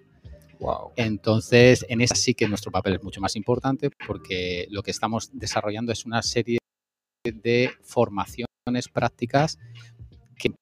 Wow. 0.60 0.92
Entonces, 0.96 1.86
en 1.88 2.00
esa 2.00 2.14
sí 2.14 2.34
que 2.34 2.48
nuestro 2.48 2.72
papel 2.72 2.94
es 2.94 3.02
mucho 3.02 3.20
más 3.20 3.36
importante 3.36 3.90
porque 4.06 4.66
lo 4.70 4.82
que 4.82 4.90
estamos 4.90 5.30
desarrollando 5.32 5.92
es 5.92 6.04
una 6.04 6.22
serie 6.22 6.58
de 7.24 7.70
formaciones 7.82 8.88
prácticas 8.92 9.58
que 10.36 10.52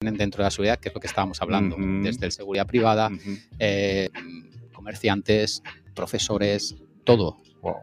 dentro 0.00 0.38
de 0.38 0.44
la 0.44 0.50
seguridad, 0.50 0.78
que 0.78 0.88
es 0.88 0.94
lo 0.94 1.00
que 1.00 1.06
estábamos 1.06 1.40
hablando, 1.42 1.76
uh 1.76 1.78
-huh. 1.78 2.02
desde 2.02 2.26
el 2.26 2.32
seguridad 2.32 2.66
privada, 2.66 3.08
uh 3.08 3.12
-huh. 3.12 3.40
eh, 3.58 4.10
comerciantes, 4.86 5.62
profesores, 5.94 6.76
todo. 7.02 7.38
Wow. 7.60 7.74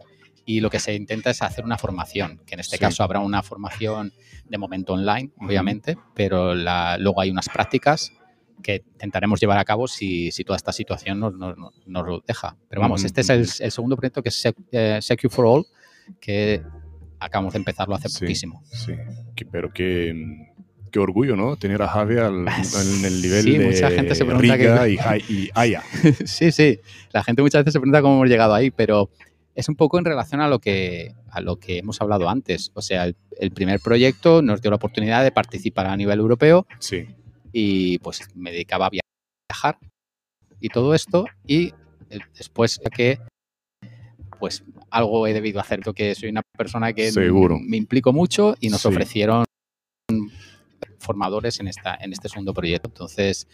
Y 0.46 0.62
lo 0.62 0.70
que 0.70 0.80
se 0.80 0.96
intenta 0.96 1.32
es 1.32 1.42
hacer 1.42 1.66
una 1.66 1.78
formación, 1.78 2.40
que 2.46 2.54
en 2.54 2.62
este 2.62 2.78
sí. 2.78 2.82
caso 2.82 3.04
habrá 3.04 3.20
una 3.20 3.44
formación 3.44 4.14
de 4.48 4.58
momento 4.58 4.94
online, 4.94 5.32
uh 5.36 5.42
-huh. 5.42 5.48
obviamente, 5.48 5.98
pero 6.14 6.56
la, 6.56 6.98
luego 6.98 7.20
hay 7.20 7.30
unas 7.30 7.50
prácticas 7.50 8.14
que 8.62 8.84
intentaremos 8.94 9.42
llevar 9.42 9.58
a 9.58 9.66
cabo 9.66 9.88
si, 9.88 10.32
si 10.32 10.46
toda 10.46 10.56
esta 10.56 10.72
situación 10.72 11.20
nos, 11.20 11.34
nos, 11.34 11.58
nos, 11.86 12.06
lo 12.08 12.24
deja. 12.26 12.56
Pero 12.70 12.82
vamos, 12.82 13.02
uh 13.02 13.04
-huh. 13.04 13.08
este 13.08 13.22
es 13.22 13.30
el, 13.30 13.66
el, 13.66 13.72
segundo 13.72 13.98
proyecto 13.98 14.24
que 14.24 14.30
es 14.30 14.36
Sec, 14.36 14.56
eh, 14.72 15.00
Secure 15.02 15.34
for 15.34 15.46
All, 15.46 15.66
que 16.22 16.64
acabamos 17.20 17.54
de 17.54 17.60
empezarlo 17.60 17.96
hace 17.96 18.08
sí, 18.08 18.20
poquísimo. 18.20 18.64
Sí, 18.72 18.94
pero 19.52 19.74
que 19.74 20.14
qué 20.94 21.00
orgullo, 21.00 21.36
¿no? 21.36 21.58
Tener 21.58 21.82
a 21.82 21.88
Javi 21.88 22.18
al, 22.18 22.48
en 22.48 23.06
el 23.06 23.22
nivel 23.22 23.44
sí, 23.44 23.58
de 23.58 23.66
mucha 23.66 23.90
gente 23.90 24.14
se 24.14 24.24
pregunta 24.24 24.56
Riga 24.56 24.86
que... 24.86 25.24
y, 25.28 25.34
y 25.34 25.50
Aya. 25.56 25.82
sí, 26.26 26.52
sí. 26.52 26.80
La 27.12 27.24
gente 27.24 27.42
muchas 27.42 27.62
veces 27.62 27.74
se 27.74 27.80
pregunta 27.80 28.02
cómo 28.02 28.16
hemos 28.16 28.30
llegado 28.30 28.54
ahí, 28.54 28.70
pero 28.70 29.10
es 29.56 29.68
un 29.68 29.76
poco 29.76 29.98
en 29.98 30.06
relación 30.06 30.40
a 30.40 30.48
lo 30.48 30.60
que, 30.60 31.16
a 31.32 31.42
lo 31.42 31.58
que 31.58 31.80
hemos 31.80 32.00
hablado 32.00 32.30
antes. 32.30 32.72
O 32.76 32.82
sea, 32.84 33.06
el, 33.06 33.16
el 33.40 33.52
primer 33.52 33.80
proyecto 33.80 34.44
nos 34.44 34.62
dio 34.62 34.70
la 34.70 34.78
oportunidad 34.78 35.24
de 35.24 35.32
participar 35.32 35.88
a 35.88 35.98
nivel 35.98 36.20
europeo 36.20 36.68
sí. 36.78 37.08
y 37.52 37.98
pues 38.00 38.22
me 38.36 38.52
dedicaba 38.52 38.86
a 38.86 38.90
viajar 38.92 39.80
y 40.60 40.70
todo 40.70 40.94
esto 40.94 41.26
y 41.46 41.74
después 42.38 42.80
que 42.96 43.18
pues 44.40 44.64
algo 44.92 45.26
he 45.26 45.34
debido 45.34 45.60
hacer 45.60 45.80
porque 45.84 46.14
soy 46.14 46.30
una 46.30 46.44
persona 46.56 46.94
que 46.94 47.12
Seguro. 47.12 47.58
me 47.60 47.78
implico 47.78 48.14
mucho 48.14 48.56
y 48.60 48.70
nos 48.70 48.82
sí. 48.82 48.88
ofrecieron 48.90 49.46
formadores 51.04 51.60
en, 51.60 51.68
esta, 51.68 51.96
en 51.96 52.14
este 52.14 52.30
segundo 52.30 52.54
proyecto. 52.54 52.90
Entonces, 52.90 53.48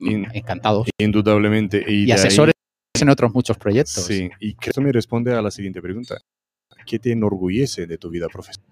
In, 0.00 0.26
encantados. 0.32 0.88
Indudablemente. 0.98 1.84
Y, 1.86 2.04
y 2.04 2.12
asesores 2.12 2.54
ahí, 2.94 3.02
en 3.02 3.08
otros 3.08 3.34
muchos 3.34 3.56
proyectos. 3.56 4.04
Sí, 4.04 4.30
y 4.40 4.54
que 4.54 4.70
esto 4.70 4.80
me 4.80 4.92
responde 4.92 5.34
a 5.34 5.42
la 5.42 5.50
siguiente 5.50 5.82
pregunta. 5.82 6.18
¿Qué 6.86 6.98
te 6.98 7.12
enorgullece 7.12 7.86
de 7.86 7.98
tu 7.98 8.10
vida 8.10 8.28
profesional? 8.28 8.70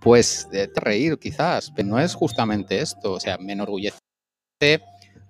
Pues 0.00 0.48
de 0.50 0.70
reír 0.74 1.18
quizás, 1.18 1.72
pero 1.74 1.88
no 1.88 1.98
es 1.98 2.14
justamente 2.14 2.80
esto. 2.80 3.12
O 3.12 3.20
sea, 3.20 3.38
me 3.38 3.52
enorgullece 3.52 3.98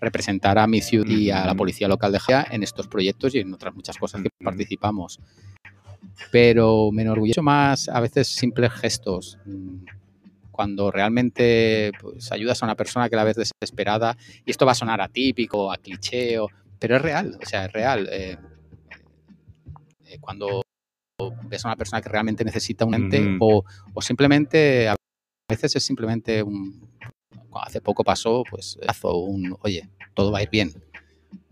representar 0.01 0.59
a 0.59 0.67
mi 0.67 0.81
ciudad 0.81 1.11
y 1.11 1.31
a 1.31 1.45
la 1.45 1.55
policía 1.55 1.89
local 1.89 2.13
de 2.13 2.21
Gea 2.21 2.47
en 2.51 2.63
estos 2.63 2.89
proyectos 2.89 3.35
y 3.35 3.41
en 3.41 3.53
otras 3.53 3.75
muchas 3.75 3.97
cosas 3.97 4.23
que 4.23 4.29
participamos. 4.43 5.21
Pero 6.31 6.91
me 6.93 7.03
enorgullece 7.03 7.43
más 7.43 7.89
a 7.89 8.01
veces 8.01 8.29
simples 8.29 8.73
gestos 8.73 9.39
cuando 10.59 10.91
realmente 10.91 11.93
pues, 12.01 12.33
ayudas 12.33 12.61
a 12.61 12.67
una 12.67 12.75
persona 12.75 13.09
que 13.09 13.15
la 13.15 13.23
ves 13.23 13.37
desesperada, 13.37 14.17
y 14.45 14.51
esto 14.51 14.67
va 14.67 14.73
a 14.73 14.75
sonar 14.75 15.01
atípico, 15.01 15.71
a 15.71 15.77
cliché, 15.77 16.37
pero 16.81 16.97
es 16.97 17.03
real, 17.03 17.39
o 17.41 17.47
sea, 17.47 17.67
es 17.67 17.73
real. 17.73 18.09
Eh, 18.11 18.37
eh, 20.07 20.19
cuando 20.19 20.63
ves 21.45 21.65
a 21.65 21.69
una 21.69 21.77
persona 21.77 22.03
que 22.03 22.09
realmente 22.09 22.45
necesita 22.45 22.85
un 22.85 22.95
ente, 22.95 23.21
mm 23.21 23.37
-hmm. 23.37 23.39
o, 23.41 23.65
o, 23.95 24.03
simplemente, 24.03 24.89
a 24.89 24.97
veces 25.49 25.77
es 25.77 25.85
simplemente 25.85 26.43
un. 26.43 26.91
Hace 27.53 27.81
poco 27.81 28.03
pasó, 28.03 28.43
pues, 28.51 28.77
un, 29.05 29.57
oye, 29.61 29.89
todo 30.13 30.33
va 30.33 30.39
a 30.39 30.43
ir 30.43 30.51
bien. 30.51 30.73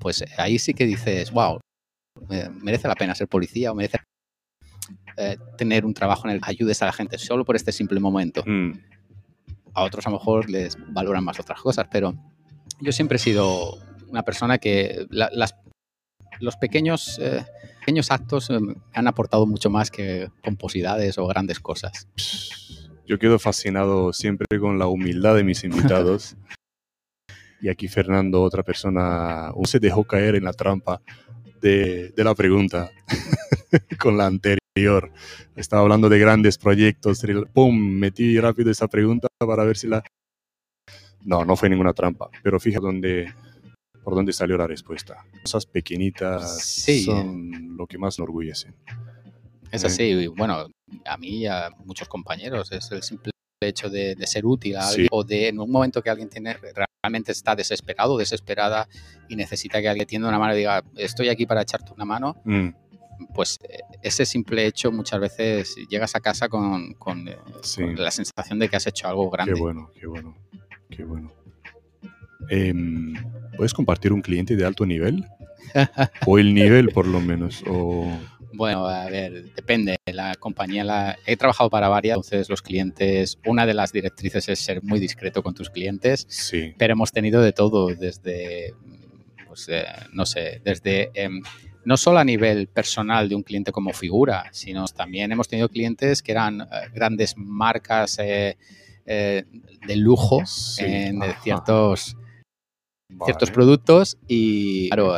Pues 0.00 0.24
ahí 0.36 0.58
sí 0.58 0.74
que 0.74 0.84
dices, 0.84 1.30
wow, 1.30 1.60
merece 2.60 2.88
la 2.88 2.96
pena 2.96 3.14
ser 3.14 3.28
policía 3.28 3.70
o 3.70 3.74
merece 3.76 3.98
eh, 5.16 5.36
tener 5.56 5.84
un 5.84 5.94
trabajo 5.94 6.26
en 6.26 6.34
el 6.34 6.40
que 6.40 6.50
ayudes 6.50 6.82
a 6.82 6.86
la 6.86 6.92
gente 6.92 7.18
solo 7.18 7.44
por 7.44 7.54
este 7.54 7.70
simple 7.70 8.00
momento. 8.00 8.42
Mm 8.44 8.95
a 9.76 9.82
otros 9.82 10.06
a 10.06 10.10
lo 10.10 10.16
mejor 10.16 10.50
les 10.50 10.76
valoran 10.88 11.22
más 11.22 11.38
otras 11.38 11.60
cosas, 11.60 11.86
pero 11.90 12.14
yo 12.80 12.92
siempre 12.92 13.16
he 13.16 13.18
sido 13.18 13.78
una 14.08 14.22
persona 14.22 14.56
que 14.56 15.06
la, 15.10 15.28
las, 15.32 15.54
los 16.40 16.56
pequeños, 16.56 17.18
eh, 17.20 17.44
pequeños 17.80 18.10
actos 18.10 18.48
eh, 18.48 18.58
han 18.94 19.06
aportado 19.06 19.46
mucho 19.46 19.68
más 19.68 19.90
que 19.90 20.30
pomposidades 20.42 21.18
o 21.18 21.26
grandes 21.26 21.60
cosas. 21.60 22.08
Yo 23.06 23.18
quedo 23.18 23.38
fascinado 23.38 24.14
siempre 24.14 24.46
con 24.58 24.78
la 24.78 24.86
humildad 24.86 25.36
de 25.36 25.44
mis 25.44 25.62
invitados. 25.62 26.36
y 27.60 27.68
aquí 27.68 27.86
Fernando, 27.86 28.42
otra 28.42 28.62
persona, 28.62 29.52
se 29.64 29.78
dejó 29.78 30.04
caer 30.04 30.36
en 30.36 30.44
la 30.44 30.54
trampa 30.54 31.02
de, 31.60 32.14
de 32.16 32.24
la 32.24 32.34
pregunta 32.34 32.90
con 34.00 34.16
la 34.16 34.26
anterior. 34.26 34.65
Estaba 35.56 35.82
hablando 35.82 36.08
de 36.10 36.18
grandes 36.18 36.58
proyectos. 36.58 37.24
¡Pum! 37.54 37.74
Metí 37.74 38.38
rápido 38.38 38.70
esa 38.70 38.88
pregunta 38.88 39.28
para 39.38 39.64
ver 39.64 39.76
si 39.76 39.88
la... 39.88 40.02
No, 41.24 41.44
no 41.44 41.56
fue 41.56 41.70
ninguna 41.70 41.94
trampa. 41.94 42.28
Pero 42.42 42.60
fija 42.60 42.78
dónde, 42.78 43.32
por 44.04 44.14
dónde 44.14 44.34
salió 44.34 44.58
la 44.58 44.66
respuesta. 44.66 45.24
Cosas 45.42 45.64
pequeñitas 45.64 46.62
sí. 46.62 47.04
son 47.04 47.76
lo 47.76 47.86
que 47.86 47.96
más 47.96 48.18
me 48.18 48.24
enorgullecen. 48.24 48.74
Es 49.72 49.84
así. 49.84 50.10
¿Eh? 50.10 50.28
Bueno, 50.28 50.66
a 51.06 51.16
mí 51.16 51.38
y 51.38 51.46
a 51.46 51.70
muchos 51.84 52.06
compañeros 52.06 52.70
es 52.70 52.90
el 52.92 53.02
simple 53.02 53.30
hecho 53.62 53.88
de, 53.88 54.14
de 54.14 54.26
ser 54.26 54.44
útil 54.44 54.76
a 54.76 54.88
alguien 54.88 55.06
sí. 55.06 55.08
o 55.10 55.24
de 55.24 55.48
en 55.48 55.58
un 55.58 55.70
momento 55.70 56.02
que 56.02 56.10
alguien 56.10 56.28
tiene 56.28 56.54
realmente 57.02 57.32
está 57.32 57.56
desesperado, 57.56 58.18
desesperada 58.18 58.86
y 59.28 59.36
necesita 59.36 59.80
que 59.80 59.88
alguien 59.88 60.06
tienda 60.06 60.28
una 60.28 60.38
mano 60.38 60.54
y 60.54 60.58
diga 60.58 60.84
estoy 60.96 61.30
aquí 61.30 61.46
para 61.46 61.62
echarte 61.62 61.92
una 61.94 62.04
mano. 62.04 62.36
Mm 62.44 62.68
pues 63.34 63.58
ese 64.02 64.26
simple 64.26 64.66
hecho 64.66 64.92
muchas 64.92 65.20
veces 65.20 65.76
llegas 65.88 66.14
a 66.14 66.20
casa 66.20 66.48
con, 66.48 66.94
con, 66.94 67.28
sí. 67.62 67.82
con, 67.82 67.96
la 67.96 68.10
sensación 68.10 68.58
de 68.58 68.68
que 68.68 68.76
has 68.76 68.86
hecho 68.86 69.08
algo 69.08 69.30
grande. 69.30 69.54
Qué 69.54 69.60
bueno, 69.60 69.90
qué 69.98 70.06
bueno, 70.06 70.36
qué 70.90 71.04
bueno. 71.04 71.32
Eh, 72.50 72.74
¿Puedes 73.56 73.74
compartir 73.74 74.12
un 74.12 74.22
cliente 74.22 74.56
de 74.56 74.64
alto 74.64 74.86
nivel? 74.86 75.24
o 76.26 76.38
el 76.38 76.54
nivel 76.54 76.90
por 76.90 77.06
lo 77.06 77.20
menos. 77.20 77.62
O... 77.66 78.10
Bueno, 78.52 78.86
a 78.86 79.08
ver, 79.10 79.52
depende. 79.54 79.96
La 80.06 80.34
compañía, 80.34 80.84
la... 80.84 81.18
he 81.26 81.36
trabajado 81.36 81.68
para 81.70 81.88
varias, 81.88 82.16
entonces 82.16 82.48
los 82.48 82.62
clientes, 82.62 83.38
una 83.46 83.66
de 83.66 83.74
las 83.74 83.92
directrices 83.92 84.48
es 84.48 84.58
ser 84.58 84.82
muy 84.82 84.98
discreto 84.98 85.42
con 85.42 85.54
tus 85.54 85.70
clientes, 85.70 86.26
sí. 86.28 86.74
pero 86.78 86.92
hemos 86.92 87.12
tenido 87.12 87.42
de 87.42 87.52
todo, 87.52 87.88
desde, 87.88 88.74
pues, 89.46 89.68
eh, 89.68 89.84
no 90.12 90.26
sé, 90.26 90.60
desde... 90.64 91.10
Eh, 91.14 91.28
no 91.86 91.96
solo 91.96 92.18
a 92.18 92.24
nivel 92.24 92.66
personal 92.66 93.28
de 93.28 93.34
un 93.34 93.42
cliente 93.42 93.72
como 93.72 93.92
figura, 93.92 94.44
sino 94.52 94.86
también 94.88 95.32
hemos 95.32 95.48
tenido 95.48 95.68
clientes 95.68 96.22
que 96.22 96.32
eran 96.32 96.60
eh, 96.60 96.66
grandes 96.92 97.34
marcas 97.36 98.18
eh, 98.18 98.58
eh, 99.06 99.44
de 99.86 99.96
lujo 99.96 100.44
sí, 100.44 100.84
en 100.84 101.22
ciertos, 101.42 102.16
vale. 103.08 103.24
ciertos 103.24 103.50
productos 103.50 104.18
y 104.26 104.88
claro, 104.88 105.14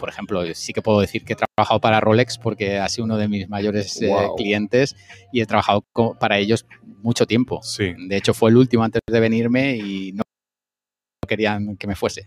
por 0.00 0.08
ejemplo, 0.08 0.42
sí 0.54 0.72
que 0.72 0.80
puedo 0.80 1.00
decir 1.00 1.24
que 1.24 1.34
he 1.34 1.36
trabajado 1.36 1.78
para 1.80 2.00
Rolex 2.00 2.38
porque 2.38 2.78
ha 2.78 2.88
sido 2.88 3.04
uno 3.04 3.18
de 3.18 3.28
mis 3.28 3.48
mayores 3.48 4.00
eh, 4.00 4.10
clientes 4.36 4.96
y 5.30 5.42
he 5.42 5.46
trabajado 5.46 5.84
para 6.18 6.38
ellos 6.38 6.66
mucho 7.02 7.26
tiempo. 7.26 7.60
Sí. 7.62 7.92
De 8.08 8.16
hecho, 8.16 8.32
fue 8.32 8.50
el 8.50 8.56
último 8.56 8.82
antes 8.82 9.02
de 9.06 9.20
venirme 9.20 9.76
y 9.76 10.12
no 10.12 10.22
querían 11.28 11.76
que 11.76 11.86
me 11.86 11.94
fuese. 11.94 12.24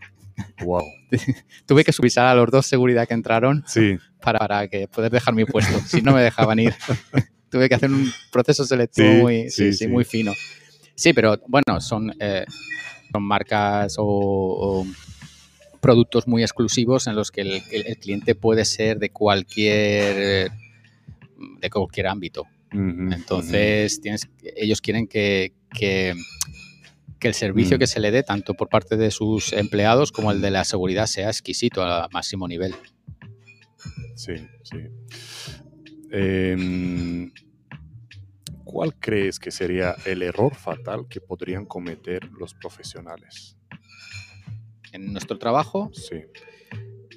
Wow. 0.63 0.83
Tuve 1.65 1.83
que 1.83 1.91
supervisar 1.91 2.27
a 2.27 2.35
los 2.35 2.49
dos 2.49 2.65
seguridad 2.65 3.07
que 3.07 3.13
entraron 3.13 3.63
sí. 3.67 3.97
para, 4.21 4.67
que 4.67 4.87
poder 4.87 5.11
dejar 5.11 5.33
mi 5.33 5.45
puesto. 5.45 5.79
Si 5.85 6.01
no 6.01 6.13
me 6.13 6.21
dejaban 6.21 6.59
ir. 6.59 6.73
Tuve 7.49 7.69
que 7.69 7.75
hacer 7.75 7.91
un 7.91 8.11
proceso 8.31 8.65
selectivo 8.65 9.13
muy, 9.13 9.49
sí, 9.49 9.87
muy 9.87 10.03
fino. 10.03 10.33
Sí, 10.95 11.13
pero 11.13 11.39
bueno, 11.47 11.79
son, 11.81 12.11
eh, 12.19 12.45
son 13.11 13.23
marcas 13.23 13.95
o, 13.99 14.85
productos 15.79 16.27
muy 16.27 16.41
exclusivos 16.41 17.07
en 17.07 17.15
los 17.15 17.29
que 17.29 17.41
el, 17.41 17.97
cliente 17.99 18.35
puede 18.35 18.65
ser 18.65 18.99
de 18.99 19.09
cualquier 19.09 20.51
de 21.59 21.69
cualquier 21.69 22.07
ámbito. 22.07 22.47
Entonces, 22.71 24.01
tienes, 24.01 24.27
ellos 24.55 24.81
quieren 24.81 25.07
que, 25.07 25.53
que, 25.77 26.15
el 27.27 27.33
servicio 27.33 27.77
mm. 27.77 27.79
que 27.79 27.87
se 27.87 27.99
le 27.99 28.11
dé, 28.11 28.23
tanto 28.23 28.53
por 28.53 28.69
parte 28.69 28.97
de 28.97 29.11
sus 29.11 29.53
empleados 29.53 30.11
como 30.11 30.31
el 30.31 30.41
de 30.41 30.51
la 30.51 30.63
seguridad, 30.63 31.05
sea 31.05 31.27
exquisito 31.27 31.83
a 31.83 32.07
máximo 32.11 32.47
nivel. 32.47 32.75
Sí, 34.15 34.33
sí. 34.63 34.77
Em, 36.11 37.31
¿Cuál 38.63 38.95
crees 38.95 39.39
que 39.39 39.51
sería 39.51 39.95
el 40.05 40.23
error 40.23 40.55
fatal 40.55 41.07
que 41.07 41.21
podrían 41.21 41.65
cometer 41.65 42.31
los 42.31 42.53
profesionales? 42.53 43.57
En 44.91 45.11
nuestro 45.11 45.37
trabajo. 45.37 45.91
Sí. 45.93 46.23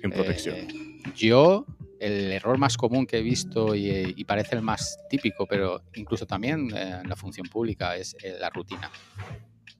En 0.02 0.10
protección. 0.10 0.56
Eh, 0.56 1.12
yo, 1.14 1.66
el 2.00 2.32
error 2.32 2.58
más 2.58 2.76
común 2.76 3.06
que 3.06 3.18
he 3.18 3.22
visto 3.22 3.74
y, 3.74 4.24
parece 4.24 4.56
el 4.56 4.62
más 4.62 4.98
típico, 5.08 5.46
pero 5.46 5.82
incluso 5.94 6.26
también 6.26 6.68
eh, 6.74 7.00
en 7.02 7.08
la 7.08 7.16
función 7.16 7.46
pública, 7.48 7.96
es 7.96 8.16
eh, 8.22 8.36
la 8.40 8.50
rutina. 8.50 8.90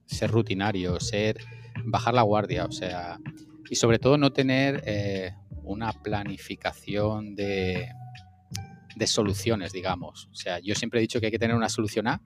Ser 0.07 0.31
rutinario, 0.31 0.99
ser 0.99 1.37
bajar 1.85 2.15
la 2.15 2.23
guardia, 2.23 2.65
o 2.65 2.71
sea, 2.71 3.19
y 3.69 3.75
sobre 3.75 3.99
todo 3.99 4.17
no 4.17 4.33
tener 4.33 4.83
una 5.63 5.93
planificación 5.93 7.35
de, 7.35 7.89
de 8.97 9.07
soluciones, 9.07 9.71
digamos. 9.71 10.27
O 10.31 10.35
sea, 10.35 10.59
yo 10.59 10.75
siempre 10.75 10.99
he 10.99 11.01
dicho 11.01 11.19
que 11.19 11.27
hay 11.27 11.31
que 11.31 11.39
tener 11.39 11.55
una 11.55 11.69
solución 11.69 12.07
A, 12.07 12.21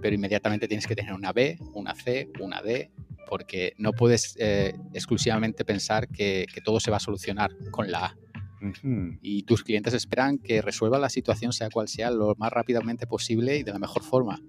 pero 0.00 0.14
inmediatamente 0.14 0.68
tienes 0.68 0.86
que 0.86 0.94
tener 0.94 1.12
una 1.12 1.32
B, 1.32 1.58
una 1.74 1.94
C, 1.94 2.30
una 2.40 2.62
D, 2.62 2.90
porque 3.28 3.74
no 3.78 3.92
puedes 3.92 4.36
eh, 4.38 4.74
exclusivamente 4.94 5.64
pensar 5.64 6.08
que, 6.08 6.46
todo 6.64 6.80
se 6.80 6.90
va 6.90 6.98
a 6.98 7.00
solucionar 7.00 7.50
con 7.70 7.90
la 7.90 8.06
A. 8.06 8.16
Y 9.20 9.42
tus 9.42 9.62
clientes 9.62 9.94
esperan 9.94 10.38
que 10.38 10.62
resuelva 10.62 10.98
la 10.98 11.08
situación, 11.08 11.52
sea 11.52 11.70
cual 11.70 11.88
sea, 11.88 12.10
lo 12.10 12.34
más 12.36 12.52
rápidamente 12.52 13.06
posible 13.06 13.58
y 13.58 13.62
de 13.62 13.72
la 13.72 13.78
mejor 13.78 14.02
forma. 14.02 14.40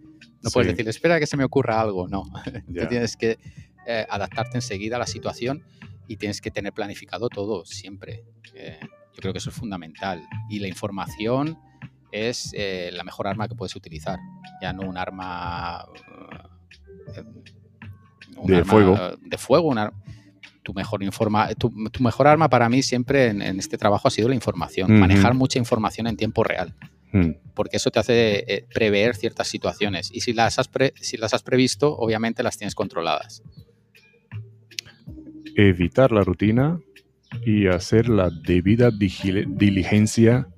No 0.42 0.50
puedes 0.52 0.72
decir, 0.72 0.88
espera 0.88 1.20
que 1.20 1.28
se 1.28 1.38
me 1.38 1.44
ocurra 1.44 1.82
algo, 1.82 2.08
no. 2.08 2.24
Tú 2.68 2.88
tienes 2.88 3.18
que 3.18 3.38
eh, 3.86 4.06
adaptarte 4.10 4.58
enseguida 4.58 4.96
a 4.96 5.00
la 5.00 5.08
situación 5.08 5.64
y 6.08 6.18
tienes 6.18 6.42
que 6.42 6.52
tener 6.52 6.74
planificado 6.74 7.30
todo 7.30 7.66
siempre. 7.66 8.24
Eh, 8.54 8.80
yo 8.82 9.22
creo 9.22 9.34
que 9.34 9.40
eso 9.40 9.50
es 9.50 9.56
fundamental. 9.56 10.24
Y 10.50 10.60
la 10.60 10.68
información 10.68 11.58
es 12.12 12.54
eh, 12.54 12.90
la 12.94 13.04
mejor 13.04 13.28
arma 13.28 13.48
que 13.48 13.56
puedes 13.56 13.76
utilizar, 13.76 14.20
ya 14.62 14.74
no 14.74 14.88
un 14.88 14.98
arma... 14.98 15.86
De 18.44 18.64
fuego. 18.64 18.96
De 19.20 19.38
fuego, 19.38 19.74
tu 20.68 20.74
mejor, 20.74 21.02
informa, 21.02 21.48
tu, 21.56 21.72
mejor 22.02 22.28
arma 22.28 22.50
para 22.50 22.68
mí 22.68 22.84
siempre 22.84 23.28
en, 23.28 23.42
este 23.42 23.78
trabajo 23.78 24.10
ha 24.10 24.12
sido 24.12 24.28
la 24.28 24.36
información, 24.36 25.00
manejar 25.00 25.34
mucha 25.34 25.60
información 25.60 26.08
en 26.08 26.18
tiempo 26.18 26.44
real. 26.44 26.76
Mm. 27.14 27.30
Porque 27.54 27.78
eso 27.78 27.90
te 27.90 28.00
hace 28.00 28.44
eh, 28.54 28.66
prever 28.74 29.16
ciertas 29.16 29.48
situaciones. 29.48 30.10
Y 30.14 30.20
si 30.20 30.34
las, 30.34 30.60
has 30.60 30.70
si 31.00 31.16
las 31.16 31.34
has 31.34 31.42
previsto, 31.42 31.96
obviamente 31.96 32.44
las 32.44 32.58
tienes 32.58 32.76
controladas. 32.76 33.44
Evitar 35.56 36.12
la 36.12 36.26
rutina 36.26 36.82
y 37.46 37.68
hacer 37.68 38.10
la 38.10 38.30
debida 38.30 38.92
diligencia, 38.92 40.50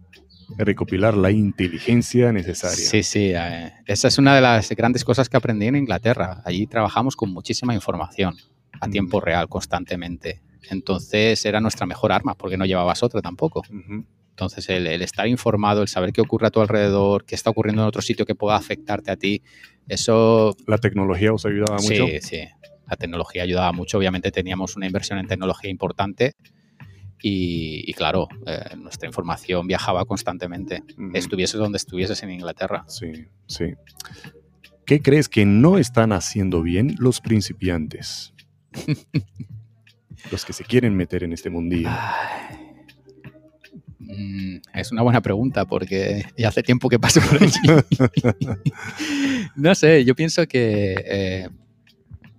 recopilar 0.57 1.15
la 1.15 1.29
inteligencia 1.29 2.33
necesaria. 2.33 2.77
Sí, 2.77 3.03
sí, 3.03 3.31
eh, 3.35 3.73
esa 3.85 4.07
es 4.07 4.17
una 4.17 4.33
de 4.33 4.41
las 4.41 4.71
grandes 4.71 5.05
cosas 5.05 5.29
que 5.29 5.37
aprendí 5.37 5.67
en 5.67 5.75
Inglaterra. 5.75 6.41
Allí 6.45 6.65
trabajamos 6.65 7.15
con 7.15 7.31
muchísima 7.31 7.75
información 7.75 8.35
a 8.79 8.87
tiempo 8.89 9.19
real, 9.19 9.47
constantemente. 9.47 10.41
Entonces 10.69 11.43
era 11.45 11.59
nuestra 11.59 11.85
mejor 11.85 12.11
arma, 12.11 12.35
porque 12.35 12.57
no 12.57 12.65
llevabas 12.65 13.03
otra 13.03 13.21
tampoco. 13.21 13.63
Entonces 14.29 14.69
el, 14.69 14.87
estar 14.87 15.27
informado, 15.27 15.81
el 15.81 15.87
saber 15.87 16.13
qué 16.13 16.21
ocurre 16.21 16.47
a 16.47 16.51
tu 16.51 16.61
alrededor, 16.61 17.25
qué 17.25 17.35
está 17.35 17.49
ocurriendo 17.49 17.81
en 17.81 17.87
otro 17.87 18.01
sitio 18.01 18.25
que 18.25 18.35
pueda 18.35 18.55
afectarte 18.55 19.11
a 19.11 19.17
ti, 19.17 19.41
eso... 19.87 20.55
¿La 20.67 20.77
tecnología 20.77 21.33
os 21.33 21.45
ayudaba 21.45 21.77
mucho? 21.81 22.07
Sí, 22.07 22.19
sí. 22.21 22.41
La 22.89 22.95
tecnología 22.95 23.43
ayudaba 23.43 23.71
mucho. 23.71 23.97
Obviamente 23.97 24.31
teníamos 24.31 24.75
una 24.75 24.85
inversión 24.85 25.19
en 25.19 25.27
tecnología 25.27 25.69
importante 25.69 26.35
y, 27.21 27.91
claro, 27.93 28.27
eh, 28.45 28.75
nuestra 28.77 29.07
información 29.07 29.67
viajaba 29.67 30.05
constantemente, 30.05 30.83
estuvieses 31.13 31.59
donde 31.59 31.77
estuvieses 31.77 32.23
en 32.23 32.31
Inglaterra. 32.31 32.85
Sí, 32.87 33.11
sí. 33.45 33.73
¿Qué 34.85 35.01
crees 35.01 35.27
que 35.27 35.45
no 35.45 35.77
están 35.77 36.13
haciendo 36.13 36.61
bien 36.61 36.95
los 36.97 37.19
principiantes? 37.19 38.33
los 40.31 40.45
que 40.45 40.53
se 40.53 40.63
quieren 40.63 40.95
meter 40.95 41.23
en 41.23 41.33
este 41.33 41.49
mundillo. 41.49 41.89
Mm, 43.99 44.57
es 44.73 44.91
una 44.91 45.01
buena 45.01 45.21
pregunta 45.21 45.65
porque 45.65 46.25
ya 46.37 46.47
hace 46.49 46.63
tiempo 46.63 46.89
que 46.89 46.99
paso 46.99 47.21
por 47.21 47.41
allí. 47.43 47.59
no 49.55 49.75
sé, 49.75 50.03
yo 50.03 50.15
pienso 50.15 50.47
que 50.47 50.95
eh, 51.05 51.49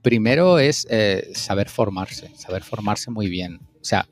primero 0.03 0.59
es 0.59 0.87
eh, 0.91 1.31
saber 1.35 1.69
formarse, 1.69 2.31
saber 2.37 2.63
formarse 2.63 3.11
muy 3.11 3.29
bien. 3.29 3.61
O 3.81 3.85
sea, 3.85 4.09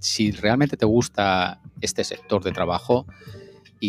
si 0.00 0.30
realmente 0.30 0.76
te 0.76 0.86
gusta 0.86 1.60
este 1.80 2.04
sector 2.04 2.44
de 2.44 2.52
trabajo 2.52 3.06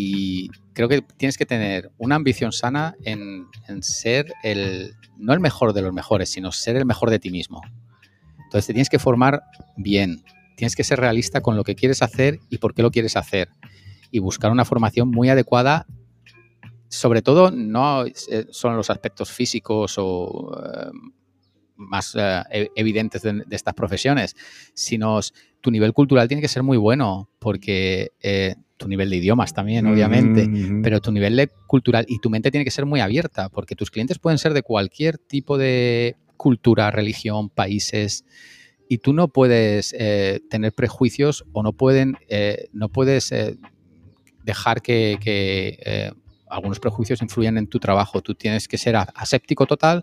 y 0.00 0.50
creo 0.74 0.88
que 0.88 1.02
tienes 1.02 1.36
que 1.36 1.44
tener 1.44 1.90
una 1.98 2.14
ambición 2.14 2.52
sana 2.52 2.94
en, 3.04 3.48
ser 3.82 4.32
el, 4.44 4.94
no 5.16 5.32
el 5.32 5.40
mejor 5.40 5.72
de 5.72 5.82
los 5.82 5.92
mejores, 5.92 6.30
sino 6.30 6.52
ser 6.52 6.76
el 6.76 6.86
mejor 6.86 7.10
de 7.10 7.18
ti 7.18 7.30
mismo. 7.30 7.60
Entonces 8.44 8.66
te 8.66 8.72
tienes 8.72 8.88
que 8.88 8.98
formar 8.98 9.42
bien, 9.76 10.22
tienes 10.56 10.76
que 10.76 10.84
ser 10.84 11.00
realista 11.00 11.40
con 11.40 11.56
lo 11.56 11.64
que 11.64 11.74
quieres 11.74 12.02
hacer 12.02 12.38
y 12.48 12.58
por 12.58 12.74
qué 12.74 12.82
lo 12.82 12.90
quieres 12.90 13.16
hacer 13.16 13.48
y 14.10 14.20
buscar 14.20 14.52
una 14.52 14.64
formación 14.64 15.10
muy 15.10 15.28
adecuada 15.28 15.86
sobre 16.88 17.20
todo 17.20 17.50
no 17.50 18.04
son 18.50 18.76
los 18.76 18.88
aspectos 18.88 19.30
físicos 19.30 19.96
o 19.98 20.58
eh, 20.64 20.90
más 21.78 22.14
eh, 22.18 22.42
e-, 22.50 22.70
evidentes 22.74 23.22
de, 23.22 23.44
estas 23.50 23.74
profesiones, 23.74 24.36
sino 24.74 25.20
tu 25.60 25.70
nivel 25.70 25.92
cultural 25.94 26.28
tiene 26.28 26.42
que 26.42 26.48
ser 26.48 26.62
muy 26.62 26.76
bueno, 26.76 27.30
porque 27.38 28.10
eh, 28.20 28.56
tu 28.76 28.88
nivel 28.88 29.08
de 29.10 29.16
idiomas 29.16 29.54
también, 29.54 29.86
obviamente, 29.86 30.48
pero 30.82 31.00
tu 31.00 31.10
nivel 31.10 31.34
de 31.34 31.48
cultural 31.66 32.04
y 32.08 32.20
tu 32.20 32.30
mente 32.30 32.50
tiene 32.50 32.64
que 32.64 32.70
ser 32.70 32.86
muy 32.86 33.00
abierta, 33.00 33.48
porque 33.48 33.74
tus 33.74 33.90
clientes 33.90 34.18
pueden 34.18 34.38
ser 34.38 34.54
de 34.54 34.62
cualquier 34.62 35.18
tipo 35.18 35.58
de 35.58 36.16
cultura, 36.36 36.90
religión, 36.90 37.48
países, 37.48 38.24
y 38.88 38.98
tú 38.98 39.12
no 39.12 39.28
puedes 39.28 39.94
eh, 39.98 40.40
tener 40.48 40.72
prejuicios 40.72 41.44
o 41.52 41.62
no, 41.62 41.72
pueden, 41.72 42.16
no 42.72 42.88
puedes 42.88 43.34
dejar 44.44 44.80
que, 44.80 46.12
algunos 46.48 46.80
prejuicios 46.80 47.20
influyan 47.20 47.58
en 47.58 47.66
tu 47.66 47.78
trabajo. 47.78 48.22
Tú 48.22 48.34
tienes 48.34 48.68
que 48.68 48.78
ser 48.78 48.96
aséptico 48.96 49.66
total 49.66 50.02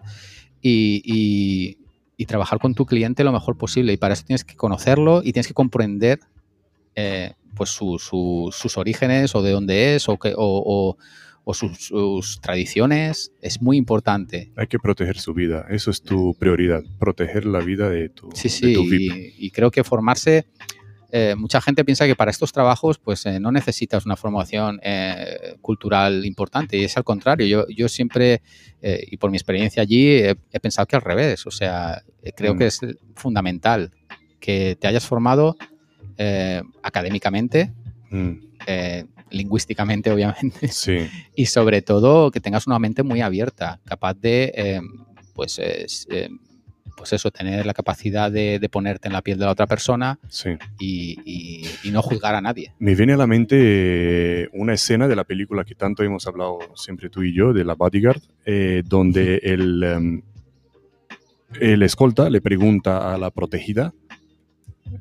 y, 0.66 2.26
trabajar 2.28 2.60
con 2.60 2.74
tu 2.74 2.86
cliente 2.86 3.24
lo 3.24 3.32
mejor 3.32 3.58
posible. 3.58 3.94
Y 3.94 3.98
para 3.98 4.14
eso 4.14 4.24
tienes 4.26 4.44
que 4.44 4.56
conocerlo 4.56 5.22
y 5.24 5.32
tienes 5.32 5.48
que 5.48 5.54
comprender 5.54 6.20
eh, 6.96 7.34
pues 7.56 7.70
sus 7.70 8.78
orígenes 8.78 9.36
o 9.36 9.42
de 9.42 9.52
dónde 9.52 9.96
es 9.96 10.10
o, 10.10 10.18
que, 10.18 10.34
o, 10.36 10.98
sus, 11.54 12.40
tradiciones. 12.42 13.32
Es 13.42 13.62
muy 13.62 13.78
importante. 13.78 14.52
Hay 14.56 14.68
que 14.68 14.80
proteger 14.80 15.20
su 15.20 15.34
vida. 15.34 15.66
Eso 15.70 15.92
es 15.92 16.02
tu 16.02 16.34
prioridad. 16.34 16.84
Proteger 17.00 17.46
la 17.46 17.60
vida 17.60 17.90
de 17.90 18.10
tu, 18.10 18.30
sí, 18.34 18.50
sí, 18.50 18.76
y, 19.38 19.52
creo 19.52 19.72
que 19.72 19.84
formarse 19.84 20.48
eh, 21.18 21.34
mucha 21.34 21.62
gente 21.62 21.86
piensa 21.86 22.06
que 22.06 22.16
para 22.18 22.30
estos 22.30 22.52
trabajos 22.52 22.98
pues 22.98 23.26
eh, 23.26 23.40
no 23.40 23.50
necesitas 23.50 24.06
una 24.06 24.18
formación 24.18 24.82
eh, 24.84 25.56
cultural 25.62 26.26
importante 26.26 26.76
y 26.76 26.84
es 26.84 26.98
al 26.98 27.06
contrario. 27.06 27.48
Yo, 27.48 27.66
yo 27.70 27.88
siempre, 27.88 28.42
y 28.82 29.16
por 29.16 29.32
mi 29.32 29.38
experiencia 29.38 29.82
allí, 29.82 30.10
he, 30.10 30.60
pensado 30.62 30.86
que 30.88 30.98
al 30.98 31.02
revés. 31.02 31.48
O 31.48 31.52
sea, 31.52 32.04
creo 32.36 32.56
mm. 32.56 32.58
que 32.58 32.66
es 32.66 32.82
fundamental 33.16 33.92
que 34.42 34.76
te 34.78 34.88
hayas 34.88 35.06
formado 35.06 35.56
académicamente, 36.84 37.72
mm. 38.10 38.34
lingüísticamente 39.30 40.12
obviamente, 40.12 40.70
y 41.34 41.46
sobre 41.46 41.82
todo 41.82 42.30
que 42.30 42.42
tengas 42.42 42.68
una 42.68 42.78
mente 42.78 43.04
muy 43.04 43.22
abierta, 43.22 43.80
capaz 43.86 44.16
de 44.16 44.82
pues 45.34 45.62
pues 46.96 47.14
eso, 47.14 47.30
tener 47.32 47.66
la 47.66 47.74
capacidad 47.74 48.32
de, 48.32 48.58
de 48.60 48.70
ponerte 48.70 49.08
en 49.08 49.14
la 49.14 49.22
piel 49.22 49.38
de 49.38 49.46
la 49.46 49.52
otra 49.52 49.68
persona 49.68 50.18
Sí. 50.30 50.52
y, 50.80 51.18
y- 51.26 51.70
y 51.84 51.92
no 51.92 52.02
juzgar 52.02 52.36
a 52.36 52.42
nadie. 52.42 52.74
Me 52.80 52.96
viene 52.96 53.14
a 53.14 53.18
la 53.18 53.28
mente 53.28 53.56
eh, 54.44 54.50
una 54.54 54.74
escena 54.74 55.08
de 55.08 55.16
la 55.16 55.24
película 55.24 55.64
que 55.66 55.76
tanto 55.76 56.04
hemos 56.04 56.26
hablado 56.28 56.60
siempre 56.76 57.10
tú 57.10 57.24
y 57.24 57.34
yo, 57.36 57.54
de 57.54 57.64
la 57.66 57.74
Bodyguard, 57.76 58.22
eh, 58.46 58.82
donde 58.86 59.38
el, 59.44 59.84
em, 59.84 60.22
el 61.60 61.84
escolta 61.84 62.30
le 62.30 62.42
pregunta 62.42 63.14
a 63.14 63.18
la 63.18 63.30
protegida, 63.32 63.94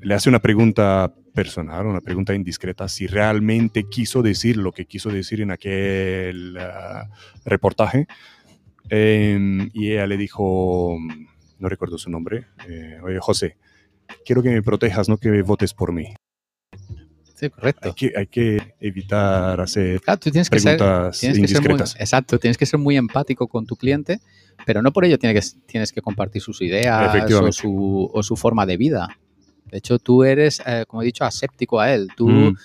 le 0.03 0.15
hace 0.15 0.29
una 0.29 0.41
pregunta 0.41 1.13
personal, 1.35 1.87
una 1.87 2.01
pregunta 2.01 2.35
indiscreta, 2.35 2.89
si 2.89 3.07
realmente 3.07 3.85
quiso 3.91 4.23
decir 4.23 4.57
lo 4.57 4.73
que 4.73 4.87
quiso 4.87 5.11
decir 5.11 5.41
en 5.41 5.51
aquel 5.51 6.57
ah, 6.59 7.09
reportaje. 7.45 8.07
Em, 8.89 9.71
y 9.73 9.93
ella 9.93 10.07
le 10.07 10.17
dijo, 10.17 10.97
no 11.59 11.69
recuerdo 11.69 11.99
su 11.99 12.11
nombre, 12.11 12.47
eh, 12.69 12.99
oye 13.03 13.19
José, 13.21 13.57
quiero 14.25 14.43
que 14.43 14.51
me 14.51 14.63
protejas, 14.63 15.09
no 15.09 15.17
que 15.17 15.43
votes 15.43 15.75
por 15.75 15.93
mí. 15.93 16.15
Sí, 17.35 17.51
correcto. 17.51 17.89
Hay 17.89 17.95
que, 17.95 18.13
hay 18.17 18.27
que 18.29 18.75
evitar 18.79 19.61
hacer 19.61 20.01
tú 20.01 20.31
tienes 20.31 20.49
que 20.49 20.61
ser, 20.61 20.77
preguntas 20.77 21.19
tienes 21.19 21.39
que 21.41 21.49
ser 21.49 21.61
muy, 21.61 21.71
indiscretas. 21.71 21.97
exacto, 21.99 22.39
tienes 22.39 22.57
que 22.57 22.67
ser 22.67 22.79
muy 22.79 22.97
empático 22.97 23.49
con 23.49 23.67
tu 23.67 23.77
cliente, 23.77 24.21
pero 24.65 24.83
no 24.83 24.93
por 24.93 25.05
ello 25.05 25.19
que, 25.19 25.41
tienes 25.67 25.93
que 25.93 26.01
compartir 26.01 26.41
sus 26.41 26.63
ideas 26.63 27.03
o 27.03 27.17
Efectivamente. 27.17 27.53
su, 27.57 28.11
o 28.13 28.23
su 28.23 28.37
forma 28.37 28.67
de 28.67 28.77
vida. 28.77 29.09
De 29.67 29.79
hecho, 29.79 29.99
tú 29.99 30.23
eres, 30.23 30.63
eh, 30.65 30.85
como 30.87 31.03
he 31.03 31.07
dicho, 31.07 31.25
aséptico 31.25 31.81
a 31.81 31.93
él. 31.93 32.09
Tú, 32.17 32.29
Mm, 32.29 32.57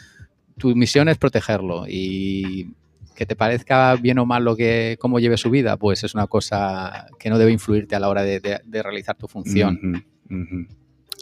Tu 0.60 0.76
misión 0.76 1.08
es 1.08 1.18
protegerlo 1.18 1.86
y 1.88 2.74
que 3.20 3.26
te 3.26 3.36
parezca 3.36 3.98
bien 3.98 4.18
o 4.18 4.26
mal 4.26 4.46
lo 4.46 4.56
que, 4.56 4.96
cómo 4.98 5.20
lleve 5.20 5.36
su 5.36 5.50
vida, 5.50 5.76
pues 5.76 6.06
es 6.06 6.16
una 6.16 6.26
cosa 6.28 7.08
que 7.20 7.30
no 7.30 7.38
debe 7.38 7.52
influirte 7.52 7.94
a 7.94 8.00
la 8.00 8.08
hora 8.08 8.24
de, 8.24 8.40
de- 8.40 8.62
de 8.64 8.82
realizar 8.82 9.18
tu 9.18 9.28
función. 9.28 10.06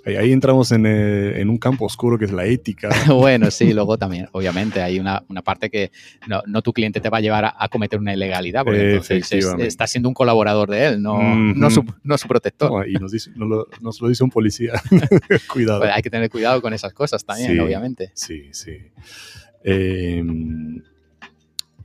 Ahí, 0.05 0.15
ahí 0.15 0.31
entramos 0.31 0.71
en, 0.71 0.85
eh, 0.85 1.41
en 1.41 1.49
un 1.49 1.57
campo 1.57 1.85
oscuro 1.85 2.19
que 2.19 2.25
es 2.25 2.31
la 2.31 2.45
ética. 2.45 2.89
Bueno, 3.07 3.49
sí, 3.49 3.73
luego 3.73 3.97
también, 3.97 4.29
obviamente, 4.31 4.79
hay 4.81 4.99
una, 4.99 5.23
una 5.27 5.41
parte 5.41 5.71
que 5.71 5.91
no, 6.27 6.43
no 6.45 6.61
tu 6.61 6.71
cliente 6.71 7.01
te 7.01 7.09
va 7.09 7.17
a 7.17 7.21
llevar 7.21 7.45
a, 7.45 7.55
a 7.57 7.67
cometer 7.67 7.99
una 7.99 8.13
ilegalidad, 8.13 8.63
porque 8.63 8.91
entonces 8.91 9.31
es- 9.33 9.55
estás 9.57 9.89
siendo 9.89 10.07
un 10.07 10.13
colaborador 10.13 10.69
de 10.69 10.85
él, 10.85 11.01
no, 11.01 11.17
no, 11.35 11.69
su, 11.71 11.83
no 12.03 12.15
su 12.19 12.27
protector. 12.27 12.71
No, 12.71 12.85
y 12.85 12.93
nos, 12.93 13.11
dice- 13.11 13.31
lo, 13.35 13.65
nos 13.81 13.99
lo 14.01 14.07
dice 14.07 14.23
un 14.23 14.29
policía. 14.29 14.73
Cuidado. 15.51 15.79
Pues 15.79 15.91
hay 15.93 16.03
que 16.03 16.11
tener 16.11 16.29
cuidado 16.29 16.61
con 16.61 16.73
esas 16.73 16.93
cosas 16.93 17.25
también, 17.25 17.53
Sí. 17.53 17.59
obviamente. 17.59 18.11
Sí, 18.13 18.49
sí. 18.51 18.77
Eh, 19.63 20.23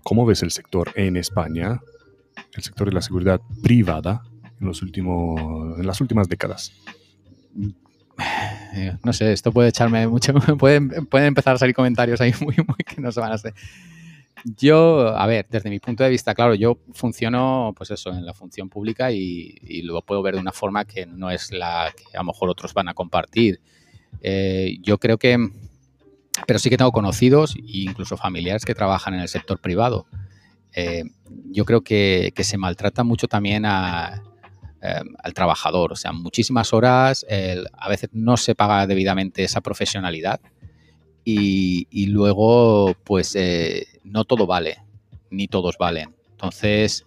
¿Cómo 0.03 0.27
ves 0.27 0.43
el 0.43 0.51
sector 0.51 0.93
en 0.95 1.17
España? 1.17 1.81
El 2.55 2.63
sector 2.63 2.89
de 2.89 2.95
la 2.95 3.03
seguridad 3.03 3.41
privada 3.63 4.23
en, 4.61 4.67
los 4.67 4.83
últimos, 4.83 5.79
en 5.79 5.87
las 5.87 6.01
últimas 6.01 6.29
décadas. 6.29 6.73
Eh, 8.75 8.97
no 9.05 9.13
sé, 9.13 9.33
esto 9.33 9.53
puede 9.53 9.69
echarme 9.69 10.07
mucho, 10.07 10.35
pueden, 10.59 11.07
pueden 11.07 11.29
empezar 11.29 11.55
a 11.55 11.59
salir 11.59 11.75
comentarios 11.75 12.21
ahí 12.21 12.33
muy, 12.41 12.57
muy 12.57 12.79
que 12.87 13.01
no 13.01 13.13
se 13.13 13.21
van 13.21 13.33
a 13.33 13.35
hacer. 13.35 13.55
Yo, 14.57 15.17
a 15.17 15.27
ver, 15.27 15.47
desde 15.49 15.71
mi 15.71 15.79
punto 15.79 16.03
de 16.03 16.11
vista, 16.11 16.35
claro, 16.35 16.55
yo 16.55 16.79
funciono, 16.93 17.73
pues 17.77 17.93
eso, 17.93 18.11
en 18.11 18.27
la 18.27 18.35
función 18.35 18.69
pública 18.69 19.13
y, 19.13 19.55
y 19.63 19.83
lo 19.83 20.03
puedo 20.03 20.23
ver 20.23 20.35
de 20.35 20.41
una 20.41 20.53
forma 20.53 20.85
que 20.85 21.07
no 21.07 21.31
es 21.31 21.53
la 21.53 21.93
que 21.97 22.17
a 22.17 22.21
lo 22.21 22.25
mejor 22.25 22.49
otros 22.49 22.75
van 22.75 22.89
a 22.89 22.95
compartir. 22.95 23.61
Eh, 24.21 24.77
yo 24.83 24.99
creo 24.99 25.19
que, 25.19 25.37
pero 26.47 26.59
sí 26.59 26.71
que 26.71 26.77
tengo 26.77 26.93
conocidos 26.93 27.57
e 27.57 27.63
incluso 27.65 28.17
familiares 28.17 28.65
que 28.65 28.75
trabajan 28.75 29.15
en 29.15 29.21
el 29.21 29.29
sector 29.29 29.61
privado. 29.61 30.07
Eh, 30.75 31.05
yo 31.51 31.65
creo 31.65 31.83
que, 31.83 32.33
se 32.37 32.59
maltrata 32.59 33.05
mucho 33.05 33.29
también 33.29 33.65
a, 33.67 34.23
eh, 34.81 35.01
al 35.19 35.35
trabajador. 35.35 35.93
O 35.93 35.97
sea, 35.97 36.13
muchísimas 36.13 36.73
horas, 36.73 37.27
a 37.73 37.89
veces 37.89 38.11
no 38.13 38.37
se 38.37 38.55
paga 38.55 38.87
debidamente 38.87 39.45
esa 39.45 39.61
profesionalidad 39.61 40.41
y, 41.25 42.07
luego, 42.07 42.95
pues, 43.05 43.35
eh, 43.37 43.87
no 44.05 44.25
todo 44.25 44.47
vale, 44.47 44.79
ni 45.31 45.47
todos 45.49 45.77
valen. 45.79 46.15
Entonces, 46.33 47.05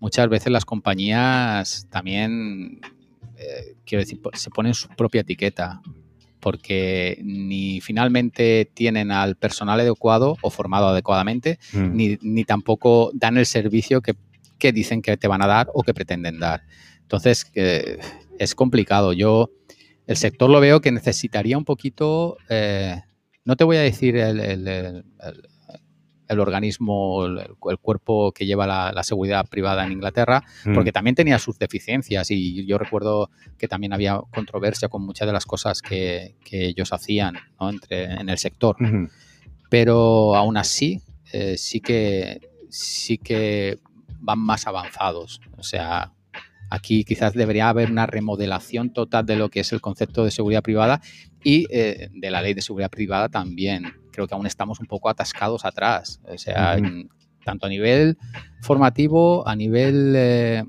muchas 0.00 0.28
veces 0.28 0.52
las 0.52 0.64
compañías 0.64 1.86
también, 1.90 2.80
eh, 3.36 3.76
quiero 3.84 4.02
decir, 4.02 4.20
se 4.34 4.50
ponen 4.50 4.74
su 4.74 4.88
propia 4.88 5.20
etiqueta 5.20 5.82
porque 6.40 7.20
ni 7.22 7.80
finalmente 7.80 8.70
tienen 8.74 9.10
al 9.10 9.36
personal 9.36 9.80
adecuado 9.80 10.36
o 10.42 10.50
formado 10.50 10.88
adecuadamente, 10.88 11.58
Mm. 11.72 11.96
ni, 11.96 12.18
ni 12.22 12.44
tampoco 12.44 13.10
dan 13.14 13.36
el 13.38 13.46
servicio 13.46 14.00
que, 14.00 14.14
que 14.58 14.72
dicen 14.72 15.02
que 15.02 15.16
te 15.16 15.28
van 15.28 15.42
a 15.42 15.46
dar 15.46 15.68
o 15.74 15.82
que 15.82 15.94
pretenden 15.94 16.38
dar. 16.40 16.62
Entonces, 17.02 17.50
eh, 17.54 17.98
es 18.38 18.54
complicado. 18.54 19.12
Yo, 19.12 19.50
el 20.06 20.16
sector 20.16 20.48
lo 20.50 20.60
veo 20.60 20.80
que 20.80 20.92
necesitaría 20.92 21.56
un 21.58 21.64
poquito, 21.64 22.36
eh, 22.48 22.96
no 23.44 23.56
te 23.56 23.64
voy 23.64 23.76
a 23.76 23.80
decir 23.82 24.16
el, 24.16 24.40
el- 24.40 24.68
el- 24.68 25.04
el- 25.22 25.42
el 26.28 26.40
organismo, 26.40 27.24
el, 27.26 27.38
el 27.38 27.78
cuerpo 27.78 28.32
que 28.32 28.46
lleva 28.46 28.66
la, 28.66 28.92
la 28.92 29.02
seguridad 29.02 29.46
privada 29.48 29.84
en 29.84 29.92
Inglaterra, 29.92 30.42
Mm. 30.64 30.74
porque 30.74 30.92
también 30.92 31.14
tenía 31.14 31.38
sus 31.38 31.58
deficiencias 31.58 32.30
y 32.30 32.66
yo 32.66 32.78
recuerdo 32.78 33.30
que 33.56 33.66
también 33.68 33.92
había 33.92 34.20
controversia 34.32 34.88
con 34.88 35.02
muchas 35.02 35.26
de 35.26 35.32
las 35.32 35.46
cosas 35.46 35.80
que, 35.82 36.34
que 36.44 36.66
ellos 36.66 36.92
hacían 36.92 37.36
¿no? 37.60 37.70
Entre, 37.70 38.04
en 38.04 38.28
el 38.28 38.38
sector 38.38 38.76
Ujú. 38.80 39.08
pero 39.70 40.34
aún 40.36 40.56
así 40.56 41.00
eh, 41.32 41.56
sí 41.56 41.80
que 41.80 42.40
sí 42.70 43.18
que 43.18 43.78
van 44.20 44.38
más 44.38 44.66
avanzados. 44.66 45.40
O 45.56 45.62
sea, 45.62 46.12
aquí 46.70 47.04
quizás 47.04 47.32
debería 47.34 47.68
haber 47.68 47.90
una 47.90 48.06
remodelación 48.06 48.92
total 48.92 49.24
de 49.26 49.36
lo 49.36 49.48
que 49.48 49.60
es 49.60 49.72
el 49.72 49.80
concepto 49.80 50.24
de 50.24 50.30
seguridad 50.30 50.62
privada 50.62 51.00
y 51.42 51.66
eh, 51.70 52.08
de 52.12 52.30
la 52.30 52.42
ley 52.42 52.52
de 52.54 52.62
seguridad 52.62 52.90
privada 52.90 53.28
también. 53.28 53.94
Creo 54.12 54.26
que 54.26 54.34
aún 54.34 54.46
estamos 54.46 54.80
un 54.80 54.86
poco 54.86 55.08
atascados 55.08 55.64
atrás. 55.64 56.20
O 56.24 56.38
sea, 56.38 56.76
tanto 57.44 57.66
a 57.66 57.68
nivel 57.68 58.18
formativo, 58.60 59.46
a 59.48 59.54
nivel 59.56 60.14
eh, 60.16 60.64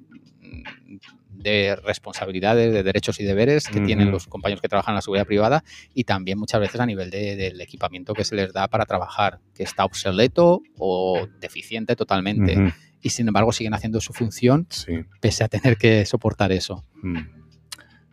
de 1.31 1.77
responsabilidades, 1.77 2.73
de 2.73 2.83
derechos 2.83 3.19
y 3.19 3.23
deberes 3.23 3.67
que 3.69 3.79
tienen 3.79 4.11
los 4.11 4.27
compañeros 4.27 4.61
que 4.61 4.67
trabajan 4.67 4.91
en 4.93 4.95
la 4.97 5.01
seguridad 5.01 5.25
privada 5.25 5.63
y 5.93 6.03
también 6.03 6.37
muchas 6.37 6.59
veces 6.59 6.81
a 6.81 6.85
nivel 6.85 7.09
de- 7.09 7.37
del 7.37 7.61
equipamiento 7.61 8.13
que 8.13 8.25
se 8.25 8.35
les 8.35 8.51
da 8.51 8.67
para 8.67 8.85
trabajar, 8.85 9.39
que 9.55 9.63
está 9.63 9.85
obsoleto 9.85 10.61
o 10.77 11.27
deficiente 11.39 11.95
totalmente. 11.95 12.73
Y 13.01 13.11
sin 13.11 13.27
embargo 13.29 13.53
siguen 13.53 13.73
haciendo 13.73 14.01
su 14.01 14.11
función 14.11 14.67
Sí. 14.69 15.05
pese 15.21 15.45
a 15.45 15.47
tener 15.47 15.77
que 15.77 16.05
soportar 16.05 16.51
eso. 16.51 16.83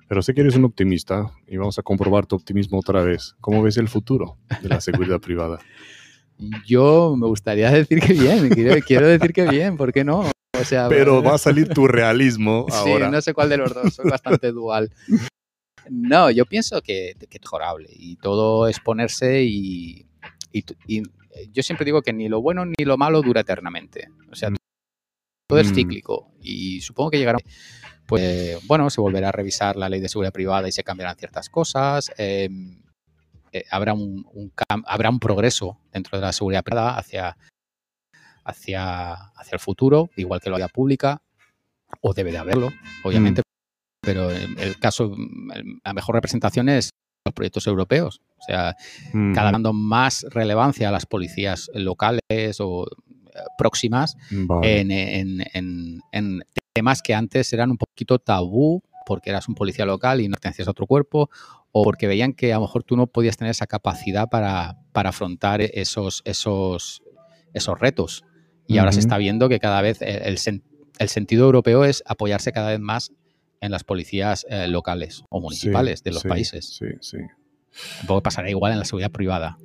Pero 0.08 0.22
sé 0.22 0.34
que 0.34 0.40
eres 0.40 0.54
un 0.54 0.64
optimista 0.64 1.32
y 1.48 1.56
vamos 1.56 1.78
a 1.78 1.82
comprobar 1.82 2.26
tu 2.26 2.36
optimismo 2.36 2.78
otra 2.78 3.02
vez. 3.02 3.34
¿Cómo 3.40 3.62
ves 3.62 3.76
el 3.76 3.88
futuro 3.88 4.36
de 4.62 4.68
la 4.68 4.80
seguridad 4.80 5.20
privada? 5.20 5.58
Yo 6.66 7.16
me 7.16 7.26
gustaría 7.26 7.70
decir 7.70 8.00
que 8.00 8.12
bien, 8.12 8.48
quiero, 8.50 8.80
quiero 8.86 9.08
decir 9.08 9.32
que 9.32 9.48
bien, 9.48 9.76
¿por 9.76 9.92
qué 9.92 10.04
no? 10.04 10.20
O 10.20 10.64
sea, 10.64 10.88
Pero 10.88 11.22
va 11.22 11.34
a 11.34 11.38
salir 11.38 11.68
tu 11.68 11.88
realismo 11.88 12.66
ahora. 12.72 13.06
Sí, 13.06 13.12
no 13.12 13.20
sé 13.20 13.34
cuál 13.34 13.48
de 13.48 13.56
los 13.56 13.74
dos, 13.74 13.94
soy 13.94 14.08
bastante 14.08 14.52
dual. 14.52 14.92
No, 15.90 16.30
yo 16.30 16.46
pienso 16.46 16.82
que, 16.82 17.14
que 17.18 17.36
es 17.36 17.40
mejorable 17.40 17.88
y 17.90 18.16
todo 18.16 18.68
es 18.68 18.80
ponerse 18.80 19.42
y, 19.44 20.06
y, 20.52 20.64
y 20.86 21.02
yo 21.52 21.62
siempre 21.62 21.84
digo 21.84 22.02
que 22.02 22.12
ni 22.12 22.28
lo 22.28 22.40
bueno 22.40 22.64
ni 22.64 22.84
lo 22.84 22.96
malo 22.96 23.22
dura 23.22 23.42
eternamente. 23.42 24.08
O 24.30 24.34
sea, 24.34 24.50
todo 25.46 25.60
es 25.60 25.70
Mm. 25.70 25.74
cíclico 25.74 26.32
y 26.42 26.80
supongo 26.80 27.10
que 27.10 27.18
llegará, 27.18 27.38
pues 28.06 28.58
bueno, 28.66 28.90
se 28.90 29.00
volverá 29.00 29.28
a 29.28 29.32
revisar 29.32 29.76
la 29.76 29.88
ley 29.88 30.00
de 30.00 30.08
seguridad 30.08 30.32
privada 30.32 30.68
y 30.68 30.72
se 30.72 30.82
cambiarán 30.84 31.16
ciertas 31.16 31.48
cosas. 31.48 32.10
eh, 32.18 32.48
eh, 33.52 33.64
habrá, 33.70 33.94
un, 33.94 34.26
un 34.34 34.52
habrá 34.86 35.08
un 35.08 35.18
progreso 35.20 35.78
dentro 35.92 36.18
de 36.18 36.26
la 36.26 36.32
seguridad 36.32 36.62
privada 36.64 36.98
hacia, 36.98 37.36
hacia, 38.44 39.12
hacia 39.12 39.54
el 39.54 39.60
futuro, 39.60 40.10
igual 40.16 40.40
que 40.40 40.50
la 40.50 40.56
vida 40.56 40.68
pública, 40.68 41.22
o 42.00 42.12
debe 42.12 42.32
de 42.32 42.38
haberlo, 42.38 42.70
obviamente, 43.04 43.42
pero 44.02 44.30
en 44.30 44.58
el 44.58 44.78
caso, 44.78 45.14
el- 45.54 45.78
la 45.84 45.92
mejor 45.94 46.16
representación 46.16 46.68
es 46.68 46.90
los 47.24 47.32
proyectos 47.34 47.66
europeos. 47.66 48.20
O 48.38 48.42
sea, 48.42 48.76
Mm. 49.12 49.32
cada 49.34 49.46
vez 49.48 49.52
dando 49.52 49.72
más 49.72 50.26
relevancia 50.30 50.88
a 50.88 50.92
las 50.92 51.06
policías 51.06 51.70
locales 51.74 52.20
o 52.60 52.86
próximas 53.58 54.16
Vale. 54.30 54.80
en, 54.80 54.90
en- 54.90 55.44
en- 55.54 56.00
en 56.12 56.42
temas 56.72 57.02
que 57.02 57.14
antes 57.14 57.52
eran 57.52 57.70
un 57.70 57.76
poquito 57.78 58.18
tabú 58.18 58.82
porque 59.06 59.30
eras 59.30 59.48
un 59.48 59.54
policía 59.54 59.86
local 59.86 60.20
y 60.20 60.28
no 60.28 60.32
pertenecías 60.32 60.68
a 60.68 60.72
otro 60.72 60.86
cuerpo 60.86 61.30
o 61.72 61.84
porque 61.84 62.06
veían 62.06 62.32
que 62.32 62.52
a 62.52 62.56
lo 62.56 62.62
mejor 62.62 62.82
tú 62.82 62.96
no 62.96 63.06
podías 63.06 63.36
tener 63.36 63.50
esa 63.50 63.66
capacidad 63.66 64.28
para, 64.28 64.76
para 64.92 65.10
afrontar 65.10 65.60
esos, 65.60 66.22
esos, 66.24 67.02
esos 67.54 67.78
retos. 67.78 68.24
Y 68.66 68.78
ahora 68.78 68.90
se 68.92 69.00
está 69.00 69.16
viendo 69.18 69.48
que 69.48 69.60
cada 69.60 69.80
vez 69.82 70.02
el, 70.02 70.22
el 70.22 70.36
sen- 70.38 70.62
el 70.98 71.08
sentido 71.08 71.44
europeo 71.44 71.84
es 71.84 72.02
apoyarse 72.06 72.50
cada 72.52 72.70
vez 72.70 72.80
más 72.80 73.12
en 73.60 73.70
las 73.70 73.84
policías 73.84 74.44
eh, 74.50 74.66
locales 74.68 75.22
o 75.28 75.40
municipales 75.40 76.00
Sí, 76.00 76.04
de 76.04 76.10
los 76.12 76.22
sí, 76.22 76.28
países. 76.28 76.66
Sí, 76.76 76.86
sí. 77.00 77.18
Que 78.08 78.20
pasará 78.22 78.50
igual 78.50 78.72
en 78.72 78.78
la 78.80 78.84
seguridad 78.84 79.10
privada. 79.12 79.58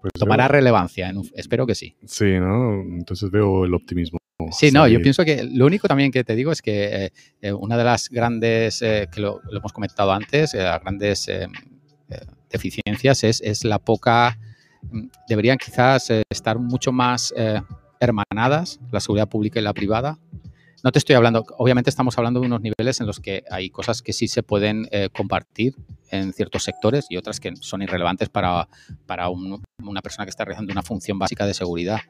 Pues 0.00 0.12
tomará 0.18 0.48
relevancia. 0.48 1.08
en 1.08 1.18
un- 1.18 1.30
espero 1.34 1.66
que 1.66 1.74
sí. 1.74 1.96
Sí, 2.04 2.38
¿no? 2.38 2.80
Entonces 2.80 3.30
veo 3.30 3.64
el 3.64 3.74
optimismo. 3.74 4.18
Sí, 4.52 4.70
no, 4.72 4.88
yo 4.88 5.02
pienso 5.02 5.22
que 5.24 5.44
lo 5.44 5.66
único 5.66 5.86
también 5.86 6.10
que 6.10 6.24
te 6.24 6.34
digo 6.34 6.50
es 6.50 6.62
que 6.62 7.04
eh, 7.06 7.12
eh, 7.42 7.52
una 7.52 7.76
de 7.76 7.84
las 7.84 8.08
grandes, 8.08 8.80
eh, 8.80 9.06
que 9.12 9.20
lo, 9.20 9.40
lo 9.50 9.58
hemos 9.58 9.72
comentado 9.72 10.10
antes, 10.12 10.54
eh, 10.54 10.62
las 10.62 10.80
grandes 10.80 11.28
deficiencias 12.50 13.22
es, 13.24 13.40
es 13.42 13.64
la 13.64 13.78
poca, 13.78 14.38
mm, 14.90 15.06
deberían 15.28 15.58
quizás 15.58 16.10
estar 16.30 16.58
mucho 16.58 16.92
más 16.92 17.34
hermanadas, 18.00 18.80
la 18.90 19.00
seguridad 19.00 19.28
pública 19.28 19.60
y 19.60 19.62
la 19.62 19.74
privada. 19.74 20.18
No 20.82 20.92
te 20.92 20.98
estoy 20.98 21.14
hablando, 21.14 21.44
obviamente 21.58 21.90
estamos 21.90 22.16
hablando 22.16 22.40
de 22.40 22.46
unos 22.46 22.60
niveles 22.62 23.00
en 23.00 23.06
los 23.06 23.20
que 23.20 23.44
hay 23.50 23.68
cosas 23.70 24.00
que 24.00 24.12
sí 24.14 24.28
se 24.28 24.42
pueden 24.42 24.88
eh, 24.90 25.10
compartir 25.12 25.74
en 26.10 26.32
ciertos 26.32 26.62
sectores 26.64 27.06
y 27.10 27.16
otras 27.18 27.38
que 27.38 27.54
son 27.56 27.82
irrelevantes 27.82 28.30
para, 28.30 28.66
para 29.06 29.28
un- 29.28 29.62
una 29.84 30.00
persona 30.00 30.24
que 30.24 30.30
está 30.30 30.44
realizando 30.44 30.72
una 30.72 30.82
función 30.82 31.18
básica 31.18 31.44
de 31.44 31.52
seguridad. 31.54 32.00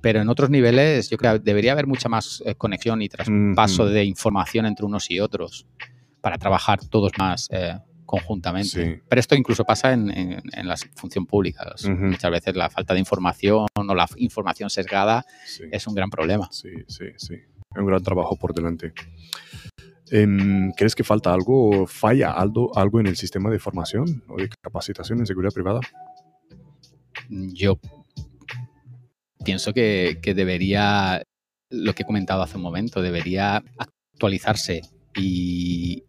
Pero 0.00 0.20
en 0.20 0.28
otros 0.28 0.50
niveles 0.50 1.10
yo 1.10 1.16
creo 1.16 1.32
que 1.34 1.38
debería 1.40 1.72
haber 1.72 1.86
mucha 1.86 2.08
más 2.08 2.42
eh, 2.46 2.54
conexión 2.54 3.02
y 3.02 3.08
traspaso 3.08 3.86
de 3.86 4.04
información 4.04 4.66
entre 4.66 4.86
unos 4.86 5.10
y 5.10 5.18
otros 5.20 5.66
para 6.20 6.38
trabajar 6.38 6.78
todos 6.88 7.10
más 7.18 7.48
eh, 7.50 7.76
conjuntamente. 8.06 8.68
Sí. 8.94 9.00
Pero 9.08 9.20
esto 9.20 9.34
incluso 9.34 9.64
pasa 9.64 9.92
en, 9.92 10.10
en- 10.10 10.42
en 10.52 10.68
la 10.68 10.76
función 10.94 11.26
pública. 11.26 11.72
Muchas 11.88 12.30
veces 12.30 12.54
la 12.56 12.68
falta 12.70 12.94
de 12.94 13.00
información 13.00 13.66
o 13.74 13.94
la 13.94 14.06
información 14.16 14.70
sesgada 14.70 15.24
Sí. 15.46 15.64
es 15.72 15.86
un 15.88 15.94
gran 15.94 16.10
problema. 16.10 16.48
Sí, 16.52 16.70
sí, 16.88 17.06
sí. 17.16 17.34
Un 17.76 17.86
gran 17.86 18.02
trabajo 18.02 18.36
por 18.36 18.54
delante. 18.54 18.92
Em, 20.10 20.72
¿Crees 20.72 20.94
que 20.94 21.04
falta 21.04 21.32
algo, 21.32 21.86
falla 21.86 22.32
algo, 22.32 22.76
algo 22.76 23.00
en 23.00 23.06
el 23.06 23.16
sistema 23.16 23.50
de 23.50 23.58
formación 23.58 24.22
o 24.28 24.36
de 24.36 24.50
capacitación 24.60 25.20
en 25.20 25.26
seguridad 25.26 25.52
privada? 25.52 25.80
Yo 27.30 27.78
pienso 29.42 29.72
que, 29.72 30.18
que 30.22 30.34
debería, 30.34 31.22
lo 31.70 31.94
que 31.94 32.02
he 32.02 32.06
comentado 32.06 32.42
hace 32.42 32.58
un 32.58 32.62
momento, 32.62 33.00
debería 33.00 33.64
actualizarse 33.78 34.82
y, 35.16 36.04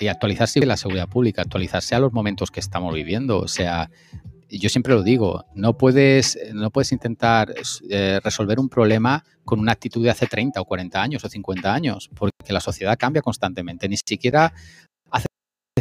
y 0.00 0.06
actualizarse 0.06 0.64
la 0.64 0.76
seguridad 0.76 1.08
pública, 1.08 1.42
actualizarse 1.42 1.94
a 1.94 2.00
los 2.00 2.12
momentos 2.12 2.50
que 2.50 2.60
estamos 2.60 2.94
viviendo. 2.94 3.38
O 3.38 3.48
sea, 3.48 3.90
yo 4.50 4.68
siempre 4.68 4.94
lo 4.94 5.02
digo, 5.02 5.44
no 5.54 5.76
puedes, 5.76 6.38
no 6.54 6.70
puedes 6.70 6.92
intentar 6.92 7.54
eh, 7.90 8.20
resolver 8.24 8.58
un 8.58 8.68
problema 8.68 9.24
con 9.44 9.60
una 9.60 9.72
actitud 9.72 10.02
de 10.02 10.10
hace 10.10 10.26
30 10.26 10.60
o 10.60 10.64
40 10.64 11.02
años 11.02 11.24
o 11.24 11.28
50 11.28 11.74
años, 11.74 12.08
porque 12.14 12.52
la 12.52 12.60
sociedad 12.60 12.96
cambia 12.98 13.20
constantemente. 13.20 13.88
Ni 13.88 13.96
siquiera 13.96 14.52
hace 15.10 15.26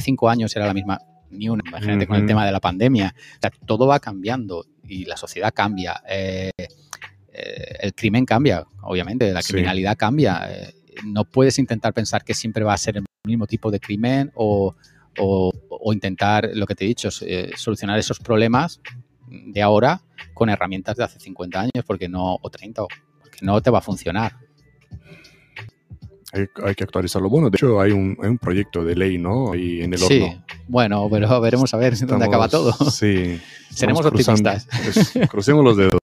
5 0.01 0.29
años 0.29 0.55
era 0.55 0.65
la 0.67 0.73
misma, 0.73 0.99
ni 1.29 1.47
una. 1.49 1.63
Imagínate 1.65 2.07
con 2.07 2.17
el 2.17 2.25
tema 2.25 2.45
de 2.45 2.51
la 2.51 2.59
pandemia. 2.59 3.13
O 3.17 3.39
sea, 3.41 3.51
todo 3.65 3.87
va 3.87 3.99
cambiando 3.99 4.65
y 4.83 5.05
la 5.05 5.15
sociedad 5.17 5.53
cambia. 5.53 6.01
Eh, 6.09 6.51
eh, 6.57 7.75
el 7.81 7.93
crimen 7.93 8.25
cambia, 8.25 8.65
obviamente, 8.81 9.31
la 9.31 9.41
Sí. 9.41 9.53
criminalidad 9.53 9.95
cambia. 9.95 10.47
No 11.05 11.25
puedes 11.25 11.59
intentar 11.59 11.93
pensar 11.93 12.23
que 12.23 12.33
siempre 12.33 12.63
va 12.63 12.73
a 12.73 12.77
ser 12.77 12.97
el 12.97 13.05
mismo 13.25 13.47
tipo 13.47 13.69
de 13.71 13.79
crimen 13.79 14.31
o, 14.35 14.75
o- 15.19 15.51
o 15.69 15.93
intentar, 15.93 16.49
lo 16.53 16.65
que 16.65 16.75
te 16.75 16.85
he 16.85 16.87
dicho, 16.87 17.09
eh, 17.21 17.51
solucionar 17.55 17.97
esos 17.99 18.19
problemas 18.19 18.79
de 19.29 19.61
ahora 19.61 20.01
con 20.33 20.49
herramientas 20.49 20.95
de 20.97 21.03
hace 21.03 21.19
50 21.19 21.59
años, 21.61 21.83
porque 21.85 22.07
no, 22.09 22.37
o 22.41 22.49
30, 22.49 22.83
o- 22.83 22.87
porque 23.21 23.39
no 23.41 23.61
te 23.61 23.69
va 23.69 23.79
a 23.79 23.81
funcionar. 23.81 24.37
Hay, 26.33 26.45
hay 26.63 26.75
que 26.75 26.83
actualizarlo. 26.83 27.29
Bueno, 27.29 27.49
de 27.49 27.55
hecho 27.55 27.79
hay 27.79 27.91
un, 27.91 28.17
hay 28.21 28.29
un 28.29 28.37
proyecto 28.37 28.83
de 28.83 28.95
ley, 28.95 29.17
¿no? 29.17 29.53
Ahí 29.53 29.81
en 29.81 29.93
el 29.93 29.99
Sí, 29.99 30.21
horno. 30.21 30.43
bueno, 30.67 31.07
pero 31.09 31.39
veremos 31.41 31.73
a 31.73 31.77
ver 31.77 31.97
dónde 32.05 32.25
acaba 32.25 32.49
todo. 32.49 32.73
Sí. 32.91 33.39
Seremos 33.71 34.05
cruzando- 34.05 34.49
optimistas. 34.51 35.27
crucemos 35.29 35.63
los 35.63 35.77
dedos. 35.77 35.99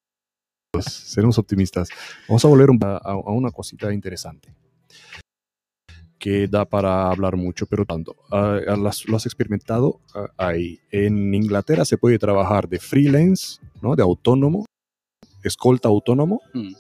Seremos 0.81 1.39
optimistas. 1.39 1.89
Vamos 2.29 2.45
a 2.45 2.49
volver 2.49 2.69
a, 2.83 2.97
a 2.97 3.17
una 3.33 3.51
cosita 3.51 3.93
interesante 3.93 4.53
que 6.25 6.49
da 6.49 6.65
para 6.65 7.11
hablar 7.11 7.37
mucho, 7.37 7.67
pero 7.67 7.85
tanto. 7.85 8.17
Ah, 8.33 8.59
ah, 8.67 8.77
las- 8.77 9.05
lo 9.07 9.17
has 9.19 9.27
experimentado 9.27 10.01
ah, 10.15 10.31
ahí. 10.39 10.79
En 10.91 11.35
Inglaterra 11.35 11.85
se 11.85 11.99
puede 11.99 12.19
trabajar 12.19 12.67
de 12.67 12.79
freelance, 12.79 13.61
¿no? 13.83 13.95
De 13.95 14.03
autónomo, 14.03 14.65
escolta 15.43 15.89
autónomo 15.91 16.41
Mm. 16.55 16.73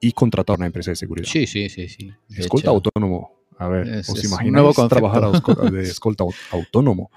y 0.00 0.12
contratar 0.12 0.56
una 0.56 0.64
empresa 0.66 0.90
de 0.90 0.96
seguridad. 0.96 1.28
Sí, 1.28 1.46
sí, 1.46 1.68
sí, 1.68 1.86
sí. 1.90 2.10
De 2.30 2.40
Escolta 2.40 2.70
hecho, 2.70 2.76
autónomo. 2.76 3.30
A 3.58 3.68
ver, 3.68 3.88
Es- 3.88 4.08
¿os 4.08 4.24
imagináis 4.24 4.74
trabajar 4.88 5.22
a 5.24 5.30
de 5.70 5.82
escolta 6.00 6.24
au- 6.24 6.34
autónomo? 6.52 7.10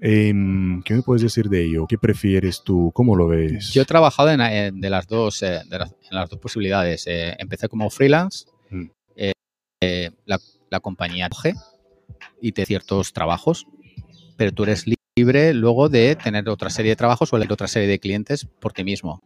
Em, 0.00 0.82
¿Qué 0.82 0.94
me 0.94 1.02
puedes 1.02 1.22
decir 1.22 1.48
de 1.48 1.64
ello? 1.64 1.86
¿Qué 1.86 1.98
prefieres 1.98 2.62
tú? 2.62 2.90
¿Cómo 2.94 3.16
lo 3.16 3.26
ves? 3.28 3.72
Yo 3.74 3.82
he 3.82 3.84
trabajado 3.84 4.30
en, 4.30 4.40
en- 4.40 4.80
de 4.80 4.90
las 4.90 5.06
dos, 5.06 5.42
eh, 5.42 5.60
de 5.68 5.78
las, 5.78 5.90
en 5.90 6.16
las 6.16 6.30
dos 6.30 6.38
posibilidades. 6.38 7.06
Eh, 7.06 7.34
empecé 7.38 7.68
como 7.68 7.88
freelance, 7.90 8.46
Mm. 8.70 8.84
eh, 9.16 9.32
eh, 9.82 10.10
la, 10.24 10.38
la 10.70 10.80
compañía 10.80 11.28
coge 11.28 11.54
y 12.40 12.52
te 12.52 12.66
ciertos 12.66 13.12
trabajos, 13.12 13.66
pero 14.36 14.52
tú 14.52 14.64
eres 14.64 14.84
libre 15.16 15.54
luego 15.54 15.88
de 15.88 16.16
tener 16.16 16.48
otra 16.48 16.70
serie 16.70 16.90
de 16.92 16.96
trabajos 16.96 17.32
o 17.32 17.36
elegir 17.36 17.52
otra 17.52 17.68
serie 17.68 17.88
de 17.88 17.98
clientes 17.98 18.46
por 18.60 18.72
ti 18.72 18.84
mismo. 18.84 19.22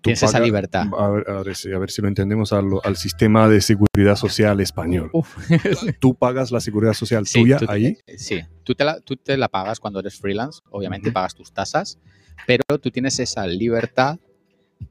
Tienes 0.00 0.20
esa 0.20 0.32
pagas- 0.38 0.46
libertad. 0.46 0.86
A 0.98 1.08
ver, 1.10 1.30
a 1.30 1.42
ver 1.44 1.54
si, 1.54 1.72
a 1.72 1.78
ver 1.78 1.90
si 1.90 2.02
lo 2.02 2.08
entendemos 2.08 2.52
al, 2.52 2.66
al 2.82 2.96
sistema 2.96 3.48
de 3.48 3.60
seguridad 3.60 4.16
social 4.16 4.60
español. 4.60 5.10
Uf. 5.12 5.36
Tú 6.00 6.16
pagas 6.16 6.50
la 6.50 6.58
seguridad 6.58 6.92
social 6.92 7.24
Sí, 7.24 7.40
tuya 7.40 7.58
tú 7.58 7.66
ahí. 7.68 7.96
Sí, 8.16 8.40
tú 8.64 8.74
te, 8.74 8.84
la, 8.84 9.00
tú 9.00 9.16
te 9.16 9.36
la 9.36 9.48
pagas 9.48 9.78
cuando 9.78 10.00
eres 10.00 10.18
freelance, 10.18 10.60
obviamente 10.70 11.10
Ujú. 11.10 11.14
pagas 11.14 11.36
tus 11.36 11.52
tasas, 11.52 12.00
pero 12.48 12.64
tú 12.80 12.90
tienes 12.90 13.16
esa 13.20 13.46
libertad 13.46 14.18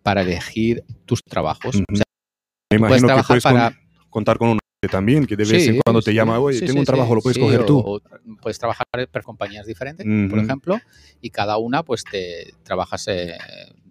para 0.01 0.21
elegir 0.21 0.85
tus 1.05 1.21
trabajos. 1.21 1.75
Ujú. 1.75 1.83
O 1.91 1.95
sea, 1.97 2.05
Me 2.71 2.79
puedes 2.79 3.01
imagino 3.01 3.01
que 3.01 3.07
trabajar 3.07 3.27
puedes 3.27 3.43
con- 3.43 3.53
para... 3.53 3.75
contar 4.09 4.37
con 4.37 4.47
un 4.51 4.59
también, 4.89 5.27
que 5.27 5.35
de 5.35 5.45
vez 5.45 5.67
en 5.67 5.79
cuando 5.81 6.01
te 6.01 6.11
llama, 6.11 6.39
oye, 6.39 6.57
sí, 6.57 6.65
tengo 6.65 6.77
sí, 6.77 6.79
un 6.79 6.85
trabajo, 6.85 7.13
lo 7.13 7.21
puedes 7.21 7.37
coger 7.37 7.61
o- 7.61 7.65
tú. 7.65 7.77
o 7.79 8.01
puedes 8.41 8.57
trabajar 8.57 8.87
para 8.89 9.23
compañías 9.23 9.67
diferentes, 9.67 10.07
por 10.27 10.39
ejemplo, 10.39 10.79
y 11.21 11.29
cada 11.29 11.57
una 11.57 11.83
pues 11.83 12.03
te 12.03 12.53
trabajas 12.63 13.07
eh, 13.07 13.37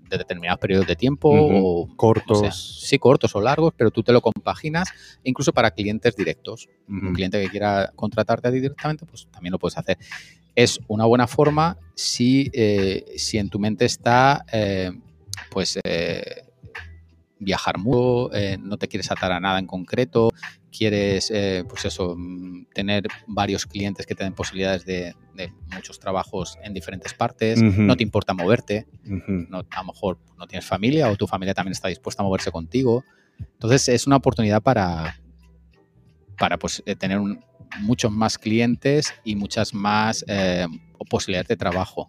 de 0.09 0.19
determinados 0.19 0.59
periodos 0.59 0.89
de 0.89 0.97
tiempo 0.97 1.29
o 1.31 1.87
Cortos. 1.95 2.81
sí, 2.83 2.99
cortos 2.99 3.37
o 3.37 3.41
largos, 3.41 3.73
pero 3.77 3.93
tú 3.93 4.03
te 4.03 4.13
lo 4.13 4.21
compaginas, 4.21 4.89
incluso 5.23 5.53
para 5.53 5.71
clientes 5.71 6.17
directos. 6.17 6.69
Un 6.89 7.13
cliente 7.13 7.41
que 7.41 7.49
quiera 7.51 7.93
contratarte 7.95 8.49
a 8.49 8.51
ti 8.51 8.59
directamente, 8.59 9.07
pues 9.07 9.29
también 9.31 9.53
lo 9.53 9.61
puedes 9.61 9.79
hacer. 9.79 9.97
Es 10.57 10.81
una 10.89 11.05
buena 11.05 11.29
forma 11.29 11.79
si, 11.95 12.51
eh, 12.53 13.05
si 13.17 13.39
en 13.39 13.49
tu 13.49 13.61
mente 13.61 13.85
está, 13.85 14.45
eh, 14.53 14.91
pues, 15.53 15.79
viajar 17.39 17.79
mucho, 17.79 18.35
eh, 18.35 18.59
no 18.61 18.77
te 18.77 18.89
quieres 18.89 19.11
atar 19.11 19.33
a 19.33 19.41
nada 19.41 19.59
en 19.61 19.67
concreto, 19.67 20.31
quieres, 20.71 21.31
eh, 21.31 21.65
pues 21.69 21.85
eso, 21.85 22.15
mm, 22.17 22.67
tener 22.75 23.05
varios 23.27 23.67
clientes 23.67 24.07
que 24.07 24.15
te 24.15 24.25
den 24.25 24.33
posibilidades 24.35 24.85
de, 24.85 25.15
de 25.35 25.53
muchos 25.75 25.99
trabajos 25.99 26.59
en 26.63 26.73
diferentes 26.75 27.13
partes, 27.15 27.61
no 27.87 27.97
te 27.97 28.03
importa 28.03 28.33
moverte, 28.35 28.87
no, 29.51 29.59
a 29.71 29.81
lo 29.81 29.85
mejor 29.93 30.19
no 30.39 30.47
tienes 30.47 30.65
familia 30.67 31.09
o 31.11 31.17
tu 31.17 31.27
familia 31.27 31.55
también 31.55 31.73
está 31.73 31.89
dispuesta 31.89 32.23
a 32.23 32.27
moverse 32.27 32.51
contigo. 32.51 33.05
Entonces 33.39 33.89
es 33.89 34.07
una 34.07 34.17
oportunidad 34.17 34.63
para, 34.63 35.17
para 36.39 36.59
pues, 36.59 36.83
eh, 36.87 36.95
tener 36.97 37.19
un- 37.19 37.41
muchos 37.81 38.11
más 38.11 38.39
clientes 38.39 39.15
y 39.25 39.37
muchas 39.37 39.75
más 39.75 40.25
eh, 40.29 40.67
posibilidades 41.09 41.49
de 41.49 41.57
trabajo. 41.57 42.09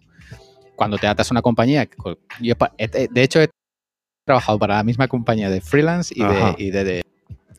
Cuando 0.76 0.98
te 0.98 1.06
atas 1.06 1.30
a 1.30 1.34
una 1.34 1.42
compañía, 1.42 1.86
co- 1.86 2.18
yo 2.40 2.54
de 2.78 3.22
hecho 3.22 3.40
he 3.42 3.48
trabajado 4.26 4.58
para 4.58 4.76
la 4.76 4.84
misma 4.84 5.06
compañía 5.08 5.50
de 5.50 5.60
freelance 5.60 6.12
y, 6.16 6.22
Ajá. 6.22 6.54
de, 6.56 6.62
y 6.64 6.70
de- 6.70 6.84
de 6.84 7.02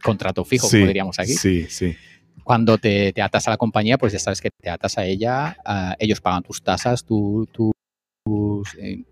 contrato 0.04 0.46
fijo, 0.46 0.68
Sí, 0.68 0.78
como 0.78 0.88
diríamos 0.88 1.20
aquí. 1.20 1.34
Sí, 1.34 1.66
sí. 1.70 1.96
Cuando 2.44 2.78
te, 2.78 3.14
te 3.14 3.22
atas 3.22 3.48
a 3.48 3.52
la 3.52 3.58
compañía, 3.58 3.98
pues 3.98 4.14
ya 4.14 4.20
sabes 4.20 4.42
que 4.42 4.50
te 4.52 4.70
atas 4.70 4.98
a 4.98 5.06
ella, 5.06 5.58
ellos 6.00 6.20
pagan 6.22 6.44
tus 6.44 6.62
tasas, 6.62 7.04
tú, 7.06 7.48
tú- 7.52 7.72
tus, 8.26 8.76
eh, 8.76 9.04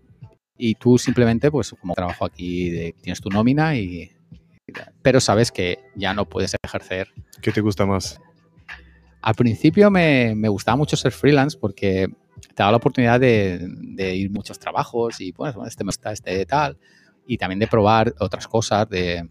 y 0.58 0.74
tú 0.74 0.98
simplemente, 0.98 1.50
pues 1.50 1.74
como 1.80 1.94
trabajo 1.94 2.24
aquí, 2.24 2.70
de- 2.70 2.94
tienes 3.00 3.20
tu 3.20 3.30
nómina 3.30 3.74
y, 3.76 4.10
pero 5.02 5.20
sabes 5.20 5.50
que 5.50 5.78
ya 5.96 6.14
no 6.14 6.28
puedes 6.28 6.54
ejercer. 6.62 7.08
¿Qué 7.40 7.52
te 7.52 7.60
gusta 7.60 7.86
más? 7.86 8.20
Al 9.22 9.34
principio 9.34 9.90
me, 9.90 10.34
me 10.34 10.48
gustaba 10.48 10.76
mucho 10.76 10.96
ser 10.96 11.12
freelance 11.12 11.56
porque 11.58 12.08
te 12.40 12.54
daba 12.56 12.72
la 12.72 12.76
oportunidad 12.78 13.20
de, 13.20 13.60
de 13.62 14.14
ir 14.16 14.30
muchos 14.30 14.58
trabajos 14.58 15.20
y 15.20 15.32
pues 15.32 15.54
bueno, 15.54 15.68
este 15.68 15.84
me 15.84 15.88
gusta, 15.88 16.12
este 16.12 16.44
tal, 16.44 16.76
y 17.26 17.38
también 17.38 17.60
de 17.60 17.66
probar 17.68 18.12
otras 18.18 18.48
cosas, 18.48 18.88
de, 18.88 19.28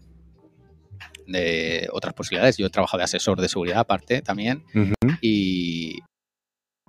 de 1.26 1.88
otras 1.92 2.14
posibilidades. 2.14 2.56
Yo 2.56 2.66
he 2.66 2.70
trabajado 2.70 2.98
de 2.98 3.04
asesor 3.04 3.40
de 3.40 3.48
seguridad 3.48 3.78
aparte 3.78 4.22
también 4.22 4.64
y, 5.20 5.98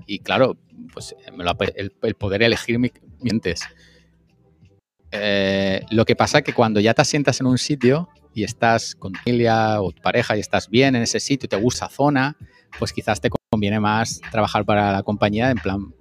y 0.06 0.20
claro, 0.20 0.58
pues 0.94 1.16
me 1.36 1.44
lo 1.44 1.56
el, 1.76 1.94
el 2.02 2.16
poder 2.16 2.44
elegir 2.44 2.80
mis 2.80 2.92
clientes. 2.92 3.62
Eh, 5.12 5.82
lo 5.92 6.06
que 6.06 6.16
pasa 6.16 6.42
que 6.42 6.54
cuando 6.54 6.80
ya 6.80 6.94
te 6.94 7.04
asientas 7.04 7.40
en 7.40 7.46
un 7.46 7.60
sitio 7.60 8.10
y 8.34 8.44
estás 8.44 8.96
con 8.96 9.14
tu 9.14 9.20
familia 9.20 9.80
o 9.82 9.92
tu 9.92 10.02
pareja 10.02 10.36
y 10.36 10.40
estás 10.40 10.70
bien 10.70 10.96
en 10.96 11.04
ese 11.04 11.20
sitio 11.20 11.46
y 11.46 11.50
te 11.50 11.56
gusta 11.56 11.88
zona, 11.88 12.36
pues 12.80 12.92
quizás 12.92 13.22
te 13.22 13.30
conviene 13.52 13.80
más 13.80 14.22
trabajar 14.32 14.66
para 14.66 14.92
la 14.92 15.04
compañía 15.04 15.52
en 15.52 15.58
plan 15.58 15.94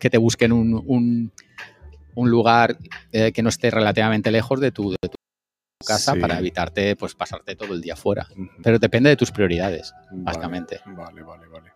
que 0.00 0.08
te 0.08 0.18
busquen 0.18 0.52
un, 0.52 0.82
un, 0.86 1.32
un 2.14 2.30
lugar 2.30 2.78
eh, 3.12 3.32
que 3.32 3.42
no 3.42 3.50
esté 3.50 3.70
relativamente 3.70 4.30
lejos 4.30 4.58
de 4.60 4.72
tu, 4.72 4.90
de 4.90 5.08
tu 5.08 5.15
casa 5.84 6.14
Sí. 6.14 6.20
para 6.20 6.38
evitarte 6.38 6.96
pues 6.96 7.14
pasarte 7.14 7.56
todo 7.56 7.74
el 7.74 7.80
día 7.80 7.96
fuera. 7.96 8.26
Pero 8.62 8.78
depende 8.78 9.10
de 9.10 9.16
tus 9.16 9.30
prioridades, 9.30 9.92
Vale, 10.10 10.22
básicamente. 10.24 10.80
Vale, 10.86 11.22
vale, 11.22 11.46
vale. 11.48 11.72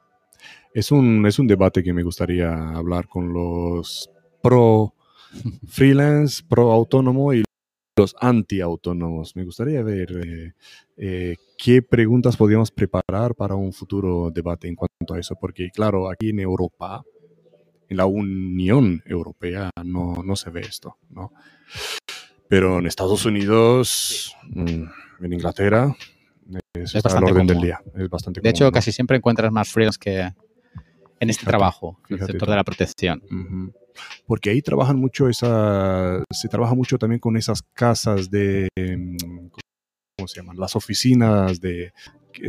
Es 0.72 0.92
un, 0.92 1.26
es 1.26 1.38
un 1.38 1.46
debate 1.46 1.82
que 1.82 1.92
me 1.92 2.02
gustaría 2.02 2.52
hablar 2.52 3.08
con 3.08 3.32
los 3.32 4.10
pro 4.42 4.94
freelance, 5.68 6.42
pro 6.48 6.72
autónomo 6.72 7.34
y 7.34 7.44
los 7.96 8.14
anti 8.20 8.60
autónomos. 8.60 9.36
Me 9.36 9.44
gustaría 9.44 9.82
ver 9.82 10.12
eh, 10.24 10.52
eh, 10.96 11.36
qué 11.58 11.82
preguntas 11.82 12.36
podríamos 12.36 12.70
preparar 12.70 13.34
para 13.34 13.54
un 13.54 13.72
futuro 13.72 14.30
debate 14.30 14.68
en 14.68 14.76
cuanto 14.76 15.14
a 15.14 15.18
eso, 15.18 15.36
porque 15.38 15.70
claro, 15.70 16.08
aquí 16.08 16.30
en 16.30 16.40
Europa, 16.40 17.02
en 17.88 17.96
la 17.96 18.06
Unión 18.06 19.02
Europea, 19.04 19.70
no, 19.84 20.22
no 20.24 20.36
se 20.36 20.50
ve 20.50 20.60
esto, 20.60 20.96
¿no? 21.10 21.32
Pero 22.50 22.80
en 22.80 22.86
Estados 22.86 23.24
Unidos, 23.24 24.36
mm, 24.48 24.82
en 25.24 25.32
Inglaterra, 25.32 25.94
es, 26.74 26.96
está 26.96 26.98
al 26.98 27.02
bastante 27.04 27.30
orden 27.30 27.46
del 27.46 27.56
común. 27.58 27.66
día. 27.68 27.80
Es 27.94 28.10
bastante 28.10 28.40
De 28.40 28.50
hecho, 28.50 28.72
casi 28.72 28.90
siempre 28.90 29.16
encuentras 29.16 29.52
más 29.52 29.68
freelance 29.70 29.98
que 30.00 30.18
en 30.18 31.30
este 31.30 31.42
Fíjate, 31.42 31.46
trabajo, 31.46 32.00
en 32.08 32.14
el 32.18 32.26
sector 32.26 32.46
tú. 32.46 32.50
de 32.50 32.56
la 32.56 32.64
protección. 32.64 33.22
Porque 34.26 34.50
ahí 34.50 34.62
trabajan 34.62 34.96
mucho 34.98 35.28
esa, 35.28 36.24
se 36.28 36.48
trabaja 36.48 36.74
mucho 36.74 36.98
también 36.98 37.20
con 37.20 37.36
esas 37.36 37.62
casas 37.62 38.28
de, 38.30 38.68
mm, 38.76 39.46
¿cómo 40.16 40.26
se 40.26 40.40
llaman? 40.40 40.56
Las 40.58 40.74
oficinas 40.74 41.60
de, 41.60 41.92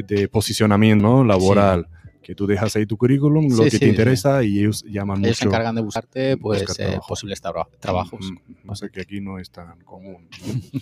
de 0.08 0.28
posicionamiento 0.30 1.04
¿no? 1.06 1.24
laboral, 1.24 1.88
que 2.24 2.36
tú 2.36 2.46
dejas 2.48 2.76
ahí 2.76 2.86
tu 2.86 2.98
currículum, 2.98 3.50
lo 3.50 3.58
Sí, 3.58 3.64
que 3.64 3.70
sí, 3.72 3.80
te 3.80 3.88
interesa 3.88 4.44
y 4.44 4.60
ellos 4.60 4.84
llaman 4.88 5.24
Ellos 5.26 5.38
se 5.38 5.46
mucho. 5.46 5.56
encargan 5.56 5.76
de 5.76 5.82
buscarte 5.82 6.38
pues, 6.38 6.62
buscar 6.66 6.86
eh, 6.86 6.90
trabajo. 6.90 7.08
posibles 7.08 7.44
tra- 7.44 7.68
trabajos. 7.80 8.26
Ujú. 8.32 8.40
No 8.64 8.76
sé 8.76 8.90
que 8.90 9.02
aquí 9.02 9.22
no 9.22 9.40
es 9.40 9.50
tan 9.52 9.80
común. 9.82 10.28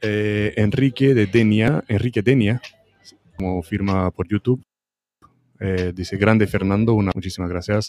Eh, 0.00 0.54
Enrique 0.56 1.12
de 1.12 1.26
Denia, 1.26 1.82
Enrique 1.88 2.22
Denia, 2.22 2.62
como 3.36 3.60
firma 3.64 4.12
por 4.12 4.28
YouTube, 4.28 4.62
eh, 5.58 5.92
dice 5.92 6.16
grande 6.16 6.46
Fernando, 6.46 6.94
una 6.94 7.10
muchísimas 7.16 7.50
gracias. 7.50 7.88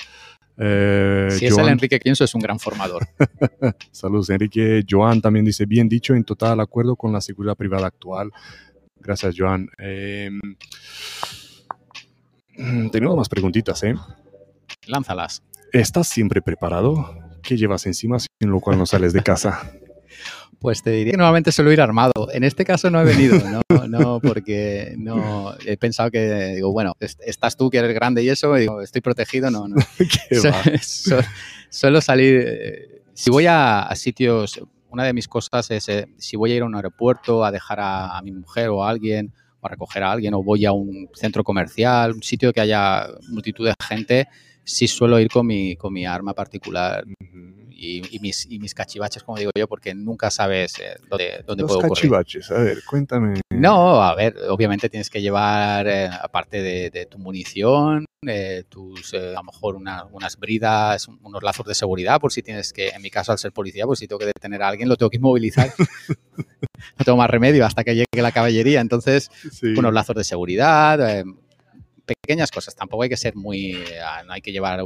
Eh, 0.57 1.27
Si 1.29 1.45
es 1.45 1.55
el 1.55 1.67
Enrique 1.67 1.99
Quienso, 1.99 2.23
es 2.23 2.33
un 2.33 2.41
gran 2.41 2.59
formador. 2.59 3.07
Saludos, 3.91 4.31
Enrique. 4.31 4.83
Joan 4.89 5.21
también 5.21 5.45
dice, 5.45 5.67
bien 5.67 5.87
dicho, 5.87 6.15
en 6.15 6.23
total 6.23 6.59
acuerdo 6.61 6.95
con 6.95 7.13
la 7.13 7.21
seguridad 7.21 7.55
privada 7.55 7.85
actual. 7.85 8.31
Gracias, 8.99 9.35
Joan. 9.37 9.69
Eh, 9.77 10.31
mm, 10.31 10.53
tenemos 12.91 13.15
más 13.17 13.29
preguntitas, 13.29 13.83
¿eh? 13.83 13.95
Lánzalas. 14.87 15.43
¿Estás 15.71 16.07
siempre 16.07 16.41
preparado? 16.41 17.15
¿Qué 17.43 17.57
llevas 17.57 17.85
encima 17.85 18.17
sin 18.19 18.29
lo 18.49 18.59
cual 18.59 18.77
no 18.77 18.85
sales 18.85 19.13
de 19.13 19.23
casa? 19.23 19.71
Pues 20.61 20.83
te 20.83 20.89
diría 20.89 21.11
que 21.11 21.17
normalmente 21.17 21.53
suelo 21.53 21.71
ir 21.71 21.79
armado. 21.79 22.11
En 22.33 22.43
este 22.43 22.65
caso 22.65 22.89
no 22.89 22.99
he 22.99 23.05
venido, 23.05 23.39
no, 23.49 23.87
no 23.87 24.19
porque 24.19 24.93
no 24.97 25.53
he 25.65 25.77
pensado 25.77 26.11
que, 26.11 26.47
digo, 26.55 26.73
bueno, 26.73 26.97
est- 26.99 27.21
estás 27.25 27.55
tú 27.55 27.69
que 27.69 27.77
eres 27.77 27.93
grande 27.93 28.23
y 28.23 28.29
eso, 28.29 28.57
y 28.57 28.61
digo, 28.61 28.81
estoy 28.81 28.99
protegido, 28.99 29.49
no, 29.49 29.69
no. 29.69 29.77
Suelo 31.69 32.01
salir, 32.01 32.43
eh, 32.45 33.01
si 33.13 33.29
voy 33.31 33.45
a, 33.45 33.83
a 33.83 33.95
sitios, 33.95 34.59
una 34.89 35.05
de 35.05 35.13
mis 35.13 35.29
cosas 35.29 35.71
es, 35.71 35.87
eh, 35.87 36.07
si 36.17 36.35
voy 36.35 36.51
a 36.51 36.55
ir 36.57 36.61
a 36.63 36.65
un 36.65 36.75
aeropuerto 36.75 37.45
a 37.45 37.51
dejar 37.51 37.79
a, 37.79 38.17
a 38.17 38.21
mi 38.21 38.33
mujer 38.33 38.67
o 38.67 38.83
a 38.83 38.89
alguien, 38.89 39.31
a 39.61 39.69
recoger 39.69 40.03
a 40.03 40.11
alguien, 40.11 40.33
o 40.33 40.43
voy 40.43 40.65
a 40.65 40.71
un 40.71 41.09
centro 41.13 41.43
comercial, 41.43 42.13
un 42.13 42.23
sitio 42.23 42.53
que 42.53 42.61
haya 42.61 43.07
multitud 43.29 43.67
de 43.67 43.73
gente, 43.87 44.27
sí 44.63 44.87
suelo 44.87 45.19
ir 45.19 45.29
con 45.29 45.45
mi, 45.47 45.75
con 45.75 45.91
mi 45.93 46.05
arma 46.05 46.33
particular 46.33 47.03
y, 47.71 48.15
y 48.15 48.19
mis, 48.19 48.45
y 48.49 48.59
mis 48.59 48.73
cachivaches, 48.73 49.23
como 49.23 49.37
digo 49.37 49.51
yo, 49.57 49.67
porque 49.67 49.93
nunca 49.95 50.29
sabes 50.29 50.77
eh, 50.79 50.95
dónde, 51.09 51.43
dónde 51.47 51.63
Los 51.63 51.77
puedo 51.77 51.81
cachivaches, 51.93 52.51
a 52.51 52.59
ver, 52.59 52.83
cuéntame. 52.87 53.39
No, 53.49 54.03
a 54.03 54.13
ver, 54.15 54.35
obviamente 54.49 54.89
tienes 54.89 55.09
que 55.09 55.21
llevar, 55.21 55.87
eh, 55.87 56.07
aparte 56.21 56.61
de, 56.61 56.89
de 56.89 57.05
tu 57.05 57.17
munición, 57.19 58.05
eh, 58.27 58.63
tus, 58.67 59.13
eh, 59.13 59.29
a 59.29 59.39
lo 59.39 59.43
mejor 59.43 59.75
una- 59.75 60.03
unas 60.11 60.37
bridas, 60.37 61.07
un- 61.07 61.19
unos 61.23 61.41
lazos 61.41 61.65
de 61.65 61.73
seguridad, 61.73 62.19
por 62.19 62.33
si 62.33 62.43
tienes 62.43 62.73
que, 62.73 62.89
en 62.89 63.01
mi 63.01 63.09
caso, 63.09 63.31
al 63.31 63.37
ser 63.39 63.53
policía, 63.53 63.85
pues 63.85 63.99
si 63.99 64.07
tengo 64.07 64.19
que 64.19 64.25
detener 64.25 64.61
a 64.61 64.67
alguien, 64.67 64.89
lo 64.89 64.97
tengo 64.97 65.09
que 65.09 65.17
inmovilizar. 65.17 65.71
no 66.97 67.05
tengo 67.05 67.17
más 67.17 67.29
remedio 67.29 67.65
hasta 67.65 67.83
que 67.85 67.95
llegue 67.95 68.21
la 68.21 68.31
caballería. 68.33 68.81
Entonces, 68.81 69.31
Sí. 69.51 69.67
unos 69.77 69.93
lazos 69.93 70.15
de 70.17 70.23
seguridad, 70.25 70.99
eh, 71.19 71.23
pequeñas 72.15 72.51
cosas. 72.51 72.75
Tampoco 72.75 73.03
hay 73.03 73.09
que 73.09 73.17
ser 73.17 73.35
muy, 73.35 73.71
eh, 73.71 73.99
no 74.25 74.33
hay 74.33 74.41
que 74.41 74.51
llevar 74.51 74.83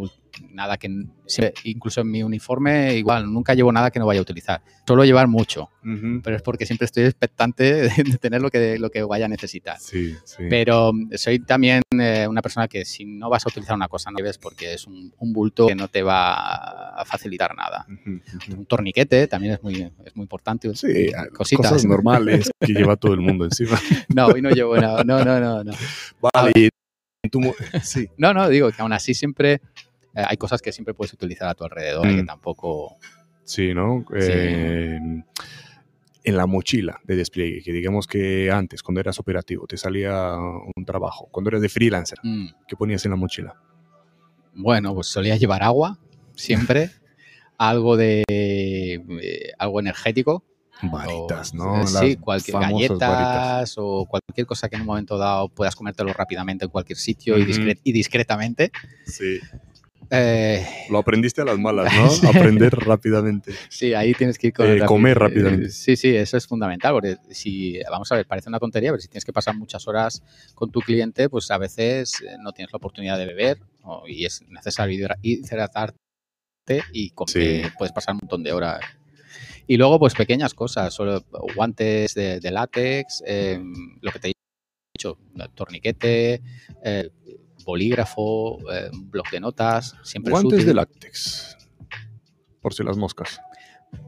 nada 0.50 0.78
que, 0.78 0.90
incluso 1.64 2.02
en 2.02 2.12
mi 2.12 2.24
uniforme, 2.24 2.96
igual, 2.96 3.32
nunca 3.32 3.54
llevo 3.54 3.72
nada 3.72 3.92
que 3.92 4.00
no 4.00 4.06
vaya 4.06 4.20
a 4.20 4.24
utilizar. 4.24 4.62
Suelo 4.86 5.06
llevar 5.06 5.28
mucho 5.28 5.70
pero 6.24 6.36
es 6.36 6.42
porque 6.42 6.66
siempre 6.66 6.86
estoy 6.86 7.04
expectante 7.04 7.64
de 7.64 8.18
tener 8.22 8.42
lo 8.42 8.50
que, 8.50 8.80
lo 8.80 8.90
que 8.90 9.04
vaya 9.04 9.26
a 9.26 9.28
necesitar. 9.28 9.78
Sí, 9.80 10.16
sí. 10.24 10.44
Pero 10.50 10.94
mm, 10.94 11.12
soy 11.16 11.40
también 11.40 11.82
eh, 12.00 12.26
una 12.28 12.42
persona 12.42 12.68
que 12.68 12.86
si 12.86 13.06
no 13.06 13.30
vas 13.30 13.46
a 13.46 13.50
utilizar 13.50 13.76
una 13.76 13.88
cosa, 13.88 14.10
no 14.12 14.18
debes 14.18 14.38
porque 14.38 14.74
es 14.74 14.88
un, 14.88 15.14
un 15.18 15.34
bulto 15.34 15.68
que 15.68 15.76
no 15.76 15.88
te 15.88 16.02
va 16.02 16.90
a 16.90 17.06
facilitar 17.06 17.56
nada. 17.56 17.86
Un 18.50 18.66
torniquete 18.66 19.28
también 19.28 19.56
es 19.56 19.64
muy, 19.64 19.82
es 20.06 20.16
muy 20.16 20.24
importante. 20.24 20.74
Sí, 20.76 21.12
cositas. 21.34 21.72
cosas 21.72 21.86
normales 21.86 22.50
que 22.60 22.74
lleva 22.74 22.96
todo 22.96 23.14
el 23.14 23.20
mundo 23.20 23.46
encima. 23.46 23.80
No, 24.14 24.28
hoy 24.28 24.42
no 24.42 24.50
llevo 24.52 24.78
nada. 24.78 25.04
No, 25.04 25.24
no, 25.24 25.40
no, 25.40 25.64
no. 25.64 25.74
Vale, 26.22 26.70
sí. 27.84 28.08
No, 28.18 28.34
no, 28.34 28.50
digo 28.50 28.72
que 28.72 28.82
aún 28.82 28.94
así 28.94 29.14
siempre 29.14 29.54
eh, 29.54 29.60
hay 30.28 30.38
cosas 30.38 30.62
que 30.62 30.72
siempre 30.72 30.94
puedes 30.94 31.14
utilizar 31.14 31.48
a 31.48 31.54
tu 31.56 31.64
alrededor 31.64 32.10
y 32.10 32.16
que 32.16 32.24
Mm. 32.24 32.28
tampoco. 32.28 32.98
Sí, 33.46 33.74
¿no? 33.74 34.06
Sí. 34.10 34.16
Eh, 34.32 35.00
en 36.26 36.38
la 36.38 36.46
mochila 36.46 37.02
de 37.04 37.18
despliegue, 37.18 37.62
que 37.62 37.74
digamos 37.74 38.08
que 38.08 38.50
antes, 38.50 38.82
cuando 38.82 39.02
eras 39.02 39.20
operativo, 39.20 39.68
te 39.68 39.76
salía 39.76 40.36
un 40.38 40.86
trabajo, 40.86 41.28
cuando 41.32 41.50
eras 41.50 41.62
de 41.62 41.68
freelancer, 41.68 42.18
Mm, 42.24 42.46
¿qué 42.68 42.78
ponías 42.78 43.04
en 43.04 43.12
la 43.12 43.18
mochila? 43.18 43.56
Bueno, 44.56 44.94
pues 44.94 45.08
solía 45.08 45.36
llevar 45.36 45.64
agua 45.64 46.00
siempre, 46.36 46.90
algo 47.58 47.98
de 47.98 48.24
eh, 48.30 49.52
algo 49.58 49.80
energético, 49.82 50.46
Varitas, 50.92 51.54
O, 51.54 51.58
¿no? 51.58 51.76
eh, 51.76 51.80
Las 51.80 52.00
Sí, 52.00 52.16
cualquier 52.18 52.58
galletas 52.60 52.98
varitas. 53.00 53.76
o 53.78 54.06
cualquier 54.06 54.46
cosa 54.48 54.70
que 54.70 54.76
en 54.76 54.82
un 54.82 54.88
momento 54.88 55.18
dado 55.18 55.50
puedas 55.50 55.76
comértelo 55.76 56.12
rápidamente 56.14 56.66
en 56.66 56.72
cualquier 56.72 56.98
sitio 56.98 57.38
y, 57.38 57.46
discre- 57.46 57.80
y 57.84 57.92
discretamente. 57.92 58.72
Sí. 59.06 59.40
Eh, 60.10 60.64
Lo 60.90 61.00
aprendiste 61.00 61.42
a 61.42 61.46
las 61.46 61.58
malas, 61.58 61.86
¿no? 62.24 62.30
Aprender 62.30 62.72
rápidamente. 62.76 63.54
sí, 63.70 63.94
ahí 63.94 64.14
tienes 64.14 64.38
que 64.38 64.48
ir 64.48 64.54
con 64.54 64.68
Eh, 64.68 64.80
comer 64.86 65.18
eh, 65.18 65.20
rápidamente. 65.20 65.70
Sí, 65.70 65.96
sí, 65.96 66.16
eso 66.16 66.38
es 66.38 66.46
fundamental, 66.46 66.94
porque 66.94 67.18
si, 67.32 67.80
vamos 67.90 68.12
a 68.12 68.16
ver, 68.16 68.28
parece 68.28 68.50
una 68.50 68.60
tontería, 68.60 68.92
pero 68.92 69.02
si 69.02 69.08
tienes 69.08 69.26
que 69.26 69.34
pasar 69.34 69.56
muchas 69.56 69.88
horas 69.88 70.22
con 70.54 70.70
tu 70.70 70.82
cliente, 70.82 71.30
pues 71.30 71.50
a 71.50 71.58
veces 71.58 72.22
eh, 72.22 72.36
no 72.40 72.52
tienes 72.52 72.72
la 72.74 72.78
oportunidad 72.78 73.18
de 73.18 73.26
beber 73.26 73.60
o- 73.84 74.04
y 74.08 74.26
es 74.26 74.42
necesario 74.50 74.96
hidra- 75.00 75.18
hidratarte 75.22 75.96
y 76.92 77.10
con 77.12 77.28
Sí. 77.28 77.40
que 77.40 77.72
puedes 77.78 77.92
pasar 77.94 78.14
un 78.14 78.20
montón 78.24 78.44
de 78.44 78.52
horas. 78.52 78.82
Y 79.68 79.78
luego, 79.78 79.98
pues 80.00 80.14
pequeñas 80.14 80.54
cosas, 80.54 80.94
solo 80.94 81.24
guantes 81.56 82.14
de, 82.16 82.40
de 82.40 82.52
látex, 82.52 83.24
eh, 83.26 83.62
lo 84.02 84.12
que 84.12 84.20
te 84.20 84.28
he 84.30 84.34
dicho, 84.98 85.18
torniquete, 85.56 86.42
eh, 86.84 87.10
bolígrafo, 87.66 88.60
eh, 88.72 88.90
un 88.92 89.10
bloc 89.10 89.30
de 89.32 89.40
notas, 89.40 89.96
siempre 90.04 90.32
es 90.32 90.34
Guantes 90.34 90.54
útil. 90.60 90.66
de 90.68 90.74
látex. 90.74 91.58
Por 92.62 92.74
si 92.74 92.84
las 92.84 92.98
moscas. 92.98 93.40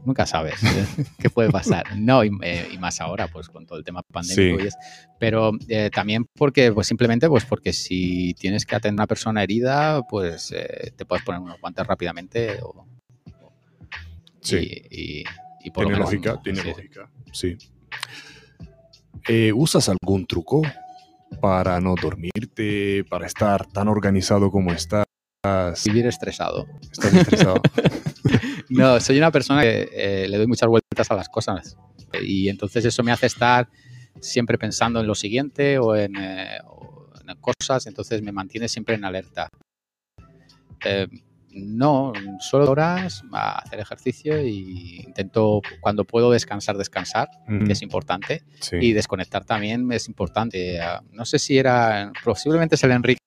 Nunca 0.04 0.26
sabes 0.26 0.62
¿eh? 0.64 0.86
qué 1.18 1.30
puede 1.30 1.48
pasar. 1.50 1.84
No, 1.96 2.24
y, 2.24 2.28
y 2.72 2.76
más 2.78 3.00
ahora, 3.00 3.28
pues 3.28 3.48
con 3.48 3.64
todo 3.66 3.78
el 3.78 3.84
tema 3.84 4.02
pandémico. 4.02 4.58
Sí. 4.58 4.64
Y 4.64 4.66
es, 4.66 4.74
pero 5.20 5.52
eh, 5.68 5.90
también 5.94 6.26
porque, 6.34 6.72
pues 6.72 6.86
simplemente, 6.88 7.28
pues 7.28 7.44
porque 7.44 7.72
si 7.72 8.34
tienes 8.34 8.66
que 8.66 8.74
atender 8.74 9.00
a 9.00 9.02
una 9.02 9.06
persona 9.06 9.42
herida, 9.44 10.02
pues 10.02 10.52
eh, 10.52 10.92
te 10.96 11.04
puedes 11.06 11.24
poner 11.24 11.40
unos 11.40 11.60
guantes 11.60 11.86
rápidamente. 11.86 12.58
o- 12.62 12.84
Sí. 14.40 14.84
Y, 14.90 15.20
y- 15.20 15.24
y 15.66 15.70
por 15.70 15.84
Tiene 15.84 15.98
lógica, 15.98 16.40
tiene 16.40 16.60
sí, 16.60 16.62
sí. 16.62 16.70
lógica. 16.70 17.10
Sí. 17.32 17.58
Eh, 19.26 19.52
¿Usas 19.52 19.88
algún 19.88 20.24
truco 20.24 20.62
para 21.40 21.80
no 21.80 21.96
dormirte, 22.00 23.04
para 23.10 23.26
estar 23.26 23.66
tan 23.66 23.88
organizado 23.88 24.52
como 24.52 24.72
estás? 24.72 25.06
Vivir 25.84 26.06
estresado. 26.06 26.66
¿Estás 26.90 27.12
estresado? 27.12 27.60
No, 28.68 28.98
soy 28.98 29.16
una 29.18 29.30
persona 29.30 29.62
que 29.62 29.88
eh, 29.92 30.26
le 30.28 30.38
doy 30.38 30.48
muchas 30.48 30.68
vueltas 30.68 31.08
a 31.08 31.14
las 31.14 31.28
cosas. 31.28 31.76
Y 32.20 32.48
entonces 32.48 32.84
eso 32.84 33.04
me 33.04 33.12
hace 33.12 33.26
estar 33.26 33.68
siempre 34.20 34.58
pensando 34.58 34.98
en 34.98 35.06
lo 35.06 35.14
siguiente 35.14 35.78
o 35.78 35.94
en, 35.94 36.16
eh, 36.16 36.58
o 36.66 37.08
en 37.20 37.36
cosas, 37.36 37.86
entonces 37.86 38.22
me 38.22 38.32
mantiene 38.32 38.66
siempre 38.66 38.96
en 38.96 39.04
alerta. 39.04 39.48
Eh, 40.84 41.06
no, 41.56 42.12
solo 42.40 42.70
horas 42.70 43.22
a 43.32 43.58
hacer 43.58 43.80
ejercicio 43.80 44.40
y 44.40 45.00
intento 45.06 45.62
cuando 45.80 46.04
puedo 46.04 46.30
descansar, 46.30 46.76
descansar, 46.76 47.28
que 47.66 47.72
es 47.72 47.82
importante, 47.82 48.42
Sí. 48.60 48.76
y 48.80 48.92
desconectar 48.92 49.44
también 49.44 49.90
es 49.92 50.06
importante. 50.08 50.80
Ah, 50.80 51.02
No 51.12 51.24
sé 51.24 51.38
si 51.38 51.56
era, 51.58 52.12
posiblemente 52.24 52.74
es 52.74 52.84
el 52.84 52.90
Enrique 52.92 53.18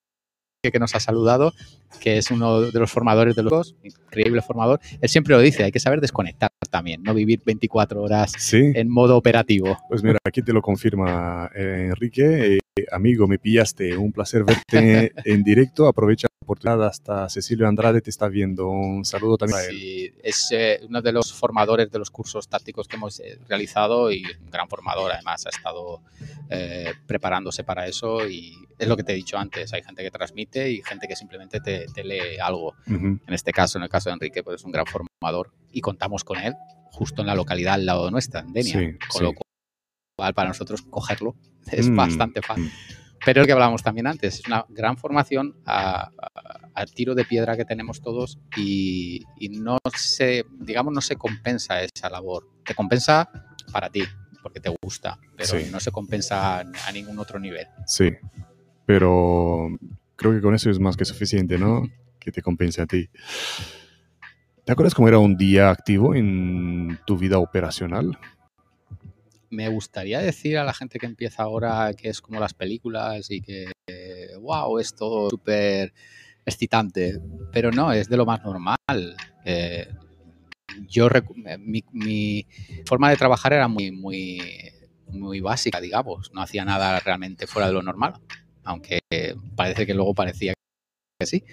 que 0.61 0.77
nos 0.79 0.93
ha 0.93 0.99
saludado, 0.99 1.53
que 2.01 2.17
es 2.17 2.31
uno 2.31 2.59
de 2.61 2.79
los 2.79 2.91
formadores 2.91 3.33
de 3.35 3.43
los 3.43 3.75
increíble 3.81 4.41
formador, 4.41 4.81
él 4.99 5.07
siempre 5.07 5.33
lo 5.33 5.39
dice, 5.41 5.63
hay 5.63 5.71
que 5.71 5.79
saber 5.79 6.01
desconectar 6.01 6.49
también, 6.69 7.01
no 7.01 7.13
vivir 7.13 7.41
24 7.45 8.03
horas 8.03 8.33
en 8.53 8.89
modo 8.89 9.15
operativo. 9.15 9.77
Pues 9.87 10.03
mira, 10.03 10.17
aquí 10.23 10.41
te 10.41 10.51
lo 10.51 10.61
confirma 10.61 11.49
eh, 11.55 11.85
Enrique. 11.89 12.57
Eh, 12.57 12.59
amigo, 12.91 13.25
me 13.27 13.39
pillaste, 13.39 13.95
un 13.97 14.11
placer 14.11 14.43
verte 14.43 15.13
en 15.25 15.43
directo. 15.43 15.87
Aprovecha 15.87 16.27
oportunidad, 16.53 16.87
hasta 16.87 17.29
Cecilio 17.29 17.67
Andrade 17.67 18.01
te 18.01 18.09
está 18.09 18.27
viendo. 18.27 18.67
Un 18.69 19.05
saludo 19.05 19.37
también 19.37 19.59
a 19.59 19.63
él. 19.63 19.69
Sí, 19.71 20.13
es 20.23 20.49
eh, 20.51 20.79
uno 20.87 21.01
de 21.01 21.11
los 21.11 21.33
formadores 21.33 21.91
de 21.91 21.99
los 21.99 22.09
cursos 22.09 22.47
tácticos 22.47 22.87
que 22.87 22.95
hemos 22.95 23.21
realizado 23.47 24.11
y 24.11 24.23
un 24.41 24.49
gran 24.49 24.67
formador, 24.67 25.11
además, 25.11 25.45
ha 25.45 25.49
estado 25.49 26.01
preparándose 27.05 27.63
para 27.63 27.85
eso 27.85 28.27
y 28.27 28.55
es 28.79 28.87
lo 28.87 28.97
que 28.97 29.03
te 29.03 29.11
he 29.11 29.15
dicho 29.15 29.37
antes, 29.37 29.71
hay 29.73 29.83
gente 29.83 30.01
que 30.01 30.09
transmite 30.09 30.71
y 30.71 30.81
gente 30.81 31.07
que 31.07 31.15
simplemente 31.15 31.59
te, 31.59 32.03
lee 32.03 32.39
algo. 32.41 32.73
En 32.87 33.19
este 33.27 33.51
caso, 33.51 33.77
en 33.77 33.83
el 33.83 33.89
caso 33.89 34.09
de 34.09 34.13
Enrique, 34.13 34.41
pues 34.41 34.61
es 34.61 34.65
un 34.65 34.71
gran 34.71 34.85
formador 34.85 35.51
y 35.71 35.81
contamos 35.81 36.23
con 36.23 36.39
él 36.39 36.55
justo 36.91 37.21
en 37.21 37.27
la 37.27 37.35
localidad 37.35 37.75
al 37.75 37.85
lado 37.85 38.09
nuestra, 38.09 38.41
en 38.41 38.53
Denia. 38.53 38.97
con 39.09 39.23
lo 39.23 39.33
cual, 39.33 40.33
para 40.33 40.49
nosotros 40.49 40.81
cogerlo 40.81 41.35
es 41.71 41.89
mm, 41.89 41.95
bastante 41.95 42.41
fácil. 42.41 42.71
Pero 43.25 43.41
el 43.41 43.47
que 43.47 43.53
hablábamos 43.53 43.83
también 43.83 44.07
antes, 44.07 44.39
es 44.39 44.47
una 44.47 44.65
gran 44.69 44.97
formación 44.97 45.55
al 45.65 46.91
tiro 46.93 47.15
de 47.15 47.25
piedra 47.25 47.57
que 47.57 47.65
tenemos 47.65 48.01
todos 48.01 48.39
y, 48.55 49.25
no 49.51 49.77
se, 49.95 50.45
digamos, 50.59 50.93
no 50.93 51.01
se 51.01 51.15
compensa 51.15 51.81
esa 51.81 52.09
labor. 52.09 52.47
Te 52.63 52.73
compensa 52.73 53.29
para 53.71 53.89
ti, 53.89 54.03
porque 54.41 54.59
te 54.59 54.73
gusta, 54.81 55.19
pero 55.35 55.53
no 55.71 55.79
se 55.79 55.91
compensa 55.91 56.59
a 56.59 56.91
ningún 56.93 57.19
otro 57.19 57.39
nivel. 57.39 57.67
Sí, 57.85 58.11
pero 58.85 59.67
creo 60.15 60.33
que 60.33 60.41
con 60.41 60.55
eso 60.55 60.69
es 60.69 60.79
más 60.79 60.95
que 60.95 61.05
suficiente, 61.05 61.57
¿no? 61.57 61.83
Que 62.19 62.31
te 62.31 62.41
compense 62.41 62.81
a 62.81 62.85
ti. 62.85 63.09
¿Te 64.65 64.71
acuerdas 64.71 64.93
cómo 64.93 65.07
era 65.07 65.19
un 65.19 65.35
día 65.35 65.71
activo 65.71 66.15
en 66.15 66.99
tu 67.05 67.17
vida 67.17 67.39
operacional? 67.39 68.17
Me 69.49 69.67
gustaría 69.69 70.19
decir 70.19 70.57
a 70.57 70.63
la 70.63 70.73
gente 70.73 70.99
que 70.99 71.05
empieza 71.05 71.43
ahora 71.43 71.93
que 71.93 72.09
es 72.09 72.21
como 72.21 72.39
las 72.39 72.53
películas 72.53 73.29
y 73.31 73.41
que, 73.41 73.71
wow, 74.39 74.77
es 74.79 74.95
todo 74.95 75.29
súper 75.29 75.93
excitante, 76.45 77.19
pero 77.51 77.71
no, 77.71 77.91
es 77.91 78.09
de 78.09 78.17
lo 78.17 78.25
más 78.25 78.43
normal. 78.43 78.77
Eh, 79.45 79.87
yo 80.87 81.09
mi, 81.59 81.83
mi, 81.91 82.45
forma 82.85 83.09
de 83.09 83.17
trabajar 83.17 83.53
era 83.53 83.67
muy, 83.67 83.91
muy, 83.91 84.39
muy 85.07 85.39
básica, 85.39 85.81
digamos, 85.81 86.31
no 86.33 86.41
hacía 86.41 86.63
nada 86.65 86.99
realmente 86.99 87.47
fuera 87.47 87.67
de 87.67 87.73
lo 87.73 87.81
normal 87.81 88.21
aunque 88.69 88.99
parece 89.55 89.85
que 89.85 89.95
luego 89.95 90.13
parecía 90.13 90.53
que 91.19 91.25
sí. 91.25 91.43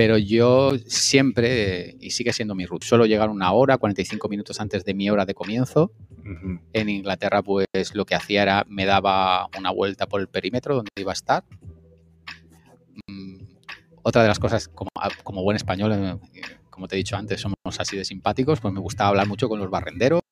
Pero 0.00 0.16
yo 0.16 0.72
siempre, 0.86 1.94
y 2.00 2.12
sigue 2.12 2.32
siendo 2.32 2.54
mi 2.54 2.64
ruta, 2.64 2.86
suelo 2.86 3.04
llegar 3.04 3.28
una 3.28 3.52
hora, 3.52 3.76
45 3.76 4.30
minutos 4.30 4.58
antes 4.58 4.82
de 4.82 4.94
mi 4.94 5.10
hora 5.10 5.26
de 5.26 5.34
comienzo. 5.34 5.92
En 6.72 6.88
Inglaterra, 6.88 7.42
pues 7.42 7.66
lo 7.92 8.06
que 8.06 8.14
hacía 8.14 8.40
era, 8.40 8.64
me 8.66 8.86
daba 8.86 9.50
una 9.58 9.70
vuelta 9.70 10.06
por 10.06 10.22
el 10.22 10.28
perímetro 10.28 10.76
donde 10.76 10.88
iba 10.96 11.12
a 11.12 11.20
estar. 11.20 11.44
Mm, 13.08 13.42
otra 14.02 14.22
de 14.22 14.28
las 14.28 14.38
cosas, 14.38 14.68
como, 14.68 14.88
como 15.22 15.42
buen 15.42 15.56
español, 15.56 15.92
eh, 15.92 16.40
como 16.70 16.88
te 16.88 16.96
he 16.96 16.96
dicho 16.96 17.18
antes, 17.18 17.42
somos 17.42 17.56
así 17.78 17.98
de 17.98 18.06
simpáticos, 18.06 18.58
pues 18.58 18.72
me 18.72 18.80
gustaba 18.80 19.10
hablar 19.10 19.28
mucho 19.28 19.50
con 19.50 19.58
los 19.58 19.68
barrenderos 19.68 20.22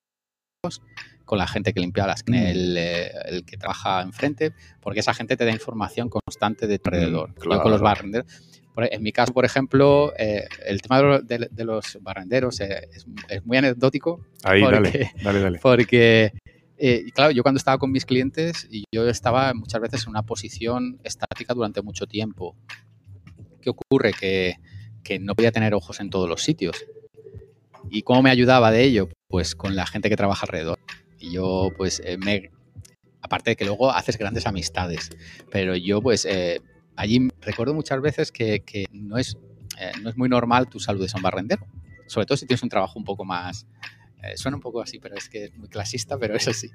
con 1.25 1.37
la 1.37 1.47
gente 1.47 1.73
que 1.73 1.79
limpia 1.79 2.07
las 2.07 2.23
mm. 2.25 2.33
el, 2.33 2.75
eh, 2.75 3.11
el, 3.25 3.45
que 3.45 3.55
trabaja 3.55 4.01
enfrente, 4.01 4.51
porque 4.81 5.01
esa 5.01 5.13
gente 5.13 5.37
te 5.37 5.45
da 5.45 5.51
información 5.51 6.09
constante 6.09 6.65
de 6.65 6.79
tu 6.79 6.89
alrededor. 6.89 7.29
Mm, 7.29 7.61
con 7.61 7.71
los 7.71 7.81
barrenderos. 7.81 8.48
En 8.89 9.03
mi 9.03 9.11
caso, 9.11 9.33
por 9.33 9.45
ejemplo, 9.45 10.13
eh, 10.17 10.47
el 10.65 10.81
tema 10.81 11.19
de, 11.21 11.65
los 11.65 11.97
barrenderos 12.01 12.59
eh, 12.61 12.87
es, 12.93 13.45
muy 13.45 13.57
anecdótico. 13.57 14.25
Ahí, 14.43 14.61
dale, 14.61 15.11
dale, 15.23 15.39
dale. 15.39 15.59
Porque, 15.59 16.33
claro, 17.13 17.31
yo 17.31 17.43
cuando 17.43 17.57
estaba 17.57 17.77
con 17.77 17.91
mis 17.91 18.05
clientes, 18.05 18.67
y 18.69 18.83
yo 18.91 19.07
estaba 19.07 19.53
muchas 19.53 19.81
veces 19.81 20.03
en 20.03 20.09
una 20.09 20.23
posición 20.23 20.99
estática 21.03 21.53
durante 21.53 21.81
mucho 21.81 22.07
tiempo. 22.07 22.55
¿Qué 23.61 23.69
ocurre? 23.69 24.13
Que, 24.13 24.55
que 25.03 25.19
no 25.19 25.35
podía 25.35 25.51
tener 25.51 25.73
ojos 25.73 25.99
en 25.99 26.09
todos 26.09 26.29
los 26.29 26.43
sitios. 26.43 26.85
¿Y 27.89 28.03
cómo 28.03 28.21
me 28.21 28.29
ayudaba 28.29 28.71
de 28.71 28.83
ello? 28.83 29.09
Pues 29.27 29.55
con 29.55 29.75
la 29.75 29.85
gente 29.85 30.09
que 30.09 30.15
trabaja 30.15 30.45
alrededor. 30.45 30.79
Y 31.17 31.31
yo, 31.31 31.71
pues, 31.75 32.01
eh, 32.05 32.17
me. 32.17 32.51
Aparte 33.21 33.51
de 33.51 33.55
que 33.55 33.65
luego 33.65 33.91
haces 33.91 34.17
grandes 34.17 34.47
amistades, 34.47 35.09
pero 35.51 35.75
yo, 35.75 36.01
pues, 36.01 36.25
eh, 36.25 36.61
allí 36.99 37.29
recuerdo 37.41 37.73
muchas 37.73 38.01
veces 38.01 38.31
que, 38.31 38.61
no, 38.91 39.17
es, 39.17 39.37
eh, 39.79 39.91
no 40.01 40.09
es 40.09 40.17
muy 40.17 40.27
normal 40.27 40.67
tu 40.67 40.79
saludes 40.79 41.13
a 41.13 41.17
un 41.17 41.23
barrendero, 41.23 41.65
sobre 42.07 42.25
todo 42.25 42.37
si 42.37 42.45
tienes 42.45 42.61
un 42.61 42.69
trabajo 42.69 42.99
un 42.99 43.05
poco 43.05 43.23
más. 43.23 43.65
suena 44.35 44.57
un 44.57 44.61
poco 44.61 44.81
así, 44.81 44.99
pero 44.99 45.15
es 45.15 45.29
que 45.29 45.45
es 45.45 45.57
muy 45.57 45.69
clasista, 45.69 46.17
pero 46.17 46.35
es 46.35 46.47
así. 46.47 46.69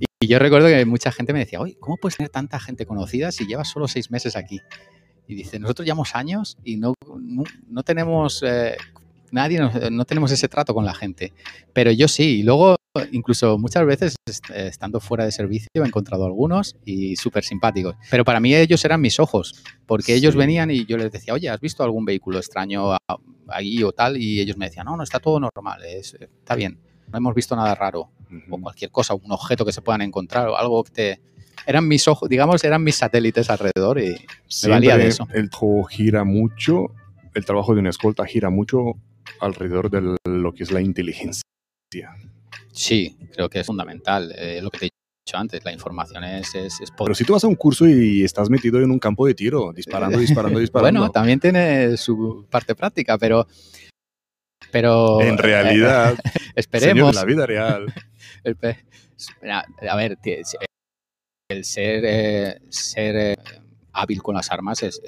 Y, 0.00 0.26
yo 0.26 0.40
recuerdo 0.40 0.66
que 0.66 0.84
mucha 0.84 1.12
gente 1.12 1.32
me 1.32 1.38
decía, 1.38 1.60
oye, 1.60 1.76
¿cómo 1.78 1.96
puedes 1.96 2.16
tener 2.16 2.28
tanta 2.28 2.58
gente 2.58 2.86
conocida 2.86 3.30
si 3.30 3.46
llevas 3.46 3.68
solo 3.68 3.86
seis 3.86 4.10
meses 4.10 4.34
aquí? 4.34 4.60
Y 5.28 5.36
dice, 5.36 5.60
nosotros 5.60 5.86
llevamos 5.86 6.16
años 6.16 6.58
y 6.64 6.76
no, 6.76 6.94
no, 7.68 7.82
tenemos 7.84 8.42
nadie, 9.30 9.60
no, 9.90 10.04
tenemos 10.04 10.32
ese 10.32 10.48
trato 10.48 10.74
con 10.74 10.84
la 10.84 10.94
gente. 10.94 11.32
Pero 11.72 11.92
yo 11.92 12.08
sí. 12.08 12.40
Y 12.40 12.42
luego, 12.42 12.76
incluso 13.12 13.58
muchas 13.58 13.84
veces, 13.86 14.16
estando 14.54 15.00
fuera 15.00 15.24
de 15.24 15.32
servicio, 15.32 15.68
he 15.74 15.78
encontrado 15.78 16.24
algunos 16.24 16.76
y 16.84 17.16
súper 17.16 17.44
simpáticos. 17.44 17.96
Pero 18.10 18.24
para 18.24 18.40
mí 18.40 18.54
ellos 18.54 18.84
eran 18.84 19.00
mis 19.00 19.18
ojos, 19.20 19.62
porque 19.86 20.14
ellos 20.14 20.36
venían 20.36 20.70
y 20.70 20.84
yo 20.86 20.96
les 20.96 21.12
decía, 21.12 21.34
oye, 21.34 21.48
¿has 21.48 21.60
visto 21.60 21.82
algún 21.82 22.04
vehículo 22.04 22.38
extraño 22.38 22.96
ahí 23.48 23.82
o 23.82 23.92
tal? 23.92 24.16
Y 24.16 24.40
ellos 24.40 24.56
me 24.56 24.66
decían, 24.66 24.86
no, 24.86 24.96
no, 24.96 25.02
está 25.02 25.20
todo 25.20 25.40
normal, 25.40 25.82
está 25.84 26.54
bien. 26.54 26.78
No 27.10 27.18
hemos 27.18 27.34
visto 27.34 27.56
nada 27.56 27.74
raro. 27.74 28.10
O 28.50 28.60
cualquier 28.60 28.90
cosa, 28.90 29.14
un 29.14 29.32
objeto 29.32 29.64
que 29.64 29.72
se 29.72 29.80
puedan 29.80 30.02
encontrar 30.02 30.48
o 30.48 30.56
algo 30.56 30.84
que 30.84 30.90
te 30.90 31.20
eran 31.66 31.86
mis 31.86 32.08
ojos, 32.08 32.28
digamos, 32.28 32.64
eran 32.64 32.82
mis 32.82 32.96
satélites 32.96 33.50
alrededor 33.50 34.00
y 34.00 34.16
me 34.64 34.68
valía 34.70 34.96
de 34.96 35.08
eso. 35.08 35.26
El 35.32 35.50
trabajo 35.50 35.84
gira 35.84 36.24
mucho, 36.24 36.94
el 37.34 37.44
trabajo 37.44 37.74
de 37.74 37.80
una 37.80 37.90
escolta 37.90 38.24
gira 38.26 38.50
mucho 38.50 38.94
alrededor 39.40 39.90
de 39.90 40.16
lo 40.24 40.52
que 40.54 40.62
es 40.62 40.70
la 40.70 40.80
inteligencia. 40.80 41.42
Sí, 42.78 43.16
creo 43.32 43.48
que 43.48 43.58
es 43.58 43.66
fundamental. 43.66 44.32
Eh, 44.36 44.60
lo 44.62 44.70
que 44.70 44.78
te 44.78 44.86
he 44.86 44.90
dicho 45.26 45.36
antes, 45.36 45.64
la 45.64 45.72
información 45.72 46.22
es, 46.22 46.54
es, 46.54 46.78
Pero 46.96 47.12
si 47.12 47.24
tú 47.24 47.32
vas 47.32 47.42
a 47.42 47.48
un 47.48 47.56
curso 47.56 47.88
y 47.88 48.22
estás 48.22 48.48
metido 48.50 48.80
en 48.80 48.92
un 48.92 49.00
campo 49.00 49.26
de 49.26 49.34
tiro, 49.34 49.72
disparando, 49.72 50.16
disparando, 50.16 50.58
disparando. 50.60 51.00
bueno, 51.00 51.10
también 51.12 51.40
tiene 51.40 51.96
su 51.96 52.46
parte 52.48 52.76
práctica, 52.76 53.18
pero... 53.18 53.48
pero 54.70 55.20
en 55.20 55.38
realidad, 55.38 56.16
esperemos. 56.54 57.16
la 57.16 57.24
vida 57.24 57.46
real. 57.46 57.92
a 59.90 59.96
ver, 59.96 60.16
el 61.50 61.64
ser, 61.64 62.04
eh, 62.04 62.60
ser 62.68 63.16
eh, 63.16 63.36
hábil 63.92 64.22
con 64.22 64.36
las 64.36 64.52
armas 64.52 64.84
es, 64.84 65.02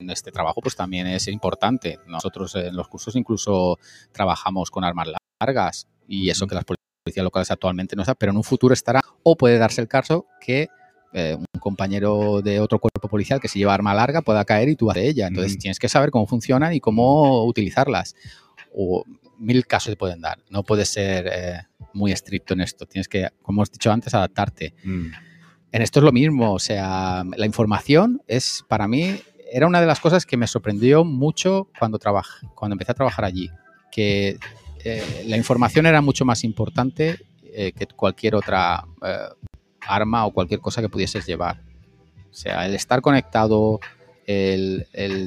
en 0.00 0.10
este 0.10 0.30
trabajo 0.30 0.60
pues 0.60 0.76
también 0.76 1.08
es 1.08 1.26
importante. 1.26 1.98
Nosotros 2.06 2.54
en 2.54 2.76
los 2.76 2.86
cursos 2.86 3.16
incluso 3.16 3.80
trabajamos 4.12 4.70
con 4.70 4.84
armas 4.84 5.08
largas 5.40 5.88
y 6.12 6.28
eso 6.28 6.46
que 6.46 6.54
las 6.54 6.64
policías 6.64 7.24
locales 7.24 7.50
actualmente 7.50 7.96
no 7.96 8.02
está, 8.02 8.14
pero 8.14 8.32
en 8.32 8.36
un 8.36 8.44
futuro 8.44 8.74
estará 8.74 9.00
o 9.22 9.34
puede 9.34 9.56
darse 9.56 9.80
el 9.80 9.88
caso 9.88 10.26
que 10.42 10.68
eh, 11.14 11.34
un 11.38 11.60
compañero 11.60 12.42
de 12.42 12.60
otro 12.60 12.78
cuerpo 12.78 13.08
policial 13.08 13.40
que 13.40 13.48
se 13.48 13.58
lleva 13.58 13.72
arma 13.72 13.94
larga 13.94 14.20
pueda 14.20 14.44
caer 14.44 14.68
y 14.68 14.76
tú 14.76 14.88
de 14.88 15.08
ella. 15.08 15.26
Entonces 15.28 15.56
tienes 15.58 15.78
que 15.78 15.88
saber 15.88 16.10
cómo 16.10 16.26
funcionan 16.26 16.74
y 16.74 16.80
cómo 16.80 17.46
utilizarlas. 17.46 18.14
O 18.74 19.04
mil 19.38 19.66
casos 19.66 19.92
te 19.92 19.96
pueden 19.96 20.20
dar. 20.20 20.38
No 20.50 20.62
puedes 20.64 20.90
ser 20.90 21.30
eh, 21.32 21.60
muy 21.94 22.12
estricto 22.12 22.52
en 22.52 22.60
esto. 22.60 22.84
Tienes 22.84 23.08
que, 23.08 23.28
como 23.40 23.60
hemos 23.60 23.72
dicho 23.72 23.90
antes, 23.90 24.12
adaptarte. 24.12 24.74
Mm. 24.84 25.06
En 25.72 25.82
esto 25.82 26.00
es 26.00 26.04
lo 26.04 26.12
mismo. 26.12 26.52
O 26.52 26.58
sea, 26.58 27.24
la 27.36 27.46
información 27.46 28.22
es 28.26 28.66
para 28.68 28.86
mí 28.86 29.18
era 29.50 29.66
una 29.66 29.80
de 29.80 29.86
las 29.86 30.00
cosas 30.00 30.26
que 30.26 30.36
me 30.36 30.46
sorprendió 30.46 31.04
mucho 31.04 31.68
cuando, 31.78 31.98
cuando 32.54 32.74
empecé 32.74 32.92
a 32.92 32.94
trabajar 32.94 33.24
allí, 33.24 33.50
que 33.90 34.38
eh, 34.84 35.24
la 35.26 35.36
información 35.36 35.86
era 35.86 36.00
mucho 36.00 36.24
más 36.24 36.44
importante 36.44 37.18
eh, 37.54 37.72
que 37.72 37.86
cualquier 37.86 38.34
otra 38.34 38.84
eh, 39.02 39.28
arma 39.86 40.26
o 40.26 40.32
cualquier 40.32 40.60
cosa 40.60 40.80
que 40.80 40.88
pudieses 40.88 41.26
llevar. 41.26 41.60
O 42.30 42.34
sea, 42.34 42.66
el 42.66 42.74
estar 42.74 43.00
conectado, 43.00 43.78
el, 44.26 44.86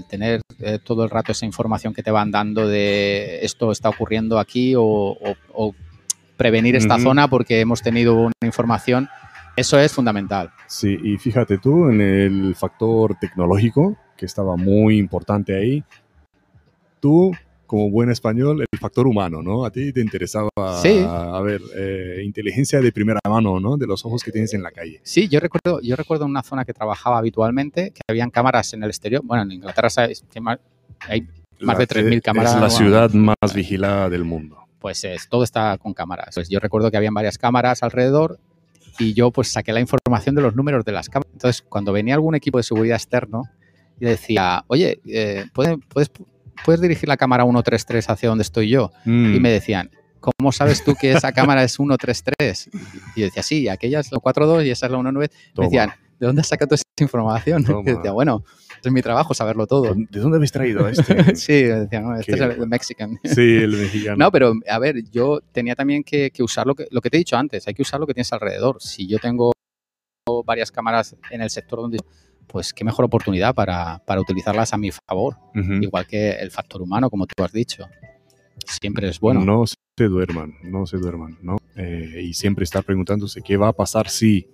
tener 0.10 0.42
todo 0.84 1.04
el 1.04 1.10
rato 1.10 1.32
esa 1.32 1.46
información 1.46 1.94
que 1.94 2.02
te 2.02 2.10
van 2.10 2.32
dando 2.32 2.68
de 2.68 3.46
esto 3.46 3.72
está 3.72 3.90
ocurriendo 3.90 4.40
aquí 4.40 4.74
o, 4.76 5.16
prevenir 6.36 6.76
esta 6.76 7.00
zona 7.00 7.30
porque 7.30 7.62
hemos 7.62 7.82
tenido 7.82 8.16
una 8.16 8.34
información, 8.44 9.08
eso 9.56 9.80
es 9.80 9.94
fundamental. 9.94 10.52
Sí, 10.68 10.98
y 11.02 11.18
fíjate 11.18 11.60
tú 11.60 11.90
en 11.90 12.02
el 12.02 12.56
factor 12.56 13.16
tecnológico, 13.20 13.96
que 14.18 14.26
estaba 14.26 14.58
muy 14.58 14.98
importante 14.98 15.56
ahí. 15.56 15.84
Tú, 17.00 17.32
como 17.68 17.90
buen 17.90 18.10
español, 18.10 18.65
factor 18.78 19.08
humano, 19.08 19.42
¿no? 19.42 19.66
A 19.66 19.72
ti 19.72 19.92
te 19.94 20.02
interesaba, 20.02 20.50
Sí. 20.82 21.04
a 21.08 21.40
ver, 21.42 21.62
eh, 21.76 22.22
inteligencia 22.24 22.80
de 22.82 22.92
primera 22.92 23.20
mano, 23.30 23.60
¿no? 23.60 23.78
De 23.78 23.88
los 23.88 24.06
ojos 24.06 24.24
que 24.24 24.32
tienes 24.32 24.54
en 24.54 24.64
la 24.64 24.72
calle. 24.72 25.00
Sí, 25.04 25.28
yo 25.28 25.40
recuerdo, 25.40 25.80
yo 25.82 25.96
recuerdo 25.96 26.26
una 26.26 26.44
zona 26.44 26.66
que 26.66 26.74
trabajaba 26.74 27.18
habitualmente, 27.18 27.92
que 27.92 28.02
habían 28.10 28.30
cámaras 28.32 28.74
en 28.74 28.84
el 28.84 28.90
exterior. 28.90 29.22
Bueno, 29.24 29.44
en 29.44 29.52
Inglaterra 29.52 29.90
sabes 29.90 30.24
hay 31.00 31.22
más 31.62 31.78
de 31.78 31.84
La- 31.84 31.88
3.000 31.88 32.22
cámaras. 32.22 32.56
Es 32.56 32.62
la 32.62 32.70
ciudad 32.70 33.12
más 33.14 33.54
vigilada 33.54 34.10
del 34.10 34.24
mundo. 34.24 34.58
Pues 34.80 35.04
es- 35.04 35.28
todo 35.30 35.44
está 35.44 35.78
con 35.78 35.94
cámaras. 35.94 36.36
Pues 36.36 36.50
yo 36.50 36.60
recuerdo 36.60 36.92
que 36.92 36.98
habían 36.98 37.14
varias 37.14 37.38
cámaras 37.38 37.82
alrededor 37.84 38.40
y 39.00 39.14
yo 39.14 39.32
pues 39.32 39.50
saqué 39.52 39.74
la 39.74 39.80
información 39.80 40.36
de 40.36 40.42
los 40.42 40.56
números 40.56 40.86
de 40.86 40.92
las 40.92 41.10
cámaras. 41.10 41.32
Entonces, 41.34 41.62
cuando 41.68 41.92
venía 41.92 42.14
algún 42.14 42.36
equipo 42.36 42.58
de 42.60 42.64
seguridad 42.64 42.96
externo, 42.96 43.44
yo 44.00 44.10
decía, 44.10 44.64
oye, 44.68 45.00
eh, 45.08 45.46
¿puedes, 45.54 45.78
puedes, 45.90 46.12
puedes 46.64 46.82
dirigir 46.82 47.10
la 47.10 47.18
cámara 47.18 47.44
133 47.44 48.10
hacia 48.10 48.30
donde 48.30 48.44
estoy 48.44 48.70
yo? 48.70 48.92
Mm. 49.06 49.36
Y 49.36 49.40
me 49.40 49.52
decían, 49.52 49.92
¿cómo 50.20 50.52
sabes 50.52 50.84
tú 50.84 50.96
que 50.96 51.12
esa 51.12 51.32
cámara 51.32 51.64
es 51.64 51.74
133? 51.74 52.70
Y 53.16 53.20
yo 53.20 53.26
decía, 53.26 53.44
sí, 53.44 53.68
aquella 53.68 54.00
es 54.00 54.12
la 54.12 54.20
42 54.20 54.66
y 54.66 54.72
esa 54.72 54.86
es 54.88 54.92
la 54.92 54.98
19. 54.98 55.30
Me 55.58 55.66
decían, 55.66 55.92
¿de 56.20 56.28
dónde 56.28 56.42
has 56.42 56.48
sacado 56.48 56.70
toda 56.70 56.76
esa 56.76 57.04
información? 57.04 57.64
Toma. 57.66 57.90
Y 57.90 57.94
decía, 57.94 58.12
bueno, 58.12 58.44
es 58.84 58.92
mi 58.92 59.02
trabajo 59.02 59.34
saberlo 59.34 59.68
todo. 59.68 59.94
¿De 59.96 60.20
dónde 60.20 60.38
habéis 60.38 60.52
traído 60.52 60.86
a 60.86 60.92
este? 60.92 61.36
Sí, 61.36 61.64
me 61.64 61.80
decían, 61.82 62.04
no, 62.04 62.16
este 62.16 62.34
Qué 62.34 62.44
es 62.44 62.58
el, 62.58 62.68
Mexican. 62.68 63.20
sí, 63.24 63.58
el 63.58 63.72
mexicano. 63.72 64.18
No, 64.18 64.32
pero 64.32 64.54
a 64.70 64.80
ver, 64.80 65.04
yo 65.12 65.42
tenía 65.52 65.76
también 65.76 66.04
que, 66.04 66.32
que 66.32 66.44
usar 66.44 66.66
lo 66.68 66.76
que, 66.76 66.88
lo 66.92 67.02
que 67.02 67.10
te 67.10 67.18
he 67.18 67.20
dicho 67.20 67.38
antes, 67.38 67.68
hay 67.68 67.74
que 67.74 67.82
usar 67.82 68.00
lo 68.00 68.08
que 68.08 68.14
tienes 68.14 68.32
alrededor. 68.34 68.82
Si 68.82 69.08
yo 69.08 69.20
tengo 69.20 69.52
varias 70.44 70.72
cámaras 70.72 71.16
en 71.30 71.42
el 71.42 71.50
sector 71.50 71.80
donde 71.80 72.00
pues 72.48 72.74
qué 72.74 72.84
mejor 72.84 73.06
oportunidad 73.06 73.54
para, 73.56 74.00
para 74.06 74.22
utilizarlas 74.22 74.74
a 74.74 74.78
mi 74.78 74.92
favor, 74.92 75.36
igual 75.84 76.06
que 76.08 76.32
el 76.32 76.52
factor 76.52 76.82
humano, 76.82 77.10
como 77.10 77.26
tú 77.28 77.44
has 77.44 77.52
dicho. 77.52 77.86
Siempre 78.66 79.10
es 79.10 79.20
bueno. 79.20 79.44
No 79.44 79.66
se 79.68 80.06
duerman, 80.08 80.56
no 80.64 80.86
se 80.86 80.98
duerman, 80.98 81.38
¿no? 81.42 81.58
Eh, 81.76 82.22
y 82.24 82.34
siempre 82.34 82.64
estar 82.64 82.84
preguntándose 82.84 83.42
qué 83.42 83.58
va 83.58 83.68
a 83.70 83.74
pasar 83.74 84.10
si 84.10 84.48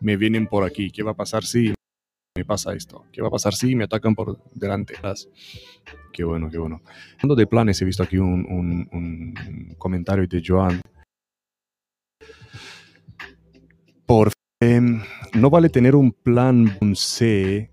me 0.00 0.16
vienen 0.16 0.46
por 0.46 0.64
aquí, 0.64 0.90
qué 0.90 1.02
va 1.02 1.12
a 1.12 1.14
pasar 1.14 1.44
si 1.44 1.74
me 2.36 2.44
pasa 2.44 2.72
esto, 2.74 3.04
qué 3.12 3.20
va 3.20 3.28
a 3.28 3.30
pasar 3.30 3.54
si 3.54 3.74
me 3.76 3.84
atacan 3.84 4.14
por 4.14 4.38
delante. 4.54 4.94
Qué 6.12 6.24
bueno, 6.24 6.50
qué 6.50 6.58
bueno. 6.58 6.80
Hablando 7.16 7.34
de 7.34 7.46
planes, 7.46 7.80
he 7.82 7.84
visto 7.84 8.02
aquí 8.02 8.16
un, 8.18 8.46
un- 8.48 8.88
un 8.92 9.74
comentario 9.76 10.26
de 10.26 10.42
Joan. 10.44 10.80
Por 14.06 14.32
em, 14.62 15.00
no 15.34 15.50
vale 15.50 15.68
tener 15.68 15.94
un 15.96 16.12
plan 16.12 16.78
C 16.94 17.70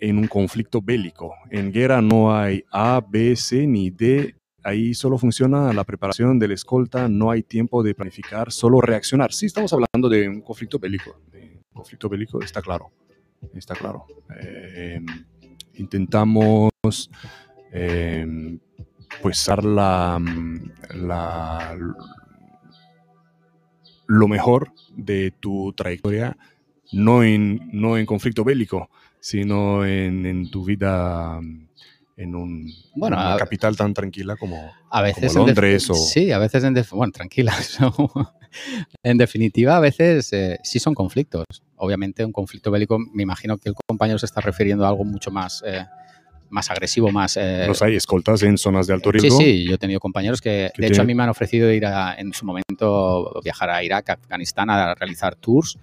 en 0.00 0.18
un 0.18 0.26
conflicto 0.26 0.80
bélico. 0.82 1.34
En 1.50 1.70
guerra 1.70 2.00
no 2.00 2.34
hay 2.34 2.64
A, 2.72 3.00
B, 3.06 3.36
C 3.36 3.66
ni 3.66 3.90
D 3.90 4.34
ahí 4.62 4.92
solo 4.92 5.16
funciona 5.18 5.72
la 5.72 5.84
preparación 5.84 6.38
del 6.38 6.52
escolta, 6.52 7.08
no 7.08 7.30
hay 7.30 7.42
tiempo 7.42 7.82
de 7.82 7.94
planificar, 7.94 8.52
solo 8.52 8.80
reaccionar. 8.80 9.32
Sí, 9.32 9.46
estamos 9.46 9.72
hablando 9.72 10.08
de 10.08 10.28
un 10.28 10.40
conflicto 10.42 10.78
bélico. 10.78 11.18
Conflicto 11.72 12.08
bélico 12.08 12.42
está 12.42 12.60
claro, 12.60 12.90
está 13.54 13.74
claro. 13.74 14.06
Eh, 14.38 15.00
intentamos 15.74 16.70
eh, 17.72 18.58
la- 20.94 21.78
lo 24.10 24.26
mejor 24.26 24.72
de 24.96 25.32
tu 25.38 25.72
trayectoria, 25.72 26.36
no 26.92 27.22
en, 27.22 27.70
no 27.72 27.96
en 27.96 28.06
conflicto 28.06 28.42
bélico, 28.42 28.90
sino 29.20 29.84
en, 29.86 30.26
en 30.26 30.50
tu 30.50 30.64
vida 30.64 31.38
en 32.16 32.34
un, 32.34 32.74
Bueno, 32.96 33.16
una 33.16 33.34
a- 33.34 33.38
capital 33.38 33.76
tan 33.76 33.94
tranquila 33.94 34.36
como... 34.36 34.72
A 34.90 35.00
veces 35.00 35.32
Como 35.32 35.42
en 35.48 35.54
def- 35.54 35.56
Londres 35.62 35.90
o- 35.90 35.94
Sí, 35.94 36.32
a 36.32 36.38
veces 36.38 36.64
en 36.64 36.74
bueno, 36.90 37.12
tranquila. 37.12 37.54
en 39.04 39.16
definitiva, 39.16 39.76
a 39.76 39.80
veces 39.80 40.32
eh, 40.32 40.58
sí 40.64 40.80
son 40.80 40.94
conflictos. 40.94 41.44
Obviamente, 41.76 42.24
un 42.24 42.32
conflicto 42.32 42.70
bélico, 42.72 42.98
me 42.98 43.22
imagino 43.22 43.56
que 43.58 43.68
el 43.68 43.74
compañero 43.86 44.18
se 44.18 44.26
está 44.26 44.40
refiriendo 44.40 44.84
a 44.84 44.88
algo 44.88 45.04
mucho 45.04 45.30
más, 45.30 45.62
eh, 45.64 45.86
más 46.50 46.70
agresivo, 46.70 47.10
más. 47.10 47.36
eh, 47.36 47.64
Los 47.66 47.80
hay 47.82 47.96
escoltas 47.96 48.42
en 48.42 48.58
zonas 48.58 48.86
de 48.86 48.94
alto 48.94 49.10
Sí, 49.12 49.18
riesgo. 49.18 49.38
sí, 49.38 49.64
yo 49.66 49.74
he 49.74 49.78
tenido 49.78 50.00
compañeros 50.00 50.40
que, 50.40 50.50
de 50.50 50.66
hecho, 50.66 50.70
a 50.76 50.86
tiene- 50.86 51.04
mí 51.04 51.14
me 51.14 51.22
han 51.22 51.28
ofrecido 51.30 51.72
ir 51.72 51.86
a, 51.86 52.14
en 52.16 52.32
su 52.32 52.44
momento, 52.44 53.40
viajar 53.42 53.70
a 53.70 53.82
Irak, 53.82 54.10
a 54.10 54.12
Afganistán, 54.14 54.68
a 54.70 54.94
realizar 54.94 55.34
tours 55.36 55.78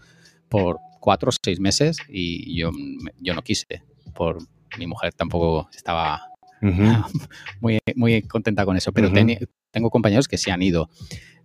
por 0.49 0.77
cuatro 0.99 1.29
o 1.29 1.33
seis 1.43 1.59
meses 1.59 1.97
y 2.09 2.57
yo, 2.57 2.71
yo 3.19 3.33
no 3.33 3.41
quise. 3.41 3.81
Por 4.13 4.37
mi 4.77 4.87
mujer 4.87 5.13
tampoco 5.13 5.69
estaba 5.75 6.21
Ujú. 6.61 6.83
muy, 7.61 7.79
muy 7.95 8.21
contenta 8.23 8.65
con 8.65 8.75
eso, 8.77 8.91
pero 8.91 9.07
Ujú. 9.07 9.15
teni- 9.15 9.47
tengo 9.71 9.89
compañeros 9.89 10.27
que 10.27 10.37
se 10.37 10.51
han 10.51 10.61
ido. 10.61 10.89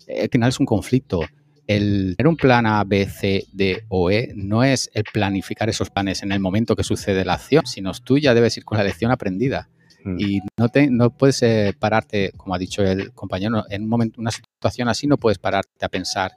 Eh, 0.07 0.23
Al 0.23 0.29
final 0.31 0.49
es 0.49 0.59
un 0.61 0.67
conflicto. 0.67 1.21
El 1.67 2.15
tener 2.17 2.29
un 2.29 2.37
plan 2.37 2.67
A, 2.67 2.83
B, 2.85 3.07
C, 3.07 3.45
D 3.53 3.85
o 3.89 4.11
E 4.11 4.33
no 4.35 4.65
es 4.65 4.91
el 4.95 5.05
planificar 5.05 5.69
esos 5.69 5.91
planes 5.91 6.23
en 6.23 6.33
el 6.33 6.41
momento 6.41 6.75
que 6.77 6.83
sucede 6.85 7.25
la 7.25 7.35
acción, 7.35 7.65
sino 7.67 7.93
tú 7.93 8.19
ya 8.19 8.35
debes 8.35 8.57
ir 8.57 8.65
con 8.65 8.79
la 8.79 8.85
lección 8.85 9.11
aprendida. 9.13 9.69
Mm. 10.05 10.17
Y 10.21 10.41
no, 10.59 10.69
te, 10.69 10.91
no 10.91 11.11
puedes 11.17 11.41
eh, 11.43 11.73
pararte, 11.79 12.33
como 12.37 12.55
ha 12.55 12.59
dicho 12.59 12.83
el 12.83 13.13
compañero, 13.13 13.65
en 13.71 13.83
un 13.83 13.89
momento, 13.89 14.21
una 14.21 14.33
situación 14.33 14.89
así 14.89 15.07
no 15.07 15.17
puedes 15.19 15.39
pararte 15.39 15.85
a 15.85 15.89
pensar. 15.89 16.33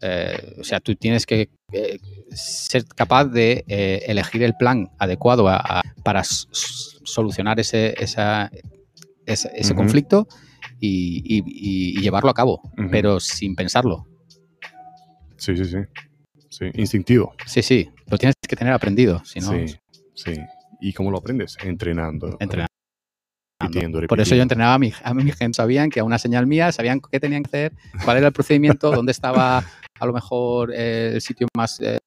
eh, 0.00 0.54
o 0.60 0.62
sea, 0.62 0.78
tú 0.78 0.94
tienes 0.94 1.26
que 1.26 1.48
eh, 1.72 1.98
ser 2.30 2.84
capaz 2.84 3.24
de 3.24 3.64
elegir 4.06 4.44
el 4.44 4.54
plan 4.56 4.88
adecuado 4.98 5.48
a- 5.48 5.56
a- 5.56 5.82
para 6.04 6.22
solucionar 6.22 7.58
ese, 7.60 7.94
esa- 8.02 8.50
ese, 9.26 9.50
ese 9.54 9.74
conflicto 9.74 10.28
y, 10.80 11.22
y- 11.24 11.42
y- 11.46 11.98
y 11.98 12.00
llevarlo 12.02 12.30
a 12.30 12.34
cabo, 12.34 12.60
pero 12.90 13.18
sin 13.20 13.54
pensarlo. 13.56 14.06
Sí, 15.38 15.56
sí, 15.56 15.64
sí. 15.64 15.78
Sí, 16.50 16.64
instintivo. 16.74 17.34
Sí, 17.46 17.62
sí, 17.62 17.90
lo 18.06 18.16
tienes 18.18 18.34
que 18.46 18.56
tener 18.56 18.72
aprendido, 18.72 19.22
si 19.24 19.40
no, 19.40 19.50
Sí, 19.52 19.76
sí. 20.14 20.34
¿Y 20.80 20.92
cómo 20.92 21.10
lo 21.10 21.18
aprendes? 21.18 21.56
Entrenando. 21.62 22.36
entrenando. 22.40 22.68
Repitiendo, 23.60 24.00
Por 24.06 24.20
eso 24.20 24.36
yo 24.36 24.42
entrenaba 24.42 24.74
a 24.74 24.78
mi, 24.78 24.92
a 25.02 25.14
mi 25.14 25.32
gente, 25.32 25.56
sabían 25.56 25.90
que 25.90 25.98
a 25.98 26.04
una 26.04 26.18
señal 26.18 26.46
mía, 26.46 26.70
sabían 26.70 27.00
qué 27.00 27.18
tenían 27.18 27.42
que 27.42 27.48
hacer, 27.48 27.72
cuál 28.04 28.18
era 28.18 28.28
el 28.28 28.32
procedimiento, 28.32 28.90
dónde 29.02 29.10
estaba 29.10 29.64
a 29.98 30.06
lo 30.06 30.12
mejor 30.12 30.72
eh, 30.72 31.14
el 31.14 31.20
sitio 31.20 31.48
más 31.56 31.80
eh, 31.80 31.98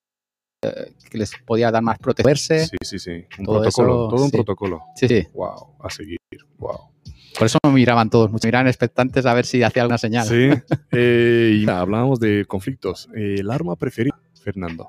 eh, 0.64 0.94
que 1.10 1.18
les 1.18 1.34
podía 1.45 1.70
dar 1.70 1.84
más 1.84 1.99
protegerse. 1.99 2.68
Sí, 2.68 2.78
sí, 2.84 2.99
sí. 2.99 3.26
Un 3.40 3.45
Todo 3.45 3.62
protocolo. 3.62 3.68
eso, 3.68 4.10
todo 4.10 4.24
un 4.24 4.30
sí. 4.30 4.38
protocolo. 4.38 4.82
Sí, 4.95 5.08
sí. 5.10 5.28
Wow. 5.34 5.76
A 5.82 5.90
seguir. 5.90 6.18
Wow. 6.58 6.90
Por 7.38 7.45
eso 7.48 7.58
me 7.66 7.72
miraban 7.72 8.10
todos, 8.10 8.32
mucho, 8.32 8.48
miraban 8.48 8.68
expectantes 8.68 9.26
a 9.26 9.34
ver 9.34 9.45
si 9.45 9.64
hacía 9.64 9.84
alguna 9.84 9.98
señal. 9.98 10.26
Sí. 10.28 10.49
Eh, 10.91 11.60
y 11.62 11.66
nada, 11.66 11.82
hablábamos 11.82 12.20
de 12.20 12.45
conflictos. 12.45 13.08
Eh, 13.16 13.38
el 13.40 13.49
arma 13.49 13.76
preferida, 13.78 14.20
Fernando. 14.44 14.88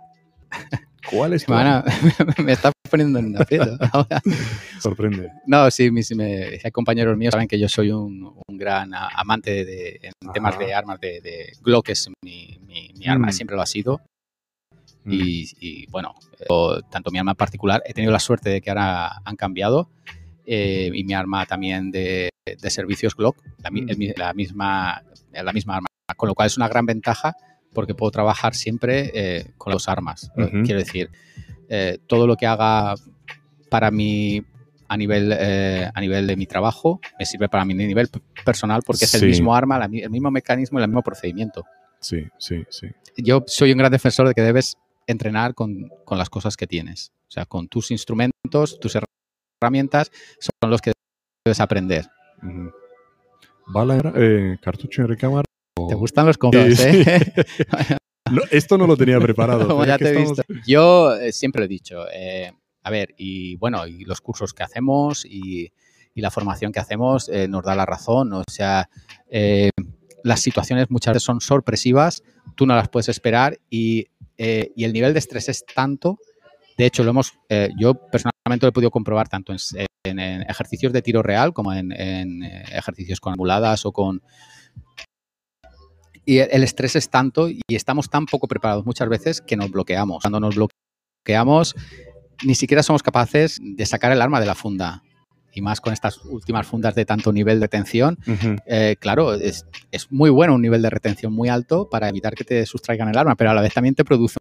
¿Cuál 1.10 1.32
es 1.34 1.44
tu 1.44 1.52
a- 1.54 1.84
me 2.44 2.52
está 2.52 2.70
poniendo 2.90 3.18
en 3.18 3.36
aprieto. 3.40 3.76
ahora. 3.92 4.20
Sorprende. 4.80 5.30
No, 5.46 5.70
sí, 5.70 5.90
mis 5.90 6.14
me- 6.14 6.58
compañeros 6.72 7.16
míos 7.16 7.32
saben 7.32 7.48
que 7.48 7.58
yo 7.58 7.68
soy 7.68 7.90
un, 7.90 8.34
un 8.46 8.56
gran 8.58 8.92
amante 8.94 9.64
de, 9.64 10.00
en 10.02 10.32
temas 10.32 10.58
de 10.58 10.74
armas, 10.74 11.00
de, 11.00 11.20
de 11.20 11.52
Glock 11.62 11.88
es 11.90 12.08
mi, 12.24 12.58
mi- 12.66 12.92
mi 12.96 13.06
arma, 13.06 13.28
Mm. 13.28 13.32
siempre 13.32 13.56
lo 13.56 13.62
ha 13.62 13.66
sido. 13.66 14.00
Mm. 15.04 15.12
Y, 15.12 15.50
y, 15.60 15.86
bueno, 15.86 16.14
tanto 16.90 17.10
mi 17.10 17.18
arma 17.18 17.34
particular, 17.34 17.82
he 17.86 17.92
tenido 17.94 18.12
la 18.12 18.20
suerte 18.20 18.50
de 18.50 18.60
que 18.60 18.70
ahora 18.70 19.20
han 19.24 19.36
cambiado 19.36 19.88
eh, 20.46 20.90
y 20.92 21.04
mi 21.04 21.14
arma 21.14 21.46
también 21.46 21.90
de, 21.90 22.30
de 22.44 22.70
servicios 22.70 23.14
Glock, 23.14 23.36
la, 23.62 23.70
Mm. 23.70 23.88
el 23.88 24.14
la 24.16 24.32
misma, 24.34 25.02
la 25.32 25.52
misma 25.52 25.76
arma, 25.76 25.88
con 26.16 26.28
lo 26.28 26.34
cual 26.34 26.46
es 26.46 26.56
una 26.56 26.68
gran 26.68 26.86
ventaja 26.86 27.34
porque 27.72 27.94
puedo 27.94 28.10
trabajar 28.10 28.54
siempre 28.54 29.10
eh, 29.14 29.46
con 29.56 29.72
las 29.72 29.88
armas. 29.88 30.30
Ujú. 30.36 30.62
Quiero 30.64 30.78
decir, 30.80 31.10
eh, 31.68 31.98
todo 32.06 32.26
lo 32.26 32.36
que 32.36 32.46
haga 32.46 32.94
para 33.70 33.90
mí 33.90 34.42
a 34.88 34.96
nivel, 34.98 35.32
eh, 35.38 35.88
a 35.94 36.00
nivel 36.00 36.26
de 36.26 36.36
mi 36.36 36.46
trabajo 36.46 37.00
me 37.18 37.24
sirve 37.24 37.48
para 37.48 37.64
mi 37.64 37.72
nivel 37.72 38.10
personal 38.44 38.82
porque 38.84 39.06
es 39.06 39.14
el 39.14 39.26
mismo 39.26 39.54
arma, 39.54 39.78
la 39.78 39.86
el 39.86 40.10
mismo 40.10 40.30
mecanismo 40.30 40.78
y 40.78 40.82
el 40.82 40.88
mismo 40.88 41.02
procedimiento 41.02 41.64
Sí, 41.98 42.26
sí, 42.36 42.62
sí. 42.68 42.88
yo 43.16 43.42
soy 43.46 43.72
un 43.72 43.78
gran 43.78 43.90
defensor 43.90 44.28
de 44.28 44.34
que 44.34 44.42
debes 44.42 44.76
entrenar 45.06 45.54
con, 45.54 45.88
con 46.04 46.18
las 46.18 46.28
cosas 46.28 46.56
que 46.56 46.66
tienes. 46.66 47.10
O 47.28 47.30
sea, 47.30 47.46
con 47.46 47.68
tus 47.68 47.90
instrumentos, 47.90 48.78
tus 48.80 48.94
herramientas, 48.94 49.11
son 50.38 50.70
los 50.70 50.80
que 50.80 50.92
debes 51.44 51.60
aprender. 51.60 52.06
Ujú. 52.42 52.70
¿Bala, 53.68 54.12
eh, 54.16 54.56
cartucho 54.60 55.02
en 55.02 55.08
recámara? 55.08 55.44
o- 55.78 55.86
¿Te 55.88 55.94
gustan 55.94 56.26
los 56.26 56.36
compras, 56.38 56.76
Sí, 56.76 57.02
eh? 57.06 57.32
No, 58.30 58.40
esto 58.50 58.78
no 58.78 58.86
lo 58.86 58.96
tenía 58.96 59.18
preparado. 59.20 59.66
Como 59.68 59.80
pero 59.80 59.92
ya 59.92 59.98
te 59.98 60.04
he 60.06 60.22
estamos- 60.22 60.38
visto. 60.46 60.54
Yo 60.66 61.14
eh, 61.16 61.32
siempre 61.32 61.60
lo 61.60 61.64
he 61.66 61.68
dicho. 61.68 62.04
eh, 62.12 62.52
a 62.84 62.90
ver, 62.90 63.14
y 63.16 63.56
bueno, 63.56 63.86
y 63.86 64.04
los 64.04 64.20
cursos 64.20 64.52
que 64.54 64.62
hacemos 64.64 65.24
y, 65.24 65.72
y 66.14 66.20
la 66.20 66.30
formación 66.30 66.72
que 66.72 66.80
hacemos 66.80 67.28
eh, 67.28 67.46
nos 67.46 67.62
da 67.62 67.74
la 67.76 67.86
razón. 67.86 68.32
O 68.32 68.42
sea, 68.50 68.88
eh, 69.30 69.70
las 70.24 70.40
situaciones 70.40 70.90
muchas 70.90 71.14
veces 71.14 71.24
son 71.24 71.40
sorpresivas, 71.40 72.22
tú 72.56 72.66
no 72.66 72.74
las 72.74 72.88
puedes 72.88 73.08
esperar 73.08 73.58
y, 73.70 74.06
eh, 74.38 74.72
y 74.74 74.84
el 74.84 74.92
nivel 74.92 75.12
de 75.12 75.18
estrés 75.20 75.48
es 75.48 75.64
tanto 75.64 76.18
De 76.76 76.86
hecho, 76.86 77.04
lo 77.04 77.10
hemos, 77.10 77.34
eh, 77.48 77.70
yo 77.78 77.94
personalmente 77.94 78.66
lo 78.66 78.68
he 78.68 78.72
podido 78.72 78.90
comprobar 78.90 79.28
tanto 79.28 79.52
en, 79.52 80.18
ejercicios 80.48 80.92
de 80.92 81.02
tiro 81.02 81.22
real 81.22 81.52
como 81.52 81.72
en, 81.72 81.92
eh, 81.92 82.64
ejercicios 82.72 83.20
con 83.20 83.32
ambuladas 83.32 83.86
o 83.86 83.92
con... 83.92 84.22
Y 86.24 86.38
el 86.38 86.62
estrés 86.62 86.94
es 86.94 87.10
tanto 87.10 87.48
y 87.48 87.60
estamos 87.68 88.08
tan 88.08 88.26
poco 88.26 88.46
preparados 88.46 88.86
muchas 88.86 89.08
veces 89.08 89.40
que 89.40 89.56
nos 89.56 89.70
bloqueamos. 89.70 90.22
Cuando 90.22 90.38
nos 90.38 90.54
bloqueamos, 90.54 91.74
ni 92.44 92.54
siquiera 92.54 92.82
somos 92.82 93.02
capaces 93.02 93.60
de 93.60 93.86
sacar 93.86 94.12
el 94.12 94.22
arma 94.22 94.38
de 94.38 94.46
la 94.46 94.54
funda 94.54 95.02
y 95.52 95.60
más 95.60 95.80
con 95.80 95.92
estas 95.92 96.18
últimas 96.24 96.66
fundas 96.66 96.94
de 96.94 97.04
tanto 97.04 97.32
nivel 97.32 97.60
de 97.60 97.68
tensión, 97.68 98.18
eh, 98.66 98.96
claro, 98.98 99.34
es, 99.34 99.66
muy 100.10 100.30
bueno 100.30 100.54
un 100.54 100.62
nivel 100.62 100.82
de 100.82 100.90
retención 100.90 101.32
muy 101.32 101.48
alto 101.48 101.88
para 101.90 102.08
evitar 102.08 102.34
que 102.34 102.44
te 102.44 102.64
sustraigan 102.66 103.08
el 103.08 103.18
arma, 103.18 103.34
pero 103.36 103.50
a 103.50 103.54
la 103.54 103.60
vez 103.60 103.74
también 103.74 103.94
te 103.94 104.04
produce 104.04 104.38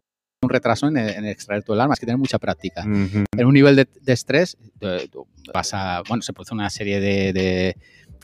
retraso 0.52 0.88
en, 0.88 0.96
extraer 0.96 1.62
tu 1.62 1.72
el 1.72 1.80
arma, 1.80 1.94
es 1.94 2.00
que 2.00 2.06
tener 2.06 2.18
mucha 2.18 2.38
práctica. 2.38 2.82
En 2.82 3.46
un 3.46 3.54
nivel 3.54 3.76
de, 3.76 3.86
estrés 4.06 4.56
pasa, 5.52 6.02
bueno, 6.08 6.22
se 6.22 6.32
produce 6.32 6.54
una 6.54 6.70
serie 6.70 7.00
de, 7.00 7.76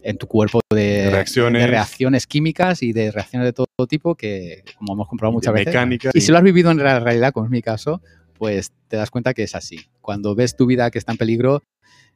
en 0.03 0.19
tu 0.19 0.27
cuerpo 0.27 0.61
de 0.73 1.11
reacciones. 1.11 1.63
de 1.63 1.67
reacciones. 1.67 2.27
químicas 2.27 2.83
y 2.83 2.93
de 2.93 3.11
reacciones 3.11 3.47
de 3.47 3.53
todo 3.53 3.67
tipo 3.89 4.15
que, 4.15 4.65
como 4.77 4.93
hemos 4.95 5.09
comprobado 5.09 5.33
muchas 5.33 5.55
veces, 5.55 5.75
y 6.15 6.21
si 6.21 6.33
lo 6.33 6.39
has 6.39 6.45
vivido 6.45 6.71
en 6.71 6.79
la 6.79 7.01
realidad, 7.01 7.33
como 7.33 7.47
es 7.47 7.51
mi 7.51 7.63
caso, 7.63 8.01
pues 8.39 8.73
te 8.89 8.97
das 8.97 9.11
cuenta 9.11 9.35
que 9.35 9.43
es 9.43 9.55
así. 9.55 9.81
Cuando 10.01 10.35
ves 10.35 10.57
tu 10.57 10.67
vida 10.67 10.91
que 10.91 10.99
está 10.99 11.13
en 11.13 11.19
peligro, 11.19 11.63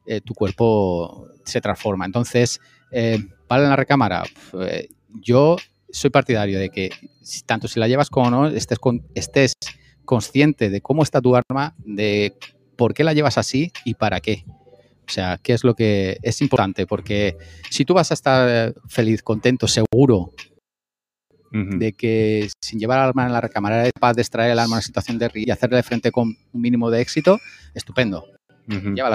eh, 0.05 0.21
tu 0.21 0.33
cuerpo 0.33 1.27
se 1.45 1.61
transforma. 1.61 2.05
Entonces, 2.05 2.59
eh, 2.91 3.19
¿vale 3.47 3.63
en 3.63 3.69
la 3.69 3.75
recámara? 3.75 4.23
Eh, 4.61 4.89
yo 5.21 5.57
soy 5.91 6.09
partidario 6.09 6.59
de 6.59 6.69
que 6.69 6.89
tanto 7.45 7.67
si 7.67 7.79
la 7.79 7.87
llevas 7.87 8.09
como 8.09 8.29
no, 8.29 8.47
estés, 8.47 8.79
estés 9.13 9.53
consciente 10.05 10.69
de 10.69 10.81
cómo 10.81 11.03
está 11.03 11.21
tu 11.21 11.35
arma, 11.35 11.75
de 11.77 12.33
por 12.75 12.93
qué 12.93 13.03
la 13.03 13.13
llevas 13.13 13.37
así 13.37 13.71
y 13.85 13.93
para 13.95 14.19
qué. 14.19 14.45
O 15.05 15.11
sea, 15.11 15.37
qué 15.41 15.53
es 15.53 15.63
lo 15.63 15.75
que 15.75 16.17
es 16.21 16.41
importante, 16.41 16.87
porque 16.87 17.37
si 17.69 17.83
tú 17.85 17.93
vas 17.93 18.11
a 18.11 18.13
estar 18.13 18.73
feliz, 18.87 19.21
contento, 19.21 19.67
seguro 19.67 20.31
de 21.51 21.93
que 21.93 22.49
sin 22.61 22.79
llevar 22.79 22.97
el 22.97 23.09
arma 23.09 23.27
en 23.27 23.33
la 23.33 23.39
recámara 23.39 23.81
eres 23.81 23.91
capaz 23.93 24.13
de 24.15 24.23
extraer 24.23 24.51
el 24.51 24.57
arma 24.57 24.71
en 24.71 24.77
una 24.77 24.81
situación 24.81 25.19
de 25.19 25.29
y 25.35 25.51
hacerle 25.51 25.83
frente 25.83 26.11
con 26.11 26.35
un 26.51 26.61
mínimo 26.61 26.89
de 26.89 26.99
éxito, 26.99 27.39
estupendo. 27.75 28.25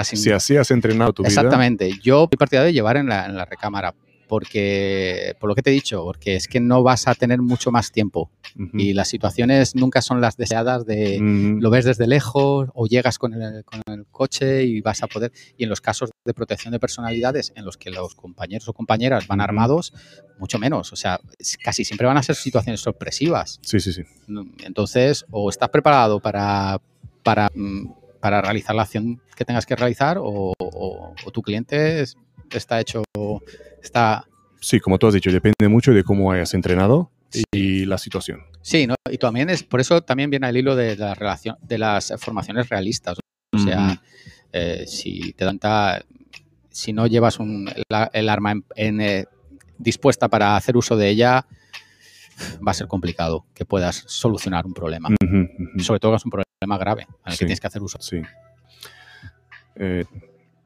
Si 0.03 0.31
así 0.31 0.55
has 0.55 0.71
entrenado 0.71 1.11
tu 1.11 1.23
Exactamente. 1.23 1.85
vida. 1.85 1.95
Exactamente. 1.95 2.01
Yo 2.01 2.29
soy 2.31 2.37
partidario 2.37 2.67
de 2.67 2.73
llevar 2.73 2.95
en 2.95 3.09
la, 3.09 3.25
en 3.25 3.35
la 3.35 3.43
recámara 3.43 3.93
porque, 4.29 5.35
por 5.39 5.49
lo 5.49 5.55
que 5.55 5.63
te 5.63 5.71
he 5.71 5.73
dicho, 5.73 6.03
porque 6.03 6.35
es 6.35 6.47
que 6.47 6.59
no 6.59 6.83
vas 6.83 7.07
a 7.07 7.15
tener 7.15 7.41
mucho 7.41 7.71
más 7.71 7.91
tiempo. 7.91 8.29
Y 8.73 8.93
las 8.93 9.07
situaciones 9.07 9.75
nunca 9.75 10.01
son 10.01 10.21
las 10.21 10.37
deseadas 10.37 10.85
de 10.85 11.17
lo 11.19 11.69
ves 11.71 11.85
desde 11.85 12.05
lejos 12.05 12.69
o 12.73 12.85
llegas 12.85 13.17
con 13.17 13.33
el, 13.33 13.63
con 13.65 13.81
el, 13.87 14.05
coche 14.11 14.65
y 14.65 14.81
vas 14.81 15.01
a 15.01 15.07
poder, 15.07 15.31
y 15.57 15.63
en 15.63 15.69
los 15.69 15.81
casos 15.81 16.11
de 16.23 16.33
protección 16.33 16.71
de 16.71 16.79
personalidades 16.79 17.53
en 17.55 17.65
los 17.65 17.77
que 17.77 17.89
los 17.89 18.15
compañeros 18.15 18.67
o 18.67 18.73
compañeras 18.73 19.27
van 19.27 19.41
armados, 19.41 19.93
mucho 20.37 20.59
menos, 20.59 20.93
o 20.93 20.95
sea, 20.95 21.19
casi 21.63 21.83
siempre 21.83 22.05
van 22.05 22.17
a 22.17 22.23
ser 22.23 22.35
situaciones 22.35 22.81
sorpresivas. 22.81 23.59
Sí, 23.63 23.79
sí, 23.79 23.93
sí. 23.93 24.03
Entonces, 24.63 25.25
o 25.31 25.49
estás 25.49 25.69
preparado 25.69 26.19
para, 26.19 26.79
para, 27.23 27.49
mm, 27.55 27.93
para 28.19 28.41
realizar 28.41 28.75
la 28.75 28.83
acción 28.83 29.21
que 29.35 29.45
tengas 29.45 29.65
que 29.65 29.75
realizar 29.75 30.17
o, 30.19 30.53
o 30.59 31.31
tu 31.31 31.41
cliente 31.41 32.05
está 32.51 32.79
hecho 32.79 33.03
está... 33.81 34.25
Sí, 34.61 34.79
como 34.79 34.97
tú 34.97 35.07
has 35.07 35.13
dicho, 35.13 35.31
depende 35.31 35.67
mucho 35.69 35.93
de 35.93 36.03
cómo 36.03 36.31
hayas 36.31 36.53
entrenado 36.53 37.11
y 37.51 37.85
la 37.85 37.97
situación. 37.97 38.41
Sí, 38.61 38.87
¿no? 38.87 38.95
y 39.09 39.17
también 39.17 39.49
es, 39.49 39.63
por 39.63 39.79
eso 39.79 40.01
también 40.01 40.29
viene 40.29 40.49
el 40.49 40.57
hilo 40.57 40.75
de 40.75 40.95
la 40.97 41.13
relación, 41.15 41.57
de 41.61 41.77
las 41.77 42.13
formaciones 42.17 42.69
realistas. 42.69 43.17
O 43.53 43.57
sea, 43.57 44.01
eh, 44.51 44.85
si 44.87 45.33
te 45.33 45.45
dan 45.45 45.59
si 46.69 46.93
no 46.93 47.07
llevas 47.07 47.39
un, 47.39 47.69
el 48.13 48.29
arma 48.29 48.53
en, 48.75 49.01
eh, 49.01 49.25
dispuesta 49.77 50.27
para 50.27 50.55
hacer 50.55 50.77
uso 50.77 50.97
de 50.97 51.09
ella, 51.09 51.45
va 52.65 52.71
a 52.71 52.73
ser 52.73 52.87
complicado 52.87 53.45
que 53.53 53.65
puedas 53.65 54.03
solucionar 54.07 54.65
un 54.65 54.73
problema. 54.73 55.09
Sobre 55.79 55.99
todo 55.99 56.11
que 56.11 56.17
es 56.17 56.25
un 56.25 56.31
problema 56.31 56.77
grave 56.77 57.03
en 57.03 57.31
el 57.31 57.33
que 57.33 57.45
tienes 57.45 57.59
que 57.59 57.67
hacer 57.67 57.81
uso. 57.81 57.97
Sí. 58.01 58.21
Eh, 59.75 60.05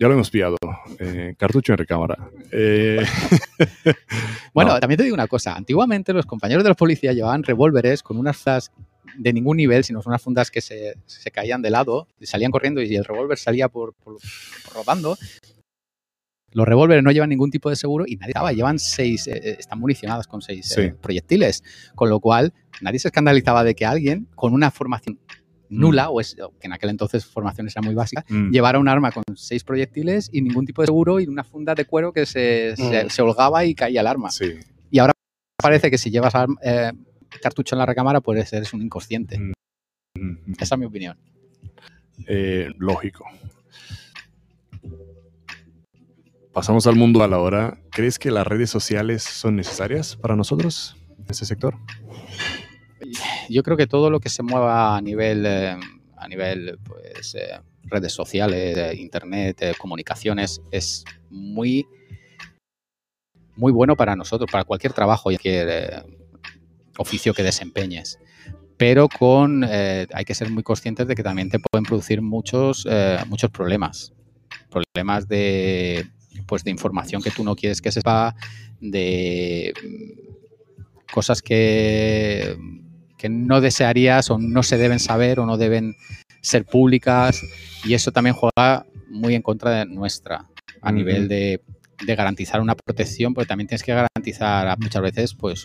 ya 0.03 0.09
lo 0.09 0.15
hemos 0.15 0.30
pillado. 0.30 0.57
Eh, 0.99 1.34
cartucho 1.38 1.71
en 1.71 1.77
recámara. 1.77 2.30
Eh, 2.51 3.01
bueno, 4.53 4.77
también 4.77 4.97
te 4.97 5.03
digo 5.03 5.13
una 5.13 5.30
cosa. 5.30 5.55
Antiguamente 5.55 6.11
los 6.11 6.25
compañeros 6.25 6.61
de 6.65 6.71
la 6.71 6.75
policía 6.75 7.13
llevaban 7.13 7.41
revólveres 7.41 8.03
con 8.03 8.17
unas 8.17 8.35
fundas 8.35 8.73
de 9.17 9.31
ningún 9.31 9.55
nivel, 9.55 9.85
sino 9.85 10.01
unas 10.05 10.21
fundas 10.21 10.51
que 10.51 10.59
se, 10.59 10.97
caían 11.31 11.61
de 11.61 11.69
lado 11.69 12.09
y 12.19 12.25
salían 12.25 12.51
corriendo 12.51 12.81
y 12.81 12.93
el 12.97 13.05
revólver 13.05 13.38
salía 13.38 13.69
por, 13.69 13.95
rodando. 14.75 15.17
Los 16.51 16.67
revólveres 16.67 17.01
no 17.01 17.11
llevan 17.11 17.30
ningún 17.30 17.49
tipo 17.49 17.69
de 17.69 17.77
seguro 17.77 18.03
y 18.05 18.17
nadie 18.17 18.31
estaba. 18.31 18.51
Llevan 18.51 18.80
seis, 18.80 19.27
eh, 19.27 19.55
están 19.57 19.80
municionadas 19.80 20.27
con 20.27 20.41
seis 20.41 20.77
proyectiles. 21.01 21.63
Con 21.95 22.09
lo 22.09 22.19
cual, 22.19 22.53
nadie 22.81 22.99
se 22.99 23.07
escandalizaba 23.07 23.63
de 23.63 23.73
que 23.73 23.85
alguien 23.85 24.27
con 24.35 24.53
una 24.53 24.69
formación 24.69 25.17
nula, 25.73 26.07
mm. 26.07 26.11
o, 26.11 26.21
es, 26.21 26.35
que 26.35 26.67
en 26.67 26.73
aquel 26.73 26.89
entonces 26.89 27.25
formaciones 27.25 27.75
eran 27.75 27.85
muy 27.85 27.95
básicas, 27.95 28.25
mm. 28.29 28.51
llevara 28.51 28.79
un 28.79 28.87
arma 28.87 29.11
con 29.11 29.23
seis 29.35 29.63
proyectiles 29.63 30.29
y 30.31 30.41
ningún 30.41 30.65
tipo 30.65 30.81
de 30.81 30.87
seguro 30.87 31.19
y 31.19 31.27
una 31.27 31.43
funda 31.43 31.75
de 31.75 31.85
cuero 31.85 32.13
que 32.13 32.25
se, 32.25 32.75
se, 32.75 33.05
mm. 33.05 33.25
holgaba 33.25 33.65
y 33.65 33.75
caía 33.75 34.01
el 34.01 34.07
arma. 34.07 34.29
Y 34.89 34.99
ahora 34.99 35.13
parece 35.57 35.89
que 35.89 35.97
si 35.97 36.11
llevas 36.11 36.33
eh, 36.63 36.91
cartucho 37.41 37.75
en 37.75 37.79
la 37.79 37.85
recámara, 37.85 38.21
puedes 38.21 38.49
ser 38.49 38.63
un 38.73 38.81
inconsciente. 38.81 39.39
Esa 40.59 40.75
es 40.75 40.79
mi 40.79 40.85
opinión. 40.85 41.17
Eh, 42.27 42.69
lógico. 42.77 43.25
Pasamos 46.53 46.85
al 46.85 46.95
mundo 46.95 47.23
a 47.23 47.27
la 47.27 47.39
hora. 47.39 47.79
¿Crees 47.89 48.19
que 48.19 48.29
las 48.29 48.45
redes 48.45 48.69
sociales 48.69 49.23
son 49.23 49.55
necesarias 49.55 50.15
para 50.15 50.35
nosotros 50.35 50.95
en 51.17 51.25
ese 51.27 51.45
sector? 51.45 51.77
Yo 53.49 53.63
creo 53.63 53.77
que 53.77 53.87
todo 53.87 54.09
lo 54.09 54.19
que 54.19 54.29
se 54.29 54.43
mueva 54.43 54.95
a 54.95 55.01
nivel, 55.01 55.45
eh, 55.45 55.77
a 56.17 56.27
nivel 56.27 56.79
pues, 56.83 57.35
eh, 57.35 57.59
redes 57.83 58.13
sociales, 58.13 58.97
internet, 58.97 59.61
eh, 59.61 59.73
comunicaciones, 59.77 60.61
es 60.71 61.03
muy, 61.29 61.85
muy 63.55 63.71
bueno 63.71 63.95
para 63.95 64.15
nosotros, 64.15 64.49
para 64.51 64.63
cualquier 64.63 64.93
trabajo 64.93 65.31
y 65.31 65.35
cualquier 65.35 66.05
oficio 66.97 67.33
que 67.33 67.43
desempeñes. 67.43 68.19
Pero 68.77 69.07
con 69.07 69.63
hay 69.63 70.25
que 70.25 70.35
ser 70.35 70.49
muy 70.49 70.63
conscientes 70.63 71.07
de 71.07 71.15
que 71.15 71.23
también 71.23 71.49
te 71.49 71.59
pueden 71.59 71.85
producir 71.85 72.21
muchos, 72.21 72.87
muchos 73.27 73.51
problemas. 73.51 74.13
Problemas 74.69 75.27
de, 75.27 76.07
pues, 76.47 76.63
de 76.63 76.71
información 76.71 77.21
que 77.21 77.31
tú 77.31 77.43
no 77.43 77.55
quieres 77.55 77.81
que 77.81 77.91
sepa, 77.91 78.35
de 78.79 79.73
mm, 79.83 81.13
cosas 81.13 81.41
que 81.41 82.57
que 83.23 83.29
no 83.29 83.61
desearías 83.61 84.29
o 84.31 84.37
no 84.37 84.63
se 84.63 84.77
deben 84.77 84.99
saber 84.99 85.39
o 85.39 85.45
no 85.45 85.55
deben 85.55 85.95
ser 86.41 86.65
públicas 86.65 87.41
y 87.85 87.93
eso 87.93 88.11
también 88.11 88.35
juega 88.35 88.85
muy 89.07 89.33
en 89.33 89.41
contra 89.41 89.71
de 89.71 89.85
nuestra 89.85 90.49
a 90.81 90.91
nivel 90.91 91.29
de, 91.29 91.61
garantizar 92.05 92.59
una 92.59 92.75
protección, 92.75 93.33
porque 93.33 93.47
también 93.47 93.67
tienes 93.67 93.81
que 93.81 93.93
garantizar 93.93 94.77
muchas 94.77 95.01
veces 95.01 95.35
pues 95.35 95.63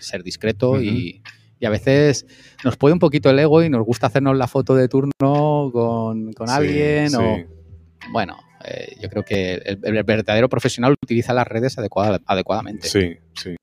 ser 0.00 0.24
discreto 0.24 0.82
y, 0.82 1.22
a 1.64 1.70
veces 1.70 2.26
nos 2.64 2.76
puede 2.76 2.94
un 2.94 2.98
poquito 2.98 3.30
el 3.30 3.38
ego 3.38 3.62
y 3.62 3.70
nos 3.70 3.86
gusta 3.86 4.08
hacernos 4.08 4.36
la 4.36 4.48
foto 4.48 4.74
de 4.74 4.88
turno 4.88 5.12
con, 5.20 6.32
alguien 6.48 7.14
o 7.14 7.44
bueno, 8.10 8.36
eh, 8.64 8.96
yo 9.00 9.08
creo 9.08 9.22
que 9.22 9.54
el, 9.64 9.76
verdadero 10.02 10.48
profesional 10.48 10.96
utiliza 11.00 11.32
las 11.34 11.46
redes 11.46 11.76
adecuadamente. 11.78 12.88
Sí, 12.88 13.16
sí. 13.40 13.54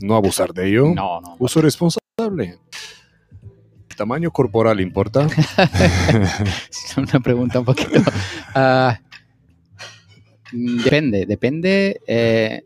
No 0.00 0.16
abusar 0.16 0.52
de 0.52 0.68
ello. 0.68 0.92
No, 0.94 1.20
no. 1.20 1.36
Uso 1.38 1.60
responsable 1.60 2.58
¿El 3.94 3.96
tamaño 3.96 4.30
corporal 4.32 4.80
importa? 4.80 5.26
es 6.70 6.96
una 6.96 7.20
pregunta 7.20 7.60
un 7.60 7.64
poquito. 7.64 8.00
Ah, 8.54 9.00
depende, 10.52 11.26
depende. 11.26 12.00
Eh, 12.06 12.62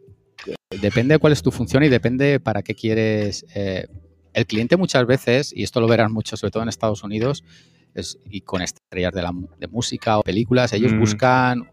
depende 0.80 1.14
de 1.14 1.18
cuál 1.18 1.32
es 1.32 1.42
tu 1.42 1.50
función 1.50 1.82
y 1.82 1.88
depende 1.88 2.40
para 2.40 2.62
qué 2.62 2.74
quieres. 2.74 3.44
Eh, 3.54 3.86
el 4.32 4.46
cliente 4.46 4.76
muchas 4.76 5.06
veces, 5.06 5.52
y 5.54 5.62
esto 5.62 5.80
lo 5.80 5.88
verán 5.88 6.12
mucho, 6.12 6.36
sobre 6.36 6.50
todo 6.50 6.62
en 6.62 6.68
Estados 6.68 7.02
Unidos, 7.02 7.44
y 8.30 8.42
con 8.42 8.62
estrellas 8.62 9.12
de, 9.12 9.22
la, 9.22 9.32
de 9.58 9.66
música 9.66 10.18
o 10.18 10.22
películas, 10.22 10.72
ellos 10.72 10.92
mm. 10.92 10.98
buscan 11.00 11.68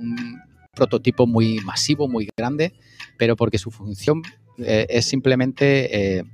un 0.00 0.40
prototipo 0.74 1.26
muy 1.26 1.60
masivo, 1.60 2.08
muy 2.08 2.28
grande, 2.36 2.72
pero 3.18 3.36
porque 3.36 3.58
su 3.58 3.70
función 3.70 4.22
eh, 4.64 4.86
es 4.88 5.06
simplemente 5.06 6.24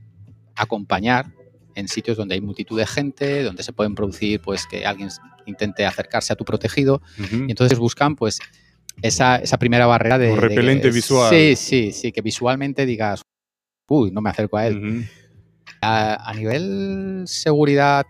acompañar 0.55 1.27
en 1.74 1.89
sitios 1.89 2.16
donde 2.16 2.35
hay 2.35 2.40
multitud 2.40 2.78
de 2.78 2.86
gente, 2.86 3.43
donde 3.43 3.62
se 3.62 3.73
pueden 3.73 3.94
producir, 3.94 4.40
pues 4.40 4.66
que 4.66 4.86
alguien 4.86 5.11
intente 5.44 5.85
acercarse 5.85 6.32
a 6.32 6.36
tu 6.36 6.44
protegido. 6.44 7.03
Y 7.19 7.51
entonces 7.51 7.78
buscan, 7.78 8.16
pues, 8.16 8.39
esa, 9.03 9.36
esa 9.36 9.59
primera 9.59 9.86
barrera 9.86 10.19
de... 10.19 10.32
Un 10.32 10.40
repelente 10.40 10.90
visual. 10.90 11.31
Sí, 11.31 11.55
sí, 11.55 11.93
sí, 11.93 12.12
que 12.12 12.23
visualmente 12.23 12.86
digas, 12.86 13.23
uy, 13.89 14.11
no 14.11 14.20
me 14.23 14.31
acerco 14.31 14.57
a 14.57 14.66
él. 14.66 15.07
a, 15.82 16.32
nivel 16.35 17.24
seguridad, 17.27 18.07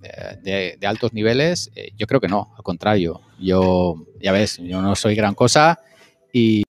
eh, 0.00 0.76
de, 0.78 0.86
altos 0.86 1.12
niveles, 1.12 1.70
eh, 1.74 1.90
yo 1.96 2.06
creo 2.06 2.20
que 2.20 2.28
no, 2.28 2.52
al 2.56 2.62
contrario. 2.62 3.20
Yo, 3.40 4.06
ya 4.20 4.32
ves, 4.32 4.58
yo 4.58 4.80
no 4.80 4.94
soy 4.94 5.14
gran 5.14 5.34
cosa 5.34 5.80
y, 6.32 6.62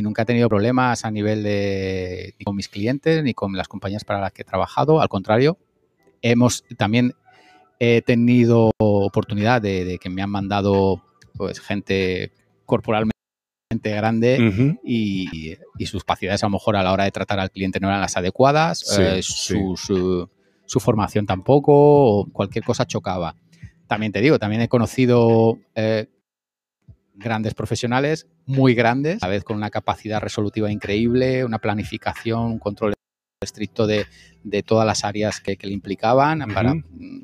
nunca 0.00 0.22
he 0.22 0.24
tenido 0.24 0.48
problemas 0.48 1.04
a 1.04 1.10
nivel 1.10 1.42
de 1.42 2.34
ni 2.38 2.44
con 2.44 2.56
mis 2.56 2.68
clientes 2.68 3.22
ni 3.22 3.34
con 3.34 3.52
las 3.52 3.68
compañías 3.68 4.04
para 4.04 4.20
las 4.20 4.32
que 4.32 4.40
he 4.40 4.44
trabajado. 4.46 5.02
Al 5.02 5.08
contrario, 5.08 5.58
hemos 6.22 6.64
también 6.78 7.12
he 7.78 8.00
tenido 8.00 8.70
oportunidad 8.78 9.60
de, 9.60 9.98
que 10.00 10.08
me 10.08 10.22
han 10.22 10.30
mandado 10.30 11.02
pues 11.34 11.60
gente 11.60 12.32
corporalmente 12.64 13.12
grande 13.82 14.78
y, 14.84 15.56
sus 15.84 16.04
capacidades 16.04 16.44
a 16.44 16.46
lo 16.46 16.50
mejor 16.50 16.76
a 16.76 16.82
la 16.84 16.92
hora 16.92 17.04
de 17.04 17.10
tratar 17.10 17.40
al 17.40 17.50
cliente 17.50 17.80
no 17.80 17.88
eran 17.88 18.00
las 18.00 18.16
adecuadas, 18.16 18.98
eh, 18.98 19.20
su, 19.22 20.28
formación 20.78 21.26
tampoco, 21.26 21.72
o 21.74 22.26
cualquier 22.32 22.64
cosa 22.64 22.86
chocaba. 22.86 23.34
También 23.88 24.12
te 24.12 24.20
digo, 24.20 24.38
también 24.38 24.62
he 24.62 24.68
conocido 24.68 25.58
eh, 25.74 26.06
grandes 27.22 27.54
profesionales, 27.54 28.26
muy 28.46 28.74
grandes, 28.74 29.22
a 29.22 29.26
la 29.26 29.32
vez 29.32 29.44
con 29.44 29.56
una 29.56 29.70
capacidad 29.70 30.20
resolutiva 30.20 30.70
increíble, 30.70 31.44
una 31.44 31.58
planificación, 31.58 32.42
un 32.42 32.58
control 32.58 32.94
estricto 33.42 33.86
de, 33.86 34.06
todas 34.64 34.86
las 34.86 35.04
áreas 35.04 35.40
que, 35.40 35.56
le 35.60 35.72
implicaban 35.72 36.40
para 36.52 36.74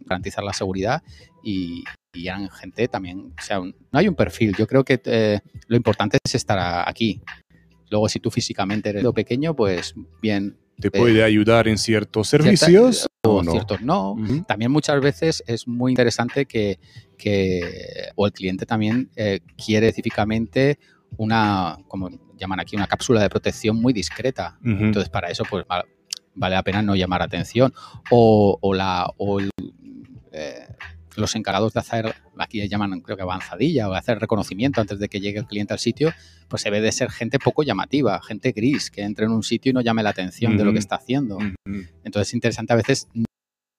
garantizar 0.07 0.45
la 0.45 0.53
seguridad 0.53 1.03
y, 1.43 1.85
eran 2.15 2.51
gente 2.51 2.89
también, 2.89 3.33
o 3.39 3.43
sea, 3.43 3.61
no 3.61 3.75
hay 3.93 4.09
un 4.09 4.17
perfil, 4.17 4.53
yo 4.57 4.67
creo 4.67 4.83
que 4.83 5.01
eh, 5.05 5.41
lo 5.69 5.77
importante 5.77 6.19
es 6.25 6.35
estar 6.35 6.59
aquí. 6.89 7.23
Luego, 7.91 8.09
si 8.09 8.19
tú 8.19 8.31
físicamente 8.31 8.89
eres 8.89 9.05
lo 9.05 9.13
pequeño, 9.13 9.55
pues 9.55 9.95
bien. 10.21 10.59
¿Te 10.81 10.91
puede 10.91 11.25
ayudar 11.25 11.69
en 11.69 11.79
ciertos 11.79 12.29
servicios? 12.29 13.09
o, 13.23 13.43
no? 13.43 13.53
ciertos 13.53 13.81
no. 13.81 14.17
También 14.47 14.71
muchas 14.71 15.01
veces 15.01 15.43
es 15.47 15.67
muy 15.67 15.93
interesante 15.93 16.47
que, 16.47 16.79
o 18.15 18.27
el 18.27 18.33
cliente 18.33 18.67
también 18.67 19.11
eh, 19.17 19.41
quiere 19.57 19.89
específicamente 19.89 20.79
una, 21.17 21.79
como 21.89 22.11
llaman 22.37 22.61
aquí, 22.61 22.77
una 22.77 22.87
cápsula 22.87 23.21
de 23.21 23.29
protección 23.29 23.77
muy 23.77 23.93
discreta. 23.93 24.59
Entonces, 24.63 25.09
para 25.09 25.29
eso, 25.31 25.45
pues 25.49 25.65
vale 25.69 26.55
la 26.55 26.63
pena 26.63 26.83
no 26.83 26.95
llamar 26.95 27.23
atención. 27.23 27.73
O, 28.11 28.59
la, 28.75 29.11
o 29.17 29.41
eh, 30.33 30.69
los 31.19 31.35
encargados 31.35 31.73
de 31.73 31.81
hacer, 31.81 32.15
aquí 32.37 32.67
llaman 32.69 33.01
creo 33.01 33.17
que 33.17 33.23
avanzadilla, 33.23 33.89
o 33.89 33.95
hacer 33.95 34.19
reconocimiento 34.19 34.81
antes 34.81 34.99
de 34.99 35.09
que 35.09 35.21
llegue 35.21 35.39
el 35.39 35.47
cliente 35.47 35.73
al 35.73 35.79
sitio, 35.79 36.13
pues 36.49 36.63
se 36.63 36.71
ve 36.71 36.81
de 36.81 36.93
ser 36.93 37.11
gente 37.11 37.39
poco 37.39 37.63
llamativa, 37.63 38.21
gente 38.23 38.53
gris, 38.53 38.91
que 38.91 39.03
entre 39.03 39.27
en 39.27 39.33
un 39.33 39.43
sitio 39.43 39.71
y 39.71 39.73
no 39.73 39.81
llame 39.81 40.03
la 40.03 40.11
atención 40.11 40.57
de 40.57 40.65
lo 40.65 40.73
que 40.73 40.79
está 40.79 40.97
haciendo. 40.97 41.39
Entonces 42.05 42.29
es 42.29 42.35
interesante 42.35 42.73
a 42.73 42.77
veces 42.77 43.09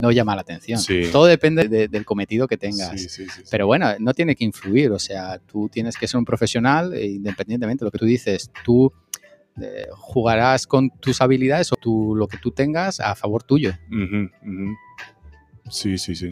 no 0.02 0.12
llama 0.12 0.34
la 0.36 0.42
atención. 0.42 0.80
Todo 1.12 1.26
depende 1.26 1.88
del 1.88 2.06
cometido 2.06 2.48
que 2.48 2.58
tengas. 2.58 3.20
Pero 3.52 3.68
bueno, 3.68 3.94
no 4.00 4.14
tiene 4.14 4.36
que 4.36 4.46
influir, 4.46 4.92
o 4.92 5.00
sea, 5.00 5.40
tú 5.40 5.70
tienes 5.70 5.98
que 5.98 6.08
ser 6.08 6.18
un 6.18 6.26
profesional, 6.26 6.94
e 6.94 7.08
independientemente 7.08 7.84
de 7.84 7.88
lo 7.88 7.92
que 7.92 7.98
tú 7.98 8.06
dices, 8.06 8.50
tú 8.64 8.94
eh, 9.62 9.88
jugarás 9.92 10.66
con 10.68 10.90
tus 10.90 11.22
habilidades 11.22 11.72
o 11.74 11.76
tu, 11.76 12.16
lo 12.16 12.28
que 12.28 12.38
tú 12.38 12.52
tengas 12.52 13.00
a 13.02 13.14
favor 13.16 13.44
tuyo. 13.44 13.74
Sí, 15.70 15.98
sí, 15.98 16.16
sí. 16.16 16.30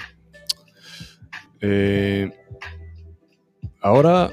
Eh, 1.62 2.30
ahora 3.82 4.32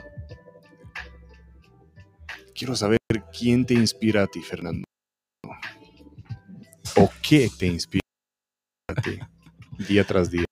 quiero 2.54 2.76
saber 2.76 2.98
quién 3.36 3.64
te 3.64 3.74
inspira 3.74 4.24
a 4.24 4.26
ti, 4.26 4.40
Fernando. 4.42 4.84
¿O 6.96 7.10
qué 7.26 7.48
te 7.58 7.66
inspira 7.66 8.02
a 8.88 9.00
ti 9.00 9.18
día 9.88 10.04
tras 10.04 10.30
día? 10.30 10.44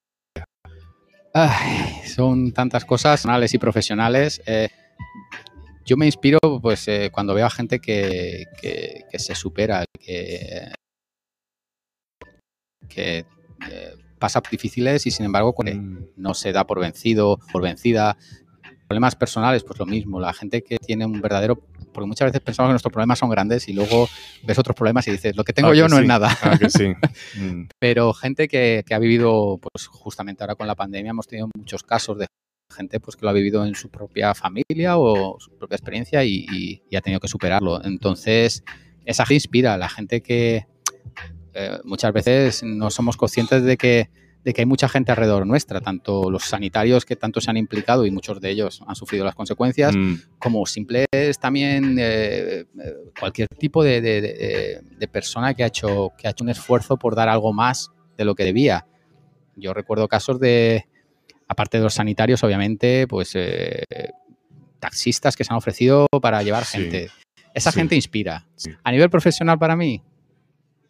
son 2.05 2.53
tantas 2.53 2.85
cosas, 2.85 3.12
personales 3.12 3.55
y 3.55 3.59
profesionales. 3.59 4.43
Eh, 4.44 4.69
yo 5.85 5.97
me 5.97 6.07
inspiro 6.07 6.39
pues 6.61 6.86
eh, 6.89 7.11
cuando 7.11 7.35
veo 7.35 7.47
a 7.47 7.51
gente 7.51 7.81
que, 7.81 8.44
se 9.15 9.35
supera, 9.35 9.85
que, 9.99 10.73
que 12.89 13.24
pasa 14.23 14.40
difíciles 14.49 15.05
y 15.05 15.11
sin 15.11 15.27
embargo 15.27 15.53
mm. 15.59 16.12
no 16.16 16.35
se 16.35 16.53
da 16.53 16.65
por 16.65 16.78
vencido, 16.78 17.40
por 17.53 17.62
vencida. 17.62 18.16
Problemas 18.86 19.16
personales, 19.16 19.65
pues 19.65 19.81
lo 19.81 19.86
mismo. 19.86 20.20
La 20.20 20.32
gente 20.32 20.62
que 20.62 20.77
tiene 20.78 21.05
un 21.05 21.20
verdadero 21.20 21.57
porque 21.93 22.07
muchas 22.07 22.27
veces 22.27 22.40
pensamos 22.40 22.69
que 22.69 22.74
nuestros 22.74 22.93
problemas 22.93 23.19
son 23.19 23.31
grandes 23.31 23.69
y 23.69 23.73
luego 23.73 24.09
ves 24.44 24.59
otros 24.59 24.77
problemas 24.77 25.09
y 25.09 25.11
dices, 25.11 25.35
lo 25.35 25.43
que 25.43 25.53
tengo 25.53 25.70
ah, 25.70 25.74
yo 25.74 25.89
no 25.89 25.99
es 25.99 26.07
nada. 26.07 26.31
Ah, 26.43 26.57
sí. 26.69 26.93
Mm. 27.35 27.69
Pero 27.78 28.12
gente 28.12 28.47
que, 28.47 28.85
que, 28.86 28.94
ha 28.94 28.99
vivido, 28.99 29.59
pues 29.59 29.86
justamente 29.86 30.43
ahora 30.43 30.55
con 30.55 30.66
la 30.66 30.74
pandemia 30.74 31.11
hemos 31.11 31.27
tenido 31.27 31.49
muchos 31.57 31.82
casos 31.82 32.19
de 32.19 32.27
gente 32.73 33.01
pues 33.01 33.16
que 33.16 33.24
lo 33.24 33.31
ha 33.31 33.32
vivido 33.32 33.65
en 33.65 33.74
su 33.74 33.90
propia 33.90 34.35
familia 34.35 34.99
o 34.99 35.39
su 35.40 35.57
propia 35.57 35.77
experiencia 35.77 36.24
y, 36.24 36.82
ha 36.94 37.01
tenido 37.01 37.20
que 37.20 37.28
superarlo. 37.28 37.82
Entonces, 37.85 38.65
esa 39.05 39.24
gente 39.24 39.35
inspira 39.35 39.74
a 39.74 39.78
la 39.78 39.89
gente 39.89 40.23
que 40.23 40.66
eh, 41.55 41.79
muchas 41.85 42.12
veces 42.12 42.62
no 42.62 42.91
somos 42.91 43.16
conscientes 43.16 43.62
de 43.62 43.77
que, 43.77 44.11
de 44.45 44.53
que 44.53 44.62
hay 44.62 44.66
mucha 44.66 44.89
gente 44.89 45.12
alrededor 45.12 45.47
nuestra, 45.47 45.81
tanto 45.81 46.31
los 46.31 46.45
sanitarios 46.45 47.05
que 47.05 47.16
tanto 47.16 47.41
se 47.41 47.51
han 47.51 47.57
implicado 47.57 48.07
y 48.07 48.11
muchos 48.11 48.41
de 48.41 48.51
ellos 48.51 48.83
han 48.87 48.95
sufrido 48.95 49.24
las 49.24 49.35
consecuencias, 49.35 49.95
mm. 49.95 50.15
como 50.39 50.66
simples 50.66 51.07
también 51.41 51.97
eh, 51.99 52.65
cualquier 53.19 53.49
tipo 53.49 53.85
de, 53.85 54.01
de, 54.01 55.09
persona 55.09 55.55
que 55.55 55.65
ha, 55.65 55.66
hecho, 55.66 56.12
que 56.16 56.27
ha 56.27 56.31
hecho 56.31 56.45
un 56.45 56.51
esfuerzo 56.51 56.97
por 56.97 57.15
dar 57.15 57.29
algo 57.29 57.53
más 57.53 57.91
de 58.16 58.24
lo 58.24 58.35
que 58.35 58.45
debía. 58.45 58.87
Yo 59.57 59.74
recuerdo 59.74 60.09
casos 60.09 60.41
de, 60.41 60.87
aparte 61.49 61.79
de 61.79 61.85
los 61.85 61.95
sanitarios, 61.95 62.43
obviamente, 62.43 63.07
pues 63.07 63.33
eh, 63.35 63.85
taxistas 64.81 65.37
que 65.37 65.45
se 65.45 65.53
han 65.53 65.59
ofrecido 65.59 66.07
para 66.20 66.43
llevar 66.43 66.65
gente. 66.65 67.11
Esa 67.55 67.70
gente 67.70 67.95
inspira. 67.95 68.47
A 68.83 68.91
nivel 68.91 69.11
profesional 69.11 69.59
para 69.59 69.77
mí, 69.77 70.03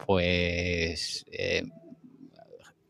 pues 0.06 1.24
eh, 1.32 1.62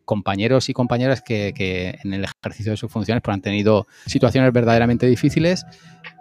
compañeros 0.05 0.69
y 0.69 0.73
compañeras 0.73 1.23
que, 1.23 1.99
en 2.03 2.13
el 2.13 2.25
ejercicio 2.25 2.73
de 2.73 2.77
sus 2.77 2.91
funciones 2.91 3.23
pues, 3.23 3.35
han 3.35 3.41
tenido 3.41 3.87
situaciones 4.07 4.53
verdaderamente 4.53 5.07
difíciles 5.07 5.65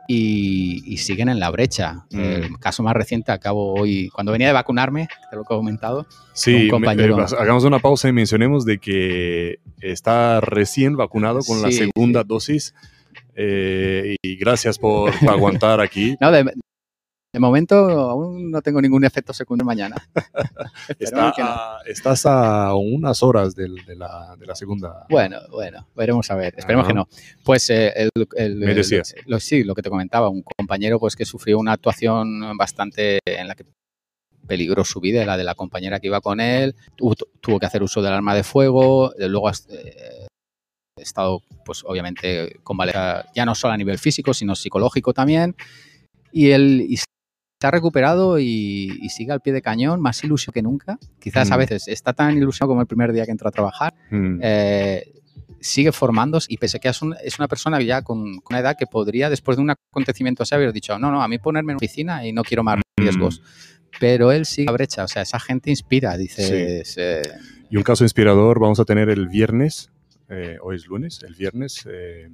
y, 0.08 0.98
siguen 0.98 1.30
en 1.30 1.40
la 1.40 1.50
brecha. 1.50 2.06
Mm. 2.12 2.20
El 2.20 2.60
caso 2.60 2.84
más 2.84 2.94
reciente 2.94 3.32
acabo 3.32 3.74
hoy, 3.74 4.10
cuando 4.10 4.32
venía 4.32 4.48
de 4.48 4.54
vacunarme, 4.54 5.08
te 5.30 5.36
lo 5.36 5.44
he 5.44 5.46
comentado. 5.46 6.06
Sí, 6.34 6.68
compañero... 6.68 7.18
hagamos 7.38 7.64
una 7.64 7.80
pausa 7.80 8.10
y 8.10 8.14
mencionemos 8.14 8.66
de 8.66 8.78
que 8.80 9.60
está 9.80 10.42
recién 10.42 10.96
vacunado 10.96 11.40
con 11.42 11.62
la 11.62 11.72
segunda 11.72 12.24
dosis. 12.24 12.74
Eh, 13.36 14.16
y 14.22 14.36
gracias 14.36 14.78
por 14.78 15.12
aguantar 15.28 15.82
aquí. 15.82 16.16
No, 16.22 16.32
de, 16.32 16.54
de 17.34 17.40
momento 17.40 17.76
aún 17.76 18.52
no 18.52 18.62
tengo 18.62 18.82
ningún 18.82 19.06
efecto 19.06 19.34
secundario 19.34 19.66
mañana. 19.66 19.96
estás 21.86 22.26
a 22.26 22.76
unas 22.76 23.24
horas 23.24 23.56
de, 23.56 23.70
la, 23.96 24.36
segunda. 24.54 25.06
Bueno, 25.10 25.40
bueno, 25.50 25.88
veremos 25.96 26.30
a 26.30 26.36
ver. 26.36 26.54
Esperemos 26.58 26.88
que 26.88 26.94
no. 26.94 27.08
Pues 27.44 27.70
eh, 27.70 28.10
el, 28.36 28.56
Me 28.56 28.74
decías. 28.74 29.16
lo, 29.26 29.40
sí, 29.40 29.64
lo 29.64 29.76
que 29.76 29.82
te 29.82 29.90
comentaba, 29.90 30.30
un 30.30 30.44
compañero 30.44 31.00
pues 31.00 31.16
que 31.16 31.26
sufrió 31.26 31.58
una 31.60 31.74
actuación 31.74 32.58
bastante 32.58 33.20
en 33.26 33.48
la 33.48 33.56
que 33.56 33.66
peligró 34.46 34.84
su 34.84 35.00
vida, 35.00 35.26
la 35.26 35.38
de 35.38 35.46
la 35.46 35.56
compañera 35.56 36.00
que 36.00 36.08
iba 36.08 36.20
con 36.20 36.42
él, 36.42 36.76
tuvo, 36.98 37.60
que 37.60 37.66
hacer 37.66 37.84
uso 37.84 38.02
del 38.02 38.12
arma 38.12 38.36
de 38.36 38.44
fuego, 38.44 39.14
luego 39.18 39.48
ha 39.48 39.54
eh, 39.70 40.28
estado, 40.98 41.42
pues 41.64 41.84
obviamente, 41.86 42.60
con 42.64 42.78
ya 43.34 43.46
no 43.46 43.56
solo 43.56 43.74
a 43.74 43.78
nivel 43.78 43.98
físico, 43.98 44.34
sino 44.34 44.56
psicológico 44.56 45.14
también. 45.14 45.56
Y 46.34 46.52
él 46.52 46.88
se 47.62 47.68
ha 47.68 47.72
recuperado 47.72 48.40
y, 48.40 49.08
sigue 49.10 49.32
al 49.32 49.40
pie 49.40 49.54
de 49.54 49.62
cañón, 49.62 50.02
más 50.02 50.24
ilusión 50.24 50.52
que 50.52 50.64
nunca. 50.64 50.98
Quizás 51.20 51.52
a 51.52 51.56
mm. 51.56 51.60
veces 51.60 51.88
está 51.90 52.12
tan 52.12 52.36
ilusionado 52.36 52.70
como 52.70 52.82
el 52.82 52.88
primer 52.88 53.14
día 53.14 53.24
que 53.24 53.32
entró 53.32 53.50
a 53.50 53.52
trabajar. 53.52 53.94
Mm. 54.10 54.40
Eh, 54.42 55.14
sigue 55.60 55.92
formándose 55.92 56.48
y 56.50 56.58
pese 56.58 56.78
a 56.78 56.80
que 56.80 56.90
es, 56.90 57.02
una 57.04 57.48
persona 57.48 57.80
ya 57.80 58.02
con, 58.02 58.40
una 58.50 58.60
edad 58.60 58.76
que 58.76 58.88
podría, 58.88 59.30
después 59.30 59.58
de 59.58 59.62
un 59.62 59.70
acontecimiento 59.70 60.42
así, 60.42 60.56
haber 60.56 60.74
dicho, 60.74 60.98
no, 60.98 61.12
no, 61.12 61.22
a 61.22 61.28
mí 61.28 61.38
ponerme 61.38 61.74
en 61.74 61.76
oficina 61.76 62.26
y 62.26 62.34
no 62.34 62.42
quiero 62.42 62.64
más 62.64 62.78
mm. 62.78 63.00
riesgos. 63.00 63.44
Pero 64.00 64.32
él 64.32 64.48
sigue 64.48 64.68
a 64.68 64.72
brecha, 64.72 65.04
o 65.04 65.08
sea, 65.08 65.22
esa 65.22 65.40
gente 65.40 65.70
inspira, 65.70 66.18
dice. 66.18 66.82
Eh, 66.98 67.22
y 67.70 67.78
un 67.78 67.84
caso 67.84 68.04
inspirador 68.04 68.60
vamos 68.60 68.80
a 68.80 68.86
tener 68.86 69.08
el 69.12 69.28
viernes, 69.28 69.92
eh, 70.30 70.58
hoy 70.64 70.78
es 70.78 70.88
lunes, 70.88 71.22
el 71.22 71.36
viernes, 71.36 71.86
entre 71.86 72.32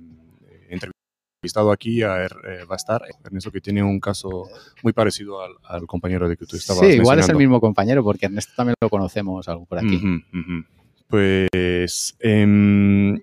estado 1.45 1.71
aquí 1.71 2.01
a, 2.01 2.25
eh, 2.25 2.29
va 2.69 2.75
a 2.75 2.77
estar 2.77 3.01
Ernesto 3.23 3.51
que 3.51 3.61
tiene 3.61 3.83
un 3.83 3.99
caso 3.99 4.47
muy 4.81 4.93
parecido 4.93 5.39
al, 5.41 5.85
compañero 5.85 6.27
de 6.27 6.35
que 6.35 6.45
tú 6.45 6.55
estabas 6.55 6.81
Sí, 6.81 6.93
igual 6.93 7.19
es 7.19 7.29
el 7.29 7.35
mismo 7.35 7.61
compañero 7.61 8.03
porque 8.03 8.25
Ernesto 8.25 8.53
también 8.55 8.75
lo 8.81 8.89
conocemos 8.89 9.47
algo 9.47 9.65
por 9.65 9.79
aquí. 9.79 10.01
Pues 11.07 12.17
em, 12.19 13.21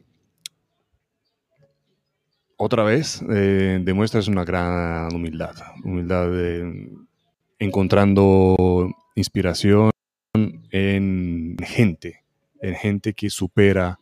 otra 2.57 2.85
vez 2.85 3.23
eh, 3.28 3.81
demuestras 3.82 4.28
una 4.28 4.45
gran 4.45 5.15
humildad, 5.15 5.55
humildad 5.85 6.31
encontrando 7.59 8.91
inspiración 9.15 9.91
en 10.70 11.57
gente, 11.62 12.24
en 12.61 12.74
gente 12.74 13.12
que 13.12 13.28
supera 13.28 13.99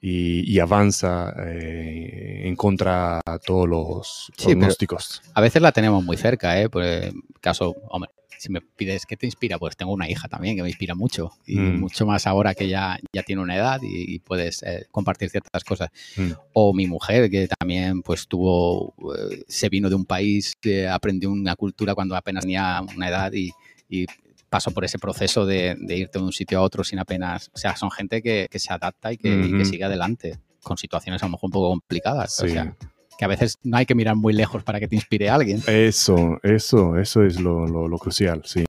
y, 0.00 0.50
y 0.52 0.58
avanza 0.60 1.34
eh, 1.46 2.42
en 2.44 2.56
contra 2.56 3.20
de 3.26 3.38
todos 3.44 3.68
los 3.68 4.32
Sí, 4.36 4.54
pronósticos. 4.54 5.22
A 5.34 5.40
veces 5.40 5.62
la 5.62 5.72
tenemos 5.72 6.04
muy 6.04 6.16
cerca, 6.16 6.60
¿eh? 6.60 6.68
El 6.74 7.12
caso, 7.40 7.74
hombre, 7.88 8.10
si 8.38 8.52
me 8.52 8.60
pides 8.60 9.06
qué 9.06 9.16
te 9.16 9.24
inspira, 9.26 9.58
pues 9.58 9.76
tengo 9.78 9.92
una 9.92 10.08
hija 10.10 10.28
también 10.28 10.56
que 10.56 10.62
me 10.62 10.68
inspira 10.68 10.94
mucho 10.94 11.30
y 11.46 11.56
Mm. 11.58 11.80
mucho 11.80 12.04
más 12.04 12.26
ahora 12.26 12.54
que 12.54 12.68
ya, 12.68 12.98
ya 13.12 13.22
tiene 13.22 13.40
una 13.40 13.56
edad 13.56 13.80
y, 13.82 14.14
y 14.14 14.18
puedes 14.18 14.62
eh, 14.62 14.86
compartir 14.90 15.30
ciertas 15.30 15.64
cosas. 15.64 15.88
Mm. 16.16 16.32
O 16.52 16.74
mi 16.74 16.86
mujer 16.86 17.30
que 17.30 17.48
también 17.48 18.02
pues 18.02 18.28
tuvo, 18.28 18.94
eh, 19.18 19.42
se 19.48 19.70
vino 19.70 19.88
de 19.88 19.94
un 19.94 20.04
país, 20.04 20.52
eh, 20.64 20.86
aprendió 20.86 21.30
una 21.30 21.56
cultura 21.56 21.94
cuando 21.94 22.14
apenas 22.14 22.42
tenía 22.44 22.82
una 22.94 23.08
edad 23.08 23.32
y, 23.32 23.50
y 23.88 24.04
pasó 24.48 24.70
por 24.70 24.84
ese 24.84 24.98
proceso 24.98 25.44
de, 25.46 25.76
de 25.78 25.96
irte 25.96 26.18
de 26.18 26.24
un 26.24 26.32
sitio 26.32 26.58
a 26.58 26.62
otro 26.62 26.84
sin 26.84 26.98
apenas, 26.98 27.50
o 27.54 27.58
sea, 27.58 27.76
son 27.76 27.90
gente 27.90 28.22
que, 28.22 28.48
que 28.50 28.58
se 28.58 28.72
adapta 28.72 29.12
y 29.12 29.16
que, 29.18 29.28
y 29.46 29.50
que 29.50 29.56
Ujú. 29.62 29.64
sigue 29.64 29.84
adelante 29.84 30.38
con 30.62 30.76
situaciones 30.76 31.22
a 31.22 31.26
lo 31.26 31.32
mejor 31.32 31.48
un 31.48 31.52
poco 31.52 31.68
complicadas. 31.70 32.40
O 32.42 32.48
sea, 32.48 32.76
que 33.18 33.24
a 33.24 33.28
veces 33.28 33.56
no 33.62 33.78
hay 33.78 33.86
que 33.86 33.94
mirar 33.94 34.14
muy 34.14 34.34
lejos 34.34 34.62
para 34.62 34.78
que 34.78 34.88
te 34.88 34.94
inspire 34.94 35.30
a 35.30 35.36
alguien. 35.36 35.62
Eso, 35.66 36.38
eso, 36.42 36.98
eso 36.98 37.22
es 37.22 37.40
lo, 37.40 37.66
lo- 37.66 37.88
lo 37.88 37.98
crucial, 37.98 38.42
sí. 38.44 38.64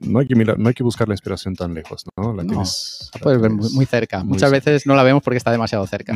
No 0.00 0.18
hay 0.18 0.26
que 0.26 0.34
mirar, 0.34 0.58
no 0.58 0.66
hay 0.68 0.74
que 0.74 0.82
buscar 0.82 1.06
la 1.06 1.14
inspiración 1.14 1.54
tan 1.54 1.74
lejos, 1.74 2.04
¿no? 2.16 2.34
La 2.34 2.42
No, 2.42 2.48
tienes, 2.48 3.10
La 3.14 3.20
puedes 3.20 3.40
ver 3.40 3.50
muy, 3.52 3.86
cerca. 3.86 4.18
muy 4.24 4.30
Muchas 4.30 4.50
cerca. 4.50 4.64
veces 4.70 4.86
no 4.86 4.96
la 4.96 5.04
vemos 5.04 5.22
porque 5.22 5.36
está 5.36 5.52
demasiado 5.52 5.86
cerca. 5.86 6.12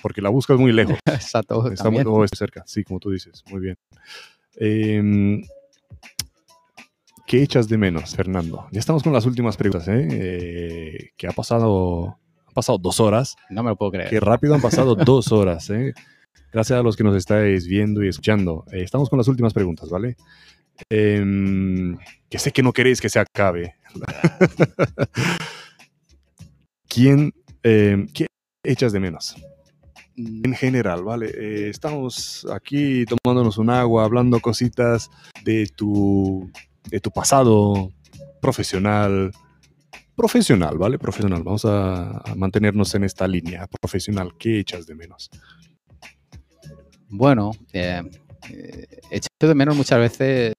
Porque 0.00 0.22
la 0.22 0.28
buscas 0.28 0.58
muy 0.58 0.70
lejos. 0.72 0.96
Exacto. 1.06 1.72
Está 1.72 1.90
muy 1.90 2.04
cerca, 2.36 2.62
sí, 2.66 2.84
como 2.84 3.00
tú 3.00 3.10
dices. 3.10 3.42
Muy 3.50 3.60
bien. 3.62 3.76
Em, 4.56 5.42
¿Qué 7.28 7.42
echas 7.42 7.68
de 7.68 7.76
menos, 7.76 8.16
Fernando? 8.16 8.66
Ya 8.72 8.80
estamos 8.80 9.02
con 9.02 9.12
las 9.12 9.26
últimas 9.26 9.58
preguntas, 9.58 9.86
¿eh? 9.86 10.08
Eh, 10.10 11.10
que 11.14 11.26
ha 11.26 11.32
pasado, 11.32 12.16
han 12.46 12.54
pasado 12.54 12.78
dos 12.78 13.00
horas. 13.00 13.36
No 13.50 13.62
me 13.62 13.68
lo 13.68 13.76
puedo 13.76 13.92
creer. 13.92 14.08
Qué 14.08 14.18
rápido 14.18 14.54
han 14.54 14.62
pasado 14.62 14.94
dos 14.94 15.30
horas, 15.30 15.68
¿eh? 15.68 15.92
Gracias 16.50 16.80
a 16.80 16.82
los 16.82 16.96
que 16.96 17.04
nos 17.04 17.14
estáis 17.14 17.66
viendo 17.66 18.02
y 18.02 18.08
escuchando. 18.08 18.64
Eh, 18.72 18.80
estamos 18.82 19.10
con 19.10 19.18
las 19.18 19.28
últimas 19.28 19.52
preguntas, 19.52 19.90
¿vale? 19.90 20.16
Em, 20.88 21.98
que 22.30 22.38
sé 22.38 22.50
que 22.50 22.62
no 22.62 22.72
queréis 22.72 22.98
que 22.98 23.10
se 23.10 23.18
acabe. 23.18 23.74
¿Quién, 26.88 27.34
em, 27.62 28.08
¿Qué 28.08 28.26
echas 28.64 28.94
de 28.94 29.00
menos? 29.00 29.36
Mm, 30.16 30.46
en 30.46 30.54
general, 30.54 31.04
¿vale? 31.04 31.26
Eh, 31.26 31.68
estamos 31.68 32.46
aquí 32.50 33.04
tomándonos 33.04 33.58
un 33.58 33.68
agua, 33.68 34.04
hablando 34.04 34.40
cositas 34.40 35.10
de 35.44 35.66
tu, 35.76 36.50
de 36.90 37.00
tu 37.00 37.10
pasado 37.10 37.92
profesional. 38.40 39.32
Profesional, 40.16 40.78
¿vale? 40.78 40.98
Profesional. 40.98 41.42
Vamos 41.42 41.64
a, 41.64 42.22
mantenernos 42.36 42.94
en 42.94 43.04
esta 43.04 43.26
línea. 43.28 43.66
Profesional, 43.80 44.32
¿qué 44.38 44.58
echas 44.60 44.86
de 44.86 44.94
menos? 44.94 45.30
Bueno, 47.08 47.52
eh, 47.72 48.02
eh, 48.50 48.86
echo 49.10 49.28
de 49.40 49.54
menos 49.54 49.76
muchas 49.76 49.98
veces. 49.98 50.54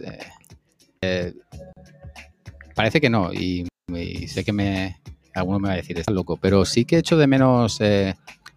eh, 0.00 0.18
eh, 1.02 1.34
parece 2.74 3.00
que 3.00 3.10
no, 3.10 3.32
y, 3.32 3.66
sé 4.26 4.44
que 4.44 4.52
me. 4.52 5.00
Alguno 5.34 5.58
me 5.58 5.68
va 5.68 5.74
a 5.74 5.78
decir, 5.78 5.98
estás 5.98 6.14
loco, 6.14 6.36
pero 6.36 6.64
sí 6.64 6.84
que 6.84 6.98
echo 6.98 7.16
de 7.16 7.26
menos 7.26 7.80
eh, 7.80 8.14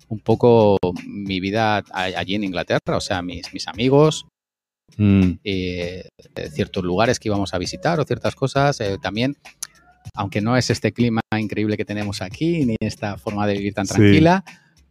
un 0.09 0.19
poco 0.19 0.77
mi 1.05 1.39
vida 1.39 1.83
allí 1.91 2.35
en 2.35 2.43
Inglaterra, 2.43 2.97
o 2.97 3.01
sea, 3.01 3.23
mis, 3.23 3.51
mis 3.51 3.67
amigos, 3.67 4.27
Mm, 4.95 5.31
eh, 5.43 6.07
ciertos 6.53 6.83
lugares 6.83 7.19
que 7.19 7.27
íbamos 7.27 7.53
a 7.53 7.57
visitar 7.57 7.99
o 7.99 8.03
ciertas 8.05 8.35
cosas. 8.35 8.79
eh, 8.79 8.97
también, 9.01 9.35
aunque 10.15 10.39
no 10.41 10.55
es 10.57 10.69
este 10.69 10.91
clima 10.93 11.21
increíble 11.37 11.75
que 11.77 11.85
tenemos 11.85 12.21
aquí, 12.21 12.65
ni 12.65 12.75
esta 12.79 13.17
forma 13.17 13.45
de 13.45 13.53
vivir 13.53 13.73
tan 13.73 13.85
Sí. 13.85 13.93
tranquila, 13.95 14.43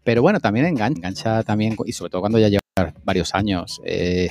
pero 0.05 0.23
bueno, 0.23 0.39
también 0.41 0.67
engancha, 0.67 0.99
engancha 0.99 1.43
también, 1.43 1.75
y 1.87 1.93
sobre 1.93 2.11
todo 2.11 2.21
cuando 2.21 2.39
ya 2.39 2.49
llevas 2.49 2.95
varios 3.05 3.35
años. 3.35 3.81
eh, 3.85 4.31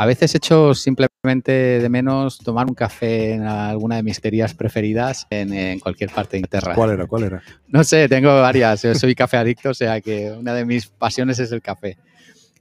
a 0.00 0.06
veces 0.06 0.32
echo 0.36 0.74
simplemente 0.74 1.50
de 1.52 1.88
menos 1.88 2.38
tomar 2.38 2.66
un 2.68 2.74
café 2.74 3.32
en 3.32 3.42
alguna 3.42 3.96
de 3.96 4.04
mis 4.04 4.20
teorías 4.20 4.54
preferidas 4.54 5.26
en, 5.30 5.52
en 5.52 5.80
cualquier 5.80 6.10
parte 6.10 6.32
de 6.32 6.38
Inglaterra. 6.38 6.74
¿Cuál 6.74 6.90
era? 6.90 7.06
¿Cuál 7.06 7.24
era? 7.24 7.42
No 7.66 7.82
sé, 7.82 8.08
tengo 8.08 8.28
varias. 8.40 8.82
Yo 8.82 8.94
soy 8.94 9.16
café 9.16 9.38
adicto, 9.38 9.70
o 9.70 9.74
sea 9.74 10.00
que 10.00 10.30
una 10.30 10.54
de 10.54 10.64
mis 10.64 10.86
pasiones 10.86 11.40
es 11.40 11.50
el 11.50 11.62
café. 11.62 11.96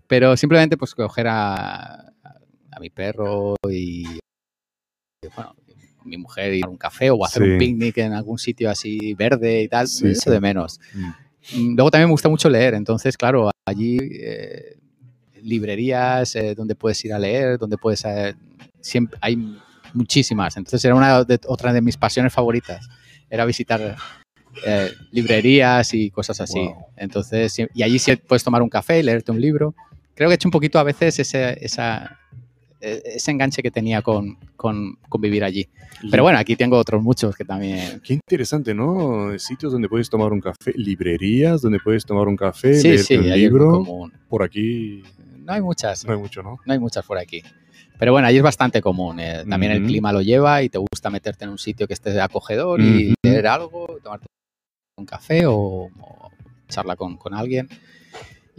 Pero 0.08 0.36
simplemente 0.36 0.78
pues 0.78 0.96
coger 0.96 1.28
a, 1.28 2.12
a 2.78 2.80
mi 2.80 2.90
perro 2.90 3.56
y 3.70 4.06
bueno, 5.36 5.56
mi 6.06 6.18
mujer 6.18 6.54
y 6.54 6.62
tomar 6.62 6.72
un 6.72 6.78
café 6.78 7.10
o 7.10 7.26
hacer 7.26 7.44
Sí. 7.44 7.50
un 7.50 7.58
picnic 7.58 7.98
en 7.98 8.14
algún 8.14 8.38
sitio 8.38 8.70
así 8.70 9.14
verde 9.16 9.64
y 9.64 9.68
tal, 9.68 9.88
Sí, 9.88 10.08
eso 10.10 10.22
sí. 10.26 10.30
de 10.32 10.40
menos. 10.40 10.80
Mm, 10.94 11.10
Mm, 11.56 11.76
Luego 11.78 11.90
también 11.92 12.10
me 12.10 12.12
gusta 12.12 12.28
mucho 12.28 12.50
leer, 12.50 12.74
entonces 12.74 13.16
claro, 13.16 13.50
allí 13.66 13.98
eh, 14.02 14.78
librerías 15.42 16.36
eh, 16.36 16.54
donde 16.54 16.76
puedes 16.76 17.04
ir 17.06 17.14
a 17.14 17.20
leer, 17.20 17.58
donde 17.58 17.78
puedes... 17.78 18.04
eh, 18.04 18.36
siempre, 18.82 19.18
hay 19.22 19.38
muchísimas, 19.94 20.58
entonces 20.58 20.84
era 20.84 20.94
una 20.94 21.24
de, 21.24 21.40
otra 21.48 21.72
de 21.72 21.82
mis 21.82 21.96
pasiones 21.96 22.34
favoritas, 22.34 22.90
era 23.30 23.46
visitar 23.46 23.96
eh, 24.66 24.92
librerías 25.12 25.94
y 25.94 26.10
cosas 26.12 26.42
así. 26.42 26.60
Wow. 26.60 26.86
Entonces, 26.98 27.58
y 27.74 27.82
allí 27.84 27.98
sí 27.98 28.14
puedes 28.18 28.44
tomar 28.44 28.62
un 28.62 28.70
café 28.70 29.00
y 29.00 29.04
leerte 29.04 29.32
un 29.32 29.40
libro. 29.40 29.74
Creo 30.16 30.28
que 30.28 30.34
he 30.34 30.36
hecho 30.36 30.48
un 30.50 30.52
poquito 30.52 30.80
a 30.80 30.84
veces 30.84 31.18
ese, 31.20 31.64
esa, 31.64 32.06
eh, 32.06 32.10
ese 32.80 33.32
enganche 33.32 33.62
que 33.64 33.72
tenía 33.72 34.02
con, 34.02 34.38
con, 34.56 34.96
con 35.10 35.22
vivir 35.22 35.44
allí. 35.44 35.68
Pero 36.12 36.24
bueno, 36.24 36.38
aquí 36.38 36.56
tengo 36.56 36.78
otros 36.78 37.02
muchos 37.02 37.36
que 37.36 37.44
también... 37.44 38.00
Qué 38.02 38.14
interesante, 38.14 38.74
¿no? 38.74 39.38
Sitios 39.40 39.72
donde 39.72 39.90
puedes 39.90 40.10
tomar 40.10 40.32
un 40.32 40.40
café, 40.42 40.74
librerías 40.76 41.62
donde 41.62 41.80
puedes 41.80 42.06
tomar 42.06 42.28
un 42.28 42.36
café, 42.36 42.74
Sí, 42.76 42.90
leerte 42.90 43.04
sí, 43.04 43.18
un 43.18 43.30
libro. 43.34 43.72
común. 43.72 44.14
Por 44.30 44.44
aquí 44.44 45.04
No 45.40 45.54
hay 45.54 45.62
muchas. 45.62 46.06
no 46.06 46.14
hay 46.14 46.20
mucho, 46.20 46.44
¿no? 46.44 46.60
No 46.66 46.74
hay 46.74 46.80
muchas 46.80 47.06
por 47.06 47.18
aquí. 47.18 47.42
Pero 48.00 48.12
bueno, 48.12 48.28
ahí 48.28 48.38
es 48.38 48.44
bastante 48.44 48.80
común. 48.82 49.20
eh, 49.20 49.44
También 49.50 49.72
el 49.72 49.80
Ujú. 49.80 49.88
clima 49.88 50.14
lo 50.14 50.22
lleva 50.22 50.62
y 50.62 50.70
te 50.70 50.78
gusta 50.78 51.10
meterte 51.10 51.46
en 51.46 51.50
un 51.52 51.58
sitio 51.58 51.88
que 51.88 51.94
esté 51.94 52.20
acogedor 52.22 52.80
y 52.80 53.08
Ujú. 53.08 53.14
leer 53.24 53.48
algo, 53.48 53.88
tomarte 54.04 54.28
un 55.00 55.06
café 55.06 55.46
o, 55.48 55.54
o 56.00 56.32
charla 56.70 56.96
con, 56.96 57.18
con 57.18 57.34
alguien. 57.34 57.68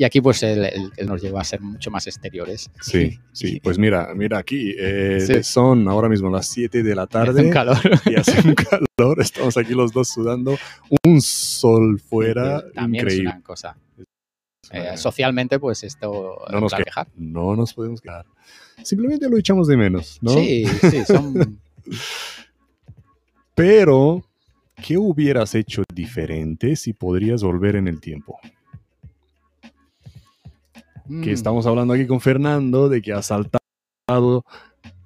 Y 0.00 0.04
aquí 0.04 0.20
pues 0.20 0.44
él, 0.44 0.64
él- 0.64 0.92
él 0.96 1.06
nos 1.08 1.20
lleva 1.20 1.40
a 1.40 1.44
ser 1.44 1.60
mucho 1.60 1.90
más 1.90 2.06
exteriores. 2.06 2.70
Sí, 2.80 3.18
sí. 3.32 3.58
Pues 3.64 3.78
mira, 3.78 4.12
mira 4.14 4.38
aquí. 4.38 4.72
eh, 4.78 5.18
Sí. 5.20 5.42
Son 5.42 5.88
ahora 5.88 6.08
mismo 6.08 6.30
las 6.30 6.46
7 6.46 6.84
de 6.84 6.94
la 6.94 7.02
Hace 7.02 7.12
tarde. 7.12 7.42
un 7.46 7.50
calor. 7.50 7.78
y 8.06 8.14
hace 8.14 8.46
un 8.46 8.54
calor. 8.54 9.20
Estamos 9.20 9.56
aquí 9.56 9.74
los 9.74 9.92
dos 9.92 10.08
sudando. 10.08 10.56
Un 11.04 11.20
sol 11.20 11.98
fuera 12.00 12.62
También 12.72 13.08
es 13.08 13.18
una 13.18 13.42
cosa. 13.42 13.76
Eh, 14.70 14.96
socialmente, 14.96 15.58
pues 15.58 15.82
esto 15.82 16.42
No 16.52 16.60
nos 16.60 16.70
claro, 16.70 16.84
queja- 16.84 17.08
No 17.16 17.56
nos 17.56 17.74
podemos 17.74 18.00
quedar. 18.00 18.24
Simplemente 18.84 19.28
lo 19.28 19.36
echamos 19.36 19.66
de 19.66 19.76
menos, 19.76 20.18
¿no? 20.22 20.30
Sí, 20.30 20.64
sí, 20.66 21.04
son. 21.06 21.58
Pero, 23.54 24.22
¿qué 24.86 24.96
hubieras 24.96 25.54
hecho 25.54 25.82
diferente 25.92 26.76
si 26.76 26.92
podrías 26.92 27.42
volver 27.42 27.76
en 27.76 27.88
el 27.88 28.00
tiempo? 28.00 28.38
Que 31.08 31.30
Mm, 31.30 31.34
estamos 31.34 31.66
hablando 31.66 31.94
aquí 31.94 32.06
con 32.06 32.20
Fernando 32.20 32.88
de 32.88 33.00
que 33.00 33.12
ha 33.12 33.22
saltado 33.22 34.44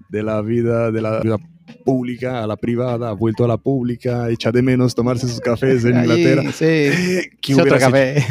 de 0.09 0.23
la 0.23 0.43
vida 0.43 0.91
de 0.91 1.01
la 1.01 1.21
vida 1.21 1.37
pública 1.85 2.43
a 2.43 2.47
la 2.47 2.57
privada, 2.57 3.11
ha 3.11 3.13
vuelto 3.13 3.45
a 3.45 3.49
la 3.49 3.57
pública, 3.57 4.29
echa 4.29 4.51
de 4.53 4.63
menos 4.63 4.95
tomarse 4.95 5.29
sus 5.29 5.41
cafés 5.41 5.85
en 5.85 5.97
ahí, 5.97 6.03
Inglaterra. 6.03 6.53
Sí, 6.53 6.65
Eh, 6.67 7.31
¿Qué 7.41 7.55
hubieras, 7.55 7.83
hecho, 7.83 7.91
café. 7.91 8.25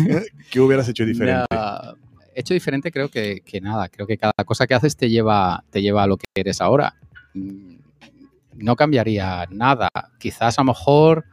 ¿Qué 0.51 0.59
hubieras 0.59 0.89
hecho 0.89 1.05
diferente? 1.05 1.45
No, 1.49 1.95
hecho 2.35 2.53
diferente 2.53 2.91
creo 2.91 3.09
que, 3.09 3.41
que 3.45 3.61
nada. 3.61 3.87
Creo 3.89 4.05
que 4.05 4.17
cada 4.17 4.33
cosa 4.45 4.67
que 4.67 4.73
haces 4.73 4.95
te 4.95 5.09
lleva, 5.09 5.63
te 5.69 5.81
lleva 5.81 6.03
a 6.03 6.07
lo 6.07 6.17
que 6.17 6.25
eres 6.35 6.61
ahora. 6.61 6.95
Mm, 7.33 7.75
No 8.57 8.75
cambiaría 8.75 9.45
nada. 9.49 9.89
Quizás 10.19 10.59
a 10.59 10.61
lo 10.61 10.65
mejor 10.67 11.25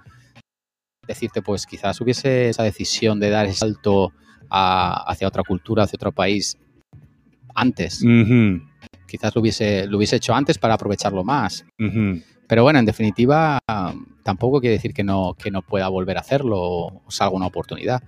decirte, 1.07 1.43
pues 1.43 1.67
quizás 1.67 2.01
hubiese 2.01 2.49
esa 2.51 2.63
decisión 2.63 3.19
de 3.21 3.31
dar 3.31 3.47
ese 3.47 3.59
salto 3.59 4.13
a- 4.51 5.05
hacia 5.11 5.29
otra 5.29 5.43
cultura, 5.43 5.85
hacia 5.85 5.97
otro 5.97 6.13
país 6.13 6.57
antes. 7.55 8.05
Quizás 9.07 9.35
lo 9.35 9.41
hubiese, 9.41 9.87
lo 9.87 9.97
hubiese 9.97 10.17
hecho 10.17 10.35
antes 10.35 10.59
para 10.59 10.75
aprovecharlo 10.75 11.25
más. 11.25 11.65
Pero 12.47 12.63
bueno, 12.63 12.79
en 12.79 12.85
definitiva, 12.87 13.59
tampoco 14.23 14.61
quiere 14.61 14.77
decir 14.77 14.93
que 14.95 15.05
no, 15.05 15.35
que 15.35 15.51
no 15.51 15.63
pueda 15.63 15.89
volver 15.89 16.17
a 16.17 16.21
hacerlo 16.21 16.57
o 16.61 17.03
salga 17.09 17.35
una 17.37 17.47
oportunidad. 17.47 18.03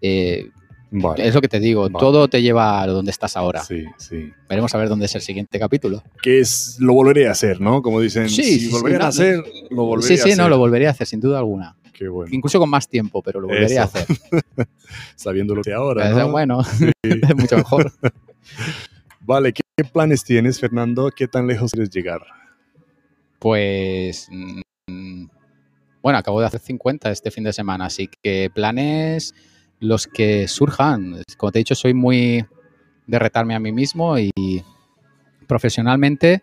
Eh, 0.00 0.50
Vale. 0.90 1.26
es 1.26 1.34
lo 1.34 1.40
que 1.40 1.48
te 1.48 1.58
digo, 1.58 1.82
Vale. 1.82 1.94
todo 1.98 2.28
te 2.28 2.40
lleva 2.42 2.80
a 2.80 2.86
donde 2.86 3.10
estás 3.10 3.36
ahora. 3.36 3.60
Sí, 3.62 3.84
sí. 3.98 4.32
Veremos 4.48 4.72
a 4.74 4.78
ver 4.78 4.88
dónde 4.88 5.06
es 5.06 5.14
el 5.16 5.20
siguiente 5.20 5.58
capítulo. 5.58 6.02
Que 6.22 6.38
es, 6.40 6.76
lo 6.78 6.94
volveré 6.94 7.26
a 7.28 7.32
hacer, 7.32 7.60
¿no? 7.60 7.82
Como 7.82 8.00
dicen, 8.00 8.28
Sí, 8.28 8.42
si 8.44 8.58
sí, 8.60 8.66
sí, 8.66 8.72
volvieran 8.72 9.00
no, 9.00 9.06
a 9.06 9.08
hacer, 9.08 9.44
lo 9.70 9.84
volveré 9.84 10.08
sí, 10.08 10.14
a 10.14 10.24
sí, 10.24 10.30
hacer. 10.30 10.38
no, 10.42 10.48
lo 10.48 10.58
volvería 10.58 10.88
a 10.88 10.90
hacer, 10.92 11.06
sin 11.08 11.20
duda 11.20 11.38
alguna. 11.38 11.75
Qué 11.96 12.08
bueno. 12.08 12.30
Incluso 12.34 12.58
con 12.58 12.68
más 12.68 12.88
tiempo, 12.88 13.22
pero 13.22 13.40
lo 13.40 13.48
volvería 13.48 13.84
Eso. 13.84 13.98
a 13.98 14.00
hacer. 14.02 14.06
Sabiendo 15.16 15.54
lo 15.54 15.62
que 15.62 15.72
ahora, 15.72 16.10
¿no? 16.10 16.30
Bueno, 16.30 16.62
Sí. 16.62 16.90
es 17.02 17.36
mucho 17.36 17.56
mejor. 17.56 17.92
Vale, 19.20 19.52
¿qué, 19.52 19.62
qué 19.76 19.84
planes 19.84 20.22
tienes, 20.22 20.60
Fernando? 20.60 21.10
¿Qué 21.10 21.26
tan 21.26 21.46
lejos 21.46 21.70
quieres 21.72 21.90
llegar? 21.90 22.20
Pues. 23.38 24.28
mm, 24.30 25.26
Bueno, 26.02 26.18
acabo 26.18 26.40
de 26.40 26.46
hacer 26.46 26.60
50 26.60 27.10
este 27.10 27.30
fin 27.30 27.44
de 27.44 27.52
semana, 27.52 27.86
así 27.86 28.08
que 28.22 28.50
planes. 28.54 29.34
los 29.80 30.06
que 30.06 30.48
surjan. 30.48 31.22
Como 31.36 31.50
te 31.52 31.58
he 31.58 31.60
dicho, 31.60 31.74
soy 31.74 31.92
muy 31.94 32.44
de 33.06 33.18
retarme 33.18 33.54
a 33.54 33.60
mí 33.60 33.72
mismo 33.72 34.18
y 34.18 34.30
profesionalmente, 35.46 36.42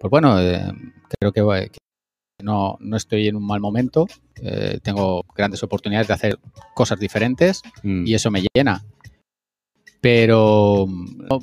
pues 0.00 0.10
bueno, 0.10 0.38
eh, 0.40 0.72
creo 1.18 1.32
que 1.32 1.40
no, 2.42 2.76
no, 2.80 2.96
estoy 2.96 3.28
en 3.28 3.36
un 3.36 3.46
mal 3.46 3.60
momento. 3.60 4.06
Eh, 4.42 4.78
tengo 4.82 5.24
grandes 5.34 5.62
oportunidades 5.62 6.08
de 6.08 6.14
hacer 6.14 6.38
cosas 6.74 6.98
diferentes 6.98 7.62
Mm. 7.82 8.06
y 8.06 8.14
eso 8.14 8.30
me 8.30 8.44
llena. 8.54 8.84
Pero 10.00 10.86
no, 10.88 11.38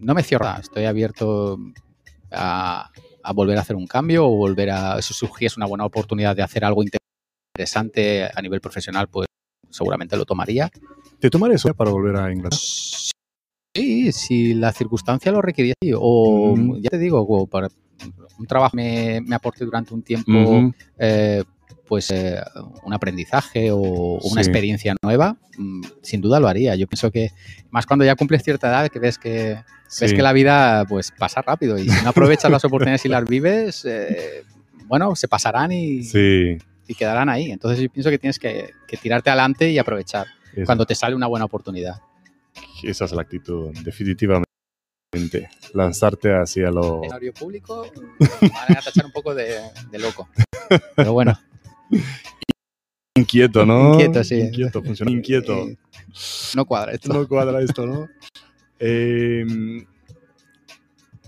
no 0.00 0.14
me 0.14 0.22
cierro. 0.22 0.46
Estoy 0.58 0.84
abierto 0.84 1.58
a, 2.30 2.90
a, 3.22 3.32
volver 3.32 3.58
a 3.58 3.62
hacer 3.62 3.76
un 3.76 3.86
cambio 3.86 4.26
o 4.26 4.36
volver 4.36 4.70
a. 4.70 4.98
Eso 4.98 5.12
surgiese 5.14 5.58
una 5.58 5.66
buena 5.66 5.84
oportunidad 5.84 6.36
de 6.36 6.42
hacer 6.42 6.64
algo 6.64 6.82
interesante 6.82 8.28
a 8.32 8.42
nivel 8.42 8.60
profesional, 8.60 9.08
pues 9.08 9.26
seguramente 9.68 10.16
lo 10.16 10.24
tomaría. 10.24 10.70
¿Te 11.18 11.30
tomaría 11.30 11.56
eso 11.56 11.74
para 11.74 11.90
volver 11.90 12.16
a 12.16 12.32
Inglaterra? 12.32 12.62
Sí, 13.74 14.10
si 14.12 14.54
la 14.54 14.72
circunstancia 14.72 15.30
lo 15.32 15.42
requería. 15.42 15.74
O, 15.96 16.54
mm. 16.56 16.80
ya 16.80 16.90
te 16.90 16.98
digo, 16.98 17.20
o 17.20 17.46
para 17.46 17.68
un 18.38 18.46
trabajo 18.46 18.76
me, 18.76 19.20
me 19.20 19.34
aporte 19.34 19.64
durante 19.64 19.94
un 19.94 20.02
tiempo, 20.02 20.32
uh 20.32 20.62
-huh. 20.62 20.74
eh, 20.98 21.44
pues 21.86 22.10
eh, 22.10 22.40
un 22.84 22.92
aprendizaje 22.92 23.70
o 23.72 23.78
una 23.78 24.42
sí. 24.42 24.48
experiencia 24.48 24.94
nueva, 25.02 25.36
mm, 25.58 25.82
sin 26.02 26.20
duda 26.20 26.38
lo 26.38 26.48
haría. 26.48 26.76
Yo 26.76 26.86
pienso 26.86 27.10
que 27.10 27.30
más 27.70 27.84
cuando 27.86 28.04
ya 28.04 28.14
cumples 28.14 28.42
cierta 28.42 28.68
edad, 28.68 28.88
que 28.88 28.98
ves 28.98 29.18
que 29.18 29.58
sí. 29.88 30.04
ves 30.04 30.14
que 30.14 30.22
la 30.22 30.32
vida 30.32 30.84
pues 30.88 31.12
pasa 31.18 31.42
rápido 31.42 31.78
y 31.78 31.88
si 31.88 32.02
no 32.04 32.10
aprovechas 32.10 32.50
las 32.50 32.64
oportunidades 32.64 33.04
y 33.04 33.08
las 33.08 33.24
vives, 33.24 33.84
eh, 33.84 34.44
bueno, 34.86 35.16
se 35.16 35.26
pasarán 35.28 35.72
y, 35.72 36.04
sí. 36.04 36.58
y, 36.86 36.94
quedarán 36.94 37.28
ahí. 37.28 37.50
Entonces 37.50 37.80
yo 37.80 37.90
pienso 37.90 38.10
que 38.10 38.18
tienes 38.18 38.38
que, 38.38 38.70
que 38.86 38.96
tirarte 38.96 39.30
adelante 39.30 39.70
y 39.70 39.78
aprovechar 39.78 40.26
Eso. 40.54 40.66
cuando 40.66 40.86
te 40.86 40.94
sale 40.94 41.14
una 41.16 41.26
buena 41.26 41.44
oportunidad. 41.44 42.00
Esa 42.82 43.04
es 43.04 43.12
la 43.12 43.22
actitud, 43.22 43.70
definitivamente. 43.84 44.49
Lanzarte 45.74 46.32
hacia 46.32 46.70
lo. 46.70 47.02
En 47.02 47.10
horario 47.10 47.34
público 47.34 47.84
van 48.40 48.76
a 48.76 48.80
tachar 48.80 49.06
un 49.06 49.12
poco 49.12 49.34
de, 49.34 49.58
de 49.90 49.98
loco. 49.98 50.28
Pero 50.94 51.12
bueno. 51.12 51.38
Inquieto, 53.16 53.66
¿no? 53.66 53.94
Inquieto, 53.94 54.22
sí. 54.22 54.40
Inquieto, 54.40 54.82
funciona 54.82 55.10
inquieto. 55.10 55.66
No 56.54 56.64
cuadra 56.64 56.92
esto. 56.92 57.12
No 57.12 57.28
cuadra 57.28 57.60
esto, 57.60 57.86
¿no? 57.86 58.08
eh, 58.80 59.44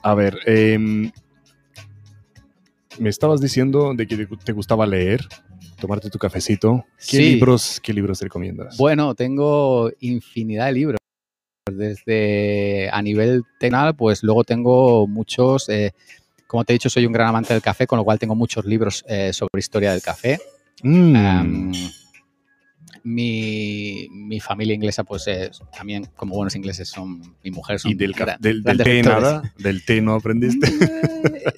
a 0.02 0.14
ver, 0.14 0.38
eh, 0.46 0.78
me 2.98 3.08
estabas 3.08 3.40
diciendo 3.40 3.92
de 3.94 4.06
que 4.06 4.26
te 4.26 4.52
gustaba 4.52 4.86
leer, 4.86 5.26
tomarte 5.80 6.10
tu 6.10 6.18
cafecito. 6.18 6.84
¿Qué, 6.98 7.16
sí. 7.16 7.32
libros, 7.34 7.80
¿Qué 7.80 7.92
libros 7.92 8.18
te 8.18 8.24
recomiendas? 8.24 8.76
Bueno, 8.76 9.14
tengo 9.14 9.90
infinidad 10.00 10.66
de 10.66 10.72
libros. 10.72 11.01
Desde 11.70 12.90
a 12.90 13.00
nivel 13.02 13.44
tenal, 13.60 13.94
pues 13.94 14.24
luego 14.24 14.42
tengo 14.42 15.06
muchos. 15.06 15.68
Eh, 15.68 15.92
como 16.48 16.64
te 16.64 16.72
he 16.72 16.74
dicho, 16.74 16.90
soy 16.90 17.06
un 17.06 17.12
gran 17.12 17.28
amante 17.28 17.52
del 17.52 17.62
café, 17.62 17.86
con 17.86 17.98
lo 17.98 18.04
cual 18.04 18.18
tengo 18.18 18.34
muchos 18.34 18.64
libros 18.64 19.04
eh, 19.08 19.32
sobre 19.32 19.60
historia 19.60 19.92
del 19.92 20.02
café. 20.02 20.40
Mm. 20.82 21.14
Um, 21.16 21.72
mi, 23.04 24.08
mi, 24.10 24.40
familia 24.40 24.74
inglesa, 24.74 25.04
pues 25.04 25.28
es, 25.28 25.60
también, 25.76 26.08
como 26.16 26.34
buenos 26.34 26.56
ingleses, 26.56 26.88
son 26.88 27.36
mi 27.44 27.52
mujer. 27.52 27.78
Son 27.78 27.92
¿Y 27.92 27.94
del, 27.94 28.12
gran, 28.12 28.40
del, 28.40 28.62
del 28.64 28.78
té 28.78 29.02
nada? 29.02 29.42
¿Del 29.56 29.84
té 29.84 30.00
no 30.00 30.14
aprendiste? 30.14 30.68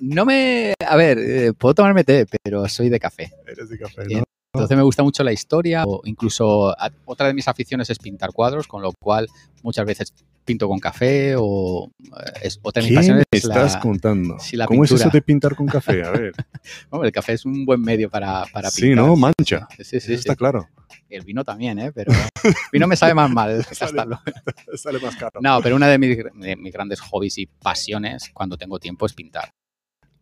no 0.01 0.27
me. 0.27 0.75
A 0.87 0.97
ver, 0.97 1.19
eh, 1.19 1.53
puedo 1.55 1.75
tomarme 1.77 2.05
té, 2.05 2.27
pero 2.43 2.69
soy 2.69 2.91
de 2.91 3.01
café. 3.01 3.33
Eres 3.47 3.71
de 3.71 3.79
café, 3.79 4.05
¿no? 4.07 4.25
Entonces 4.55 4.77
me 4.77 4.85
gusta 4.85 5.03
mucho 5.03 5.25
la 5.25 5.33
historia, 5.33 5.85
o 5.85 6.01
incluso 6.05 6.75
otra 7.07 7.27
de 7.27 7.35
mis 7.35 7.49
aficiones 7.49 7.91
es 7.91 7.99
pintar 7.99 8.33
cuadros, 8.33 8.69
con 8.69 8.83
lo 8.83 8.93
cual 8.93 9.27
muchas 9.63 9.85
veces 9.85 10.15
pinto 10.45 10.69
con 10.69 10.79
café 10.79 11.35
o 11.37 11.91
eh, 12.05 12.33
es, 12.43 12.61
otra 12.63 12.83
de 12.83 12.89
mis 12.89 12.91
¿Qué 12.91 12.97
pasiones 12.97 13.25
me 13.33 13.39
es 13.39 13.45
estás 13.45 13.75
la, 13.75 13.81
contando? 13.81 14.37
la 14.53 14.67
¿Cómo 14.67 14.83
pintura. 14.83 14.97
es 14.97 15.01
eso 15.01 15.11
de 15.11 15.23
pintar 15.23 15.57
con 15.57 15.67
café? 15.67 16.05
A 16.05 16.11
ver. 16.11 16.33
Hombre, 16.91 17.09
el 17.09 17.13
café 17.13 17.33
es 17.33 17.45
un 17.45 17.65
buen 17.65 17.81
medio 17.81 18.09
para, 18.09 18.45
para 18.53 18.71
pintar. 18.71 18.73
Sí, 18.73 18.95
¿no? 18.95 19.17
Mancha. 19.17 19.67
Sí, 19.77 19.85
sí, 19.85 19.97
eso 19.97 20.07
sí. 20.09 20.15
está 20.15 20.37
claro. 20.37 20.69
El 21.09 21.25
vino 21.25 21.45
también, 21.45 21.79
¿eh? 21.79 21.93
Pero 21.93 22.13
el 22.13 22.55
vino 22.73 22.87
me 22.87 22.97
sabe 22.97 23.15
más 23.15 23.31
mal 23.31 23.65
sale 24.75 24.99
más 25.01 25.17
caro. 25.17 25.41
No, 25.41 25.61
pero 25.63 25.77
una 25.77 25.89
de 25.89 25.99
mis, 25.99 26.17
de 26.17 26.57
mis, 26.57 26.73
grandes 26.73 27.01
hobbies 27.01 27.39
y 27.39 27.47
pasiones 27.47 28.31
cuando 28.33 28.57
tengo 28.57 28.79
tiempo 28.79 29.07
es 29.07 29.15
pintar. 29.15 29.53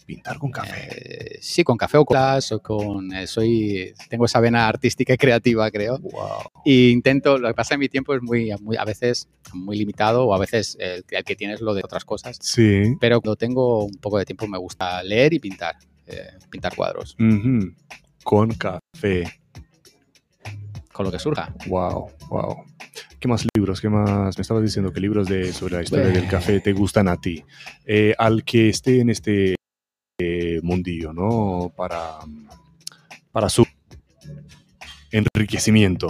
Pintar 0.06 0.38
con 0.38 0.50
café. 0.50 0.88
Eh, 0.90 1.38
sí, 1.40 1.64
con 1.64 1.76
café 1.76 1.98
o 1.98 2.04
con 2.04 2.16
o 2.18 2.58
con. 2.60 3.12
Eh, 3.12 3.26
soy. 3.26 3.94
Tengo 4.08 4.24
esa 4.24 4.40
vena 4.40 4.68
artística 4.68 5.14
y 5.14 5.16
creativa, 5.16 5.70
creo. 5.70 5.98
Wow. 5.98 6.50
Y 6.64 6.90
intento. 6.90 7.38
Lo 7.38 7.48
que 7.48 7.54
pasa 7.54 7.74
en 7.74 7.80
mi 7.80 7.88
tiempo 7.88 8.14
es 8.14 8.22
muy, 8.22 8.52
muy 8.60 8.76
a 8.76 8.84
veces 8.84 9.28
muy 9.52 9.76
limitado 9.76 10.26
o 10.26 10.34
a 10.34 10.38
veces 10.38 10.76
el, 10.80 11.04
el, 11.10 11.24
que 11.24 11.36
tienes 11.36 11.60
lo 11.60 11.74
de 11.74 11.82
otras 11.84 12.04
cosas. 12.04 12.38
Sí. 12.40 12.96
Pero 13.00 13.20
cuando 13.20 13.36
tengo 13.36 13.84
un 13.84 13.98
poco 13.98 14.18
de 14.18 14.24
tiempo 14.24 14.46
me 14.46 14.58
gusta 14.58 15.02
leer 15.02 15.32
y 15.34 15.38
pintar. 15.38 15.76
Eh, 16.06 16.38
pintar 16.50 16.74
cuadros. 16.74 17.16
Uh 17.18 17.22
-huh. 17.22 17.74
Con 18.24 18.52
café. 18.54 19.24
Con 20.92 21.06
lo 21.06 21.12
que 21.12 21.18
surja. 21.18 21.54
Wow, 21.66 22.10
wow. 22.28 22.64
¿Qué 23.18 23.28
más 23.28 23.46
libros? 23.54 23.80
¿Qué 23.80 23.88
más? 23.88 24.36
Me 24.36 24.42
estabas 24.42 24.62
diciendo 24.62 24.92
que 24.92 25.00
libros 25.00 25.28
de, 25.28 25.52
sobre 25.52 25.76
la 25.76 25.82
historia 25.82 26.06
del 26.08 26.28
café 26.28 26.60
te 26.60 26.72
gustan 26.72 27.08
a 27.08 27.16
ti. 27.16 27.44
Eh, 27.86 28.14
al 28.18 28.44
que 28.44 28.68
esté 28.68 29.00
en 29.00 29.10
este 29.10 29.54
eh, 30.18 30.60
mundillo, 30.62 31.12
¿no? 31.12 31.72
Para, 31.76 32.18
para 33.32 33.48
su 33.48 33.66
enriquecimiento. 35.10 36.08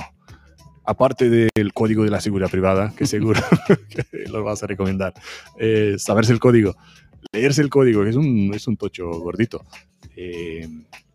Aparte 0.84 1.30
del 1.30 1.72
código 1.72 2.04
de 2.04 2.10
la 2.10 2.20
seguridad 2.20 2.50
privada, 2.50 2.92
que 2.96 3.06
seguro 3.06 3.40
que 3.88 4.04
lo 4.28 4.42
vas 4.42 4.62
a 4.62 4.66
recomendar, 4.66 5.14
eh, 5.58 5.94
saberse 5.98 6.32
el 6.32 6.40
código, 6.40 6.76
leerse 7.32 7.62
el 7.62 7.70
código, 7.70 8.02
que 8.02 8.10
es 8.10 8.16
un, 8.16 8.52
es 8.54 8.66
un 8.66 8.76
tocho 8.76 9.08
gordito. 9.08 9.64
Eh, 10.16 10.68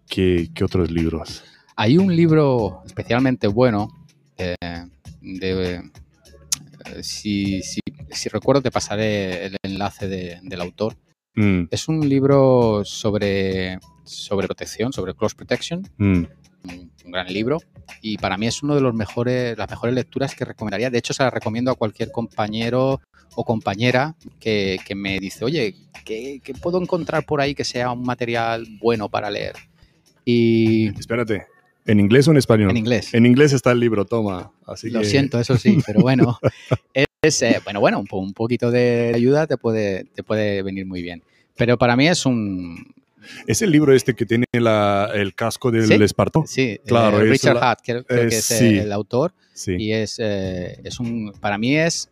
¿qué, 0.08 0.50
¿qué, 0.54 0.64
otros 0.64 0.90
libros? 0.90 1.44
Hay 1.76 1.98
un 1.98 2.16
libro 2.16 2.82
especialmente 2.86 3.48
bueno, 3.48 3.90
eh, 4.38 4.56
de, 5.22 5.84
si, 7.02 7.62
si, 7.62 7.82
si, 8.10 8.30
recuerdo 8.30 8.62
te 8.62 8.72
pasaré 8.72 9.48
el 9.48 9.58
enlace 9.62 10.08
de, 10.08 10.40
del 10.44 10.62
autor, 10.62 10.96
Mm. 11.38 11.68
Es 11.70 11.88
un 11.88 12.10
libro 12.10 12.82
sobre, 12.84 13.80
sobre 14.04 14.48
protección, 14.48 14.92
sobre 14.92 15.14
cross 15.14 15.36
protection. 15.36 15.88
Mm. 15.98 16.26
Un, 16.64 16.92
un, 17.06 17.12
gran 17.12 17.32
libro. 17.32 17.60
Y 18.02 18.18
para 18.18 18.38
mí 18.38 18.48
es 18.48 18.64
uno 18.64 18.76
de 18.76 18.82
los 18.82 18.94
mejores, 18.94 19.58
las 19.58 19.70
mejores 19.70 19.96
lecturas 19.96 20.36
que 20.36 20.44
recomendaría. 20.44 20.90
De 20.90 20.98
hecho, 20.98 21.14
se 21.14 21.24
la 21.24 21.30
recomiendo 21.30 21.72
a 21.72 21.76
cualquier 21.76 22.12
compañero 22.12 23.00
o 23.36 23.46
compañera 23.46 24.16
que, 24.40 24.80
que 24.86 24.96
me 24.96 25.20
dice, 25.20 25.46
oye, 25.46 25.76
¿qué, 26.04 26.42
¿qué, 26.44 26.54
puedo 26.56 26.82
encontrar 26.82 27.24
por 27.24 27.40
ahí 27.40 27.54
que 27.54 27.64
sea 27.64 27.92
un 27.92 28.02
material 28.02 28.66
bueno 28.82 29.08
para 29.08 29.30
leer? 29.30 29.54
Y. 30.26 30.88
Espérate. 31.00 31.46
¿En 31.86 32.02
inglés 32.02 32.28
o 32.28 32.32
en 32.32 32.38
español? 32.38 32.72
En 32.72 32.78
inglés. 32.78 33.14
En 33.14 33.26
inglés 33.26 33.54
está 33.54 33.72
el 33.72 33.80
libro, 33.80 34.06
toma. 34.06 34.52
Así 34.66 34.90
Lo 34.90 35.00
que... 35.00 35.06
siento, 35.06 35.40
eso 35.40 35.56
sí, 35.56 35.78
pero 35.86 36.02
bueno. 36.02 36.38
es, 37.28 37.42
eh, 37.42 37.62
bueno, 37.64 37.80
bueno, 37.80 38.00
un, 38.00 38.08
un, 38.12 38.34
poquito 38.34 38.72
de 38.72 39.12
ayuda 39.14 39.48
te 39.48 39.58
puede, 39.58 40.06
te 40.16 40.24
puede 40.24 40.64
venir 40.64 40.86
muy 40.86 41.02
bien. 41.02 41.24
Pero 41.56 41.78
para 41.78 41.96
mí 41.96 42.08
es 42.08 42.26
un... 42.26 42.94
¿Es 43.46 43.62
el 43.62 43.72
libro 43.72 43.94
este 43.94 44.14
que 44.16 44.26
tiene 44.26 44.46
la, 44.54 45.12
el 45.14 45.36
casco 45.36 45.70
del 45.70 45.88
¿Sí? 45.88 45.94
Esparto? 45.96 46.44
Sí, 46.48 46.80
claro. 46.86 47.20
Eh, 47.20 47.30
Richard 47.30 47.56
la... 47.56 47.72
Hatt, 47.72 47.82
creo, 47.84 48.06
creo 48.06 48.24
eh, 48.24 48.30
que 48.30 48.38
es 48.38 48.46
sí. 48.46 48.78
el 48.78 48.92
autor. 48.92 49.34
Sí. 49.54 49.76
Y 49.78 49.92
es, 49.92 50.18
eh, 50.20 50.80
es 50.84 51.00
un... 51.00 51.34
Para 51.40 51.58
mí 51.58 51.78
es... 51.78 52.10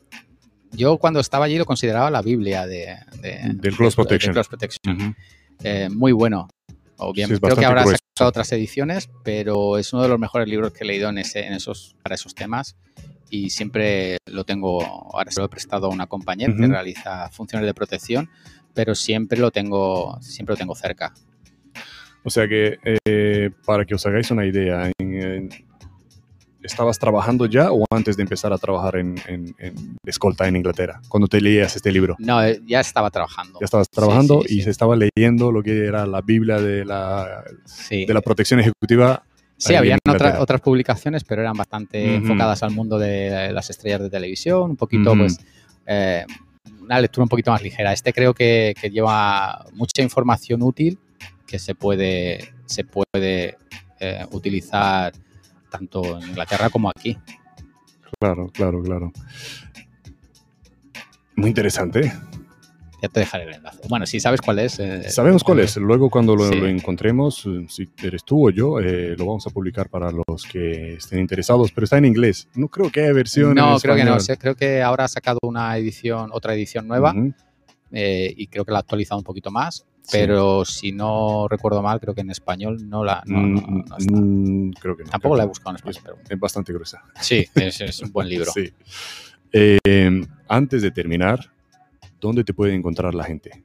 Yo 0.71 0.97
cuando 0.97 1.21
estaba 1.21 1.45
allí 1.45 1.57
lo 1.57 1.65
consideraba 1.65 2.11
la 2.11 2.21
Biblia 2.21 2.67
de, 2.67 2.97
de 3.21 3.39
del 3.53 3.75
Cross 3.77 3.95
Protection. 3.95 4.33
De 4.33 4.35
cross 4.35 4.49
protection. 4.49 4.95
Uh 4.95 5.13
-huh. 5.63 5.89
muy 5.95 6.11
bueno. 6.11 6.49
Obviamente, 6.97 7.35
sí, 7.35 7.41
creo 7.41 7.55
que 7.55 7.65
habrá 7.65 7.83
sacado 7.83 8.29
otras 8.29 8.51
ediciones, 8.51 9.09
pero 9.23 9.77
es 9.77 9.93
uno 9.93 10.03
de 10.03 10.09
los 10.09 10.19
mejores 10.19 10.49
libros 10.49 10.73
que 10.73 10.83
he 10.83 10.87
leído 10.87 11.09
en, 11.09 11.17
ese, 11.17 11.45
en 11.45 11.53
esos, 11.53 11.95
para 12.01 12.15
esos 12.15 12.35
temas 12.35 12.75
y 13.29 13.49
siempre 13.49 14.17
lo 14.25 14.43
tengo, 14.43 14.83
ahora 14.83 15.31
se 15.31 15.39
lo 15.39 15.45
he 15.45 15.49
prestado 15.49 15.87
a 15.87 15.89
una 15.89 16.07
compañera 16.07 16.53
uh 16.53 16.55
-huh. 16.55 16.61
que 16.61 16.67
realiza 16.67 17.29
funciones 17.29 17.65
de 17.65 17.73
protección, 17.73 18.29
pero 18.73 18.95
siempre 18.95 19.39
lo 19.39 19.51
tengo, 19.51 20.17
siempre 20.21 20.53
lo 20.53 20.57
tengo 20.57 20.75
cerca. 20.75 21.13
O 22.23 22.29
sea 22.29 22.47
que, 22.47 22.77
eh, 22.83 23.51
para 23.65 23.85
que 23.85 23.95
os 23.95 24.05
hagáis 24.05 24.31
una 24.31 24.45
idea, 24.45 24.91
en, 24.97 25.13
en, 25.13 25.49
¿estabas 26.63 26.97
trabajando 26.97 27.45
ya 27.45 27.71
o 27.71 27.85
antes 27.91 28.17
de 28.17 28.23
empezar 28.23 28.51
a 28.51 28.57
trabajar 28.57 28.97
en, 28.97 29.15
en, 29.27 29.55
escolta 30.03 30.47
en 30.47 30.55
Inglaterra, 30.55 31.01
cuando 31.07 31.27
te 31.27 31.39
leías 31.39 31.75
este 31.75 31.91
libro? 31.91 32.15
No, 32.17 32.43
eh, 32.43 32.59
ya 32.65 32.79
estaba 32.79 33.11
trabajando. 33.11 33.59
Ya 33.59 33.65
estabas 33.65 33.89
trabajando 33.89 34.41
sí, 34.41 34.47
sí, 34.47 34.53
y 34.55 34.57
sí. 34.57 34.63
se 34.63 34.69
estaba 34.71 34.95
leyendo 34.95 35.51
lo 35.51 35.61
que 35.61 35.85
era 35.85 36.07
la 36.07 36.21
Biblia 36.21 36.59
de 36.59 36.83
la, 36.83 37.43
de 37.89 38.13
la 38.13 38.21
protección 38.21 38.59
ejecutiva 38.59 39.23
Sí, 39.57 39.73
habían 39.75 39.99
otra, 40.07 40.41
otras 40.41 40.61
publicaciones, 40.61 41.23
pero 41.23 41.41
eran 41.41 41.55
bastante 41.55 42.03
uh 42.03 42.07
-huh. 42.09 42.15
enfocadas 42.15 42.61
al 42.63 42.71
mundo 42.71 42.99
de 42.99 43.51
las 43.53 43.69
estrellas 43.69 44.01
de 44.01 44.09
televisión, 44.09 44.71
un 44.71 44.75
poquito, 44.75 45.11
uh 45.11 45.15
-huh. 45.15 45.19
pues, 45.19 45.39
eh, 45.85 46.25
una 46.81 46.99
lectura 46.99 47.23
un 47.23 47.29
poquito 47.29 47.51
más 47.51 47.61
ligera. 47.61 47.93
Este 47.93 48.11
creo 48.13 48.33
que, 48.33 48.73
que, 48.79 48.89
lleva 48.89 49.65
mucha 49.73 50.01
información 50.01 50.61
útil 50.61 50.99
que 51.47 51.59
se 51.59 51.73
puede, 51.75 52.53
se 52.65 52.83
puede 52.83 53.57
eh, 53.99 54.25
utilizar 54.31 55.13
tanto 55.69 56.17
en 56.17 56.29
Inglaterra 56.29 56.69
como 56.69 56.89
aquí. 56.89 57.17
Claro, 58.19 58.49
claro, 58.49 58.81
claro. 58.81 59.11
Muy 61.35 61.49
interesante. 61.49 62.13
Ya 63.01 63.09
te 63.09 63.19
dejaré 63.19 63.43
el 63.43 63.53
enlace. 63.55 63.79
Bueno, 63.89 64.05
si 64.05 64.19
sabes 64.19 64.41
cuál 64.41 64.59
es. 64.59 64.79
eh, 64.79 65.09
Sabemos 65.09 65.43
cuál 65.43 65.59
es. 65.59 65.75
Luego 65.77 66.09
cuando 66.09 66.35
lo, 66.35 66.47
sí. 66.49 66.55
lo 66.55 66.67
encontremos, 66.67 67.45
eh, 67.45 67.65
si 67.69 67.89
eres 68.03 68.23
tú 68.23 68.47
o 68.47 68.49
yo, 68.49 68.79
eh, 68.79 69.15
lo 69.17 69.25
vamos 69.25 69.45
a 69.45 69.49
publicar 69.49 69.89
para 69.89 70.11
los 70.11 70.43
que 70.49 70.93
estén 70.95 71.19
interesados, 71.19 71.71
pero 71.71 71.83
está 71.85 71.97
en 71.97 72.05
inglés. 72.05 72.47
No 72.55 72.67
creo 72.69 72.89
que 72.91 73.01
haya 73.01 73.13
versión 73.13 73.49
en 73.49 73.55
No, 73.55 73.77
creo 73.79 73.95
que 73.95 74.05
no. 74.05 74.19
sé, 74.19 74.37
Creo 74.37 74.55
que 74.55 74.81
ahora 74.81 75.03
ha 75.05 75.07
sacado 75.09 75.39
una 75.43 75.77
edición, 75.77 76.29
otra 76.33 76.53
edición 76.55 76.87
nueva 76.87 77.13
eh, 77.91 78.33
y 78.35 78.47
creo 78.47 78.65
que 78.65 78.71
la 78.71 78.79
ha 78.79 78.81
actualizado 78.81 79.19
un 79.19 79.23
poquito 79.25 79.51
más. 79.51 79.85
Sí. 80.01 80.17
Pero 80.19 80.63
si 80.65 80.91
no 80.91 81.47
recuerdo 81.49 81.81
mal, 81.81 81.99
creo 81.99 82.13
que 82.13 82.21
en 82.21 82.29
español 82.29 82.87
no 82.87 83.03
la. 83.03 83.23
no- 83.25 83.41
no- 83.41 83.61
Mm, 83.61 83.85
no 83.87 83.97
está. 83.97 84.13
mm, 84.15 84.71
creo 84.79 84.95
que 84.95 85.03
no. 85.03 85.09
Tampoco 85.09 85.35
la 85.35 85.43
he 85.43 85.47
buscado 85.47 85.71
en 85.71 85.75
español, 85.77 86.01
pero 86.03 86.17
Es 86.29 86.39
bastante 86.39 86.71
gruesa. 86.73 87.03
sí, 87.19 87.45
es, 87.55 87.81
es 87.81 87.99
un 88.01 88.11
buen 88.11 88.29
libro. 88.29 88.51
Sí. 88.55 88.71
Eh, 89.51 90.21
antes 90.47 90.81
de 90.81 90.91
terminar, 90.91 91.39
¿dónde 92.25 92.43
te 92.43 92.53
puede 92.53 92.73
encontrar 92.73 93.13
la 93.15 93.23
gente? 93.23 93.51
En 93.53 93.63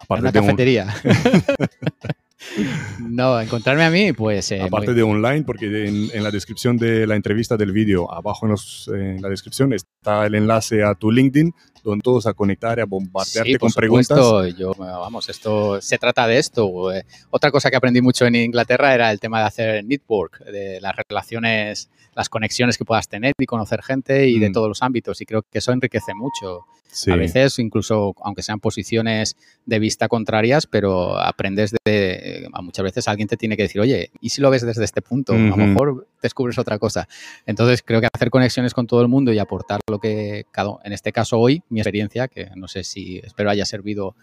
Aparte, 0.00 0.20
una 0.22 0.32
de, 0.32 0.40
un- 0.40 0.44
cafetería. 0.46 0.94
no, 3.00 3.40
encontrarme 3.40 3.84
a 3.84 3.90
mí, 3.90 4.12
pues. 4.12 4.52
eh, 4.52 4.60
aparte 4.60 4.88
muy- 4.88 4.96
de 4.96 5.02
online, 5.02 5.44
porque 5.44 5.66
en, 5.88 6.10
en 6.12 6.22
la 6.22 6.30
descripción 6.30 6.76
de 6.76 7.06
la 7.06 7.16
entrevista 7.16 7.56
del 7.56 7.72
vídeo, 7.72 8.12
abajo 8.12 8.44
en, 8.46 8.52
los- 8.52 8.88
en 8.92 9.22
la 9.22 9.28
descripción 9.28 9.72
está 9.72 10.26
el 10.26 10.34
enlace 10.34 10.82
a 10.84 10.94
tu 10.94 11.10
LinkedIn, 11.10 11.52
donde 11.82 12.02
todos 12.02 12.26
a 12.26 12.34
conectar 12.34 12.78
y 12.78 12.82
a 12.82 12.84
bombardearte 12.86 13.52
Sí, 13.52 13.56
con 13.58 13.72
preguntas. 13.72 14.18
yo, 14.58 14.72
vamos, 14.74 15.28
esto 15.28 15.80
se 15.80 15.98
trata 15.98 16.26
de 16.26 16.38
esto. 16.38 16.92
eh. 16.92 17.04
Otra 17.30 17.50
cosa 17.50 17.70
que 17.70 17.76
aprendí 17.76 18.00
mucho 18.02 18.26
en 18.26 18.34
Inglaterra 18.34 18.94
era 18.94 19.10
el 19.10 19.20
tema 19.20 19.40
de 19.40 19.46
hacer 19.46 19.84
network, 19.84 20.44
de 20.44 20.80
las 20.80 20.94
relaciones, 20.96 21.90
las 22.14 22.28
conexiones 22.28 22.76
que 22.78 22.84
puedas 22.84 23.08
tener 23.08 23.32
y 23.38 23.46
conocer 23.46 23.82
gente 23.82 24.28
y 24.28 24.38
de 24.38 24.50
Mm. 24.50 24.52
todos 24.52 24.68
los 24.68 24.82
ámbitos. 24.82 25.20
Y 25.20 25.26
creo 25.26 25.42
que 25.42 25.58
eso 25.58 25.72
enriquece 25.72 26.14
mucho. 26.14 26.64
Sí. 26.94 27.10
A 27.10 27.16
veces, 27.16 27.58
incluso 27.58 28.14
aunque 28.22 28.42
sean 28.42 28.60
posiciones 28.60 29.36
de 29.66 29.78
vista 29.80 30.06
contrarias, 30.08 30.66
pero 30.66 31.18
aprendes 31.18 31.74
de. 31.84 32.48
a 32.52 32.62
Muchas 32.62 32.84
veces 32.84 33.08
alguien 33.08 33.28
te 33.28 33.36
tiene 33.36 33.56
que 33.56 33.64
decir, 33.64 33.80
oye, 33.80 34.10
¿y 34.20 34.30
si 34.30 34.40
lo 34.40 34.48
ves 34.50 34.64
desde 34.64 34.84
este 34.84 35.02
punto? 35.02 35.32
A 35.32 35.36
lo 35.36 35.56
mejor 35.56 36.06
descubres 36.22 36.56
otra 36.58 36.78
cosa. 36.78 37.08
Entonces, 37.46 37.82
creo 37.84 38.00
que 38.00 38.08
hacer 38.14 38.30
conexiones 38.30 38.72
con 38.74 38.86
todo 38.86 39.02
el 39.02 39.08
mundo 39.08 39.32
y 39.32 39.38
aportar 39.38 39.80
lo 39.90 39.98
que, 39.98 40.44
cada, 40.52 40.78
en 40.84 40.92
este 40.92 41.12
caso 41.12 41.38
hoy, 41.38 41.62
mi 41.68 41.80
experiencia, 41.80 42.28
que 42.28 42.50
no 42.54 42.68
sé 42.68 42.84
si 42.84 43.18
espero 43.18 43.50
haya 43.50 43.64
servido 43.66 44.14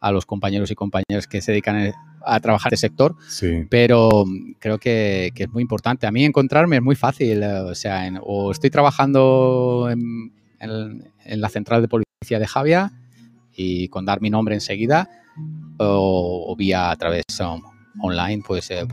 a 0.00 0.12
los 0.12 0.26
compañeros 0.26 0.70
y 0.70 0.74
compañeras 0.74 1.26
que 1.26 1.40
se 1.40 1.52
dedican 1.52 1.94
a 2.22 2.40
trabajar 2.40 2.70
en 2.72 2.74
este 2.74 2.86
sector, 2.88 3.14
Sí. 3.28 3.64
pero 3.70 4.24
mm, 4.26 4.56
creo 4.58 4.78
que, 4.78 5.30
que 5.34 5.44
es 5.44 5.50
muy 5.50 5.62
importante. 5.62 6.06
A 6.06 6.12
mí 6.12 6.24
encontrarme 6.24 6.76
es 6.76 6.82
muy 6.82 6.96
fácil, 6.96 7.42
eh, 7.42 7.60
o 7.60 7.74
sea, 7.74 8.06
en- 8.06 8.18
o 8.22 8.50
estoy 8.50 8.68
trabajando 8.68 9.88
en, 9.90 10.32
en- 10.60 11.12
en 11.26 11.40
la 11.40 11.48
central 11.48 11.82
de 11.82 11.88
policía 11.88 12.38
de 12.38 12.46
Javia 12.46 12.92
y 13.54 13.88
con 13.88 14.04
dar 14.04 14.20
mi 14.20 14.30
nombre 14.30 14.54
enseguida, 14.54 15.08
o, 15.78 16.44
o 16.48 16.56
vía 16.56 16.90
a 16.90 16.96
través 16.96 17.24
um, 17.40 17.60
online, 18.00 18.42
pues 18.46 18.70
eh, 18.70 18.86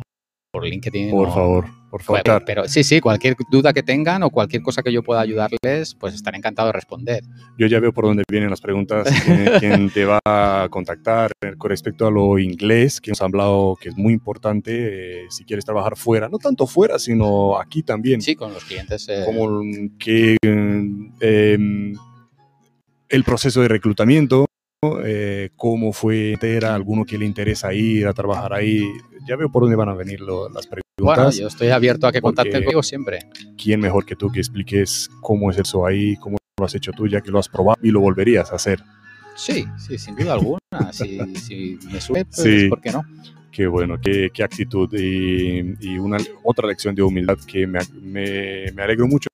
por 0.52 0.66
LinkedIn. 0.66 1.12
Por 1.12 1.30
o- 1.30 1.32
favor, 1.34 1.66
por 1.90 2.02
favor. 2.04 2.22
pero, 2.24 2.46
pero 2.46 2.68
sí, 2.68 2.84
sí, 2.84 3.00
cualquier 3.02 3.36
duda 3.52 3.74
que 3.74 3.82
tengan 3.84 4.24
o 4.24 4.30
cualquier 4.30 4.62
cosa 4.62 4.82
que 4.84 4.92
yo 4.92 5.02
pueda 5.04 5.22
ayudarles, 5.22 5.96
pues 5.96 6.14
estaré 6.14 6.38
encantado 6.38 6.68
de 6.68 6.74
responder. 6.74 7.24
Yo 7.58 7.68
ya 7.68 7.80
veo 7.80 7.94
por 7.94 8.06
dónde 8.06 8.24
vienen 8.30 8.50
las 8.50 8.62
preguntas, 8.62 9.08
quién, 9.26 9.50
quién 9.60 9.90
te 9.90 10.06
va 10.06 10.20
a 10.26 10.68
contactar 10.70 11.32
con 11.58 11.70
respecto 11.70 12.06
a 12.08 12.12
lo 12.12 12.38
inglés, 12.40 13.00
que 13.02 13.12
hemos 13.12 13.22
hablado 13.22 13.76
que 13.82 13.90
es 13.90 13.98
muy 13.98 14.14
importante 14.14 15.24
eh, 15.24 15.26
si 15.30 15.44
quieres 15.44 15.66
trabajar 15.66 15.96
fuera, 15.98 16.30
no 16.30 16.38
tanto 16.38 16.68
fuera, 16.68 17.00
sino 17.00 17.58
aquí 17.60 17.84
también. 17.84 18.22
Sí, 18.22 18.36
con 18.36 18.54
los 18.54 18.64
clientes. 18.64 19.08
eh, 19.10 19.24
Como 19.26 19.62
que 19.98 20.38
eh, 21.22 21.94
el 23.14 23.24
proceso 23.24 23.62
de 23.62 23.68
reclutamiento, 23.68 24.46
eh, 25.06 25.50
cómo 25.56 25.94
fue, 25.94 26.36
era 26.42 26.74
alguno 26.76 27.06
que 27.06 27.18
le 27.18 27.26
interesa 27.26 27.74
ir 27.74 28.08
a 28.08 28.14
trabajar 28.14 28.54
ahí. 28.54 28.84
Ya 29.28 29.36
veo 29.36 29.50
por 29.52 29.62
dónde 29.64 29.76
van 29.76 29.90
a 29.90 29.94
venir 29.94 30.20
lo- 30.20 30.50
las 30.50 30.66
preguntas. 30.68 30.84
bueno, 31.00 31.32
yo 31.32 31.48
estoy 31.48 31.70
abierto 31.70 32.08
a 32.08 32.12
que 32.12 32.22
contacten 32.22 32.64
conmigo 32.64 32.84
siempre. 32.84 33.20
¿Quién 33.58 33.80
mejor 33.80 34.06
que 34.06 34.16
tú 34.16 34.32
que 34.32 34.40
expliques 34.40 35.10
cómo 35.22 35.52
es 35.52 35.58
eso 35.60 35.86
ahí, 35.86 36.16
cómo 36.18 36.38
lo 36.60 36.66
has 36.66 36.76
hecho 36.76 36.92
tú, 36.92 37.08
ya 37.08 37.22
que 37.22 37.32
lo 37.32 37.40
has 37.40 37.48
probado 37.50 37.80
y 37.84 37.92
lo 37.92 38.02
volverías 38.02 38.52
a 38.52 38.56
hacer? 38.56 38.84
Sí, 39.36 39.66
sí, 39.78 39.98
sin 39.98 40.16
duda 40.16 40.34
alguna. 40.34 40.60
Si, 40.92 41.20
si 41.36 41.80
me 41.92 42.02
sube, 42.02 42.26
pues 42.26 42.36
Sí. 42.36 42.68
¿por 42.68 42.82
qué 42.82 42.92
no? 42.92 43.04
Qué 43.52 43.68
bueno, 43.68 44.00
qué, 44.02 44.32
qué 44.34 44.44
actitud 44.44 44.92
y, 44.94 45.76
y 45.80 46.00
una 46.00 46.18
otra 46.44 46.68
lección 46.68 46.96
de 46.96 47.04
humildad 47.04 47.38
que 47.46 47.68
me, 47.68 47.80
me, 48.02 48.72
me 48.74 48.82
alegro 48.82 49.08
mucho 49.08 49.30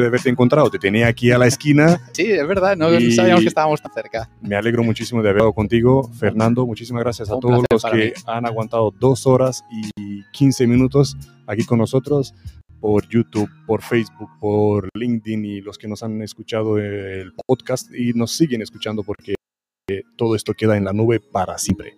de 0.00 0.06
haberte 0.06 0.28
encontrado. 0.28 0.70
Te 0.70 0.78
tenía 0.78 1.06
aquí 1.08 1.30
a 1.30 1.38
la 1.38 1.46
esquina. 1.46 2.00
Sí, 2.12 2.30
es 2.30 2.46
verdad, 2.46 2.76
no 2.76 2.88
sabíamos 3.10 3.42
que 3.42 3.48
estábamos 3.48 3.80
tan 3.82 3.92
cerca. 3.92 4.30
Me 4.40 4.56
alegro 4.56 4.82
muchísimo 4.82 5.22
de 5.22 5.28
haber 5.30 5.38
estado 5.38 5.52
contigo. 5.52 6.10
Fernando, 6.18 6.66
muchísimas 6.66 7.02
gracias 7.02 7.30
a 7.30 7.34
Un 7.34 7.40
todos 7.40 7.64
los 7.70 7.82
que 7.84 7.96
mí. 7.96 8.12
han 8.26 8.46
aguantado 8.46 8.92
dos 8.98 9.26
horas 9.26 9.64
y 9.70 10.22
15 10.32 10.66
minutos 10.66 11.16
aquí 11.46 11.64
con 11.64 11.78
nosotros 11.78 12.34
por 12.80 13.08
YouTube, 13.08 13.50
por 13.66 13.82
Facebook, 13.82 14.30
por 14.40 14.88
LinkedIn 14.94 15.44
y 15.44 15.60
los 15.60 15.78
que 15.78 15.88
nos 15.88 16.02
han 16.02 16.22
escuchado 16.22 16.78
el 16.78 17.32
podcast 17.46 17.92
y 17.92 18.12
nos 18.12 18.32
siguen 18.32 18.62
escuchando 18.62 19.02
porque 19.02 19.34
todo 20.16 20.34
esto 20.36 20.54
queda 20.54 20.76
en 20.76 20.84
la 20.84 20.92
nube 20.92 21.20
para 21.20 21.58
siempre. 21.58 21.94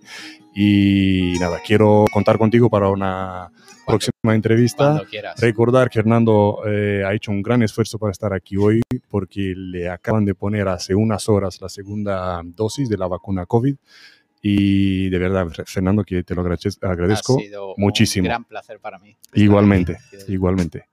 Y 0.54 1.34
nada, 1.40 1.58
quiero 1.64 2.04
contar 2.12 2.38
contigo 2.38 2.68
para 2.68 2.88
una 2.88 3.50
próxima 3.86 4.34
entrevista. 4.34 5.04
Cuando. 5.08 5.34
Recordar 5.38 5.90
que 5.90 5.98
Hernando 6.00 6.60
eh, 6.66 7.02
ha 7.06 7.14
hecho 7.14 7.30
un 7.30 7.42
gran 7.42 7.62
esfuerzo 7.62 7.98
para 7.98 8.12
estar 8.12 8.32
aquí 8.32 8.56
hoy 8.56 8.82
porque 9.08 9.54
le 9.56 9.88
acaban 9.88 10.24
de 10.24 10.34
poner 10.34 10.68
hace 10.68 10.94
unas 10.94 11.28
horas 11.28 11.60
la 11.60 11.68
segunda 11.68 12.40
dosis 12.44 12.88
de 12.88 12.96
la 12.98 13.06
vacuna 13.06 13.46
COVID. 13.46 13.76
Y 14.42 15.10
de 15.10 15.18
verdad, 15.18 15.46
Fernando, 15.66 16.02
que 16.02 16.22
te 16.22 16.34
lo 16.34 16.42
agrade- 16.42 16.76
agradezco 16.80 17.38
ha 17.38 17.42
sido 17.42 17.74
muchísimo. 17.76 18.24
Un 18.24 18.28
gran 18.30 18.44
placer 18.44 18.80
para 18.80 18.98
mí. 18.98 19.16
igualmente, 19.34 19.98
igualmente, 20.28 20.86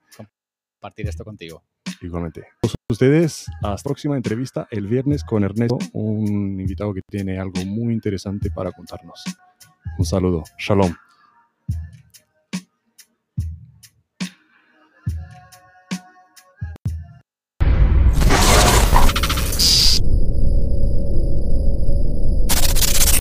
Compartir 0.80 1.08
esto 1.08 1.24
contigo. 1.24 1.64
igualmente. 2.00 2.44
Ustedes, 2.88 3.46
hasta 3.56 3.68
la 3.68 3.76
próxima 3.78 4.16
entrevista 4.16 4.68
el 4.70 4.86
viernes 4.86 5.24
con 5.24 5.42
Ernesto, 5.42 5.78
un 5.92 6.60
invitado 6.60 6.94
que 6.94 7.00
tiene 7.10 7.38
algo 7.38 7.64
muy 7.64 7.92
interesante 7.92 8.50
para 8.50 8.70
contarnos. 8.70 9.24
Un 9.98 10.04
saludo. 10.04 10.44
Shalom. 10.56 10.94